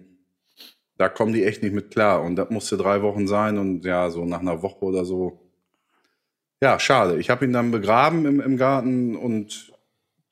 da 0.97 1.09
kommen 1.09 1.33
die 1.33 1.45
echt 1.45 1.63
nicht 1.63 1.75
mit 1.75 1.91
klar. 1.91 2.23
Und 2.23 2.37
das 2.37 2.51
musste 2.51 2.77
drei 2.77 3.03
Wochen 3.03 3.27
sein 3.27 3.59
und 3.59 3.85
ja, 3.85 4.11
so 4.11 4.25
nach 4.25 4.41
einer 4.41 4.63
Woche 4.63 4.85
oder 4.85 5.05
so. 5.05 5.41
Ja, 6.61 6.78
schade. 6.78 7.19
Ich 7.19 7.31
habe 7.31 7.45
ihn 7.45 7.53
dann 7.53 7.70
begraben 7.70 8.27
im, 8.27 8.41
im 8.41 8.57
Garten 8.57 9.16
und 9.16 9.73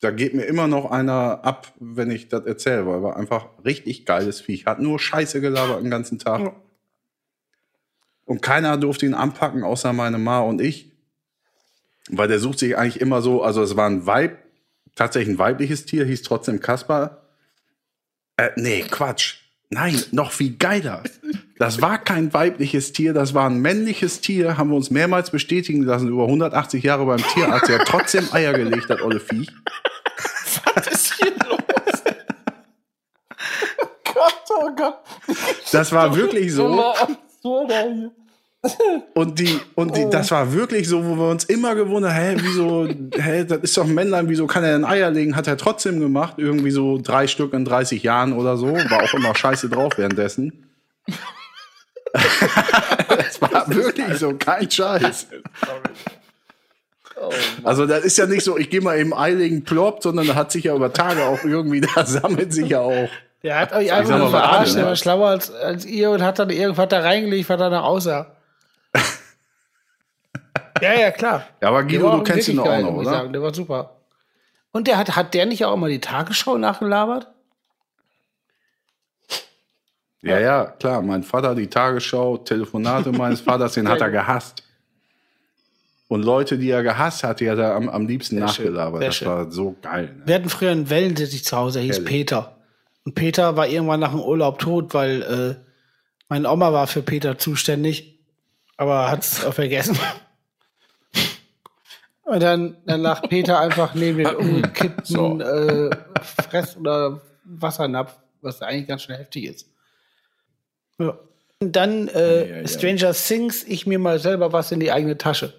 da 0.00 0.10
geht 0.10 0.34
mir 0.34 0.44
immer 0.44 0.68
noch 0.68 0.90
einer 0.90 1.44
ab, 1.44 1.72
wenn 1.80 2.10
ich 2.10 2.28
das 2.28 2.44
erzähle, 2.44 2.86
weil 2.86 3.02
war 3.02 3.16
einfach 3.16 3.48
richtig 3.64 4.05
geiles 4.05 4.40
Viech. 4.40 4.66
Hat 4.66 4.78
nur 4.78 4.98
Scheiße 4.98 5.40
gelabert 5.40 5.82
den 5.82 5.90
ganzen 5.90 6.18
Tag. 6.18 6.40
Ja. 6.40 6.56
Und 8.24 8.42
keiner 8.42 8.76
durfte 8.76 9.06
ihn 9.06 9.14
anpacken, 9.14 9.64
außer 9.64 9.92
meine 9.92 10.18
Ma 10.18 10.40
und 10.40 10.60
ich. 10.60 10.92
Weil 12.10 12.28
der 12.28 12.38
sucht 12.38 12.59
sich 12.59 12.76
eigentlich 12.76 13.00
immer 13.00 13.22
so, 13.22 13.42
also 13.42 13.62
es 13.62 13.76
war 13.76 13.88
ein 13.88 14.06
Weib, 14.06 14.38
tatsächlich 14.94 15.34
ein 15.34 15.38
weibliches 15.38 15.86
Tier, 15.86 16.05
hieß 16.05 16.22
trotzdem 16.22 16.60
Kaspar. 16.60 17.22
Äh, 18.36 18.50
nee, 18.56 18.82
Quatsch. 18.82 19.47
Nein, 19.70 20.02
noch 20.12 20.32
viel 20.32 20.56
geiler. 20.56 21.02
Das 21.58 21.82
war 21.82 21.98
kein 21.98 22.32
weibliches 22.32 22.92
Tier, 22.92 23.12
das 23.12 23.34
war 23.34 23.50
ein 23.50 23.58
männliches 23.58 24.20
Tier, 24.20 24.56
haben 24.56 24.70
wir 24.70 24.76
uns 24.76 24.90
mehrmals 24.90 25.30
bestätigen 25.30 25.82
lassen, 25.82 26.08
über 26.08 26.24
180 26.24 26.82
Jahre 26.82 27.04
beim 27.04 27.18
Tierarzt. 27.18 27.68
Der 27.68 27.80
hat 27.80 27.88
trotzdem 27.88 28.26
Eier 28.32 28.54
gelegt, 28.54 28.88
das 28.88 29.02
olle 29.02 29.20
Viech. 29.20 29.50
Was 30.74 30.86
ist 30.86 31.14
hier 31.14 31.32
los? 31.48 31.58
Gott, 34.04 34.44
oh 34.50 34.70
Gott. 34.74 34.98
Das 35.72 35.92
war 35.92 36.16
wirklich 36.16 36.52
so. 36.52 36.94
Und 39.14 39.39
die, 39.39 39.60
und 39.76 39.97
die, 39.97 40.10
das 40.10 40.32
war 40.32 40.52
wirklich 40.52 40.89
so, 40.89 41.05
wo 41.05 41.16
wir 41.16 41.30
uns 41.30 41.44
immer 41.44 41.76
gewundert, 41.76 42.12
hä, 42.12 42.35
wieso, 42.39 42.89
hä, 43.16 43.44
das 43.44 43.59
ist 43.59 43.76
doch 43.76 43.85
ein 43.85 43.94
Männlein, 43.94 44.28
wieso 44.28 44.48
kann 44.48 44.64
er 44.64 44.72
denn 44.72 44.85
Eier 44.85 45.10
legen? 45.10 45.36
Hat 45.36 45.47
er 45.47 45.56
trotzdem 45.56 46.01
gemacht, 46.01 46.35
irgendwie 46.39 46.72
so 46.72 46.98
drei 47.01 47.28
Stück 47.28 47.52
in 47.52 47.64
30 47.64 48.02
Jahren 48.02 48.32
oder 48.32 48.56
so, 48.56 48.66
war 48.66 49.02
auch 49.05 49.14
immer 49.14 49.35
scheiße 49.35 49.68
drauf 49.68 49.93
währenddessen. 49.97 50.66
das 52.12 53.40
war 53.40 53.64
wirklich 53.68 54.18
so, 54.18 54.35
kein 54.35 54.68
Scheiß. 54.68 55.28
Also 57.62 57.86
das 57.86 58.05
ist 58.05 58.18
ja 58.18 58.26
nicht 58.26 58.43
so, 58.43 58.59
ich 58.59 58.70
gehe 58.70 58.80
mal 58.80 58.98
eben 58.98 59.14
Ei 59.14 59.32
legen, 59.32 59.62
ploppt, 59.64 60.02
sondern 60.02 60.26
da 60.26 60.35
hat 60.35 60.51
sich 60.51 60.64
ja 60.64 60.74
über 60.74 60.93
Tage 60.93 61.24
auch 61.24 61.44
irgendwie, 61.44 61.80
da 61.80 62.05
sammelt 62.05 62.52
sich 62.52 62.70
ja 62.70 62.80
auch. 62.80 63.09
Der 63.44 63.60
hat 63.60 63.72
euch 63.72 63.93
einfach 63.93 64.18
nur 64.18 64.30
verarscht, 64.30 64.74
der 64.74 64.86
war 64.86 64.97
schlauer 64.97 65.28
als, 65.28 65.52
als 65.52 65.86
ihr 65.86 66.10
und 66.10 66.22
hat 66.22 66.40
dann 66.40 66.51
irgendwas 66.51 66.89
da 66.89 67.01
reingelegt, 67.01 67.48
was 67.48 67.59
danach 67.59 67.85
aussah. 67.85 68.35
ja, 70.82 70.94
ja, 70.94 71.10
klar. 71.10 71.44
Ja, 71.60 71.69
aber 71.69 71.82
Der 71.82 71.86
Guido, 71.98 72.09
war 72.10 72.16
du 72.19 72.23
kennst 72.24 72.48
ihn 72.48 72.59
auch 72.59 72.81
noch, 72.81 72.94
oder? 72.94 73.10
Sagen. 73.10 73.32
Der 73.32 73.43
war 73.43 73.55
super. 73.55 73.97
Und 74.73 74.86
der 74.86 74.97
hat, 74.98 75.16
hat 75.16 75.35
der 75.35 75.47
nicht 75.47 75.65
auch 75.65 75.74
immer 75.74 75.89
die 75.89 76.01
Tagesschau 76.01 76.59
nachgelabert? 76.59 77.28
Ja, 80.23 80.39
ja, 80.39 80.65
klar. 80.66 81.01
Mein 81.02 81.23
Vater, 81.23 81.55
die 81.55 81.69
Tagesschau, 81.69 82.39
Telefonate 82.39 83.12
meines 83.12 83.40
Vaters, 83.40 83.74
den 83.74 83.89
hat 83.89 84.01
er 84.01 84.10
gehasst. 84.10 84.62
Und 86.09 86.23
Leute, 86.23 86.59
die 86.59 86.70
er 86.70 86.82
gehasst 86.82 87.23
hat, 87.23 87.40
die 87.40 87.51
hat 87.51 87.59
er 87.59 87.74
am, 87.74 87.89
am 87.89 88.06
liebsten 88.06 88.36
schön, 88.36 88.44
nachgelabert. 88.47 89.01
sehr 89.01 89.09
Das 89.09 89.16
schön. 89.16 89.28
war 89.28 89.51
so 89.51 89.77
geil. 89.82 90.15
Ne? 90.16 90.23
Wir 90.27 90.35
hatten 90.36 90.48
früher 90.48 90.70
einen 90.73 90.89
Wellensittich 90.90 91.44
zu 91.44 91.56
Hause, 91.56 91.78
der 91.78 91.82
hieß 91.86 91.97
Herrlich. 91.98 92.10
Peter. 92.10 92.56
Und 93.05 93.15
Peter 93.15 93.56
war 93.56 93.69
irgendwann 93.69 94.01
nach 94.01 94.10
dem 94.10 94.20
Urlaub 94.20 94.59
tot, 94.59 94.94
weil 94.94 95.23
äh, 95.23 95.65
meine 96.28 96.51
Oma 96.51 96.73
war 96.73 96.86
für 96.86 97.02
Peter 97.02 97.39
zuständig, 97.39 98.17
aber 98.78 99.10
hat 99.10 99.20
es 99.22 99.38
vergessen. 99.40 99.98
Und 102.24 102.42
dann, 102.42 102.76
dann 102.84 103.00
lag 103.00 103.22
Peter 103.28 103.59
einfach 103.59 103.94
neben 103.94 104.18
den 104.18 104.26
umgekippten 104.36 105.05
So. 105.06 105.40
äh, 105.40 105.90
Fress- 106.22 106.76
oder 106.76 107.22
Wassernapf, 107.44 108.18
was 108.42 108.60
eigentlich 108.60 108.86
ganz 108.86 109.02
schön 109.02 109.16
heftig 109.16 109.44
ist. 109.44 109.70
Ja. 110.98 111.18
Und 111.60 111.74
dann 111.74 112.09
äh, 112.09 112.40
Ja, 112.40 112.46
ja, 112.56 112.60
ja. 112.62 112.68
Stranger 112.68 113.12
Things, 113.14 113.64
ich 113.64 113.86
mir 113.86 113.98
mal 113.98 114.18
selber 114.18 114.52
was 114.52 114.70
in 114.72 114.80
die 114.80 114.92
eigene 114.92 115.16
Tasche. 115.16 115.55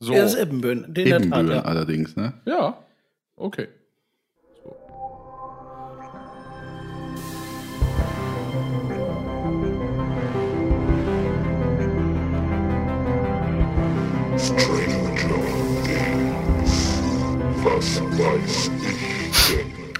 So. 0.00 0.12
Der 0.12 0.24
ist 0.24 0.36
Ibbenbüren. 0.38 0.94
Den 0.94 1.32
er. 1.32 1.66
allerdings, 1.66 2.14
ne? 2.14 2.40
Ja, 2.44 2.78
okay. 3.34 3.68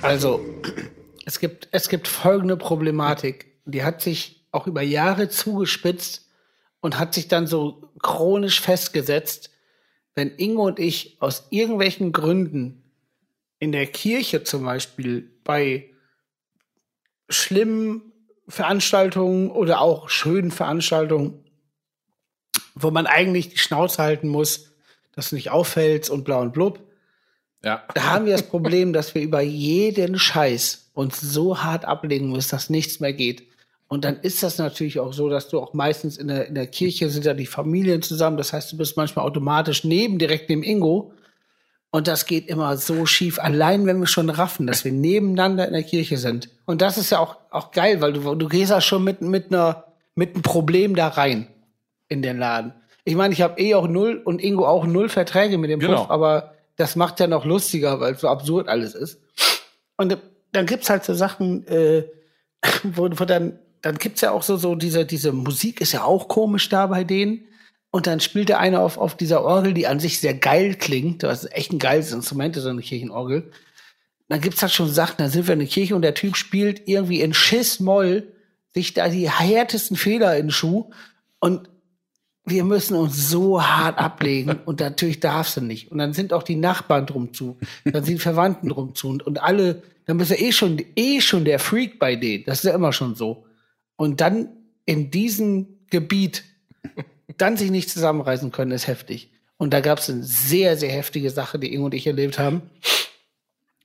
Also, 0.02 0.44
es 1.24 1.40
gibt, 1.40 1.68
es 1.72 1.88
gibt 1.88 2.08
folgende 2.08 2.56
Problematik. 2.56 3.46
Die 3.64 3.82
hat 3.82 4.00
sich 4.00 4.46
auch 4.52 4.66
über 4.66 4.82
Jahre 4.82 5.28
zugespitzt 5.28 6.28
und 6.80 6.98
hat 6.98 7.14
sich 7.14 7.28
dann 7.28 7.46
so 7.46 7.90
chronisch 8.02 8.60
festgesetzt, 8.60 9.50
wenn 10.14 10.34
Ingo 10.36 10.66
und 10.66 10.78
ich 10.78 11.16
aus 11.20 11.48
irgendwelchen 11.50 12.12
Gründen 12.12 12.82
in 13.58 13.72
der 13.72 13.86
Kirche 13.86 14.44
zum 14.44 14.64
Beispiel 14.64 15.30
bei 15.44 15.90
schlimmen 17.28 18.12
Veranstaltungen 18.46 19.50
oder 19.50 19.80
auch 19.80 20.08
schönen 20.08 20.50
Veranstaltungen, 20.50 21.44
wo 22.74 22.90
man 22.90 23.06
eigentlich 23.06 23.50
die 23.50 23.58
Schnauze 23.58 24.02
halten 24.02 24.28
muss, 24.28 24.70
dass 25.14 25.30
du 25.30 25.36
nicht 25.36 25.50
auffällst 25.50 26.10
und 26.10 26.24
blau 26.24 26.40
und 26.40 26.52
blub, 26.52 26.80
Ja. 27.64 27.82
da 27.94 28.04
haben 28.04 28.26
wir 28.26 28.32
das 28.32 28.44
Problem, 28.44 28.92
dass 28.92 29.14
wir 29.14 29.22
über 29.22 29.40
jeden 29.40 30.18
Scheiß 30.18 30.90
uns 30.94 31.20
so 31.20 31.62
hart 31.62 31.84
ablegen 31.84 32.30
müssen, 32.30 32.50
dass 32.50 32.70
nichts 32.70 33.00
mehr 33.00 33.12
geht. 33.12 33.42
Und 33.88 34.04
dann 34.04 34.20
ist 34.20 34.42
das 34.42 34.58
natürlich 34.58 35.00
auch 35.00 35.12
so, 35.12 35.28
dass 35.30 35.48
du 35.48 35.58
auch 35.58 35.72
meistens 35.72 36.18
in 36.18 36.28
der, 36.28 36.46
in 36.46 36.54
der 36.54 36.66
Kirche 36.66 37.08
sind 37.08 37.24
ja 37.24 37.32
die 37.34 37.46
Familien 37.46 38.02
zusammen. 38.02 38.36
Das 38.36 38.52
heißt, 38.52 38.70
du 38.72 38.76
bist 38.76 38.96
manchmal 38.96 39.24
automatisch 39.24 39.82
neben, 39.82 40.18
direkt 40.18 40.50
neben 40.50 40.62
Ingo. 40.62 41.12
Und 41.90 42.06
das 42.06 42.26
geht 42.26 42.48
immer 42.48 42.76
so 42.76 43.06
schief. 43.06 43.38
Allein 43.38 43.86
wenn 43.86 43.98
wir 43.98 44.06
schon 44.06 44.28
raffen, 44.28 44.66
dass 44.66 44.84
wir 44.84 44.92
nebeneinander 44.92 45.66
in 45.66 45.72
der 45.72 45.84
Kirche 45.84 46.18
sind. 46.18 46.50
Und 46.66 46.82
das 46.82 46.98
ist 46.98 47.10
ja 47.10 47.18
auch, 47.18 47.36
auch 47.50 47.70
geil, 47.70 48.02
weil 48.02 48.12
du, 48.12 48.34
du 48.34 48.46
gehst 48.48 48.70
ja 48.70 48.82
schon 48.82 49.04
mit, 49.04 49.22
mit 49.22 49.46
einer, 49.50 49.84
mit 50.14 50.34
einem 50.34 50.42
Problem 50.42 50.94
da 50.94 51.08
rein 51.08 51.48
in 52.08 52.22
den 52.22 52.38
Laden. 52.38 52.72
Ich 53.04 53.14
meine, 53.14 53.32
ich 53.32 53.40
habe 53.40 53.60
eh 53.60 53.74
auch 53.74 53.88
null 53.88 54.20
und 54.24 54.42
Ingo 54.42 54.66
auch 54.66 54.86
null 54.86 55.08
Verträge 55.08 55.58
mit 55.58 55.70
dem 55.70 55.80
Genau. 55.80 56.02
Puff, 56.02 56.10
aber 56.10 56.54
das 56.76 56.96
macht 56.96 57.20
ja 57.20 57.26
noch 57.26 57.44
lustiger, 57.44 58.00
weil 58.00 58.14
es 58.14 58.20
so 58.20 58.28
absurd 58.28 58.68
alles 58.68 58.94
ist. 58.94 59.20
Und 59.96 60.16
dann 60.52 60.66
gibt's 60.66 60.90
halt 60.90 61.04
so 61.04 61.14
Sachen, 61.14 61.66
äh, 61.66 62.04
wo, 62.84 63.08
wo 63.10 63.24
dann, 63.24 63.58
dann 63.82 63.96
gibt's 63.98 64.20
ja 64.20 64.30
auch 64.30 64.42
so, 64.42 64.56
so 64.56 64.74
diese, 64.74 65.04
diese 65.04 65.32
Musik 65.32 65.80
ist 65.80 65.92
ja 65.92 66.04
auch 66.04 66.28
komisch 66.28 66.68
da 66.68 66.86
bei 66.86 67.04
denen. 67.04 67.44
Und 67.90 68.06
dann 68.06 68.20
spielt 68.20 68.50
der 68.50 68.60
eine 68.60 68.80
auf, 68.80 68.98
auf 68.98 69.16
dieser 69.16 69.42
Orgel, 69.42 69.72
die 69.72 69.86
an 69.86 69.98
sich 69.98 70.20
sehr 70.20 70.34
geil 70.34 70.74
klingt. 70.74 71.22
Das 71.22 71.44
ist 71.44 71.52
echt 71.52 71.72
ein 71.72 71.78
geiles 71.78 72.12
Instrument, 72.12 72.54
so 72.56 72.68
eine 72.68 72.82
Kirchenorgel. 72.82 73.50
Dann 74.28 74.42
gibt's 74.42 74.60
halt 74.60 74.72
schon 74.72 74.90
Sachen, 74.90 75.16
da 75.18 75.30
sind 75.30 75.46
wir 75.46 75.54
in 75.54 75.60
der 75.60 75.68
Kirche 75.68 75.96
und 75.96 76.02
der 76.02 76.14
Typ 76.14 76.36
spielt 76.36 76.86
irgendwie 76.86 77.22
in 77.22 77.32
Schiss-Moll 77.32 78.30
sich 78.74 78.92
da 78.92 79.08
die 79.08 79.30
härtesten 79.30 79.96
Fehler 79.96 80.36
in 80.36 80.46
den 80.46 80.50
Schuh. 80.50 80.90
Und 81.40 81.70
wir 82.50 82.64
müssen 82.64 82.96
uns 82.96 83.28
so 83.28 83.62
hart 83.62 83.98
ablegen 83.98 84.58
und 84.64 84.80
natürlich 84.80 85.20
darfst 85.20 85.56
du 85.56 85.60
nicht. 85.60 85.90
Und 85.90 85.98
dann 85.98 86.12
sind 86.12 86.32
auch 86.32 86.42
die 86.42 86.56
Nachbarn 86.56 87.06
drum 87.06 87.32
zu, 87.32 87.58
dann 87.84 88.04
sind 88.04 88.20
Verwandten 88.20 88.68
drum 88.68 88.94
zu 88.94 89.08
und, 89.08 89.26
und 89.26 89.42
alle, 89.42 89.82
dann 90.06 90.18
bist 90.18 90.30
du 90.30 90.36
eh 90.36 90.52
schon, 90.52 90.82
eh 90.96 91.20
schon 91.20 91.44
der 91.44 91.58
Freak 91.58 91.98
bei 91.98 92.16
denen. 92.16 92.44
Das 92.44 92.58
ist 92.58 92.64
ja 92.64 92.74
immer 92.74 92.92
schon 92.92 93.14
so. 93.14 93.44
Und 93.96 94.20
dann 94.20 94.48
in 94.86 95.10
diesem 95.10 95.66
Gebiet 95.90 96.44
dann 97.36 97.56
sich 97.56 97.70
nicht 97.70 97.90
zusammenreißen 97.90 98.52
können, 98.52 98.72
ist 98.72 98.86
heftig. 98.86 99.30
Und 99.56 99.74
da 99.74 99.80
gab 99.80 99.98
es 99.98 100.08
eine 100.08 100.22
sehr, 100.22 100.76
sehr 100.76 100.90
heftige 100.90 101.30
Sache, 101.30 101.58
die 101.58 101.72
Ingo 101.74 101.86
und 101.86 101.94
ich 101.94 102.06
erlebt 102.06 102.38
haben. 102.38 102.62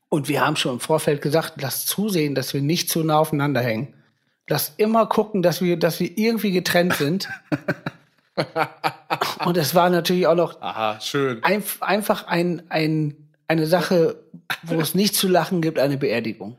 Und 0.09 0.29
wir 0.29 0.45
haben 0.45 0.55
schon 0.55 0.73
im 0.73 0.79
Vorfeld 0.79 1.21
gesagt, 1.21 1.61
lass 1.61 1.85
zusehen, 1.85 2.35
dass 2.35 2.53
wir 2.53 2.61
nicht 2.61 2.89
zu 2.89 3.03
nah 3.03 3.17
aufeinander 3.17 3.61
hängen. 3.61 3.95
Lass 4.47 4.73
immer 4.77 5.07
gucken, 5.07 5.41
dass 5.41 5.61
wir, 5.61 5.77
dass 5.77 5.99
wir 5.99 6.17
irgendwie 6.17 6.51
getrennt 6.51 6.93
sind. 6.93 7.29
und 9.45 9.57
es 9.57 9.75
war 9.75 9.89
natürlich 9.89 10.27
auch 10.27 10.35
noch 10.35 10.61
Aha, 10.61 10.99
schön. 10.99 11.43
ein, 11.43 11.63
einfach 11.81 12.27
ein, 12.27 12.63
ein, 12.69 13.29
eine 13.47 13.67
Sache, 13.67 14.23
wo 14.63 14.79
es 14.79 14.95
nicht 14.95 15.15
zu 15.15 15.27
lachen 15.27 15.61
gibt, 15.61 15.79
eine 15.79 15.97
Beerdigung. 15.97 16.57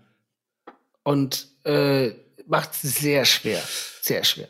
Und 1.03 1.49
äh, 1.65 2.13
macht 2.47 2.71
es 2.73 2.83
sehr 2.83 3.25
schwer. 3.25 3.61
Sehr 4.01 4.25
schwer. 4.25 4.49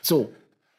So, 0.00 0.32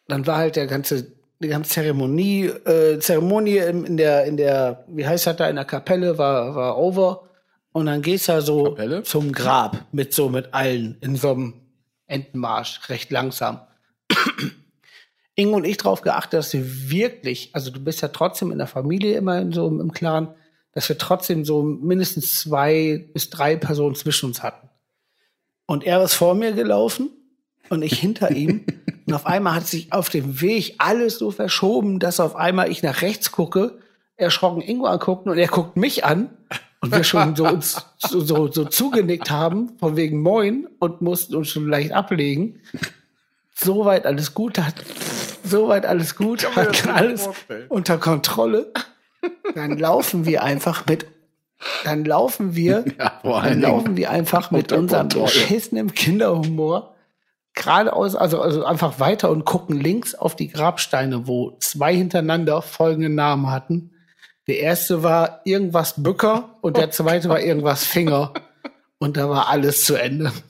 dann 0.08 0.26
war 0.28 0.38
halt 0.38 0.56
der 0.56 0.68
ganze, 0.68 1.12
die 1.40 1.48
ganze 1.48 1.72
Zeremonie, 1.72 2.46
äh, 2.46 3.00
Zeremonie 3.00 3.58
in, 3.58 3.86
in 3.86 3.98
der, 3.98 4.26
in 4.26 4.38
der, 4.38 4.84
wie 4.88 5.06
heißt 5.06 5.28
das 5.28 5.36
da, 5.38 5.50
in 5.50 5.56
der 5.56 5.66
Kapelle 5.66 6.18
war, 6.18 6.56
war 6.56 6.78
over. 6.78 7.24
Und 7.72 7.86
dann 7.86 8.02
gehst 8.02 8.30
du 8.30 8.42
so 8.42 8.64
Kapelle? 8.64 9.04
zum 9.04 9.32
Grab 9.32 9.86
mit 9.92 10.14
so 10.14 10.30
mit 10.30 10.54
allen 10.54 10.98
in 11.02 11.16
so 11.16 11.32
einem 11.32 11.54
Entenmarsch, 12.08 12.90
recht 12.90 13.12
langsam. 13.12 13.62
Ingo 15.39 15.57
und 15.57 15.65
ich 15.65 15.77
darauf 15.77 16.01
geachtet, 16.01 16.34
dass 16.34 16.51
wir 16.51 16.89
wirklich, 16.89 17.51
also 17.53 17.69
du 17.69 17.80
bist 17.80 18.01
ja 18.01 18.07
trotzdem 18.07 18.51
in 18.51 18.57
der 18.57 18.65
Familie 18.65 19.15
immer 19.15 19.39
in 19.39 19.53
so 19.53 19.68
im, 19.68 19.91
Clan, 19.91 20.34
dass 20.73 20.89
wir 20.89 20.97
trotzdem 20.97 21.45
so 21.45 21.61
mindestens 21.61 22.39
zwei 22.39 23.07
bis 23.14 23.30
drei 23.30 23.55
Personen 23.55 23.93
zwischen 23.93 24.26
uns 24.26 24.41
hatten. 24.41 24.68
Und 25.68 25.84
er 25.84 26.03
ist 26.03 26.15
vor 26.15 26.34
mir 26.34 26.53
gelaufen 26.53 27.11
und 27.69 27.84
ich 27.84 27.99
hinter 27.99 28.31
ihm. 28.31 28.65
Und 29.05 29.14
auf 29.14 29.26
einmal 29.26 29.55
hat 29.55 29.65
sich 29.65 29.93
auf 29.93 30.09
dem 30.09 30.41
Weg 30.41 30.76
alles 30.80 31.18
so 31.18 31.31
verschoben, 31.31 31.99
dass 31.99 32.19
auf 32.19 32.35
einmal 32.35 32.69
ich 32.69 32.84
nach 32.84 33.01
rechts 33.01 33.31
gucke, 33.31 33.77
erschrocken 34.18 34.61
Ingo 34.61 34.85
angucken 34.85 35.30
und 35.30 35.38
er 35.38 35.47
guckt 35.47 35.77
mich 35.77 36.03
an 36.03 36.30
und 36.81 36.91
wir 36.91 37.05
schon 37.05 37.34
so 37.34 37.47
uns 37.47 37.85
so, 37.99 38.19
so, 38.19 38.51
so 38.51 38.65
zugenickt 38.65 39.31
haben, 39.31 39.77
von 39.80 39.95
wegen 39.95 40.22
Moin 40.22 40.68
und 40.80 40.99
mussten 40.99 41.38
uns 41.38 41.47
schon 41.47 41.69
leicht 41.69 41.93
ablegen. 41.93 42.59
Soweit 43.55 44.05
alles 44.05 44.34
gut, 44.34 44.59
hat 44.59 44.76
soweit 45.48 45.86
alles 45.86 46.15
gut, 46.15 46.56
hat 46.56 46.88
alles 46.88 47.30
unter 47.69 47.98
Kontrolle. 47.98 48.72
Dann 49.56 49.78
laufen 49.78 50.26
wir 50.26 50.44
einfach 50.44 50.86
mit, 50.86 51.07
dann 51.84 52.06
laufen 52.06 52.56
wir, 52.56 52.86
Ja, 52.99 53.19
dann 53.24 53.61
laufen 53.61 53.98
wir 53.98 54.11
einfach 54.11 54.52
mit 54.52 54.72
unserem 54.72 55.10
beschissenen 55.10 55.94
Kinderhumor 55.94 56.95
geradeaus, 57.53 58.15
also, 58.15 58.40
also 58.40 58.64
einfach 58.64 58.99
weiter 58.99 59.32
und 59.32 59.44
gucken 59.44 59.80
links 59.80 60.14
auf 60.14 60.36
die 60.36 60.49
Grabsteine, 60.49 61.28
wo 61.28 61.57
zwei 61.60 61.95
hintereinander 61.95 62.61
folgende 62.61 63.10
Namen 63.10 63.49
hatten. 63.49 63.91
Der 64.48 64.60
erste 64.60 65.03
war 65.03 65.41
irgendwas 65.44 66.02
Bücker 66.02 66.56
und 66.61 66.78
der 66.78 66.91
zweite 66.91 67.28
war 67.30 67.41
irgendwas 67.41 67.84
Finger. 67.84 68.34
Und 68.99 69.18
da 69.18 69.30
war 69.30 69.49
alles 69.49 69.84
zu 69.86 69.95
Ende. 69.95 70.32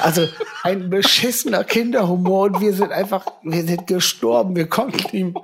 Also 0.00 0.28
ein 0.68 0.90
beschissener 0.90 1.64
Kinderhumor 1.64 2.46
und 2.46 2.60
wir 2.60 2.74
sind 2.74 2.92
einfach, 2.92 3.26
wir 3.42 3.64
sind 3.64 3.86
gestorben. 3.86 4.54
Wir 4.54 4.68
konnten 4.68 5.16
ihm, 5.16 5.34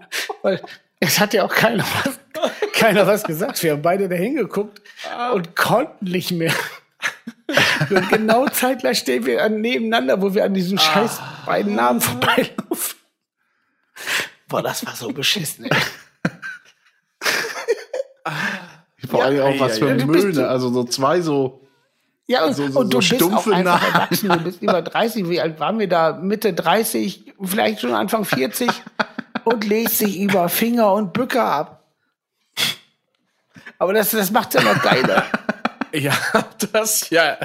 weil 0.42 0.62
es 1.00 1.18
hat 1.18 1.32
ja 1.32 1.44
auch 1.44 1.54
keiner 1.54 1.84
was, 2.04 2.18
keiner 2.72 3.06
was 3.06 3.24
gesagt. 3.24 3.62
Wir 3.62 3.72
haben 3.72 3.82
beide 3.82 4.08
da 4.08 4.16
hingeguckt 4.16 4.82
und 5.32 5.56
konnten 5.56 6.04
nicht 6.04 6.30
mehr. 6.30 6.52
Und 7.90 8.08
genau 8.10 8.46
zeitgleich 8.48 8.98
stehen 8.98 9.24
wir 9.26 9.42
an, 9.42 9.60
nebeneinander, 9.60 10.20
wo 10.20 10.34
wir 10.34 10.44
an 10.44 10.54
diesen 10.54 10.78
scheiß 10.78 11.20
beiden 11.46 11.74
Namen 11.74 12.00
vorbeilaufen. 12.00 12.98
Boah, 14.48 14.62
das 14.62 14.84
war 14.86 14.94
so 14.94 15.08
beschissen, 15.08 15.66
ey. 15.66 15.78
Vor 19.08 19.24
allem 19.24 19.42
auch 19.42 19.60
was 19.60 19.78
für 19.78 19.88
ja, 19.88 20.06
Möhne. 20.06 20.48
Also 20.48 20.70
so 20.70 20.84
zwei 20.84 21.20
so. 21.20 21.63
Ja, 22.26 22.44
und, 22.46 22.54
So- 22.54 22.62
und 22.64 22.92
du 22.92 23.00
so 23.02 23.16
bist 23.16 23.22
auch 23.22 23.46
einfach 23.46 23.62
Namen. 23.80 23.94
erwachsen, 23.94 24.28
du 24.30 24.38
bist 24.38 24.62
über 24.62 24.80
30. 24.80 25.28
Wie 25.28 25.40
alt 25.40 25.60
waren 25.60 25.78
wir 25.78 25.88
da? 25.88 26.12
Mitte 26.14 26.54
30, 26.54 27.34
vielleicht 27.42 27.80
schon 27.80 27.92
Anfang 27.94 28.24
40 28.24 28.70
und 29.44 29.64
legst 29.66 30.00
dich 30.00 30.18
über 30.18 30.48
Finger 30.48 30.92
und 30.94 31.12
Bücker 31.12 31.44
ab. 31.44 31.84
Aber 33.78 33.92
das, 33.92 34.10
das 34.12 34.30
macht's 34.30 34.54
ja 34.54 34.62
noch 34.62 34.82
geiler. 34.82 35.24
Hab 36.32 36.58
das 36.72 37.10
ja 37.10 37.36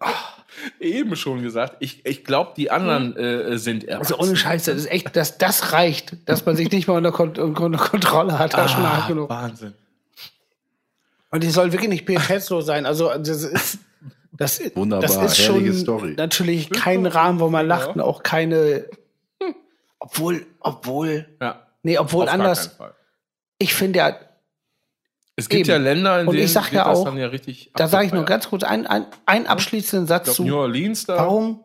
eben 0.80 1.16
schon 1.16 1.42
gesagt. 1.42 1.76
Ich, 1.80 2.04
ich 2.04 2.24
glaube, 2.24 2.52
die 2.56 2.70
anderen 2.70 3.16
äh, 3.16 3.58
sind 3.58 3.84
erwachsen. 3.84 4.14
Also 4.14 4.26
ohne 4.26 4.36
Scheiße, 4.36 4.72
das 4.72 4.82
ist 4.82 4.90
echt, 4.90 5.16
dass 5.16 5.38
das 5.38 5.72
reicht, 5.72 6.28
dass 6.28 6.44
man 6.44 6.56
sich 6.56 6.70
nicht 6.72 6.88
mal 6.88 6.96
unter, 6.96 7.12
Kon 7.12 7.36
unter 7.38 7.78
Kontrolle 7.78 8.38
hat. 8.38 8.54
Das 8.54 8.66
ist 8.66 8.72
schon 8.72 8.82
hart 8.90 9.08
genug. 9.08 9.30
Wahnsinn. 9.30 9.74
Und 11.30 11.42
die 11.42 11.50
soll 11.50 11.72
wirklich 11.72 11.88
nicht 11.88 12.06
pietätslos 12.06 12.66
sein. 12.66 12.84
Also 12.86 13.08
das 13.16 13.44
ist 13.44 13.78
das, 14.40 14.60
Wunderbar, 14.74 15.06
das 15.06 15.38
ist 15.38 15.44
schon 15.44 15.72
Story. 15.74 16.14
natürlich 16.16 16.70
kein 16.70 17.04
Rahmen, 17.06 17.40
wo 17.40 17.48
man 17.48 17.66
lacht 17.68 17.90
und 17.94 18.00
auch 18.00 18.22
keine. 18.22 18.86
Obwohl, 19.98 20.46
obwohl, 20.60 21.26
Ja. 21.40 21.66
nee, 21.82 21.98
obwohl 21.98 22.24
auf 22.26 22.32
anders. 22.32 22.78
Ich 23.58 23.74
finde 23.74 23.98
ja, 23.98 24.16
Es 25.36 25.48
gibt 25.48 25.68
Eben. 25.68 25.70
ja 25.70 25.76
Länder, 25.76 26.20
in 26.22 26.28
Und 26.28 26.34
ich 26.34 26.40
denen 26.40 26.48
sag 26.52 26.72
ja 26.72 26.86
auch, 26.86 27.04
dann 27.04 27.16
ja 27.18 27.26
richtig 27.28 27.70
da 27.74 27.86
sage 27.86 28.06
ich 28.06 28.12
nur 28.12 28.24
ganz 28.24 28.48
kurz 28.48 28.62
einen, 28.62 28.86
einen, 28.86 29.06
einen 29.26 29.46
abschließenden 29.46 30.06
Satz 30.06 30.28
Ich 30.28 30.36
glaub, 30.36 30.46
New 30.46 30.52
zu. 30.54 30.58
Orleans 30.58 31.04
da. 31.06 31.16
Warum? 31.16 31.60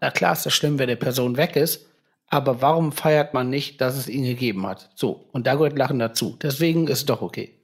Na 0.00 0.10
klar 0.10 0.32
ist 0.32 0.44
das 0.46 0.52
schlimm, 0.54 0.78
wenn 0.78 0.88
der 0.88 0.96
Person 0.96 1.36
weg 1.36 1.56
ist. 1.56 1.86
Aber 2.28 2.60
warum 2.60 2.92
feiert 2.92 3.34
man 3.34 3.48
nicht, 3.50 3.80
dass 3.80 3.96
es 3.96 4.08
ihn 4.08 4.24
gegeben 4.24 4.66
hat? 4.66 4.90
So, 4.94 5.28
und 5.32 5.46
da 5.46 5.54
gehört 5.54 5.78
Lachen 5.78 5.98
dazu. 5.98 6.36
Deswegen 6.42 6.88
ist 6.88 6.98
es 7.00 7.06
doch 7.06 7.22
okay. 7.22 7.55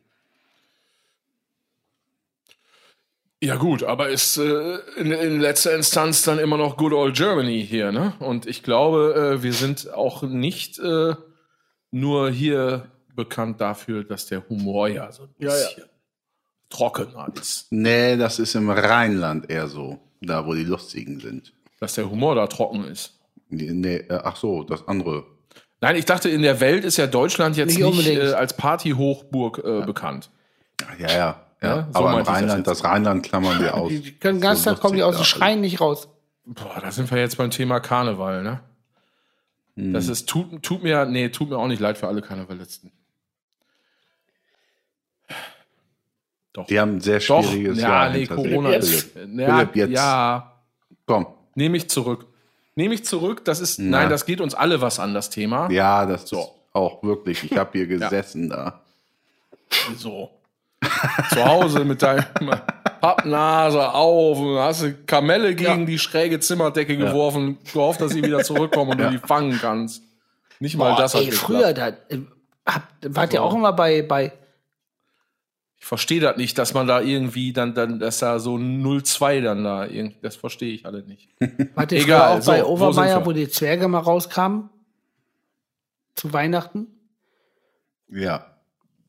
Ja 3.43 3.57
gut, 3.57 3.83
aber 3.83 4.09
ist 4.09 4.37
äh, 4.37 4.77
in, 4.97 5.11
in 5.11 5.41
letzter 5.41 5.75
Instanz 5.75 6.23
dann 6.23 6.39
immer 6.39 6.57
noch 6.57 6.77
Good 6.77 6.93
Old 6.93 7.17
Germany 7.17 7.67
hier, 7.69 7.91
ne? 7.91 8.15
Und 8.21 8.47
ich 8.47 8.63
glaube, 8.63 9.35
äh, 9.41 9.43
wir 9.43 9.53
sind 9.53 9.93
auch 9.93 10.23
nicht 10.23 10.79
äh, 10.79 11.17
nur 11.91 12.31
hier 12.31 12.87
bekannt 13.17 13.61
dafür, 13.61 14.05
dass 14.05 14.27
der 14.27 14.49
Humor 14.49 14.87
ja 14.87 15.11
so 15.11 15.25
ein 15.25 15.35
bisschen 15.37 15.87
trockener 16.71 17.33
ist. 17.35 17.67
Nee, 17.71 18.17
das 18.17 18.39
ist 18.39 18.55
im 18.55 18.71
Rheinland 18.71 19.51
eher 19.51 19.67
so. 19.67 19.99
Da, 20.21 20.47
wo 20.47 20.55
die 20.55 20.63
Lustigen 20.63 21.19
sind. 21.19 21.53
Dass 21.81 21.95
der 21.95 22.09
Humor 22.09 22.37
da 22.37 22.47
trocken 22.47 22.85
ist. 22.85 23.19
Nee, 23.49 23.73
nee, 23.73 23.97
äh, 23.97 24.21
ach 24.23 24.37
so, 24.37 24.63
das 24.63 24.87
andere. 24.87 25.25
Nein, 25.81 25.97
ich 25.97 26.05
dachte, 26.05 26.29
in 26.29 26.43
der 26.43 26.61
Welt 26.61 26.85
ist 26.85 26.97
ja 26.97 27.09
Deutschland 27.09 27.57
jetzt 27.57 27.77
Nicht 27.77 27.97
nicht, 27.97 28.07
äh, 28.07 28.35
als 28.35 28.57
Partyhochburg 28.57 29.59
äh, 29.65 29.85
bekannt. 29.85 30.31
Ja, 31.01 31.13
ja. 31.13 31.52
Ja. 31.63 31.77
Ja, 31.77 31.89
so 31.93 31.99
Aber 31.99 32.13
im 32.13 32.19
das 32.19 32.29
Rheinland, 32.29 32.67
jetzt. 32.67 32.81
das, 32.81 32.85
Rheinland 32.85 33.23
klammern 33.25 33.61
wir 33.61 33.75
aus. 33.75 33.89
Die 33.91 34.13
können 34.13 34.39
den 34.39 34.43
ganzen 34.43 34.65
So 34.65 34.71
Tag 34.71 34.81
kommen 34.81 34.97
die 34.97 35.03
aus 35.03 35.17
dem 35.17 35.25
Schreien 35.25 35.61
nicht 35.61 35.81
raus. 35.81 36.09
Boah, 36.45 36.81
da 36.81 36.91
sind 36.91 37.11
wir 37.11 37.19
jetzt 37.19 37.37
beim 37.39 37.51
Thema 37.51 37.81
Karneval, 37.81 38.43
ne? 38.43 38.61
Hm. 39.77 39.93
Das 39.93 40.09
ist, 40.09 40.29
tut, 40.29 40.63
tut 40.63 40.83
mir, 40.83 41.05
nee, 41.07 41.29
tut 41.29 41.49
mir 41.51 41.57
auch 41.59 41.69
nicht 41.69 41.81
leid 41.81 41.97
für 41.99 42.09
alle 42.09 42.21
Karnevalisten. 42.21 42.91
Doch. 46.53 46.67
Die 46.67 46.79
haben 46.79 46.97
ein 46.97 47.01
sehr 47.01 47.21
Doch, 47.21 47.43
schwieriges 47.45 47.81
ja, 47.81 47.89
Jahr. 47.89 48.11
nee, 48.11 48.27
hinter 48.27 48.37
sich. 48.37 48.51
Corona 48.51 48.71
Jetzt. 48.71 48.93
ist. 48.93 49.13
Philipp, 49.13 49.39
Ja, 49.39 49.57
Philipp, 49.59 49.77
jetzt. 49.77 49.91
ja, 49.93 50.53
Komm. 51.07 51.27
nehme 51.55 51.77
ich 51.79 51.89
zurück. 51.89 52.27
Nehme 52.75 52.95
ich 52.95 53.05
zurück, 53.05 53.45
das 53.45 53.61
ist, 53.61 53.79
Na. 53.79 54.01
nein, 54.01 54.11
das 54.11 54.27
geht 54.27 54.41
uns 54.41 54.55
alle 54.55 54.81
was 54.81 54.99
an, 54.99 55.15
das 55.15 55.31
Thema. 55.31 55.71
Ja, 55.71 56.05
das 56.07 56.29
So. 56.29 56.41
ist 56.41 56.49
auch 56.75 57.03
wirklich. 57.03 57.45
Ich 57.45 57.57
habe 57.57 57.71
hier 57.73 57.87
gesessen 57.87 58.49
da. 58.51 58.81
So. 59.97 60.31
Zu 61.31 61.45
Hause 61.45 61.85
mit 61.85 62.03
deiner 62.03 62.23
Pappnase 63.01 63.93
auf 63.93 64.39
und 64.39 64.59
hast 64.59 64.83
eine 64.83 64.95
Kamelle 64.95 65.55
gegen 65.55 65.87
die 65.87 65.99
schräge 65.99 66.41
Zimmerdecke 66.41 66.97
geworfen, 66.97 67.59
gehofft, 67.73 68.01
dass 68.01 68.13
sie 68.13 68.23
wieder 68.23 68.43
zurückkommen 68.45 68.93
und 68.93 68.99
du 69.01 69.11
die 69.11 69.19
fangen 69.19 69.59
kannst. 69.61 70.03
Nicht 70.61 70.77
mal 70.77 70.91
Boah, 70.93 70.99
das 70.99 71.15
hat 71.15 71.23
ey, 71.23 71.27
geklappt. 71.31 71.45
früher, 71.47 71.73
da, 71.73 71.89
äh, 71.89 72.19
habt, 72.67 72.87
wart 73.17 73.33
ihr 73.33 73.41
So. 73.41 73.45
auch 73.47 73.55
immer 73.55 73.73
bei, 73.73 74.03
bei 74.03 74.33
Ich 75.79 75.85
verstehe 75.85 76.21
das 76.21 76.37
nicht, 76.37 76.57
dass 76.59 76.75
man 76.75 76.87
da 76.87 77.01
irgendwie 77.01 77.53
dann, 77.53 77.75
dann, 77.75 77.99
dass 77.99 78.21
da 78.21 78.39
so 78.39 78.55
0-2 78.55 79.41
dann 79.43 79.65
da 79.65 79.85
irgendwie, 79.87 80.19
das 80.23 80.37
verstehe 80.37 80.73
ich 80.73 80.87
alle 80.87 81.03
nicht. 81.03 81.29
Warte, 81.75 81.97
ich 81.97 82.05
Egal, 82.05 82.39
auch 82.39 82.43
so, 82.43 82.53
bei 82.53 82.63
wo 82.63 82.69
Overmeier, 82.69 83.21
wir? 83.21 83.27
wo, 83.27 83.33
die 83.33 83.49
Zwerge 83.49 83.89
mal 83.89 83.99
rauskamen. 83.99 84.69
Zu 86.15 86.33
Weihnachten. 86.33 86.87
Ja, 88.09 88.47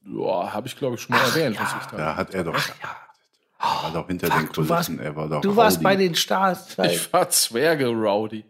Ja, 0.05 0.51
habe 0.53 0.67
ich 0.67 0.75
glaube 0.77 0.95
ich 0.95 1.01
schon 1.01 1.15
mal 1.15 1.23
erwähnt, 1.23 1.57
was 1.59 1.73
ich 1.81 1.85
da. 1.91 1.97
da 1.97 2.15
hat 2.15 2.33
er 2.33 2.43
doch. 2.43 2.53
Er 2.55 3.83
war 3.83 3.91
doch 3.93 4.07
hinter 4.07 4.27
den 4.29 4.49
du 4.51 4.67
warst- 4.67 4.87
Kulissen. 4.87 4.99
er 5.05 5.15
war 5.15 5.29
doch 5.29 5.41
Du 5.41 5.55
warst 5.55 5.81
bei 5.81 5.95
den 5.95 6.15
Stars. 6.15 6.77
Ich 6.79 7.11
war 7.13 7.29
Zwerge 7.29 7.87
Rowdy. 7.87 8.43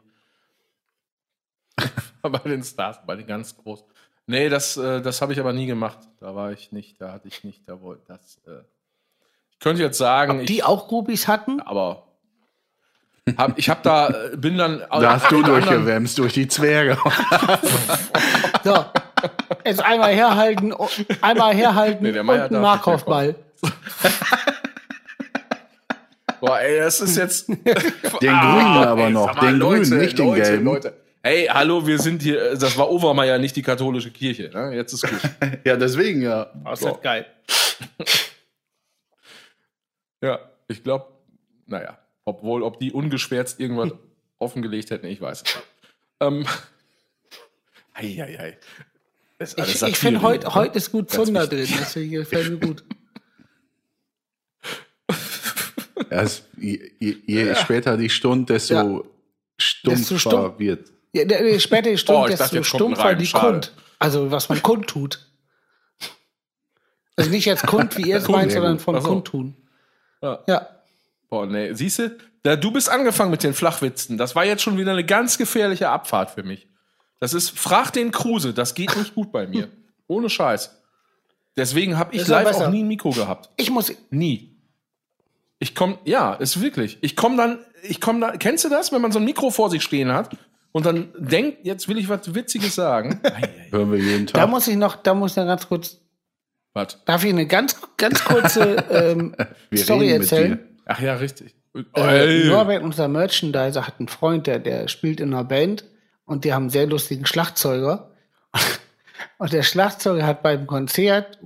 bei 2.21 2.39
den 2.39 2.63
Stars, 2.63 2.99
bei 3.05 3.15
den 3.15 3.27
ganz 3.27 3.55
großen. 3.55 3.85
Nee, 4.25 4.49
das, 4.49 4.77
äh, 4.77 5.01
das 5.01 5.21
habe 5.21 5.33
ich 5.33 5.39
aber 5.39 5.53
nie 5.53 5.65
gemacht. 5.65 5.99
Da 6.19 6.33
war 6.33 6.51
ich 6.51 6.71
nicht, 6.71 6.99
da 7.01 7.11
hatte 7.11 7.27
ich 7.27 7.43
nicht, 7.43 7.67
da 7.67 7.81
wollte 7.81 8.03
das. 8.07 8.39
Äh, 8.47 8.61
ich 9.51 9.59
könnte 9.59 9.81
jetzt 9.81 9.97
sagen, 9.97 10.41
Ob 10.41 10.45
die 10.47 10.55
ich, 10.57 10.63
auch 10.63 10.87
Groupies 10.87 11.27
hatten? 11.27 11.59
aber 11.59 12.07
hab, 13.37 13.57
ich 13.57 13.69
habe 13.69 13.81
da, 13.83 14.07
äh, 14.09 14.37
bin 14.37 14.57
dann. 14.57 14.79
Da 14.89 15.13
hast 15.19 15.31
du 15.31 15.43
durchgewämst 15.43 16.17
durch 16.17 16.33
die 16.33 16.47
Zwerge. 16.47 16.97
So. 18.63 18.85
Jetzt 19.65 19.81
einmal 19.81 20.13
herhalten, 20.13 20.73
oh, 20.73 20.89
einmal 21.21 21.55
herhalten 21.55 22.03
Nee, 22.03 22.11
der 22.11 22.21
und 22.21 22.27
Meier 22.27 22.43
einen 22.43 22.53
darf 22.53 22.61
Markov-Ball. 22.61 23.35
Boah, 26.41 26.59
ey, 26.59 26.79
das 26.79 26.99
ist 26.99 27.15
jetzt. 27.15 27.47
Den 27.47 27.57
grünen 27.61 28.29
aber 28.29 29.09
noch, 29.09 29.39
den 29.39 29.59
grünen, 29.61 29.97
nicht 29.97 30.19
den 30.19 30.33
gelben. 30.33 30.65
Leute. 30.65 30.93
Hey, 31.21 31.45
hallo, 31.45 31.87
wir 31.87 31.97
sind 31.99 32.21
hier, 32.21 32.51
äh, 32.51 32.57
das 32.57 32.77
war 32.77 32.91
Overmeier, 32.91 33.39
nicht 33.39 33.55
die 33.55 33.61
katholische 33.61 34.11
Kirche. 34.11 34.51
Ne? 34.53 34.75
Jetzt 34.75 34.91
ist 34.91 35.03
gut. 35.03 35.21
ja, 35.63 35.77
deswegen 35.77 36.21
ja. 36.21 36.51
Das 36.65 36.81
ist 36.81 37.01
geil. 37.01 37.25
Ja, 40.21 40.39
ich 40.67 40.83
glaube, 40.83 41.13
naja, 41.65 41.97
obwohl, 42.25 42.61
ob 42.61 42.77
die 42.77 42.91
ungeschwärzt 42.91 43.61
irgendwas 43.61 43.91
offengelegt 44.37 44.91
hätten, 44.91 45.05
ich 45.05 45.21
weiß 45.21 45.43
es 45.43 45.55
nicht. 45.55 45.65
Ähm, 46.19 46.45
ei, 47.93 48.21
ei, 48.21 48.39
ei. 48.39 48.57
Das 49.39 49.49
ist 49.53 49.59
alles 49.59 49.81
Ich, 49.81 49.87
ich 49.89 49.97
finde, 49.97 50.21
heute 50.21 50.53
heute 50.55 50.77
ist 50.77 50.91
gut 50.91 51.09
Zunder 51.11 51.47
drin. 51.47 51.67
Deswegen 51.79 52.11
gefällt 52.11 52.49
mir 52.49 52.57
gut. 52.67 52.83
Erst, 56.09 56.43
je, 56.57 56.91
je, 56.99 57.15
je 57.25 57.55
später 57.55 57.97
die 57.97 58.09
Stunde, 58.09 58.53
desto 58.53 58.73
Ja. 58.73 59.01
stumpfer 59.57 59.97
Desto 59.99 60.15
stumpf- 60.29 60.59
wird. 60.59 60.91
Ja, 61.13 61.25
der 61.25 61.59
später 61.59 61.89
die 61.91 61.97
Stunde, 61.97 62.21
Oh, 62.21 62.27
ich 62.27 62.35
dachte, 62.37 62.57
desto 62.57 62.77
ein 62.77 62.79
stumpfer 62.79 63.03
Reim. 63.05 63.17
die 63.19 63.25
Schade. 63.27 63.45
Kund. 63.51 63.73
Also, 63.99 64.31
was 64.31 64.49
man 64.49 64.61
kundtut. 64.61 65.27
Also 67.15 67.29
nicht 67.29 67.45
jetzt 67.45 67.65
Kund, 67.67 67.95
wie 67.97 68.09
ihr 68.09 68.17
es 68.17 68.23
Kund, 68.25 68.37
meint, 68.39 68.51
ja, 68.51 68.57
sondern 68.59 68.79
von 68.79 68.95
Ach 68.95 69.01
so. 69.01 69.07
Kundtun. 69.09 69.55
Ja. 70.21 70.43
Ja. 70.47 70.67
Boah, 71.29 71.45
nee, 71.45 71.73
siehst 71.73 71.99
du, 71.99 72.17
da, 72.41 72.55
du 72.55 72.71
bist 72.71 72.89
angefangen 72.89 73.29
mit 73.29 73.43
den 73.43 73.53
Flachwitzen. 73.53 74.17
Das 74.17 74.35
war 74.35 74.45
jetzt 74.45 74.63
schon 74.63 74.77
wieder 74.77 74.91
eine 74.91 75.05
ganz 75.05 75.37
gefährliche 75.37 75.89
Abfahrt 75.89 76.31
für 76.31 76.43
mich. 76.43 76.67
Das 77.23 77.33
ist, 77.33 77.57
frag 77.57 77.91
den 77.91 78.11
Kruse, 78.11 78.53
das 78.53 78.75
geht 78.75 78.97
nicht 78.97 79.15
gut 79.15 79.31
bei 79.31 79.47
mir. 79.47 79.69
Ohne 80.07 80.29
Scheiß. 80.29 80.75
Deswegen 81.55 81.97
habe 81.97 82.13
ich 82.13 82.27
live 82.27 82.43
besser. 82.45 82.67
auch 82.67 82.69
nie 82.69 82.83
ein 82.83 82.87
Mikro 82.89 83.11
gehabt. 83.11 83.49
Ich 83.55 83.71
muss, 83.71 83.93
Nie. 84.09 84.57
Ich 85.57 85.73
komm, 85.73 85.99
ja, 86.03 86.33
ist 86.33 86.59
wirklich. 86.59 86.97
Ich 86.99 87.15
komm 87.15 87.37
dann, 87.37 87.59
ich 87.81 88.01
komm 88.01 88.19
da, 88.19 88.35
kennst 88.35 88.65
du 88.65 88.69
das, 88.69 88.91
wenn 88.91 89.01
man 89.01 89.13
so 89.13 89.19
ein 89.19 89.23
Mikro 89.23 89.51
vor 89.51 89.69
sich 89.69 89.83
stehen 89.83 90.11
hat 90.11 90.35
und 90.73 90.85
dann 90.85 91.13
denkt, 91.17 91.59
jetzt 91.63 91.87
will 91.87 91.97
ich 91.97 92.09
was 92.09 92.35
Witziges 92.35 92.75
sagen? 92.75 93.21
Hören 93.71 93.93
wir 93.93 93.99
jeden 93.99 94.25
da 94.25 94.39
Tag. 94.41 94.49
muss 94.49 94.67
ich 94.67 94.75
noch, 94.75 94.97
da 94.97 95.13
muss 95.13 95.31
ich 95.31 95.37
noch 95.37 95.45
ganz 95.45 95.69
kurz, 95.69 96.01
was? 96.73 97.05
darf 97.05 97.23
ich 97.23 97.29
eine 97.29 97.47
ganz, 97.47 97.79
ganz 97.95 98.21
kurze 98.25 98.83
ähm, 98.91 99.33
Wir 99.69 99.79
Story 99.79 100.07
reden 100.07 100.19
mit 100.23 100.29
erzählen? 100.29 100.57
dir. 100.57 100.81
Ach 100.87 100.99
ja, 100.99 101.13
richtig. 101.13 101.55
Äh. 101.95 102.49
Norbert, 102.49 102.83
unser 102.83 103.07
Merchandiser, 103.07 103.87
hat 103.87 103.97
einen 103.99 104.09
Freund, 104.09 104.45
der, 104.45 104.59
der 104.59 104.89
spielt 104.89 105.21
in 105.21 105.33
einer 105.33 105.45
Band 105.45 105.85
und 106.25 106.45
die 106.45 106.53
haben 106.53 106.63
einen 106.63 106.69
sehr 106.69 106.87
lustigen 106.87 107.25
Schlagzeuger. 107.25 108.11
Und 109.37 109.51
der 109.51 109.63
Schlagzeuger 109.63 110.25
hat 110.25 110.43
beim 110.43 110.67
Konzert 110.67 111.39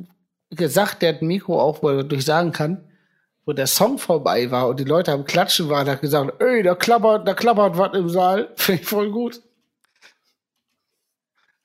gesagt, 0.49 1.02
der 1.02 1.14
hat 1.14 1.22
ein 1.22 1.28
Mikro 1.28 1.60
auf, 1.62 1.82
wo 1.84 1.90
er 1.90 2.04
durchsagen 2.04 2.52
kann, 2.52 2.84
wo 3.45 3.54
der 3.54 3.68
Song 3.68 3.98
vorbei 3.98 4.52
war 4.52 4.68
und 4.68 4.80
die 4.80 4.84
Leute 4.84 5.12
am 5.14 5.26
Klatschen 5.26 5.70
waren, 5.70 5.88
hat 5.88 6.02
gesagt, 6.02 6.41
ey, 6.41 6.64
da 6.64 6.76
klappert, 6.76 7.28
da 7.28 7.34
klappert 7.34 7.78
was 7.78 7.94
im 7.98 8.10
Saal. 8.10 8.49
Finde 8.56 8.82
ich 8.82 8.88
voll 8.88 9.10
gut. 9.12 9.41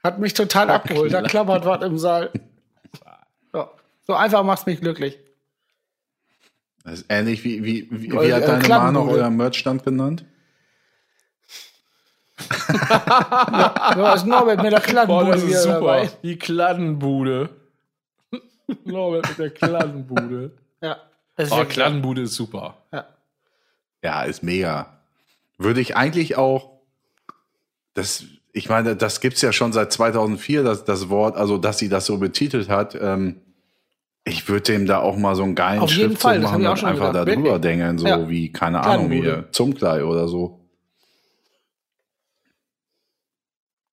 Hat 0.02 0.18
mich 0.18 0.34
total 0.34 0.70
abgeholt, 0.70 1.12
da 1.12 1.22
klappert 1.22 1.64
was 1.64 1.82
im 1.84 1.98
Saal. 1.98 2.30
Ja. 3.54 3.70
So 4.06 4.14
einfach 4.14 4.42
macht's 4.44 4.64
mich 4.64 4.80
glücklich. 4.80 5.18
Das 6.84 7.00
ist 7.00 7.06
ähnlich 7.10 7.44
wie, 7.44 7.62
wie, 7.62 7.88
wie, 7.90 8.08
Äh, 8.08 8.28
wie 8.28 8.32
hat 8.32 8.42
äh, 8.42 8.46
deine 8.46 8.56
Ma 8.56 8.58
noch 8.58 8.64
Klammenbude. 8.64 9.18
euren 9.20 9.36
Merchstand 9.36 9.84
genannt? 9.84 10.24
Ja, 12.90 14.14
ist 14.14 14.26
Norbert 14.26 14.62
mit 14.62 14.72
der 14.72 14.78
Boah, 14.78 14.86
Klattenbude 14.86 15.30
das 15.32 15.42
ist 15.42 15.62
super. 15.62 15.74
dabei. 15.80 16.10
Die 16.22 16.38
Kladdenbude. 16.38 17.48
Norbert 18.84 19.28
mit 19.28 19.38
der 19.38 19.50
Kladdenbude. 19.54 20.50
Ja. 20.80 20.96
Oh, 21.50 21.64
Kladdenbude 21.64 22.22
ist 22.22 22.34
super. 22.34 22.76
ja. 22.92 23.06
Ja, 24.04 24.22
ist 24.24 24.42
mega. 24.42 24.98
Würde 25.58 25.80
ich 25.80 25.94
eigentlich 25.96 26.36
auch, 26.36 26.70
das, 27.94 28.24
ich 28.52 28.68
meine, 28.68 28.96
das 28.96 29.20
gibt's 29.20 29.42
ja 29.42 29.52
schon 29.52 29.72
seit 29.72 29.92
2004, 29.92 30.64
das, 30.64 30.84
das 30.84 31.08
Wort, 31.08 31.36
also 31.36 31.56
dass 31.56 31.78
sie 31.78 31.88
das 31.88 32.06
so 32.06 32.18
betitelt 32.18 32.68
hat. 32.68 32.96
Ähm, 33.00 33.40
ich 34.24 34.48
würde 34.48 34.62
dem 34.72 34.86
da 34.86 34.98
auch 35.00 35.16
mal 35.16 35.36
so 35.36 35.44
einen 35.44 35.54
geilen 35.54 35.80
Auf 35.80 35.90
jeden 35.90 36.10
Schriftzug 36.16 36.20
Fall, 36.22 36.40
das 36.40 36.50
hab 36.52 36.60
machen 36.60 36.78
und 36.82 36.84
einfach 36.88 37.08
gedacht. 37.12 37.14
da 37.28 37.32
drüber 37.32 37.44
Wirklich. 37.44 37.60
dengeln, 37.62 37.98
so 37.98 38.06
Ja. 38.08 38.28
wie, 38.28 38.52
keine 38.52 38.80
Ahnung, 38.80 39.06
Kladdenbude. 39.08 39.22
hier, 39.34 39.52
Zumklei 39.52 40.04
oder 40.04 40.26
so. 40.26 40.58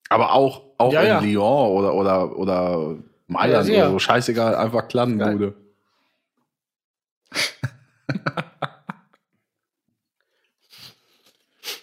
Aber 0.09 0.33
auch, 0.33 0.63
auch 0.77 0.91
Ja, 0.91 1.01
in 1.01 1.07
ja. 1.07 1.19
Lyon 1.19 1.71
oder, 1.71 1.93
oder, 1.93 2.35
oder 2.37 2.95
Mailand 3.27 3.67
Ja, 3.69 3.83
oder 3.83 3.91
so, 3.91 3.99
scheißegal, 3.99 4.55
einfach 4.55 4.87
Kladdenbude. 4.87 5.53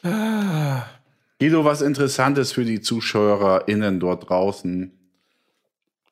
Guido, 1.39 1.65
was 1.65 1.83
Interessantes 1.83 2.53
für 2.53 2.65
die 2.65 2.81
ZuschauerInnen 2.81 4.01
dort 4.01 4.29
draußen. 4.29 4.93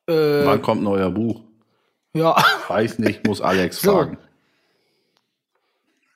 Äh, 0.07 0.13
Wann 0.45 0.61
kommt 0.61 0.81
ein 0.81 0.85
neuer 0.85 1.09
Buch? 1.09 1.41
ja. 2.13 2.35
Weiß 2.67 2.99
nicht, 2.99 3.25
muss 3.25 3.41
Alex 3.41 3.81
So. 3.81 3.91
fragen. 3.91 4.17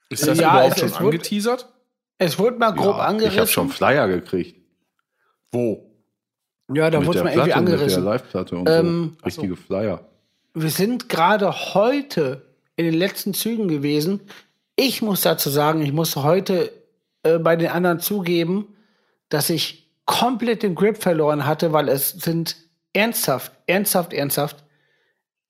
Ist 0.10 0.28
das 0.28 0.40
Ja, 0.40 0.52
überhaupt 0.54 0.74
es- 0.74 0.80
schon 0.80 0.88
es 0.90 0.94
wird- 1.00 1.04
angeteasert? 1.14 1.74
Es 2.22 2.38
wurde 2.38 2.58
mal 2.58 2.72
grob 2.72 2.98
Ja, 2.98 3.04
angerissen. 3.06 3.34
ich 3.34 3.40
habe 3.40 3.50
schon 3.50 3.70
Flyer 3.70 4.08
gekriegt. 4.10 4.60
Wo? 5.52 5.89
Ja, 6.74 6.90
da 6.90 7.06
wurde 7.06 7.20
der 7.20 7.24
mal 7.24 7.34
irgendwie 7.34 7.52
Platte, 7.52 7.62
mit 7.62 7.70
der 7.70 7.76
angerissen. 7.76 8.04
Live-Platte 8.04 8.56
und 8.58 8.70
Ähm, 8.70 9.18
so. 9.20 9.26
Richtige 9.26 9.56
Flyer. 9.56 10.02
Wir 10.54 10.70
sind 10.70 11.10
gerade 11.10 11.74
heute 11.74 12.46
in 12.76 12.86
den 12.86 12.94
letzten 12.94 13.34
Zügen 13.34 13.68
gewesen. 13.68 14.22
Ich 14.76 15.02
muss 15.02 15.22
dazu 15.22 15.50
sagen, 15.50 15.82
ich 15.82 15.92
muss 15.92 16.16
heute 16.16 16.72
äh, 17.24 17.38
bei 17.38 17.56
den 17.56 17.70
anderen 17.70 18.00
zugeben, 18.00 18.68
dass 19.30 19.50
ich 19.50 19.90
komplett 20.06 20.64
den 20.64 20.76
Grip 20.76 20.98
verloren 21.02 21.46
hatte, 21.46 21.72
weil 21.74 21.90
es 21.90 22.10
sind 22.10 22.56
ernsthaft, 22.94 23.52
ernsthaft, 23.68 24.14
ernsthaft 24.14 24.64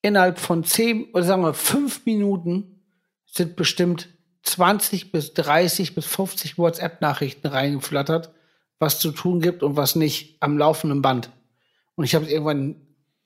innerhalb 0.01 0.39
von 0.39 0.63
zehn 0.63 1.05
oder 1.13 1.23
sagen 1.23 1.43
wir 1.43 1.53
fünf 1.53 2.05
Minuten 2.05 2.81
sind 3.25 3.55
bestimmt 3.55 4.09
20 4.43 5.11
bis 5.11 5.33
30 5.33 5.95
bis 5.95 6.05
50 6.05 6.57
WhatsApp-Nachrichten 6.57 7.47
reingeflattert, 7.47 8.31
was 8.79 8.99
zu 8.99 9.11
tun 9.11 9.41
gibt 9.41 9.61
und 9.63 9.75
was 9.75 9.95
nicht 9.95 10.37
am 10.39 10.57
laufenden 10.57 11.01
Band. 11.01 11.29
Und 11.95 12.05
ich 12.05 12.15
habe 12.15 12.25
es 12.25 12.31
irgendwann, 12.31 12.75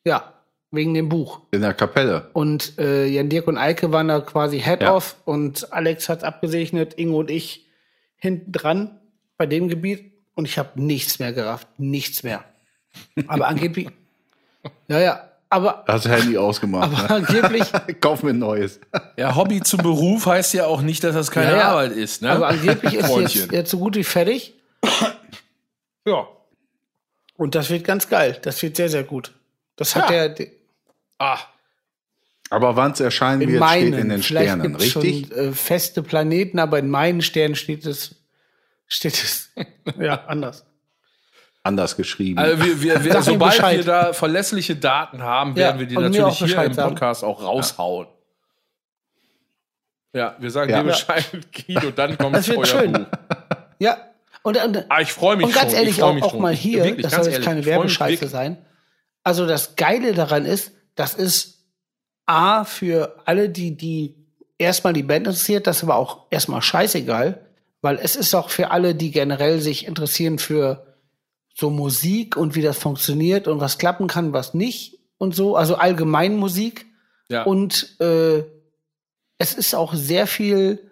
ja, 0.05 0.34
wegen 0.71 0.93
dem 0.95 1.07
Buch. 1.09 1.41
In 1.51 1.61
der 1.61 1.75
Kapelle. 1.75 2.30
Und 2.34 2.80
äh, 2.80 3.05
Jan 3.05 3.30
Dirk 3.30 3.47
und 3.47 3.57
Eike 3.57 3.91
waren 3.91 4.07
da 4.07 4.19
quasi 4.21 4.57
Ja. 4.57 4.63
Head-Off 4.65 5.15
und 5.25 5.71
Alex 5.71 6.09
hat 6.09 6.23
abgesegnet, 6.23 6.95
Ingo 6.97 7.19
und 7.19 7.30
ich 7.30 7.67
hinten 8.17 8.51
dran 8.51 8.99
bei 9.38 9.45
dem 9.45 9.67
Gebiet 9.67 10.11
und 10.35 10.45
ich 10.45 10.57
habe 10.57 10.69
nichts 10.81 11.19
mehr 11.19 11.31
gerafft, 11.34 11.67
nichts 11.77 12.23
mehr. 12.23 12.43
Aber 13.27 13.47
angeblich, 13.47 13.89
ja, 14.88 14.99
ja, 14.99 15.30
aber, 15.49 15.84
Hast 15.88 16.07
Handy 16.07 16.35
ausgemacht. 16.35 16.91
aber 16.91 17.19
ne? 17.19 17.27
angeblich, 17.27 17.63
Kauf 18.01 18.23
mir 18.23 18.31
ein 18.31 18.39
neues. 18.39 18.80
Ja, 19.17 19.35
Hobby 19.35 19.61
zum 19.61 19.81
Beruf 19.84 20.25
heißt 20.25 20.55
ja 20.55 20.65
auch 20.65 20.81
nicht, 20.81 21.03
dass 21.03 21.13
das 21.13 21.30
keine 21.30 21.51
Ja, 21.51 21.57
ja. 21.57 21.69
Arbeit 21.69 21.91
ist, 21.91 22.23
ne? 22.23 22.31
aber 22.31 22.47
angeblich 22.47 22.95
ist 22.95 23.15
jetzt, 23.15 23.51
jetzt 23.51 23.69
so 23.69 23.77
gut 23.77 23.95
wie 23.95 24.03
fertig. 24.03 24.55
Ja. 26.05 26.27
Und 27.38 27.55
das 27.55 27.69
wird 27.69 27.84
ganz 27.84 28.09
geil. 28.09 28.38
Das 28.41 28.61
wird 28.61 28.75
sehr, 28.75 28.89
sehr 28.89 29.03
gut. 29.03 29.34
Das 29.75 29.95
hat 29.95 30.09
Ja. 30.11 30.27
der, 30.30 30.47
Ah, 31.19 31.39
Aber 32.49 32.75
wann 32.75 32.91
es 32.91 32.99
erscheinen 32.99 33.41
in 33.41 33.51
wird, 33.53 33.59
meinen, 33.59 33.88
steht 33.93 33.99
in 34.01 34.09
den 34.09 34.21
vielleicht 34.23 34.47
Sternen, 34.51 34.75
richtig? 34.75 35.27
schon 35.30 35.38
äh, 35.38 35.51
feste 35.53 36.03
Planeten, 36.03 36.59
aber 36.59 36.77
in 36.80 36.89
meinen 36.89 37.21
Sternen 37.21 37.55
steht 37.55 37.85
es, 37.85 38.15
steht 38.88 39.13
es, 39.13 39.51
ja, 39.97 40.23
anders. 40.27 40.65
Anders 41.63 41.95
geschrieben. 41.95 42.38
also 42.39 42.61
wir, 42.63 42.81
wir, 42.81 43.03
wir, 43.05 43.21
sobald 43.21 43.57
wir 43.59 43.84
da 43.85 44.11
verlässliche 44.13 44.75
Daten 44.75 45.23
haben, 45.23 45.51
Ja, 45.51 45.67
werden 45.67 45.80
wir 45.80 45.88
die 45.88 45.95
natürlich 45.95 46.38
hier 46.43 46.63
im. 46.63 46.75
Podcast 46.75 47.23
auch 47.23 47.41
raushauen. 47.41 48.07
Ja, 50.13 50.35
wir 50.39 50.51
sagen 50.51 50.69
Ja. 50.71 50.84
dir 50.84 50.89
Bescheid, 50.89 51.25
Guido, 51.65 51.91
dann 51.91 52.17
kommt 52.17 52.35
Das 52.35 52.47
wird 52.47 52.57
euer 52.59 52.65
schön. 52.65 52.91
Buch. 52.93 53.05
Ja. 53.80 53.97
Und, 54.44 54.64
und, 54.64 54.86
Ah, 54.90 55.02
ich 55.02 55.14
freue 55.14 55.38
mich 55.38 55.48
und 55.48 55.56
ganz 55.56 55.72
schon. 55.72 55.80
ehrlich, 55.80 56.03
auch, 56.03 56.22
auch 56.22 56.34
mal 56.38 56.53
hier, 56.53 56.84
wirklich, 56.84 57.03
das 57.03 57.15
soll 57.15 57.34
jetzt 57.34 57.44
keine 57.44 57.65
Werbescheiße 57.65 58.28
sein. 58.28 58.57
Also 59.24 59.48
das 59.48 59.76
Geile 59.76 60.14
daran 60.14 60.45
ist, 60.45 60.74
das 60.95 61.14
ist 61.14 61.65
A, 62.26 62.65
für 62.65 63.22
alle, 63.26 63.49
die, 63.49 63.76
die 63.76 64.15
erstmal 64.57 64.94
die 64.94 65.03
Band 65.03 65.28
interessiert, 65.28 65.65
das 65.65 65.78
ist 65.78 65.84
aber 65.84 65.95
auch 65.95 66.28
erstmal 66.30 66.61
scheißegal, 66.61 67.45
weil 67.82 67.99
es 68.02 68.15
ist 68.15 68.34
auch 68.36 68.49
für 68.49 68.72
alle, 68.72 68.95
die 68.95 69.11
generell 69.11 69.60
sich 69.60 69.88
interessieren 69.88 70.40
für 70.40 70.86
so 71.56 71.70
Musik 71.70 72.36
und 72.36 72.56
wie 72.56 72.61
das 72.61 72.78
funktioniert 72.78 73.48
und 73.48 73.60
was 73.60 73.78
klappen 73.78 74.07
kann, 74.07 74.34
was 74.34 74.53
nicht 74.53 74.99
und 75.18 75.36
so, 75.36 75.56
also 75.56 75.76
allgemein 75.76 76.36
Musik. 76.36 76.86
Ja. 77.30 77.44
Und 77.44 77.99
äh, 77.99 78.44
es 79.38 79.53
ist 79.53 79.76
auch 79.76 79.94
sehr 79.94 80.28
viel, 80.28 80.91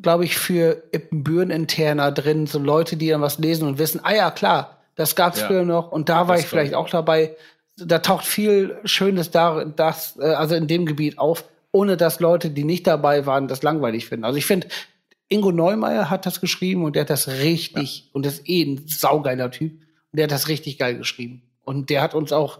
glaube 0.00 0.24
ich, 0.24 0.36
für 0.36 0.82
Ippenbüren-Interner 0.92 2.12
drin, 2.12 2.46
so 2.46 2.58
Leute, 2.58 2.96
die 2.96 3.08
dann 3.08 3.20
was 3.20 3.38
lesen 3.38 3.66
und 3.68 3.78
wissen, 3.78 4.00
ah 4.02 4.14
ja, 4.14 4.30
klar, 4.30 4.78
das 4.96 5.14
gab's 5.16 5.40
Ja. 5.40 5.46
früher 5.46 5.64
noch 5.64 5.92
und 5.92 6.08
da 6.08 6.26
war 6.28 6.34
Das 6.36 6.44
ich 6.44 6.50
vielleicht 6.50 6.74
auch 6.74 6.88
dabei. 6.88 7.36
Da 7.76 7.98
taucht 7.98 8.24
viel 8.26 8.76
Schönes 8.84 9.30
da, 9.30 9.64
das, 9.64 10.16
äh, 10.20 10.24
also 10.26 10.54
in 10.54 10.66
dem 10.68 10.86
Gebiet 10.86 11.18
auf, 11.18 11.44
ohne 11.72 11.96
dass 11.96 12.20
Leute, 12.20 12.50
die 12.50 12.64
nicht 12.64 12.86
dabei 12.86 13.26
waren, 13.26 13.48
das 13.48 13.62
langweilig 13.62 14.06
finden. 14.06 14.24
Also 14.24 14.38
ich 14.38 14.46
finde, 14.46 14.68
Ingo 15.28 15.50
Neumeier 15.50 16.10
hat 16.10 16.26
das 16.26 16.40
geschrieben 16.40 16.84
und 16.84 16.94
der 16.94 17.02
hat 17.02 17.10
das 17.10 17.26
richtig, 17.28 18.10
und 18.12 18.24
das 18.26 18.34
ist 18.34 18.48
eh 18.48 18.62
ein 18.62 18.84
saugeiler 18.86 19.50
Typ, 19.50 19.72
und 19.72 20.16
der 20.18 20.24
hat 20.24 20.32
das 20.32 20.46
richtig 20.48 20.78
geil 20.78 20.96
geschrieben. 20.98 21.42
Und 21.64 21.90
der 21.90 22.02
hat 22.02 22.14
uns 22.14 22.32
auch, 22.32 22.58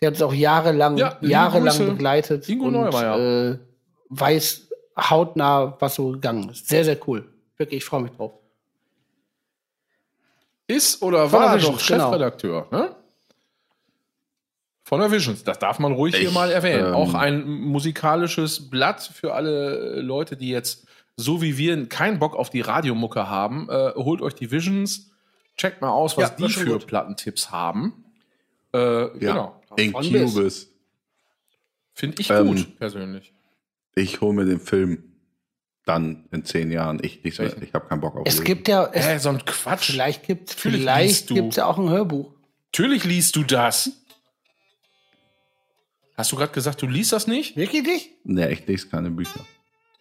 der 0.00 0.08
hat 0.08 0.14
uns 0.14 0.22
auch 0.22 0.34
jahrelang, 0.34 0.98
Ja, 0.98 1.16
jahrelang 1.22 1.86
begleitet 1.86 2.46
Ingo 2.48 2.66
und 2.66 2.72
Neumeier. 2.74 3.52
äh, 3.52 3.58
weiß 4.10 4.68
hautnah, 4.98 5.76
was 5.80 5.94
so 5.94 6.12
gegangen 6.12 6.48
ist. 6.50 6.68
Sehr, 6.68 6.84
sehr 6.84 6.98
cool. 7.08 7.28
Wirklich, 7.56 7.78
ich 7.78 7.84
freue 7.84 8.02
mich 8.02 8.12
drauf. 8.12 8.32
Ist 10.66 11.02
oder 11.02 11.28
Von 11.28 11.40
war 11.40 11.56
Visions, 11.56 11.78
doch 11.80 11.86
genau. 11.86 12.04
Chefredakteur, 12.10 12.66
ne? 12.70 12.94
Von 14.84 15.00
der 15.00 15.10
Visions. 15.10 15.42
Das 15.44 15.58
darf 15.58 15.78
man 15.78 15.92
ruhig 15.92 16.14
hier 16.16 16.28
Ich, 16.28 16.34
mal 16.34 16.50
erwähnen. 16.50 16.88
ähm, 16.88 16.94
Auch 16.94 17.14
ein 17.14 17.46
musikalisches 17.48 18.68
Blatt 18.70 19.02
für 19.02 19.34
alle 19.34 20.00
Leute, 20.00 20.36
die 20.36 20.48
jetzt, 20.50 20.86
so 21.16 21.40
wie 21.40 21.56
wir, 21.56 21.88
keinen 21.88 22.18
Bock 22.18 22.36
auf 22.36 22.50
die 22.50 22.60
Radiomucke 22.60 23.28
haben. 23.28 23.68
Äh, 23.70 23.92
holt 23.94 24.20
euch 24.20 24.34
die 24.34 24.50
Visions, 24.50 25.10
checkt 25.56 25.80
mal 25.80 25.90
aus, 25.90 26.16
was 26.16 26.30
Ja, 26.30 26.36
die 26.46 26.52
für 26.52 26.64
gut. 26.66 26.86
Plattentipps 26.86 27.50
haben. 27.50 28.04
Äh, 28.74 28.78
Ja. 28.78 29.08
Genau. 29.18 29.60
Incubus. 29.76 30.68
Finde 31.94 32.20
ich 32.20 32.30
Ähm, 32.30 32.46
gut, 32.48 32.78
persönlich. 32.78 33.32
Ich 33.94 34.20
hole 34.20 34.32
mir 34.34 34.44
den 34.44 34.60
Film 34.60 35.04
dann 35.84 36.28
in 36.30 36.44
zehn 36.44 36.70
Jahren. 36.70 37.00
Ich, 37.02 37.24
ich, 37.24 37.38
ich 37.40 37.74
habe 37.74 37.88
keinen 37.88 38.00
Bock 38.00 38.16
auf 38.16 38.22
Es 38.26 38.34
Lesen. 38.34 38.44
gibt 38.44 38.68
ja, 38.68 38.88
es, 38.92 39.06
Hä, 39.06 39.18
so 39.18 39.28
ein 39.30 39.44
Quatsch. 39.44 39.90
vielleicht 39.90 40.26
gibt 40.26 40.50
es 40.50 40.54
vielleicht 40.56 41.30
du. 41.30 41.34
gibt's 41.34 41.56
ja 41.56 41.66
auch 41.66 41.78
ein 41.78 41.88
Hörbuch. 41.90 42.32
Natürlich 42.72 43.04
liest 43.04 43.36
du 43.36 43.42
das. 43.42 43.90
Hast 46.14 46.30
du 46.32 46.36
gerade 46.36 46.52
gesagt, 46.52 46.80
du 46.82 46.86
liest 46.86 47.12
das 47.12 47.26
nicht? 47.26 47.56
Wirklich 47.56 47.82
nicht? 47.82 48.10
Nee, 48.24 48.52
ich 48.52 48.66
lese 48.66 48.88
keine 48.88 49.10
Bücher. 49.10 49.40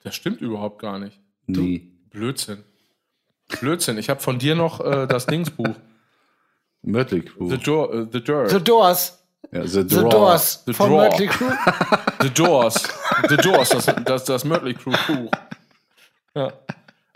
Das 0.04 0.16
stimmt 0.16 0.42
überhaupt 0.42 0.80
gar 0.80 1.00
nicht. 1.00 1.20
Nie. 1.48 1.92
Blödsinn. 2.12 2.64
Blödsinn. 3.60 3.98
Ich 3.98 4.10
habe 4.10 4.20
von 4.20 4.38
dir 4.40 4.56
noch 4.56 4.80
äh, 4.82 5.08
das 5.08 5.26
Dingsbuch. 5.26 5.76
Mötley 6.84 7.22
Crew. 7.22 7.50
The, 7.50 7.58
Door, 7.58 7.94
äh, 7.94 8.08
The 8.12 8.24
Dirt. 8.24 8.50
The 8.52 8.60
Doors. 8.64 9.21
Ja, 9.52 9.66
The, 9.66 9.82
The. 9.82 9.96
Doors 9.96 10.64
The 10.66 10.74
von 10.74 10.90
Draw. 10.90 11.10
Mötley 11.10 11.28
Crüe. 11.28 11.52
The 12.22 12.30
Doors. 12.30 12.84
The 13.30 13.38
Doors, 13.38 13.70
das, 13.70 13.86
das, 14.06 14.24
das 14.26 14.46
Mötley 14.46 14.74
Crew 14.74 14.94
Buch. 15.08 15.32
Ja. 16.36 16.54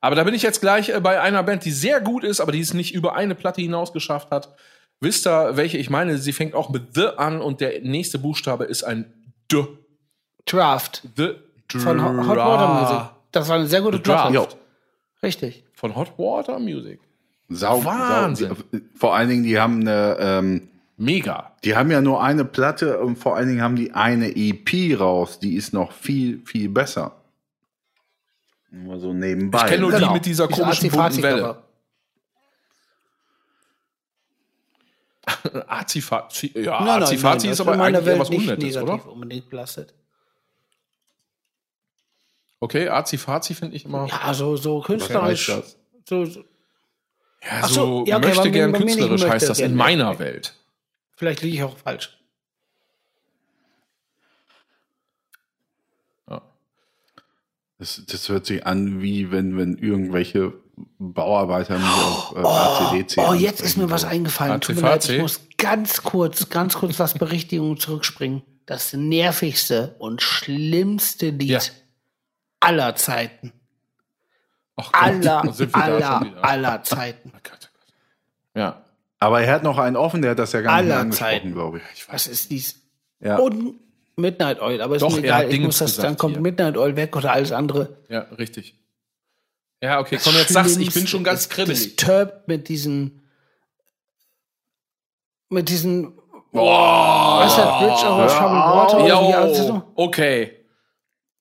Aber 0.02 0.16
da 0.16 0.24
bin 0.24 0.34
ich 0.34 0.42
jetzt 0.44 0.62
gleich 0.62 0.90
äh, 0.90 1.00
bei 1.00 1.20
einer 1.22 1.42
Band, 1.44 1.66
die 1.66 1.72
sehr 1.72 2.02
gut 2.02 2.24
ist, 2.24 2.40
aber 2.40 2.52
die 2.52 2.60
es 2.60 2.74
nicht 2.74 2.94
über 2.94 3.16
eine 3.16 3.36
Platte 3.36 3.62
hinaus 3.62 3.94
geschafft 3.94 4.32
hat. 4.32 4.54
Wisst 5.00 5.28
ihr, 5.28 5.56
welche 5.58 5.78
ich 5.78 5.90
meine? 5.90 6.18
Sie 6.18 6.34
fängt 6.34 6.54
auch 6.54 6.70
mit 6.70 6.94
The 6.94 7.08
an 7.18 7.42
und 7.42 7.62
der 7.62 7.82
nächste 7.82 8.20
Buchstabe 8.20 8.66
ist 8.66 8.84
ein 8.84 9.12
D. 9.52 9.66
Draft 10.46 11.08
The 11.16 11.36
von 11.80 12.04
Hot 12.04 12.28
Hot 12.28 12.38
Water 12.38 12.68
Music. 12.68 13.10
Das 13.32 13.50
war 13.50 13.56
eine 13.56 13.68
sehr 13.68 13.82
gute 13.82 14.00
Draft. 14.00 14.34
Jo. 14.34 14.48
Richtig. 15.24 15.64
Von 15.74 15.96
Hot 15.96 16.18
Water 16.18 16.60
Music. 16.60 17.00
Sau, 17.50 17.84
Wahnsinn. 17.84 18.50
Sau, 18.50 18.80
vor 18.96 19.16
allen 19.16 19.30
Dingen, 19.30 19.44
die 19.44 19.60
haben 19.60 19.82
eine, 19.82 20.18
ähm, 20.20 20.70
Mega. 20.98 21.52
die 21.64 21.76
haben 21.76 21.92
ja 21.92 22.00
nur 22.02 22.24
eine 22.24 22.46
Platte 22.46 23.00
und 23.00 23.18
vor 23.18 23.36
allen 23.36 23.50
Dingen 23.50 23.62
haben 23.62 23.76
die 23.76 23.92
eine 23.92 24.34
EP 24.36 24.98
raus, 25.00 25.40
die 25.40 25.56
ist 25.56 25.74
noch 25.74 25.92
viel, 25.92 26.42
viel 26.46 26.70
besser. 26.70 27.16
Nur 28.72 29.00
so 29.00 29.14
nebenbei. 29.14 29.60
Ich 29.60 29.66
kenn 29.68 29.82
nur- 29.82 29.90
Und 29.90 29.96
die 29.96 30.00
Genau. 30.02 30.14
mit 30.14 30.26
dieser 30.26 30.48
Diese 30.48 30.62
komischen 30.62 30.90
bunten. 30.90 31.22
Welle. 31.24 31.62
Azifazi. 35.68 36.52
Ja, 36.56 36.80
Nein, 36.80 36.86
nein, 36.88 37.04
Azifazi 37.04 37.48
nein, 37.48 37.52
ist 37.54 37.60
das 37.60 37.68
aber 37.68 37.74
in 37.74 37.80
meiner 37.80 37.98
eigentlich 38.00 38.06
Welt 38.08 38.20
was 38.20 38.30
Unnettes, 38.30 38.78
oder? 38.78 39.12
unbedingt 39.12 39.50
belastet. 39.50 39.94
Okay, 42.60 42.88
Azifazi 42.90 43.54
finde 43.54 43.76
ich 43.76 43.86
immer. 43.86 44.08
Ja, 44.08 44.34
so, 44.34 44.56
so 44.56 44.82
künstlerisch. 44.82 45.52
So, 46.08 46.26
so. 46.26 46.44
Ja, 47.44 47.68
so, 47.68 47.74
so 47.74 48.06
ja, 48.08 48.18
okay, 48.18 48.28
möchte 48.28 48.52
gern 48.52 48.74
künstlerisch 48.74 49.24
heißt 49.28 49.50
das 49.50 49.60
in 49.60 49.76
meiner 49.76 50.18
Welt. 50.20 50.56
Vielleicht 51.16 51.42
liege 51.42 51.56
ich 51.58 51.64
auch 51.64 51.78
falsch. 51.78 52.18
Ja. 56.30 56.42
Das, 57.80 58.02
das 58.06 58.30
hört 58.30 58.46
sich 58.46 58.66
an, 58.66 59.02
wie 59.02 59.32
wenn, 59.32 59.58
wenn 59.58 59.78
irgendwelche 59.78 60.54
Bauarbeiter 61.00 61.78
mich 61.80 61.88
auf 61.88 62.36
äh, 62.36 62.40
ACDC 62.40 63.18
Oh, 63.18 63.34
jetzt 63.34 63.62
ist 63.62 63.78
mir 63.78 63.90
was 63.90 64.04
eingefallen. 64.04 64.60
Tut 64.60 64.76
mir 64.76 64.82
leid, 64.82 65.08
ich 65.08 65.22
muss 65.22 65.42
ganz 65.58 66.04
kurz, 66.04 66.50
ganz 66.50 66.76
kurz 66.76 67.00
was 67.00 67.14
Berichtigung 67.14 67.78
zurückspringen. 67.80 68.44
Das 68.66 68.94
nervigste 68.94 69.96
und 70.00 70.22
schlimmste 70.22 71.30
Lied 71.30 71.50
Ja. 71.50 71.60
aller 72.60 72.96
Zeiten. 72.96 73.54
Ach 74.76 74.92
Gott, 74.92 75.02
Aller, 75.02 75.56
aller, 75.74 76.44
aller 76.44 76.84
Zeiten. 76.84 77.32
Oh 77.34 77.40
oh. 78.56 78.60
Ja. 78.60 78.85
Aber 79.26 79.42
er 79.42 79.52
hat 79.56 79.64
noch 79.64 79.80
einen 79.80 79.96
offen, 79.96 80.22
der 80.22 80.32
hat 80.32 80.40
das 80.40 80.52
ja 80.52 80.62
gar 80.62 80.84
nicht 80.84 80.94
angesprochen, 80.94 81.52
glaube 81.54 81.80
ich. 81.80 82.08
Was 82.12 82.28
ist 82.28 82.52
dies? 82.52 82.80
Ja. 83.20 83.38
Und 83.38 83.74
Midnight 84.18 84.62
Oil, 84.62 84.80
aber 84.82 84.98
ist 84.98 85.02
Doch, 85.02 85.10
mir 85.10 85.18
er 85.18 85.24
egal. 85.24 85.46
hat 85.46 85.52
Ich 85.52 85.60
muss 85.62 85.80
das, 85.80 85.96
dann 85.96 86.04
gesagt 86.04 86.20
kommt 86.20 86.36
hier. 86.36 86.42
Midnight 86.44 86.78
Oil 86.78 86.96
weg 86.96 87.16
oder 87.16 87.32
alles 87.32 87.52
andere. 87.52 87.98
Ja, 88.08 88.20
richtig. 88.38 88.76
Ja, 89.82 90.00
okay, 90.00 90.20
komm, 90.24 90.36
jetzt 90.36 90.54
sag's, 90.54 90.78
ich 90.78 90.94
bin 90.94 91.08
schon 91.08 91.24
ganz 91.24 91.50
kribbelig. 91.50 91.96
Disturbed 91.96 92.48
mit 92.48 92.70
diesen, 92.70 93.24
mit 95.50 95.70
diesen, 95.70 96.14
Boah. 96.52 97.40
was 97.40 97.52
ist 97.52 97.58
das, 97.58 97.80
Bridge 97.80 98.14
over 98.14 98.28
Troubled 98.28 98.64
Water? 98.64 99.48
das 99.50 99.58
Jo, 99.58 99.74
noch? 99.74 99.88
okay. 99.96 100.52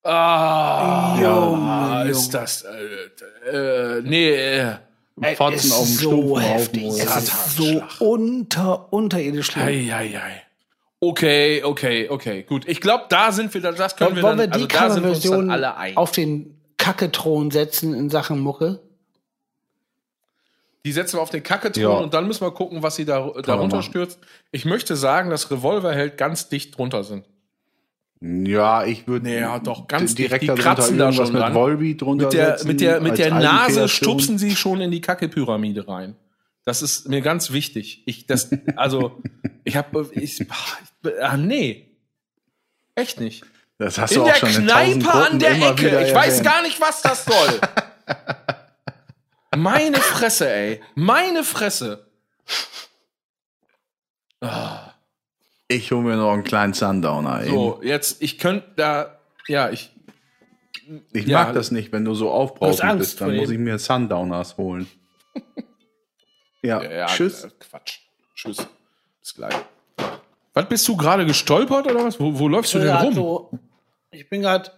Ah, 0.02 1.18
Junge, 1.20 2.10
ist 2.10 2.32
das. 2.32 2.62
Äh, 2.62 3.98
äh, 3.98 4.02
nee, 4.02 4.30
äh, 4.30 4.76
Fotzen 5.36 5.54
ist 5.54 5.72
auf 5.72 5.86
dem 5.86 5.94
so 5.96 6.40
heftig. 6.40 6.84
Es 6.88 7.16
ist 7.16 7.56
so 7.56 7.82
unter, 8.00 8.92
unterirdisch 8.92 9.46
schlimm. 9.46 9.64
ei, 9.66 9.94
ei, 9.94 10.18
ei. 10.18 10.42
Okay, 11.00 11.62
okay, 11.62 12.08
okay, 12.08 12.42
gut. 12.42 12.66
Ich 12.66 12.80
glaube, 12.80 13.04
da 13.10 13.30
sind 13.30 13.52
wir, 13.52 13.60
das 13.60 13.94
können 13.96 14.10
Wollen 14.10 14.16
wir 14.16 14.22
wollen 14.22 14.38
dann, 14.38 14.60
wir 14.60 14.66
die 14.68 14.74
also 14.74 14.88
da 14.88 14.90
sind 14.94 15.02
wir 15.04 15.10
uns 15.10 15.20
dann 15.20 15.30
Coverversion 15.30 15.50
alle 15.50 15.76
ein. 15.76 15.96
auf 15.96 16.12
den 16.12 16.60
Kackethron 16.78 17.50
setzen 17.50 17.94
in 17.94 18.10
Sachen 18.10 18.40
Mucke? 18.40 18.80
Die 20.86 20.92
setzen 20.92 21.16
wir 21.18 21.22
auf 21.22 21.30
den 21.30 21.42
Kacketon 21.42 21.82
Ja. 21.82 21.88
und 21.90 22.12
dann 22.12 22.26
müssen 22.26 22.42
wir 22.44 22.50
gucken, 22.50 22.82
was 22.82 22.96
sie 22.96 23.04
da, 23.04 23.30
darunter 23.42 23.82
stürzt. 23.82 24.18
Ich 24.50 24.64
möchte 24.64 24.96
sagen, 24.96 25.30
dass 25.30 25.50
Revolverheld 25.50 26.18
ganz 26.18 26.48
dicht 26.48 26.76
drunter 26.76 27.04
sind. 27.04 27.24
Ja, 28.26 28.86
ich 28.86 29.06
würde 29.06 29.38
Ja, 29.38 29.58
doch, 29.58 29.86
ganz 29.86 30.14
direkt. 30.14 30.44
Die 30.44 30.48
kratzen 30.48 30.96
da 30.96 31.12
schon 31.12 31.30
mit. 31.30 31.54
Volbeat 31.54 32.00
drunter 32.00 32.24
Mit 32.24 32.32
der, 32.32 32.64
mit 32.64 32.80
der, 32.80 33.00
mit 33.02 33.18
der 33.18 33.34
Nase 33.34 33.86
stupsen 33.86 34.38
sie 34.38 34.56
schon 34.56 34.80
in 34.80 34.90
die 34.90 35.02
Kacke-Pyramide 35.02 35.86
rein. 35.86 36.16
Das 36.64 36.80
ist 36.80 37.06
mir 37.08 37.20
ganz 37.20 37.52
wichtig. 37.52 38.02
Ich, 38.06 38.26
das, 38.26 38.48
also, 38.76 39.20
ich 39.64 39.76
habe, 39.76 40.08
ich, 40.12 40.40
ich, 40.40 40.48
ah, 41.20 41.36
nee. 41.36 41.90
Echt 42.94 43.20
nicht. 43.20 43.44
Das 43.76 43.98
hast 43.98 44.12
In 44.12 44.20
du 44.20 44.24
der 44.24 44.34
auch 44.34 44.38
schon 44.38 44.48
in 44.48 44.68
tausend 44.68 45.02
Kneipe 45.02 45.12
an 45.12 45.38
der 45.38 45.70
Ecke. 45.70 46.06
Ich 46.06 46.14
weiß 46.14 46.42
gar 46.42 46.62
nicht, 46.62 46.80
was 46.80 47.02
das 47.02 47.26
soll. 47.26 47.60
Meine 49.54 49.98
Fresse, 49.98 50.50
ey. 50.50 50.80
Meine 50.94 51.44
Fresse. 51.44 52.06
Ich 55.68 55.90
hole 55.92 56.02
mir 56.02 56.16
noch 56.16 56.32
einen 56.32 56.44
kleinen 56.44 56.74
Sundowner. 56.74 57.40
ey. 57.40 57.48
So, 57.48 57.80
jetzt, 57.82 58.22
ich 58.22 58.38
könnte 58.38 58.66
da, 58.76 59.18
ja, 59.48 59.70
ich, 59.70 59.90
Ich 61.12 61.26
Ja. 61.26 61.44
mag 61.44 61.54
das 61.54 61.70
nicht, 61.70 61.90
wenn 61.92 62.04
du 62.04 62.14
so 62.14 62.30
aufbrausend 62.30 62.84
Angst 62.84 62.98
bist. 62.98 63.20
Dann 63.22 63.34
muss 63.36 63.48
ich 63.50 63.58
mir 63.58 63.78
Sundowners 63.78 64.56
holen. 64.58 64.86
ja, 66.62 66.82
ja, 66.82 67.06
tschüss. 67.06 67.44
äh, 67.44 67.50
Quatsch. 67.58 67.98
Tschüss. 68.34 68.58
Bis 69.20 69.34
gleich. 69.34 69.54
Was 70.52 70.68
bist 70.68 70.86
du 70.86 70.96
gerade 70.96 71.24
gestolpert 71.26 71.86
oder 71.86 72.04
was? 72.04 72.20
Wo, 72.20 72.38
wo 72.38 72.46
läufst 72.48 72.74
du 72.74 72.78
denn 72.80 72.94
rum? 72.96 73.14
so, 73.14 73.50
ich 74.10 74.28
bin 74.28 74.42
gerade 74.42 74.70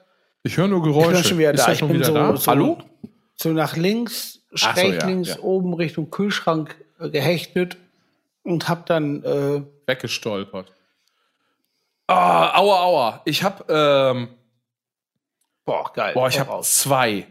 Ich 0.45 0.57
höre 0.57 0.69
nur 0.69 0.79
Ich 0.79 0.85
Geräusche. 0.85 1.13
bin 1.15 1.25
schon 1.25 1.39
wieder 1.39 1.55
Ist 1.55 1.61
da. 1.63 1.67
er 1.67 1.73
Ich 1.73 1.79
schon 1.81 1.89
bin 1.89 1.97
wieder 1.99 2.07
so, 2.07 2.15
da? 2.15 2.37
so, 2.37 2.51
Hallo? 2.51 2.79
so 3.35 3.49
nach 3.51 3.77
links, 3.77 4.41
Ach 4.55 4.59
so, 4.59 4.81
schräg 4.81 5.01
ja, 5.03 5.07
links 5.09 5.29
ja. 5.31 5.41
oben 5.41 5.75
Richtung 5.75 6.11
Kühlschrank 6.11 6.77
äh, 7.01 7.11
gehechtet 7.11 7.77
und 8.45 8.69
hab 8.69 8.87
dann 8.87 9.23
äh, 9.25 9.63
Weggestolpert. 9.87 10.73
Ah, 12.07 12.57
aua, 12.59 12.81
aua. 12.83 13.23
Ich 13.25 13.43
hab, 13.43 13.69
ähm, 13.71 14.29
boah 15.65 15.93
geil. 15.93 16.15
boah, 16.15 16.29
ich 16.29 16.39
hab 16.39 16.49
raus. 16.49 16.79
zwei. 16.79 17.27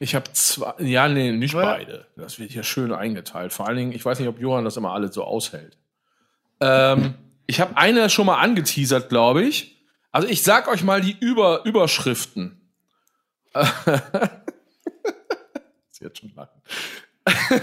Ich 0.00 0.14
hab 0.14 0.34
zwei, 0.36 0.74
ja, 0.78 1.08
nee, 1.08 1.32
nicht 1.32 1.54
Ja. 1.54 1.62
beide. 1.62 2.06
Das 2.16 2.38
wird 2.38 2.52
hier 2.52 2.62
schön 2.62 2.92
eingeteilt. 2.92 3.52
Vor 3.52 3.66
allen 3.66 3.76
Dingen, 3.78 3.92
ich 3.92 4.04
weiß 4.04 4.18
nicht, 4.18 4.28
ob 4.28 4.38
Johann 4.38 4.64
das 4.64 4.76
immer 4.76 4.92
alles 4.92 5.14
so 5.14 5.24
aushält. 5.24 5.76
Ähm, 6.60 7.14
ich 7.46 7.60
habe 7.60 7.76
eine 7.76 8.08
schon 8.10 8.26
mal 8.26 8.38
angeteasert, 8.38 9.08
glaube 9.08 9.42
ich. 9.42 9.76
Also 10.12 10.28
ich 10.28 10.42
sag 10.42 10.68
euch 10.68 10.84
mal 10.84 11.00
die 11.00 11.16
Über 11.18 11.64
Überschriften. 11.64 12.60
Jetzt 16.00 16.18
schon 16.18 16.32
lachen. 16.36 16.62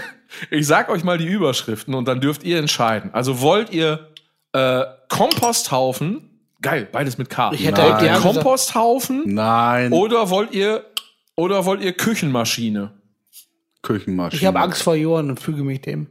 ich 0.50 0.66
sag 0.66 0.88
euch 0.90 1.02
mal 1.04 1.16
die 1.16 1.26
Überschriften 1.26 1.94
und 1.94 2.06
dann 2.06 2.20
dürft 2.20 2.42
ihr 2.44 2.58
entscheiden. 2.58 3.14
Also 3.14 3.40
wollt 3.40 3.70
ihr 3.70 4.10
äh, 4.56 4.86
Komposthaufen, 5.08 6.40
geil, 6.62 6.88
beides 6.90 7.18
mit 7.18 7.28
K. 7.30 7.52
Ich 7.52 7.66
hätte 7.66 7.82
wollt 7.82 8.02
ihr 8.02 8.14
Komposthaufen 8.14 9.22
Nein, 9.26 9.92
oder 9.92 10.30
wollt 10.30 10.52
ihr 10.52 10.84
oder 11.34 11.64
wollt 11.64 11.82
ihr 11.82 11.92
Küchenmaschine? 11.92 12.92
Küchenmaschine. 13.82 14.40
Ich 14.40 14.46
habe 14.46 14.58
Angst 14.60 14.82
vor 14.82 14.94
Johann 14.94 15.30
und 15.30 15.40
füge 15.40 15.62
mich 15.62 15.80
dem. 15.82 16.08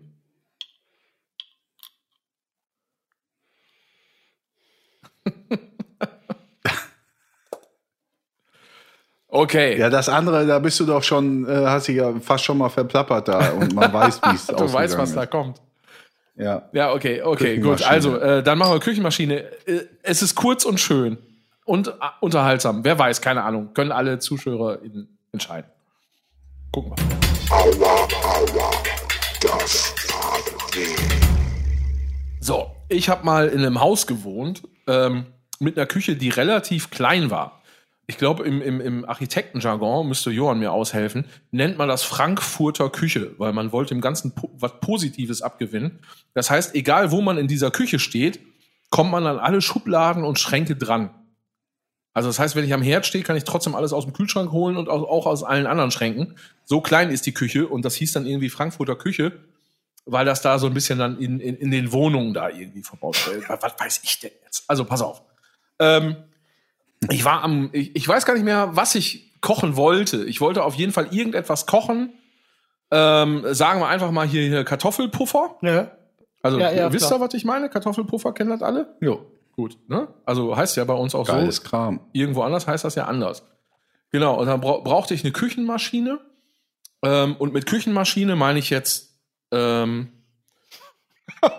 Okay. 9.28 9.78
Ja, 9.78 9.90
das 9.90 10.08
andere, 10.08 10.48
da 10.48 10.60
bist 10.60 10.80
du 10.80 10.86
doch 10.86 11.04
schon, 11.04 11.46
äh, 11.46 11.66
hast 11.66 11.90
dich 11.90 11.98
ja 11.98 12.14
fast 12.22 12.46
schon 12.46 12.58
mal 12.58 12.70
verplappert 12.70 13.28
da 13.28 13.50
und 13.50 13.74
man 13.74 13.92
weiß, 13.92 14.22
wie 14.24 14.34
es 14.34 14.48
du 14.48 14.72
weißt, 14.72 14.98
was 14.98 15.14
da 15.14 15.24
ist. 15.24 15.30
kommt. 15.30 15.62
Ja. 16.38 16.70
Ja, 16.74 16.94
okay, 16.94 17.22
okay, 17.22 17.58
gut. 17.60 17.84
Also, 17.84 18.18
äh, 18.18 18.44
dann 18.44 18.58
machen 18.58 18.74
wir 18.74 18.80
Küchenmaschine. 18.80 19.44
Äh, 19.66 19.86
es 20.04 20.22
ist 20.22 20.36
kurz 20.36 20.66
und 20.66 20.80
schön 20.80 21.18
und 21.64 21.88
äh, 21.88 21.92
unterhaltsam. 22.20 22.84
Wer 22.84 23.00
weiß, 23.00 23.22
keine 23.22 23.44
Ahnung. 23.44 23.74
Können 23.74 23.92
alle 23.92 24.20
Zuschauer 24.20 24.82
in, 24.84 25.08
entscheiden. 25.32 25.70
Gucken 26.72 26.92
wir. 26.92 27.56
Aua, 27.56 28.08
aua, 28.24 28.72
das. 29.42 29.96
So, 32.42 32.72
ich 32.90 33.10
habe 33.10 33.26
mal 33.26 33.48
in 33.48 33.60
einem 33.60 33.80
Haus 33.80 34.06
gewohnt 34.06 34.64
ähm, 34.88 35.26
mit 35.60 35.78
einer 35.78 35.88
Küche, 35.88 36.16
die 36.16 36.30
relativ 36.30 36.90
klein 36.90 37.32
war. 37.32 37.62
Ich 38.08 38.18
glaube, 38.18 38.46
im, 38.46 38.62
im, 38.62 38.82
im 38.82 39.06
Architektenjargon, 39.06 40.08
müsste 40.08 40.30
Johann 40.30 40.60
mir 40.60 40.72
aushelfen, 40.72 41.26
nennt 41.52 41.78
man 41.78 41.88
das 41.88 42.04
Frankfurter 42.04 42.90
Küche, 42.90 43.34
weil 43.40 43.52
man 43.52 43.72
wollte 43.72 43.94
im 43.94 44.02
Ganzen 44.02 44.36
po 44.36 44.52
was 44.54 44.80
Positives 44.80 45.42
abgewinnen. 45.42 46.00
Das 46.34 46.50
heißt, 46.52 46.76
egal 46.76 47.12
wo 47.12 47.22
man 47.22 47.38
in 47.38 47.48
dieser 47.48 47.72
Küche 47.72 47.98
steht, 47.98 48.40
kommt 48.92 49.12
man 49.12 49.26
an 49.26 49.40
alle 49.40 49.62
Schubladen 49.62 50.24
und 50.24 50.40
Schränke 50.40 50.76
dran. 50.76 51.10
Also 52.14 52.30
das 52.30 52.40
heißt, 52.40 52.56
wenn 52.56 52.64
ich 52.64 52.74
am 52.74 52.82
Herd 52.82 53.06
stehe, 53.06 53.24
kann 53.24 53.36
ich 53.36 53.44
trotzdem 53.44 53.76
alles 53.76 53.92
aus 53.92 54.06
dem 54.06 54.14
Kühlschrank 54.14 54.52
holen 54.52 54.78
und 54.78 54.88
auch, 54.88 55.26
aus 55.26 55.44
allen 55.44 55.66
anderen 55.66 55.92
Schränken. 55.92 56.36
So 56.64 56.82
klein 56.82 57.10
ist 57.10 57.26
die 57.26 57.34
Küche 57.34 57.68
und 57.68 57.84
das 57.84 57.96
hieß 57.96 58.14
dann 58.14 58.26
irgendwie 58.26 58.50
Frankfurter 58.50 58.96
Küche 58.96 59.34
weil 60.06 60.26
das 60.26 60.42
da 60.42 60.60
so 60.60 60.68
ein 60.68 60.74
bisschen 60.74 61.00
dann 61.00 61.20
in, 61.20 61.40
in, 61.40 61.58
in 61.58 61.72
den 61.72 61.92
Wohnungen 61.92 62.34
da 62.34 62.50
irgendwie 62.50 62.84
verbaut 62.84 63.28
wird. 63.28 63.50
Was 63.50 63.74
weiß 63.80 64.02
ich 64.04 64.20
denn 64.20 64.32
jetzt? 64.44 64.64
Also 64.68 64.86
pass 64.86 65.02
auf. 65.02 65.24
Ähm, 65.80 66.16
ich 67.10 67.26
war 67.26 67.44
am, 67.44 67.70
ich, 67.72 67.96
ich 67.96 68.08
weiß 68.08 68.26
gar 68.26 68.34
nicht 68.34 68.44
mehr, 68.44 68.76
was 68.76 68.96
ich 68.96 69.34
kochen 69.42 69.76
wollte. 69.76 70.24
Ich 70.26 70.42
wollte 70.42 70.64
auf 70.64 70.76
jeden 70.76 70.92
Fall 70.92 71.08
irgendetwas 71.12 71.66
kochen. 71.66 72.14
Ähm, 72.92 73.44
sagen 73.52 73.80
wir 73.80 73.88
einfach 73.88 74.12
mal 74.12 74.28
hier, 74.28 74.44
hier 74.44 74.64
Kartoffelpuffer. 74.64 75.58
Ja. 75.62 75.92
Also 76.42 76.60
Ja, 76.60 76.72
ja, 76.72 76.94
wisst 76.94 77.12
ihr, 77.12 77.20
was 77.20 77.34
ich 77.34 77.46
meine? 77.46 77.70
Kartoffelpuffer 77.70 78.34
kennen 78.34 78.52
das 78.52 78.62
alle? 78.62 78.96
Jo, 79.02 79.26
Gut, 79.56 79.78
ne? 79.88 80.10
Also 80.26 80.56
heißt 80.56 80.76
ja 80.76 80.84
bei 80.84 80.94
uns 80.94 81.16
auch 81.16 81.26
geiles 81.26 81.58
so. 81.58 81.64
Kram. 81.64 82.02
Irgendwo 82.12 82.42
anders 82.42 82.68
heißt 82.68 82.84
das 82.84 82.96
ja 82.96 83.06
anders. 83.06 83.44
Genau, 84.12 84.40
und 84.40 84.48
dann 84.48 84.60
bra 84.60 84.80
brauchte 84.80 85.14
ich 85.14 85.24
eine 85.24 85.32
Küchenmaschine. 85.32 86.20
Ähm, 87.02 87.36
und 87.38 87.54
mit 87.54 87.66
Küchenmaschine 87.66 88.36
meine 88.36 88.60
ich 88.60 88.70
jetzt 88.70 89.18
ähm, 89.52 90.12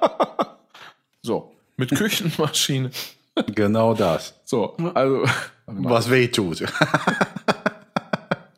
so, 1.23 1.55
mit 1.77 1.91
Küchenmaschine. 1.91 2.91
Genau 3.55 3.95
das. 3.95 4.36
So, 4.47 4.77
also 4.95 5.25
Was 5.67 6.09
weh 6.09 6.29
tut. 6.29 6.65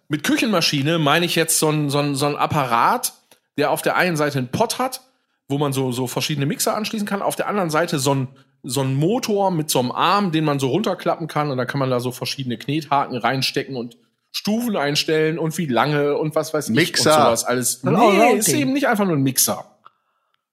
mit 0.09 0.23
Küchenmaschine 0.23 0.98
meine 0.98 1.24
ich 1.24 1.35
jetzt 1.35 1.59
so 1.59 1.70
ein, 1.70 1.89
so, 1.89 1.98
ein, 1.98 2.15
so 2.15 2.27
ein 2.27 2.36
Apparat, 2.36 3.15
der 3.56 3.70
auf 3.70 3.81
der 3.81 3.97
einen 3.97 4.16
Seite 4.16 4.39
einen 4.39 4.48
Pot 4.48 4.78
hat, 4.78 5.01
wo 5.48 5.56
man 5.56 5.73
so, 5.73 5.90
so 5.90 6.06
verschiedene 6.06 6.44
Mixer 6.44 6.77
anschließen 6.77 7.09
kann, 7.09 7.23
auf 7.23 7.36
der 7.36 7.48
anderen 7.48 7.70
Seite 7.70 7.98
so 7.98 8.15
ein, 8.15 8.28
so 8.62 8.82
ein 8.82 8.97
Motor 8.97 9.51
mit 9.51 9.70
so 9.70 9.78
einem 9.78 9.90
Arm, 9.90 10.31
den 10.31 10.44
man 10.44 10.59
so 10.59 10.69
runterklappen 10.69 11.27
kann 11.27 11.51
und 11.51 11.56
dann 11.56 11.66
kann 11.66 11.81
man 11.81 11.89
da 11.89 12.01
so 12.01 12.12
verschiedene 12.12 12.59
Knethaken 12.59 13.16
reinstecken 13.16 13.74
und 13.74 13.97
Stufen 14.31 14.77
einstellen 14.77 15.39
und 15.39 15.56
wie 15.56 15.66
lange 15.66 16.19
und 16.19 16.35
was 16.35 16.52
weiß 16.52 16.69
ich 16.69 16.77
Mixer. 16.77 17.16
und 17.16 17.23
sowas 17.23 17.44
alles. 17.44 17.82
Nee, 17.82 18.36
ist 18.36 18.48
eben 18.48 18.74
nicht 18.74 18.86
einfach 18.86 19.06
nur 19.06 19.16
ein 19.16 19.23
Mixer. 19.23 19.65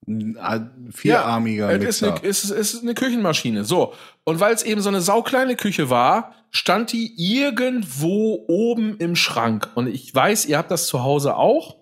Ein 0.07 0.91
vierarmiger 0.93 1.69
es 1.69 1.77
ist 1.77 2.01
Mixer. 2.01 2.15
eine, 2.17 2.29
es 2.29 2.43
ist, 2.43 2.51
es 2.51 2.73
ist 2.75 2.83
eine 2.83 2.93
Küchenmaschine. 2.93 3.63
So. 3.63 3.93
Und 4.23 4.39
weil 4.39 4.53
es 4.53 4.63
eben 4.63 4.81
so 4.81 4.89
eine 4.89 5.01
saukleine 5.01 5.55
Küche 5.55 5.89
war, 5.89 6.33
stand 6.51 6.91
die 6.91 7.13
irgendwo 7.17 8.45
oben 8.47 8.97
im 8.97 9.15
Schrank. 9.15 9.69
Und 9.75 9.87
ich 9.87 10.13
weiß, 10.13 10.45
ihr 10.45 10.57
habt 10.57 10.71
das 10.71 10.87
zu 10.87 11.03
Hause 11.03 11.35
auch. 11.35 11.77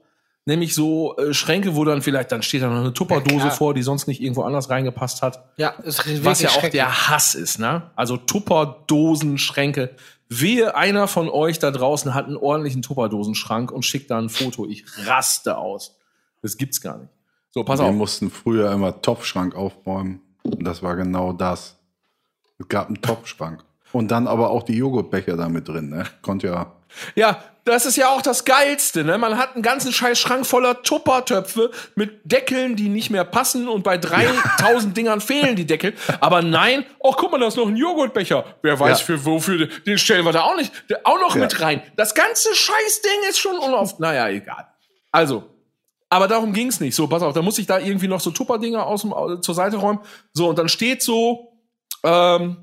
Nämlich 0.45 0.75
so 0.75 1.15
äh, 1.15 1.33
Schränke, 1.33 1.75
wo 1.75 1.85
dann 1.85 2.01
vielleicht, 2.01 2.31
dann 2.33 2.41
steht 2.41 2.63
da 2.63 2.67
noch 2.67 2.81
eine 2.81 2.93
Tupperdose 2.93 3.37
klar. 3.37 3.51
vor, 3.51 3.73
die 3.73 3.81
sonst 3.81 4.07
nicht 4.07 4.21
irgendwo 4.21 4.41
anders 4.43 4.69
reingepasst 4.69 5.21
hat. 5.21 5.41
Ja, 5.55 5.69
ist 5.69 5.99
wirklich 5.99 6.25
Was 6.25 6.41
ja 6.41 6.49
auch 6.49 6.67
der 6.67 7.09
Hass 7.09 7.33
ist, 7.33 7.59
ne? 7.59 7.91
Also 7.95 8.17
Tupperdosen, 8.17 9.37
Schränke. 9.37 9.95
Wehe, 10.27 10.75
einer 10.75 11.07
von 11.07 11.29
euch 11.29 11.59
da 11.59 11.71
draußen 11.71 12.13
hat 12.13 12.25
einen 12.25 12.35
ordentlichen 12.35 12.81
Tupperdosenschrank 12.81 13.71
und 13.71 13.85
schickt 13.85 14.11
da 14.11 14.17
ein 14.17 14.29
Foto. 14.29 14.67
Ich 14.67 14.83
raste 15.05 15.57
aus. 15.57 15.97
Das 16.41 16.57
gibt's 16.57 16.81
gar 16.81 16.97
nicht. 16.97 17.09
So, 17.53 17.63
pass 17.63 17.79
Wir 17.79 17.85
auf. 17.85 17.93
mussten 17.93 18.31
früher 18.31 18.71
immer 18.71 19.01
Topfschrank 19.01 19.55
aufräumen. 19.55 20.21
Und 20.43 20.63
das 20.63 20.81
war 20.83 20.95
genau 20.95 21.33
das. 21.33 21.77
Es 22.59 22.67
gab 22.67 22.87
einen 22.87 23.01
Topfschrank. 23.01 23.63
Und 23.91 24.09
dann 24.09 24.27
aber 24.27 24.49
auch 24.49 24.63
die 24.63 24.75
Joghurtbecher 24.75 25.37
da 25.37 25.49
mit 25.49 25.67
drin, 25.67 25.89
ne? 25.89 26.05
Konnte 26.23 26.47
ja. 26.47 26.71
Ja, 27.15 27.43
das 27.63 27.85
ist 27.85 27.95
ja 27.95 28.09
auch 28.09 28.21
das 28.23 28.43
Geilste, 28.43 29.03
ne? 29.03 29.17
Man 29.19 29.37
hat 29.37 29.53
einen 29.53 29.61
ganzen 29.61 29.93
scheiß 29.93 30.19
Schrank 30.19 30.45
voller 30.47 30.81
Tuppertöpfe 30.81 31.69
mit 31.95 32.19
Deckeln, 32.23 32.75
die 32.75 32.89
nicht 32.89 33.11
mehr 33.11 33.23
passen 33.23 33.67
und 33.67 33.83
bei 33.83 33.97
3000 33.99 34.97
Dingern 34.97 35.21
fehlen 35.21 35.55
die 35.55 35.65
Deckel. 35.67 35.93
Aber 36.21 36.41
nein, 36.41 36.85
oh, 36.99 37.13
guck 37.15 37.31
mal, 37.31 37.39
da 37.39 37.47
ist 37.47 37.57
noch 37.57 37.67
ein 37.67 37.77
Joghurtbecher. 37.77 38.45
Wer 38.63 38.79
weiß 38.79 38.99
Ja. 39.01 39.05
für 39.05 39.25
wofür, 39.25 39.67
den 39.67 39.97
stellen 39.99 40.25
wir 40.25 40.31
da 40.31 40.41
auch 40.41 40.55
nicht, 40.57 40.71
auch 41.03 41.19
noch 41.19 41.35
Ja. 41.35 41.41
mit 41.43 41.61
rein. 41.61 41.83
Das 41.95 42.15
ganze 42.15 42.53
Scheißding 42.55 43.29
ist 43.29 43.37
schon 43.39 43.57
unauf, 43.59 43.99
naja, 43.99 44.27
egal. 44.29 44.67
Also, 45.11 45.43
aber 46.13 46.27
darum 46.27 46.53
ging's 46.53 46.79
nicht. 46.79 46.95
So, 46.95 47.07
pass 47.07 47.21
auf, 47.23 47.33
da 47.33 47.41
muss 47.41 47.57
ich 47.57 47.65
da 47.65 47.79
irgendwie 47.79 48.07
noch 48.07 48.19
so 48.21 48.31
Tupperdinger 48.31 48.85
au- 48.87 49.37
zur 49.37 49.55
Seite 49.55 49.77
räumen. 49.77 49.99
So, 50.33 50.47
und 50.49 50.57
dann 50.59 50.69
steht 50.69 51.01
so, 51.01 51.53
ähm, 52.03 52.57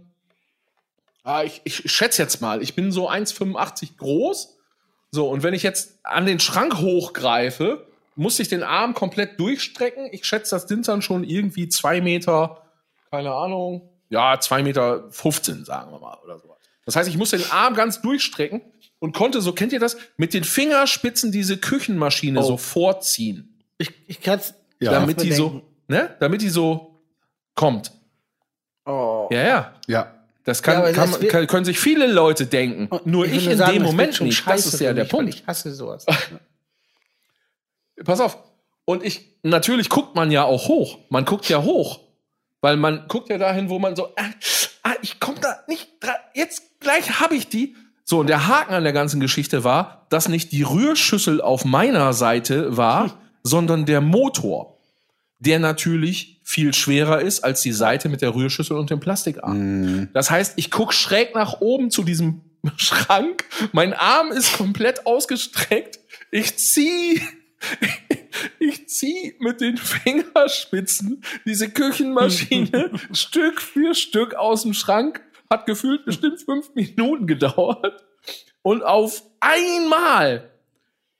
ah, 1.25 1.43
ich, 1.43 1.61
ich 1.65 1.91
schätze 1.91 2.23
jetzt 2.23 2.41
mal, 2.41 2.63
ich 2.63 2.75
bin 2.75 2.93
so 2.93 3.09
1,85 3.11 3.97
groß. 3.97 4.57
So, 5.11 5.29
und 5.29 5.43
wenn 5.43 5.55
ich 5.55 5.63
jetzt 5.63 5.99
an 6.05 6.27
den 6.27 6.39
Schrank 6.41 6.79
hochgreife, 6.79 7.87
muss 8.17 8.39
ich 8.39 8.49
den 8.49 8.63
Arm 8.63 8.95
komplett 8.95 9.39
durchstrecken. 9.41 10.09
Ich 10.13 10.25
schätze, 10.25 10.55
das 10.55 10.69
sind 10.69 10.87
dann 10.89 11.03
schon 11.03 11.25
irgendwie 11.25 11.69
zwei 11.69 12.01
Meter, 12.01 12.63
keine 13.11 13.33
Ahnung, 13.33 13.89
ja, 14.09 14.39
zwei 14.41 14.63
Meter 14.63 15.11
15, 15.11 15.65
sagen 15.65 15.91
wir 15.93 15.99
mal, 16.01 16.19
oder 16.25 16.39
so. 16.39 16.55
Das 16.85 16.97
heißt, 16.97 17.09
ich 17.09 17.17
muss 17.17 17.31
den 17.31 17.45
Arm 17.51 17.75
ganz 17.75 18.01
durchstrecken 18.03 18.61
und 19.01 19.13
konnte, 19.13 19.41
so 19.41 19.53
kennt 19.53 19.73
ihr 19.73 19.81
das, 19.81 19.97
mit 20.17 20.33
den 20.33 20.45
Fingerspitzen 20.45 21.33
diese 21.33 21.57
Küchenmaschine 21.59 22.39
Oh. 22.41 22.43
so 22.43 22.57
vorziehen, 22.57 23.59
Ich, 23.79 23.91
ich 24.07 24.21
kann's. 24.21 24.55
Ja. 24.79 24.93
damit 24.93 25.21
die 25.21 25.33
so, 25.33 25.63
ne, 25.89 26.15
damit 26.21 26.41
die 26.41 26.49
so 26.49 27.03
kommt. 27.55 27.93
Oh. 28.87 29.29
Ja, 29.31 29.43
ja. 29.43 29.75
Ja. 29.89 30.15
Das 30.45 30.63
kann, 30.63 30.83
Ja, 30.83 30.93
kann, 30.93 31.29
kann, 31.29 31.47
können 31.47 31.65
sich 31.67 31.79
viele 31.79 32.07
Leute 32.07 32.47
denken. 32.47 32.89
Nur 33.05 33.27
ich, 33.27 33.45
will 33.45 33.53
in 33.53 33.59
sagen, 33.59 33.75
dem 33.75 33.83
Moment 33.83 34.15
schon 34.15 34.27
nicht. 34.27 34.47
Das 34.47 34.65
ist 34.65 34.81
ja 34.81 34.95
der 34.95 35.05
mich, 35.05 35.11
Punkt. 35.11 35.35
Ich 35.35 35.47
hasse 35.47 35.75
sowas. 35.75 36.07
Pass 38.05 38.21
auf. 38.21 38.39
Und 38.87 39.05
ich, 39.05 39.37
natürlich 39.43 39.91
guckt 39.91 40.15
man 40.15 40.31
ja 40.31 40.45
auch 40.45 40.69
hoch. 40.69 40.99
Man 41.11 41.25
guckt 41.27 41.49
ja 41.49 41.63
hoch. 41.63 42.01
Weil 42.63 42.77
man 42.77 43.07
guckt 43.09 43.29
ja 43.29 43.39
dahin, 43.39 43.69
wo 43.69 43.79
man 43.79 43.97
so, 43.97 44.15
ah, 44.17 44.31
ah, 44.83 44.95
ich 45.03 45.21
komme 45.21 45.39
da 45.41 45.61
nicht 45.69 45.89
dran. 46.01 46.17
Jetzt 46.35 46.81
gleich 46.81 47.21
habe 47.21 47.35
ich 47.35 47.49
die. 47.49 47.77
So, 48.11 48.19
und 48.19 48.27
der 48.27 48.49
Haken 48.49 48.75
an 48.75 48.83
der 48.83 48.93
ganzen 48.93 49.21
Geschichte 49.21 49.63
war, 49.63 50.09
dass 50.11 50.29
nicht 50.29 50.51
die 50.51 50.65
Rührschüssel 50.65 51.41
auf 51.41 51.65
meiner 51.65 52.13
Seite 52.13 52.77
war, 52.77 53.21
sondern 53.45 53.87
der 53.87 54.01
Motor. 54.01 54.77
der 55.39 55.61
natürlich 55.61 56.41
viel 56.43 56.75
schwerer 56.75 57.21
ist 57.21 57.45
als 57.45 57.61
die 57.61 57.71
Seite 57.71 58.09
mit 58.09 58.21
der 58.21 58.35
Rührschüssel 58.35 58.77
und 58.77 58.91
dem 58.91 58.99
Plastikarm. 58.99 60.09
Das 60.13 60.29
heißt, 60.29 60.55
ich 60.57 60.73
guck 60.73 60.93
schräg 60.93 61.37
nach 61.37 61.61
oben 61.61 61.93
zu 61.93 62.03
diesem 62.03 62.41
Schrank, 62.77 63.45
mein 63.71 63.93
Arm 63.93 64.33
ist 64.33 64.59
komplett 64.59 65.07
ausgestreckt, 65.07 66.01
ich 66.33 66.59
zieh 66.59 67.23
ich 68.59 68.89
zieh 68.89 69.35
mit 69.39 69.61
den 69.61 69.77
Fingerspitzen 69.77 71.23
diese 71.45 71.71
Küchenmaschine 71.71 72.91
Stück 73.13 73.61
für 73.61 73.95
Stück 73.95 74.35
aus 74.35 74.63
dem 74.63 74.75
Schrank. 74.75 75.21
Hat 75.53 75.67
gefühlt 75.67 76.05
bestimmt 76.05 76.41
fünf 76.41 76.75
Minuten 76.75 77.27
gedauert. 77.27 78.05
Und 78.63 78.83
auf 78.85 79.23
einmal 79.41 80.51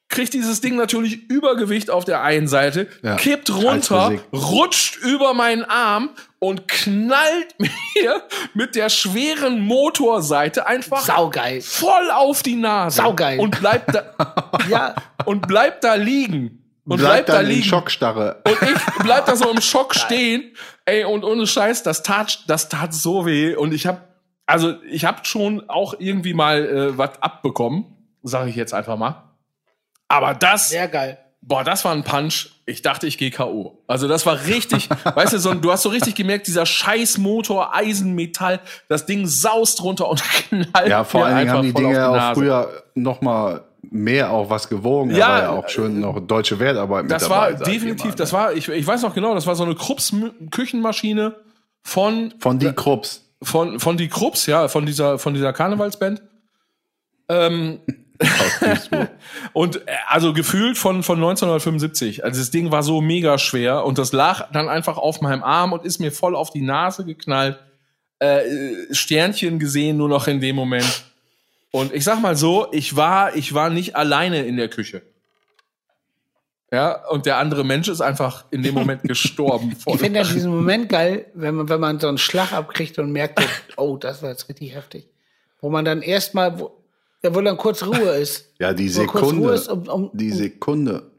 kriegt 0.09 0.33
dieses 0.35 0.61
Ding 0.61 0.77
natürlich 0.77 1.29
Übergewicht 1.31 1.89
auf 1.91 2.05
der 2.05 2.23
einen 2.23 2.47
Seite, 2.49 2.89
Ja, 3.03 3.17
kippt 3.17 3.51
runter, 3.51 4.13
rutscht 4.33 4.97
über 4.99 5.35
meinen 5.35 5.65
Arm 5.65 6.11
und 6.41 6.69
knallt 6.69 7.55
mir 7.59 8.23
mit 8.55 8.75
der 8.75 8.89
schweren 8.89 9.61
Motorseite 9.61 10.67
einfach 10.67 11.01
Saugeil. 11.05 11.61
voll 11.61 12.11
auf 12.13 12.43
die 12.43 12.57
Nase. 12.57 12.99
Saugeil. 13.03 13.39
Und 13.41 13.59
bleibt 13.61 13.95
da, 13.95 14.51
Ja, 14.69 14.95
und 15.25 15.47
bleibt 15.49 15.83
da 15.85 15.95
liegen. 15.95 16.57
Und 16.85 16.97
Bleibt 16.99 17.27
bleibt, 17.27 17.29
da 17.29 17.41
in 17.43 17.49
liegen. 17.49 17.65
Schockstarre. 17.65 18.43
Und 18.45 18.63
ich 18.63 19.03
bleib 19.05 19.27
da 19.27 19.37
so 19.37 19.49
im 19.51 19.61
Schock 19.61 19.95
stehen. 19.95 20.57
Ey, 20.87 21.05
und 21.05 21.23
ohne 21.25 21.47
Scheiß, 21.47 21.85
das 21.85 22.03
tat, 22.03 22.43
das 22.49 22.69
tat 22.69 22.93
so 22.95 23.27
weh. 23.27 23.55
Und 23.55 23.73
ich 23.73 23.87
hab, 23.87 24.09
also 24.51 24.75
ich 24.91 25.05
hab 25.05 25.27
schon 25.27 25.69
auch 25.69 25.95
irgendwie 25.99 26.35
mal 26.35 26.65
äh, 26.67 26.99
was 26.99 27.23
abbekommen, 27.23 27.85
sage 28.23 28.51
ich 28.51 28.57
jetzt 28.57 28.75
einfach 28.75 28.97
mal. 28.97 29.23
Aber 30.09 30.35
das, 30.35 30.71
sehr 30.71 30.89
geil. 30.89 31.19
boah, 31.41 31.63
das 31.65 31.85
war 31.85 31.93
ein 31.93 32.03
Punch. 32.05 32.51
Ich 32.67 32.83
dachte, 32.83 33.07
ich 33.07 33.17
gehe 33.19 33.31
K.O. 33.31 33.83
Also 33.87 34.09
das 34.09 34.27
war 34.27 34.45
richtig, 34.47 34.89
weißt 35.15 35.33
du, 35.33 35.39
so, 35.39 35.55
du 35.55 35.71
hast 35.73 35.83
so 35.83 35.89
richtig 35.89 36.15
gemerkt, 36.17 36.47
dieser 36.49 36.67
scheiß 36.67 37.19
Motor, 37.19 37.75
Eisenmetall, 37.75 38.61
das 38.89 39.07
Ding 39.07 39.27
saust 39.27 39.83
runter 39.83 40.09
und 40.09 40.23
knallt 40.49 40.89
Ja, 40.89 41.05
vor 41.05 41.25
allen 41.27 41.39
Dingen 41.39 41.51
haben 41.51 41.63
die 41.63 41.73
Dinge 41.73 42.09
auch 42.09 42.17
Nase. 42.17 42.41
früher 42.41 42.83
noch 42.95 43.21
mal 43.21 43.63
mehr 43.83 44.31
auch 44.31 44.51
was 44.51 44.69
gewogen. 44.69 45.11
Ja, 45.11 45.17
da 45.17 45.29
war 45.29 45.43
ja 45.43 45.51
auch 45.51 45.69
schön 45.69 46.01
noch 46.01 46.21
deutsche 46.21 46.59
Wertarbeit 46.59 47.05
mit 47.05 47.13
Das 47.13 47.23
dabei. 47.23 47.35
war 47.37 47.59
sag 47.59 47.67
ich 47.69 47.73
definitiv, 47.75 48.07
immer, 48.07 48.15
das 48.17 48.33
war, 48.33 48.53
ich, 48.53 48.69
ich 48.69 48.87
weiß 48.87 49.03
noch 49.03 49.15
genau, 49.15 49.35
das 49.35 49.47
war 49.47 49.55
so 49.55 49.65
eine 49.65 49.75
Krups 49.75 50.13
Küchenmaschine 50.51 51.35
von 51.83 52.35
Von 52.39 52.59
die 52.59 52.73
Krupps. 52.73 53.30
Von 53.43 53.81
von 53.81 53.97
die 53.97 54.09
Krups, 54.09 54.47
ja, 54.47 54.69
von 54.69 54.87
dieser 54.87 55.19
von 55.19 55.35
dieser 55.35 55.53
Karnevalsband. 55.53 56.23
Ähm, 57.29 57.81
und 59.53 59.77
äh, 59.77 59.93
also 60.09 60.33
gefühlt 60.33 60.77
von 60.77 61.03
von 61.03 61.17
1975. 61.17 62.25
Also 62.25 62.41
das 62.41 62.51
Ding 62.51 62.71
war 62.71 62.83
so 62.83 63.01
mega 63.01 63.39
schwer 63.39 63.85
und 63.85 63.99
das 63.99 64.13
lag 64.13 64.51
dann 64.53 64.69
einfach 64.69 64.99
auf 64.99 65.21
meinem 65.21 65.43
Arm 65.43 65.73
und 65.73 65.85
ist 65.85 66.01
mir 66.01 66.13
voll 66.13 66.37
auf 66.37 66.51
die 66.51 66.63
Nase 66.63 67.05
geknallt. 67.05 67.59
Äh, 68.19 68.43
Sternchen 68.91 69.59
gesehen 69.59 69.97
nur 69.97 70.09
noch 70.09 70.29
in 70.29 70.41
dem 70.41 70.57
Moment. 70.57 71.05
Und 71.71 71.95
ich 71.95 72.05
sag 72.05 72.21
mal 72.21 72.37
so, 72.37 72.67
ich 72.73 72.97
war 72.97 73.35
ich 73.37 73.55
war 73.55 73.71
nicht 73.71 73.97
alleine 73.97 74.45
in 74.45 74.57
der 74.57 74.69
Küche. 74.69 75.03
Ja, 76.73 77.05
und 77.09 77.27
der 77.27 77.39
andere 77.39 77.65
Mensch 77.65 77.89
ist 77.89 78.01
einfach 78.01 78.45
in 78.51 78.63
dem 78.63 78.75
Moment 78.75 79.03
gestorben. 79.05 79.77
Ich 79.87 79.99
finde 79.99 80.21
ja 80.21 80.25
diesen 80.25 80.55
Moment 80.55 80.89
geil, 80.89 81.27
wenn 81.35 81.57
man, 81.57 81.69
wenn 81.69 81.81
man 81.81 81.99
so 81.99 82.07
einen 82.07 82.19
Schlag 82.19 82.53
abkriegt 82.53 82.99
und 82.99 83.11
merkt, 83.11 83.41
oh, 83.77 83.97
das 83.97 84.23
war 84.23 84.31
jetzt 84.31 84.49
richtig 84.49 84.75
heftig. 84.75 85.09
Wo 85.61 85.69
man 85.69 85.85
dann 85.85 86.01
erstmal, 86.01 86.61
wo, 86.61 86.71
ja, 87.23 87.35
wo 87.35 87.41
dann 87.41 87.57
kurz 87.57 87.83
Ruhe 87.83 88.17
ist. 88.17 88.53
Ja, 88.61 88.73
die 88.73 88.89
Sekunde. 88.89 89.53
ist, 89.53 89.69
um, 89.69 89.89
um, 89.89 90.11
die 90.13 90.31
Sekunde. 90.31 91.11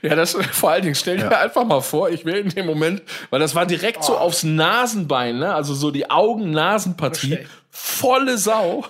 Ja, 0.00 0.14
das 0.14 0.32
vor 0.32 0.70
allen 0.70 0.82
Dingen, 0.82 0.94
stell 0.94 1.18
dir 1.18 1.38
einfach 1.38 1.64
mal 1.64 1.82
vor, 1.82 2.08
ich 2.08 2.24
wäre 2.24 2.38
in 2.38 2.48
dem 2.48 2.64
Moment, 2.64 3.02
weil 3.28 3.40
das 3.40 3.54
war 3.54 3.66
direkt 3.66 4.02
so 4.02 4.16
aufs 4.16 4.42
Nasenbein, 4.42 5.38
ne? 5.38 5.54
Also 5.54 5.74
so 5.74 5.90
die 5.90 6.08
Augen-Nasenpartie, 6.08 7.40
volle 7.70 8.38
Sau. 8.38 8.86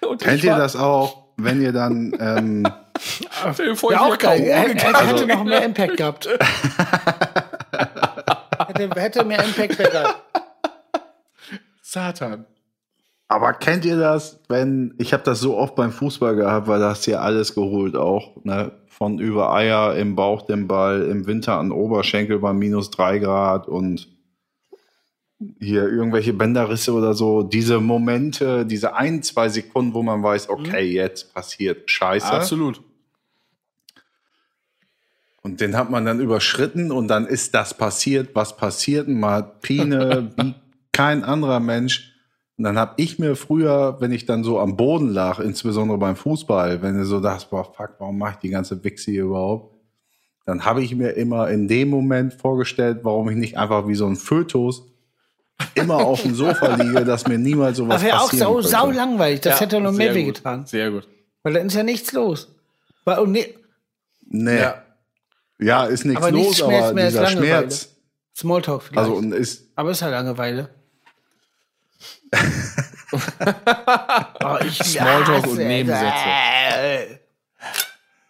Und 0.08 0.22
Kennt 0.22 0.42
ihr 0.42 0.56
das 0.56 0.76
auch, 0.76 1.19
wenn 1.44 1.60
ihr 1.60 1.72
dann 1.72 2.12
ähm, 2.20 2.66
ja, 3.90 4.00
auch 4.00 4.18
geil. 4.18 4.42
Er, 4.42 4.66
er 4.74 5.06
hätte 5.06 5.26
noch 5.26 5.44
mehr 5.44 5.64
Impact 5.64 5.96
gehabt. 5.96 6.28
hätte, 8.68 9.00
hätte 9.00 9.24
mehr 9.24 9.44
Impact 9.44 9.78
gehabt. 9.78 10.22
Satan. 11.82 12.46
Aber 13.28 13.52
kennt 13.52 13.84
ihr 13.84 13.96
das, 13.96 14.40
wenn, 14.48 14.94
ich 14.98 15.12
habe 15.12 15.22
das 15.22 15.38
so 15.38 15.56
oft 15.56 15.76
beim 15.76 15.92
Fußball 15.92 16.34
gehabt, 16.34 16.66
weil 16.66 16.80
das 16.80 17.04
hier 17.04 17.22
alles 17.22 17.54
geholt 17.54 17.94
auch, 17.96 18.36
ne? 18.44 18.72
Von 18.88 19.18
über 19.18 19.54
Eier 19.54 19.94
im 19.94 20.16
Bauch 20.16 20.42
den 20.42 20.66
Ball, 20.66 21.02
im 21.02 21.26
Winter 21.26 21.56
an 21.58 21.70
Oberschenkel 21.70 22.40
bei 22.40 22.52
minus 22.52 22.90
drei 22.90 23.18
Grad 23.18 23.66
und 23.68 24.08
hier 25.58 25.88
irgendwelche 25.88 26.34
Bänderrisse 26.34 26.92
oder 26.92 27.14
so. 27.14 27.42
Diese 27.42 27.80
Momente, 27.80 28.66
diese 28.66 28.94
ein, 28.94 29.22
zwei 29.22 29.48
Sekunden, 29.48 29.94
wo 29.94 30.02
man 30.02 30.22
weiß, 30.22 30.50
okay, 30.50 30.92
jetzt 30.92 31.32
passiert 31.32 31.90
Scheiße. 31.90 32.30
Absolut. 32.30 32.82
Und 35.42 35.62
den 35.62 35.76
hat 35.76 35.90
man 35.90 36.04
dann 36.04 36.20
überschritten 36.20 36.92
und 36.92 37.08
dann 37.08 37.26
ist 37.26 37.54
das 37.54 37.72
passiert, 37.76 38.34
was 38.34 38.56
passiert. 38.56 39.08
Und 39.08 39.20
Man 39.20 39.32
hat 39.32 39.62
Pine 39.62 40.30
wie 40.36 40.54
kein 40.92 41.24
anderer 41.24 41.60
Mensch. 41.60 42.12
Und 42.58 42.64
dann 42.64 42.78
habe 42.78 42.92
ich 42.98 43.18
mir 43.18 43.36
früher, 43.36 43.96
wenn 44.00 44.12
ich 44.12 44.26
dann 44.26 44.44
so 44.44 44.60
am 44.60 44.76
Boden 44.76 45.08
lag, 45.08 45.38
insbesondere 45.38 45.96
beim 45.96 46.16
Fußball, 46.16 46.82
wenn 46.82 46.98
du 46.98 47.06
so 47.06 47.20
dachtest, 47.20 47.48
boah, 47.48 47.64
fuck, 47.64 47.94
warum 47.98 48.18
mache 48.18 48.32
ich 48.34 48.40
die 48.40 48.50
ganze 48.50 48.84
Wichse 48.84 49.10
hier 49.10 49.24
überhaupt? 49.24 49.74
Dann 50.44 50.66
habe 50.66 50.82
ich 50.82 50.94
mir 50.94 51.12
immer 51.12 51.48
in 51.48 51.68
dem 51.68 51.88
Moment 51.88 52.34
vorgestellt, 52.34 53.00
warum 53.02 53.30
ich 53.30 53.36
nicht 53.36 53.56
einfach 53.56 53.88
wie 53.88 53.94
so 53.94 54.06
ein 54.06 54.16
Fötus 54.16 54.89
immer 55.74 55.96
auf 55.96 56.22
dem 56.22 56.34
Sofa 56.34 56.74
liege, 56.76 57.04
dass 57.04 57.26
mir 57.26 57.38
niemals 57.38 57.76
sowas 57.78 57.96
Das 57.96 58.02
wäre 58.04 58.20
auch 58.20 58.32
sau, 58.32 58.60
sau 58.60 58.90
langweilig. 58.90 59.40
Das 59.40 59.54
Ja, 59.60 59.66
hätte 59.66 59.80
noch 59.80 59.92
mehr 59.92 60.14
wehgetan. 60.14 60.66
Sehr 60.66 60.90
gut. 60.90 61.06
Weil 61.42 61.54
dann 61.54 61.66
ist 61.66 61.74
ja 61.74 61.82
nichts 61.82 62.12
los. 62.12 62.48
Weil, 63.04 63.18
und 63.18 63.32
nee, 63.32 63.54
Nee. 64.32 64.58
Ja. 64.60 64.82
Ja. 65.58 65.84
ist 65.86 66.04
nichts 66.04 66.22
Aber 66.22 66.30
los, 66.30 66.58
Schmerz 66.58 66.84
aber 66.90 67.02
dieser. 67.02 67.26
Schmerz. 67.26 67.88
Smalltalk 68.36 68.82
vielleicht. 68.82 68.98
Also 68.98 69.14
und 69.14 69.32
ist 69.32 69.64
Aber 69.74 69.90
ist 69.90 70.02
halt 70.02 70.12
Langeweile. 70.12 70.68
oh, 74.44 74.56
ich 74.66 74.78
Smalltalk 74.78 75.46
und 75.46 75.58
Nebensätze. 75.58 76.10
es. 76.84 77.06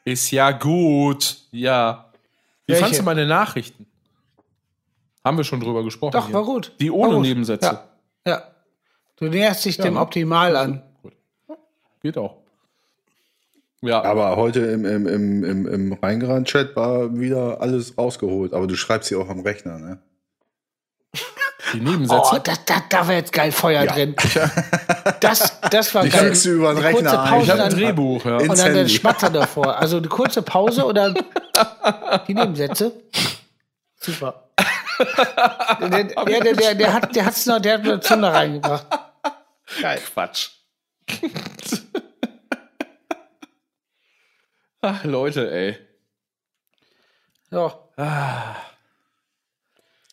Ist 0.04 0.30
ja 0.30 0.50
gut. 0.52 1.36
Ja. 1.52 2.10
Wie 2.66 2.72
Welche? 2.72 2.82
fandst 2.84 3.00
du 3.00 3.04
meine 3.04 3.26
Nachrichten? 3.26 3.86
Haben 5.24 5.36
wir 5.36 5.44
schon 5.44 5.60
drüber 5.60 5.82
gesprochen. 5.84 6.12
Doch, 6.12 6.26
hier. 6.26 6.34
war 6.34 6.44
gut. 6.44 6.72
Die 6.80 6.90
ohne 6.90 7.14
gut. 7.16 7.22
Nebensätze. 7.22 7.66
Ja. 8.26 8.32
ja. 8.32 8.42
Du 9.16 9.26
näherst 9.26 9.64
dich 9.64 9.76
dem 9.76 9.94
ne? 9.94 10.00
Optimal 10.00 10.56
an. 10.56 10.82
Geht 12.02 12.16
auch. 12.16 12.36
Ja, 13.82 14.02
Aber 14.02 14.36
heute 14.36 14.60
im, 14.60 14.84
im, 14.84 15.06
im, 15.06 15.44
im, 15.44 15.66
im 15.66 15.92
Rheingerandt-Chat 15.94 16.76
war 16.76 17.18
wieder 17.18 17.60
alles 17.60 17.96
rausgeholt. 17.96 18.52
Aber 18.54 18.66
du 18.66 18.74
schreibst 18.76 19.08
sie 19.08 19.16
auch 19.16 19.28
am 19.28 19.40
Rechner, 19.40 19.78
ne? 19.78 19.98
die 21.72 21.80
Oh, 21.80 21.82
Nebensätze. 21.84 22.40
da, 22.42 22.52
da, 22.66 22.74
da 22.88 23.06
war 23.06 23.14
jetzt 23.14 23.32
geil 23.32 23.52
Feuer 23.52 23.86
drin. 23.86 24.14
Das, 25.20 25.60
das 25.70 25.94
war 25.94 26.02
Die 26.04 26.10
geil. 26.10 26.28
kriegst 26.28 26.44
du 26.46 26.50
über 26.50 26.72
den 26.74 26.82
Die 26.82 26.90
kurze 26.92 27.04
Rechner 27.04 27.22
ein. 27.22 27.30
Pause 27.30 27.44
ich 27.44 27.50
habe 27.50 27.62
ein 27.64 27.70
Drehbuch, 27.70 28.24
ja. 28.24 28.36
Und 28.38 28.48
dann 28.48 28.56
der 28.56 28.74
Handy. 28.74 28.88
Schmatzer 28.90 29.30
davor. 29.30 29.76
Also 29.76 29.96
eine 29.98 30.08
kurze 30.08 30.40
Pause 30.42 30.84
oder 30.84 31.12
die 32.28 32.34
Nebensätze. 32.34 32.92
Super. 33.96 34.48
Der, 35.00 36.04
der, 36.04 36.40
der, 36.40 36.54
der, 36.54 36.74
der 36.74 36.92
hat 36.92 37.14
der 37.16 37.24
hat's 37.24 37.46
noch, 37.46 37.60
der 37.60 37.74
hat 37.74 37.82
eine 37.82 38.00
Zunge 38.00 38.32
reingebracht. 38.32 38.86
Geil. 39.80 40.00
Quatsch. 40.12 40.50
Ach, 44.82 45.04
Leute, 45.04 45.50
ey. 45.50 45.76
Ja. 47.50 47.74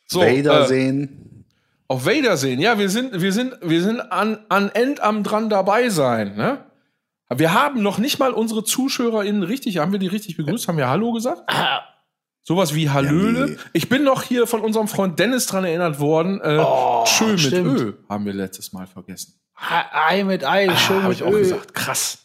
So, 0.07 0.21
Vader 0.21 0.61
äh, 0.61 0.67
sehen. 0.67 1.45
auf 1.87 2.05
Wiedersehen. 2.05 2.59
Ja, 2.59 2.77
wir 2.77 2.89
sind, 2.89 3.21
wir 3.21 3.31
sind, 3.31 3.55
wir 3.61 3.81
sind 3.81 3.99
an, 4.01 4.45
an 4.49 4.69
Endam 4.69 5.23
dran 5.23 5.49
dabei 5.49 5.89
sein, 5.89 6.35
ne? 6.35 6.63
Wir 7.29 7.53
haben 7.53 7.83
noch 7.83 7.97
nicht 7.97 8.19
mal 8.19 8.31
unsere 8.31 8.63
ZuschauerInnen 8.63 9.43
richtig, 9.43 9.79
haben 9.79 9.91
wir 9.91 9.99
die 9.99 10.07
richtig 10.07 10.37
begrüßt? 10.37 10.69
Haben 10.69 10.77
wir 10.77 10.87
Hallo 10.87 11.11
gesagt? 11.11 11.43
Sowas 12.47 12.73
wie 12.73 12.89
Hallöle. 12.89 13.39
Ja, 13.41 13.45
die- 13.47 13.57
ich 13.73 13.89
bin 13.89 14.03
noch 14.05 14.23
hier 14.23 14.47
von 14.47 14.61
unserem 14.61 14.87
Freund 14.87 15.19
Dennis 15.19 15.47
dran 15.47 15.65
erinnert 15.65 15.99
worden. 15.99 16.39
Äh, 16.39 16.63
Schön 17.05 17.31
mit 17.31 17.39
stimmt. 17.41 17.79
Ö 17.81 17.93
haben 18.07 18.25
wir 18.25 18.31
letztes 18.31 18.71
Mal 18.71 18.87
vergessen. 18.87 19.33
Ei 19.53 20.23
mit 20.23 20.45
Ei, 20.45 20.73
schön 20.77 20.97
Habe 21.03 21.09
mit 21.09 21.17
ich 21.17 21.23
auch 21.23 21.31
Öl. 21.33 21.39
gesagt. 21.39 21.73
Krass. 21.73 22.19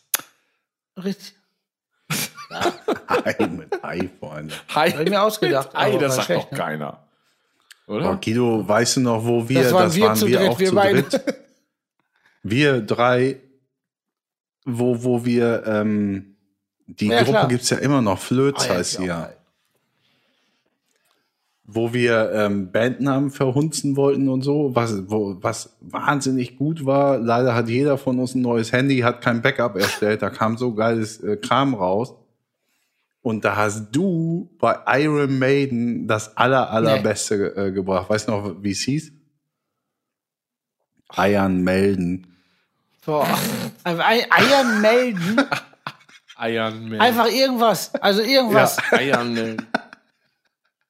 Richtig. 1.03 1.35
Ei 3.09 3.47
mit 3.49 3.83
Ei, 3.85 4.11
Freunde. 4.21 4.55
Hi. 4.75 4.91
Hab 4.93 5.01
ich 5.01 5.11
mir 5.11 5.23
ausgedacht, 5.23 5.71
Ei, 5.75 5.97
das 5.97 6.15
sagt 6.15 6.27
schlecht, 6.27 6.45
doch 6.47 6.51
ne? 6.53 6.57
keiner. 6.59 7.09
Oh, 7.89 7.95
Oder? 7.95 8.17
Guido, 8.23 8.69
weißt 8.69 8.99
du 8.99 9.01
noch, 9.01 9.25
wo 9.25 9.49
wir, 9.49 9.61
Das 9.63 9.73
waren 9.73 9.93
wir 9.93 10.15
zu 10.15 10.27
dritt, 10.29 10.49
auch 10.51 10.59
wir 10.61 10.69
zu 10.69 10.75
beide. 10.77 11.03
dritt. 11.03 11.35
Wir 12.45 12.81
drei, 12.81 13.41
wo, 14.67 15.03
wo 15.03 15.25
wir, 15.25 15.65
ähm, 15.67 16.37
die 16.87 17.09
Ja, 17.09 17.19
Gruppe 17.19 17.31
klar. 17.31 17.49
gibt's 17.49 17.71
ja 17.71 17.79
immer 17.79 18.03
noch, 18.03 18.21
Flöz 18.21 18.63
Ah, 18.63 18.67
ja, 18.67 18.75
heißt 18.75 18.91
sie 18.93 19.05
ja 19.07 19.25
auch. 19.25 19.42
Wo 21.65 21.93
wir 21.93 22.33
ähm, 22.33 22.73
Bandnamen 22.73 23.31
verhunzen 23.31 23.97
wollten 23.97 24.29
und 24.29 24.43
so, 24.43 24.75
was, 24.75 25.11
wo, 25.11 25.37
was 25.41 25.77
wahnsinnig 25.81 26.57
gut 26.57 26.85
war. 26.85 27.19
Leider 27.19 27.55
hat 27.55 27.69
jeder 27.69 27.99
von 27.99 28.19
uns 28.19 28.35
ein 28.35 28.43
neues 28.43 28.73
Handy, 28.73 28.99
hat 28.99 29.21
kein 29.21 29.43
Backup 29.43 29.77
erstellt, 29.77 30.23
da 30.23 30.31
kam 30.31 30.57
so 30.57 30.75
geiles 30.75 31.23
äh, 31.23 31.37
Kram 31.37 31.75
raus. 31.75 32.15
Und 33.23 33.45
da 33.45 33.55
hast 33.55 33.93
du 33.93 34.51
bei 34.59 34.77
Iron 34.99 35.39
Maiden 35.39 36.09
das 36.09 36.37
aller, 36.37 36.71
allerbeste 36.71 37.53
nee. 37.55 37.63
äh, 37.63 37.71
gebracht. 37.71 38.11
Weißt 38.11 38.27
du 38.27 38.33
noch, 38.33 38.63
wie 38.63 38.73
es 38.73 38.81
hieß? 38.81 39.13
Eiern 41.09 41.63
melden. 41.63 42.27
Boah. 43.05 43.27
Eiern 43.85 44.81
melden? 44.81 45.41
Eiern 46.37 46.83
melden. 46.89 47.01
Einfach 47.01 47.29
irgendwas. 47.29 47.95
Also 47.95 48.23
irgendwas. 48.23 48.77
Ja. 48.91 48.99
Eiern 48.99 49.35
melden. 49.35 49.67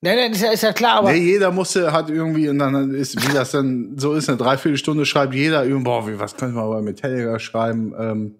Nein, 0.04 0.16
nein, 0.16 0.32
ist 0.32 0.42
ja, 0.42 0.50
ist 0.50 0.64
ja 0.64 0.72
klar, 0.72 0.96
aber. 0.96 1.12
Nee, 1.12 1.20
jeder 1.20 1.52
musste, 1.52 1.92
hat 1.92 2.10
irgendwie, 2.10 2.48
und 2.48 2.58
dann 2.58 2.92
ist, 2.92 3.22
wie 3.22 3.32
das 3.32 3.52
dann 3.52 3.96
so 3.96 4.14
ist, 4.14 4.28
eine 4.28 4.36
Dreiviertelstunde 4.36 5.06
schreibt 5.06 5.32
jeder 5.32 5.64
irgendwie, 5.64 5.84
boah, 5.84 6.08
wie, 6.08 6.18
was 6.18 6.36
können 6.36 6.54
wir 6.54 6.68
bei 6.68 6.82
Metallica 6.82 7.38
schreiben? 7.38 7.94
Ähm, 7.96 8.34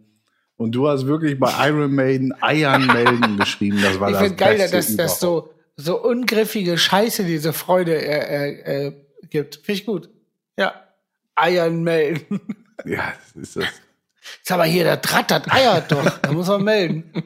und 0.57 0.73
du 0.73 0.89
hast 0.89 1.07
wirklich 1.07 1.39
bei 1.39 1.53
Iron 1.69 1.95
Maiden 1.95 2.35
Eiern 2.43 2.87
melden 2.87 3.37
geschrieben. 3.39 3.81
Das 3.81 4.01
war 4.01 4.09
ich 4.09 4.15
das 4.15 4.23
finde 4.25 4.37
geil, 4.37 4.69
dass 4.73 4.97
das 4.97 5.21
so, 5.21 5.51
so 5.77 6.03
ungriffige 6.03 6.77
Scheiße 6.77 7.23
diese 7.23 7.53
Freude 7.53 7.95
äh, 7.95 8.49
äh, 8.49 8.87
äh, 8.87 8.93
gibt. 9.31 9.57
Finde 9.57 9.73
ich 9.73 9.87
gut. 9.87 10.11
Ja. 10.59 10.75
Eiern 11.37 11.83
melden. 11.83 12.41
Ja, 12.85 13.13
ist 13.41 13.55
das. 13.55 13.67
Ist 14.43 14.51
aber 14.51 14.65
hier, 14.65 14.83
der 14.83 14.97
Dratt, 14.97 15.31
eiert 15.53 15.93
doch. 15.93 16.19
Da 16.19 16.33
muss 16.33 16.49
man 16.49 16.65
melden. 16.65 17.05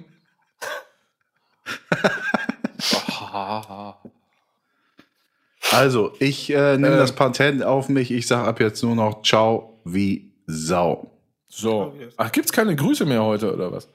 Also, 5.72 6.12
ich 6.18 6.51
äh, 6.51 6.76
nehme 6.76 6.94
äh, 6.94 6.98
das 6.98 7.12
Patent 7.12 7.62
auf 7.62 7.88
mich. 7.88 8.10
Ich 8.10 8.26
sage 8.26 8.47
ab 8.47 8.60
jetzt 8.60 8.82
nur 8.82 8.94
noch 8.94 9.22
Ciao 9.22 9.80
wie 9.84 10.32
Sau. 10.47 11.10
So. 11.48 11.94
Ach, 12.16 12.32
gibt's 12.32 12.52
keine 12.52 12.76
Grüße 12.76 13.05
mehr 13.05 13.22
heute, 13.22 13.52
oder 13.52 13.72
was? 13.72 13.88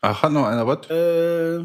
Ach, 0.00 0.22
hat 0.22 0.32
noch 0.32 0.46
einer 0.46 0.66
was? 0.66 0.90
Äh. 0.90 1.64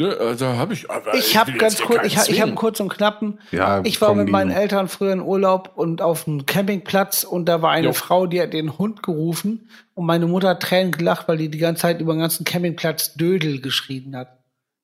Ja, 0.00 0.14
da 0.14 0.26
also 0.28 0.46
habe 0.46 0.74
ich. 0.74 0.86
ich 1.14 1.36
habe 1.36 1.52
ganz 1.54 1.80
kurz, 1.80 2.04
ich, 2.04 2.14
ich 2.14 2.40
habe 2.40 2.50
einen 2.50 2.54
kurz 2.54 2.78
und 2.78 2.88
knappen. 2.88 3.40
Ja, 3.50 3.80
ich 3.82 4.00
war 4.00 4.14
mit 4.14 4.28
meinen 4.28 4.52
Eltern 4.52 4.86
früher 4.86 5.12
in 5.12 5.20
Urlaub 5.20 5.72
und 5.74 6.02
auf 6.02 6.28
einem 6.28 6.46
Campingplatz 6.46 7.24
und 7.24 7.46
da 7.46 7.62
war 7.62 7.72
eine 7.72 7.88
jo. 7.88 7.92
Frau, 7.92 8.26
die 8.26 8.40
hat 8.40 8.52
den 8.52 8.78
Hund 8.78 9.02
gerufen 9.02 9.68
und 9.94 10.06
meine 10.06 10.28
Mutter 10.28 10.50
hat 10.50 10.62
Tränen 10.62 10.92
gelacht, 10.92 11.26
weil 11.26 11.38
die 11.38 11.50
die 11.50 11.58
ganze 11.58 11.82
Zeit 11.82 12.00
über 12.00 12.14
den 12.14 12.20
ganzen 12.20 12.44
Campingplatz 12.44 13.14
Dödel 13.14 13.60
geschrien 13.60 14.14
hat. 14.14 14.38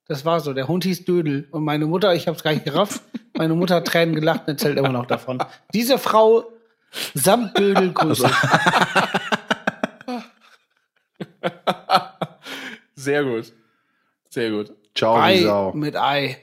Das 0.07 0.25
war 0.25 0.41
so. 0.41 0.53
Der 0.53 0.69
Hund 0.69 0.85
hieß 0.85 1.05
Dödel. 1.05 1.49
Und 1.51 1.65
meine 1.65 1.87
Mutter, 1.87 2.15
ich 2.15 2.27
habe 2.27 2.37
es 2.37 2.43
gar 2.43 2.53
nicht 2.53 2.65
gerafft, 2.65 3.03
meine 3.37 3.55
Mutter 3.55 3.77
hat 3.77 3.87
Tränen 3.87 4.15
gelacht 4.15 4.43
und 4.43 4.49
erzählt 4.49 4.79
immer 4.79 4.91
noch 4.91 5.07
davon. 5.07 5.43
Diese 5.73 5.99
Frau 5.99 6.45
samt 7.15 7.59
Dödel 7.59 7.93
Grüße. 7.93 8.29
Sehr 12.95 13.25
gut. 13.25 13.53
Sehr 14.31 14.51
gut. 14.51 14.73
Ciao, 14.95 15.17
Ei 15.17 15.43
Sau. 15.43 15.73
mit 15.73 15.97
Ei. 15.97 16.41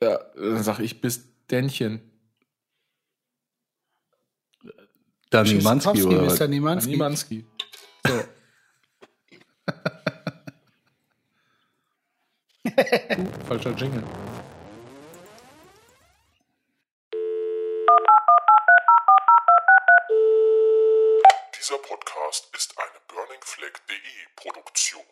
Ja, 0.00 0.18
dann 0.34 0.62
sag 0.62 0.78
ich 0.78 1.00
bis 1.00 1.26
Dännchen. 1.50 2.00
Danimanski 5.30 6.02
oder 6.04 6.26
was? 6.26 6.40
Mr. 6.40 6.48
Falscher 13.48 13.72
Jingle. 13.72 14.02
Dieser 21.58 21.78
Podcast 21.78 22.48
ist 22.54 22.74
eine 22.78 23.00
burningflag.de 23.08 23.96
Produktion. 24.36 25.04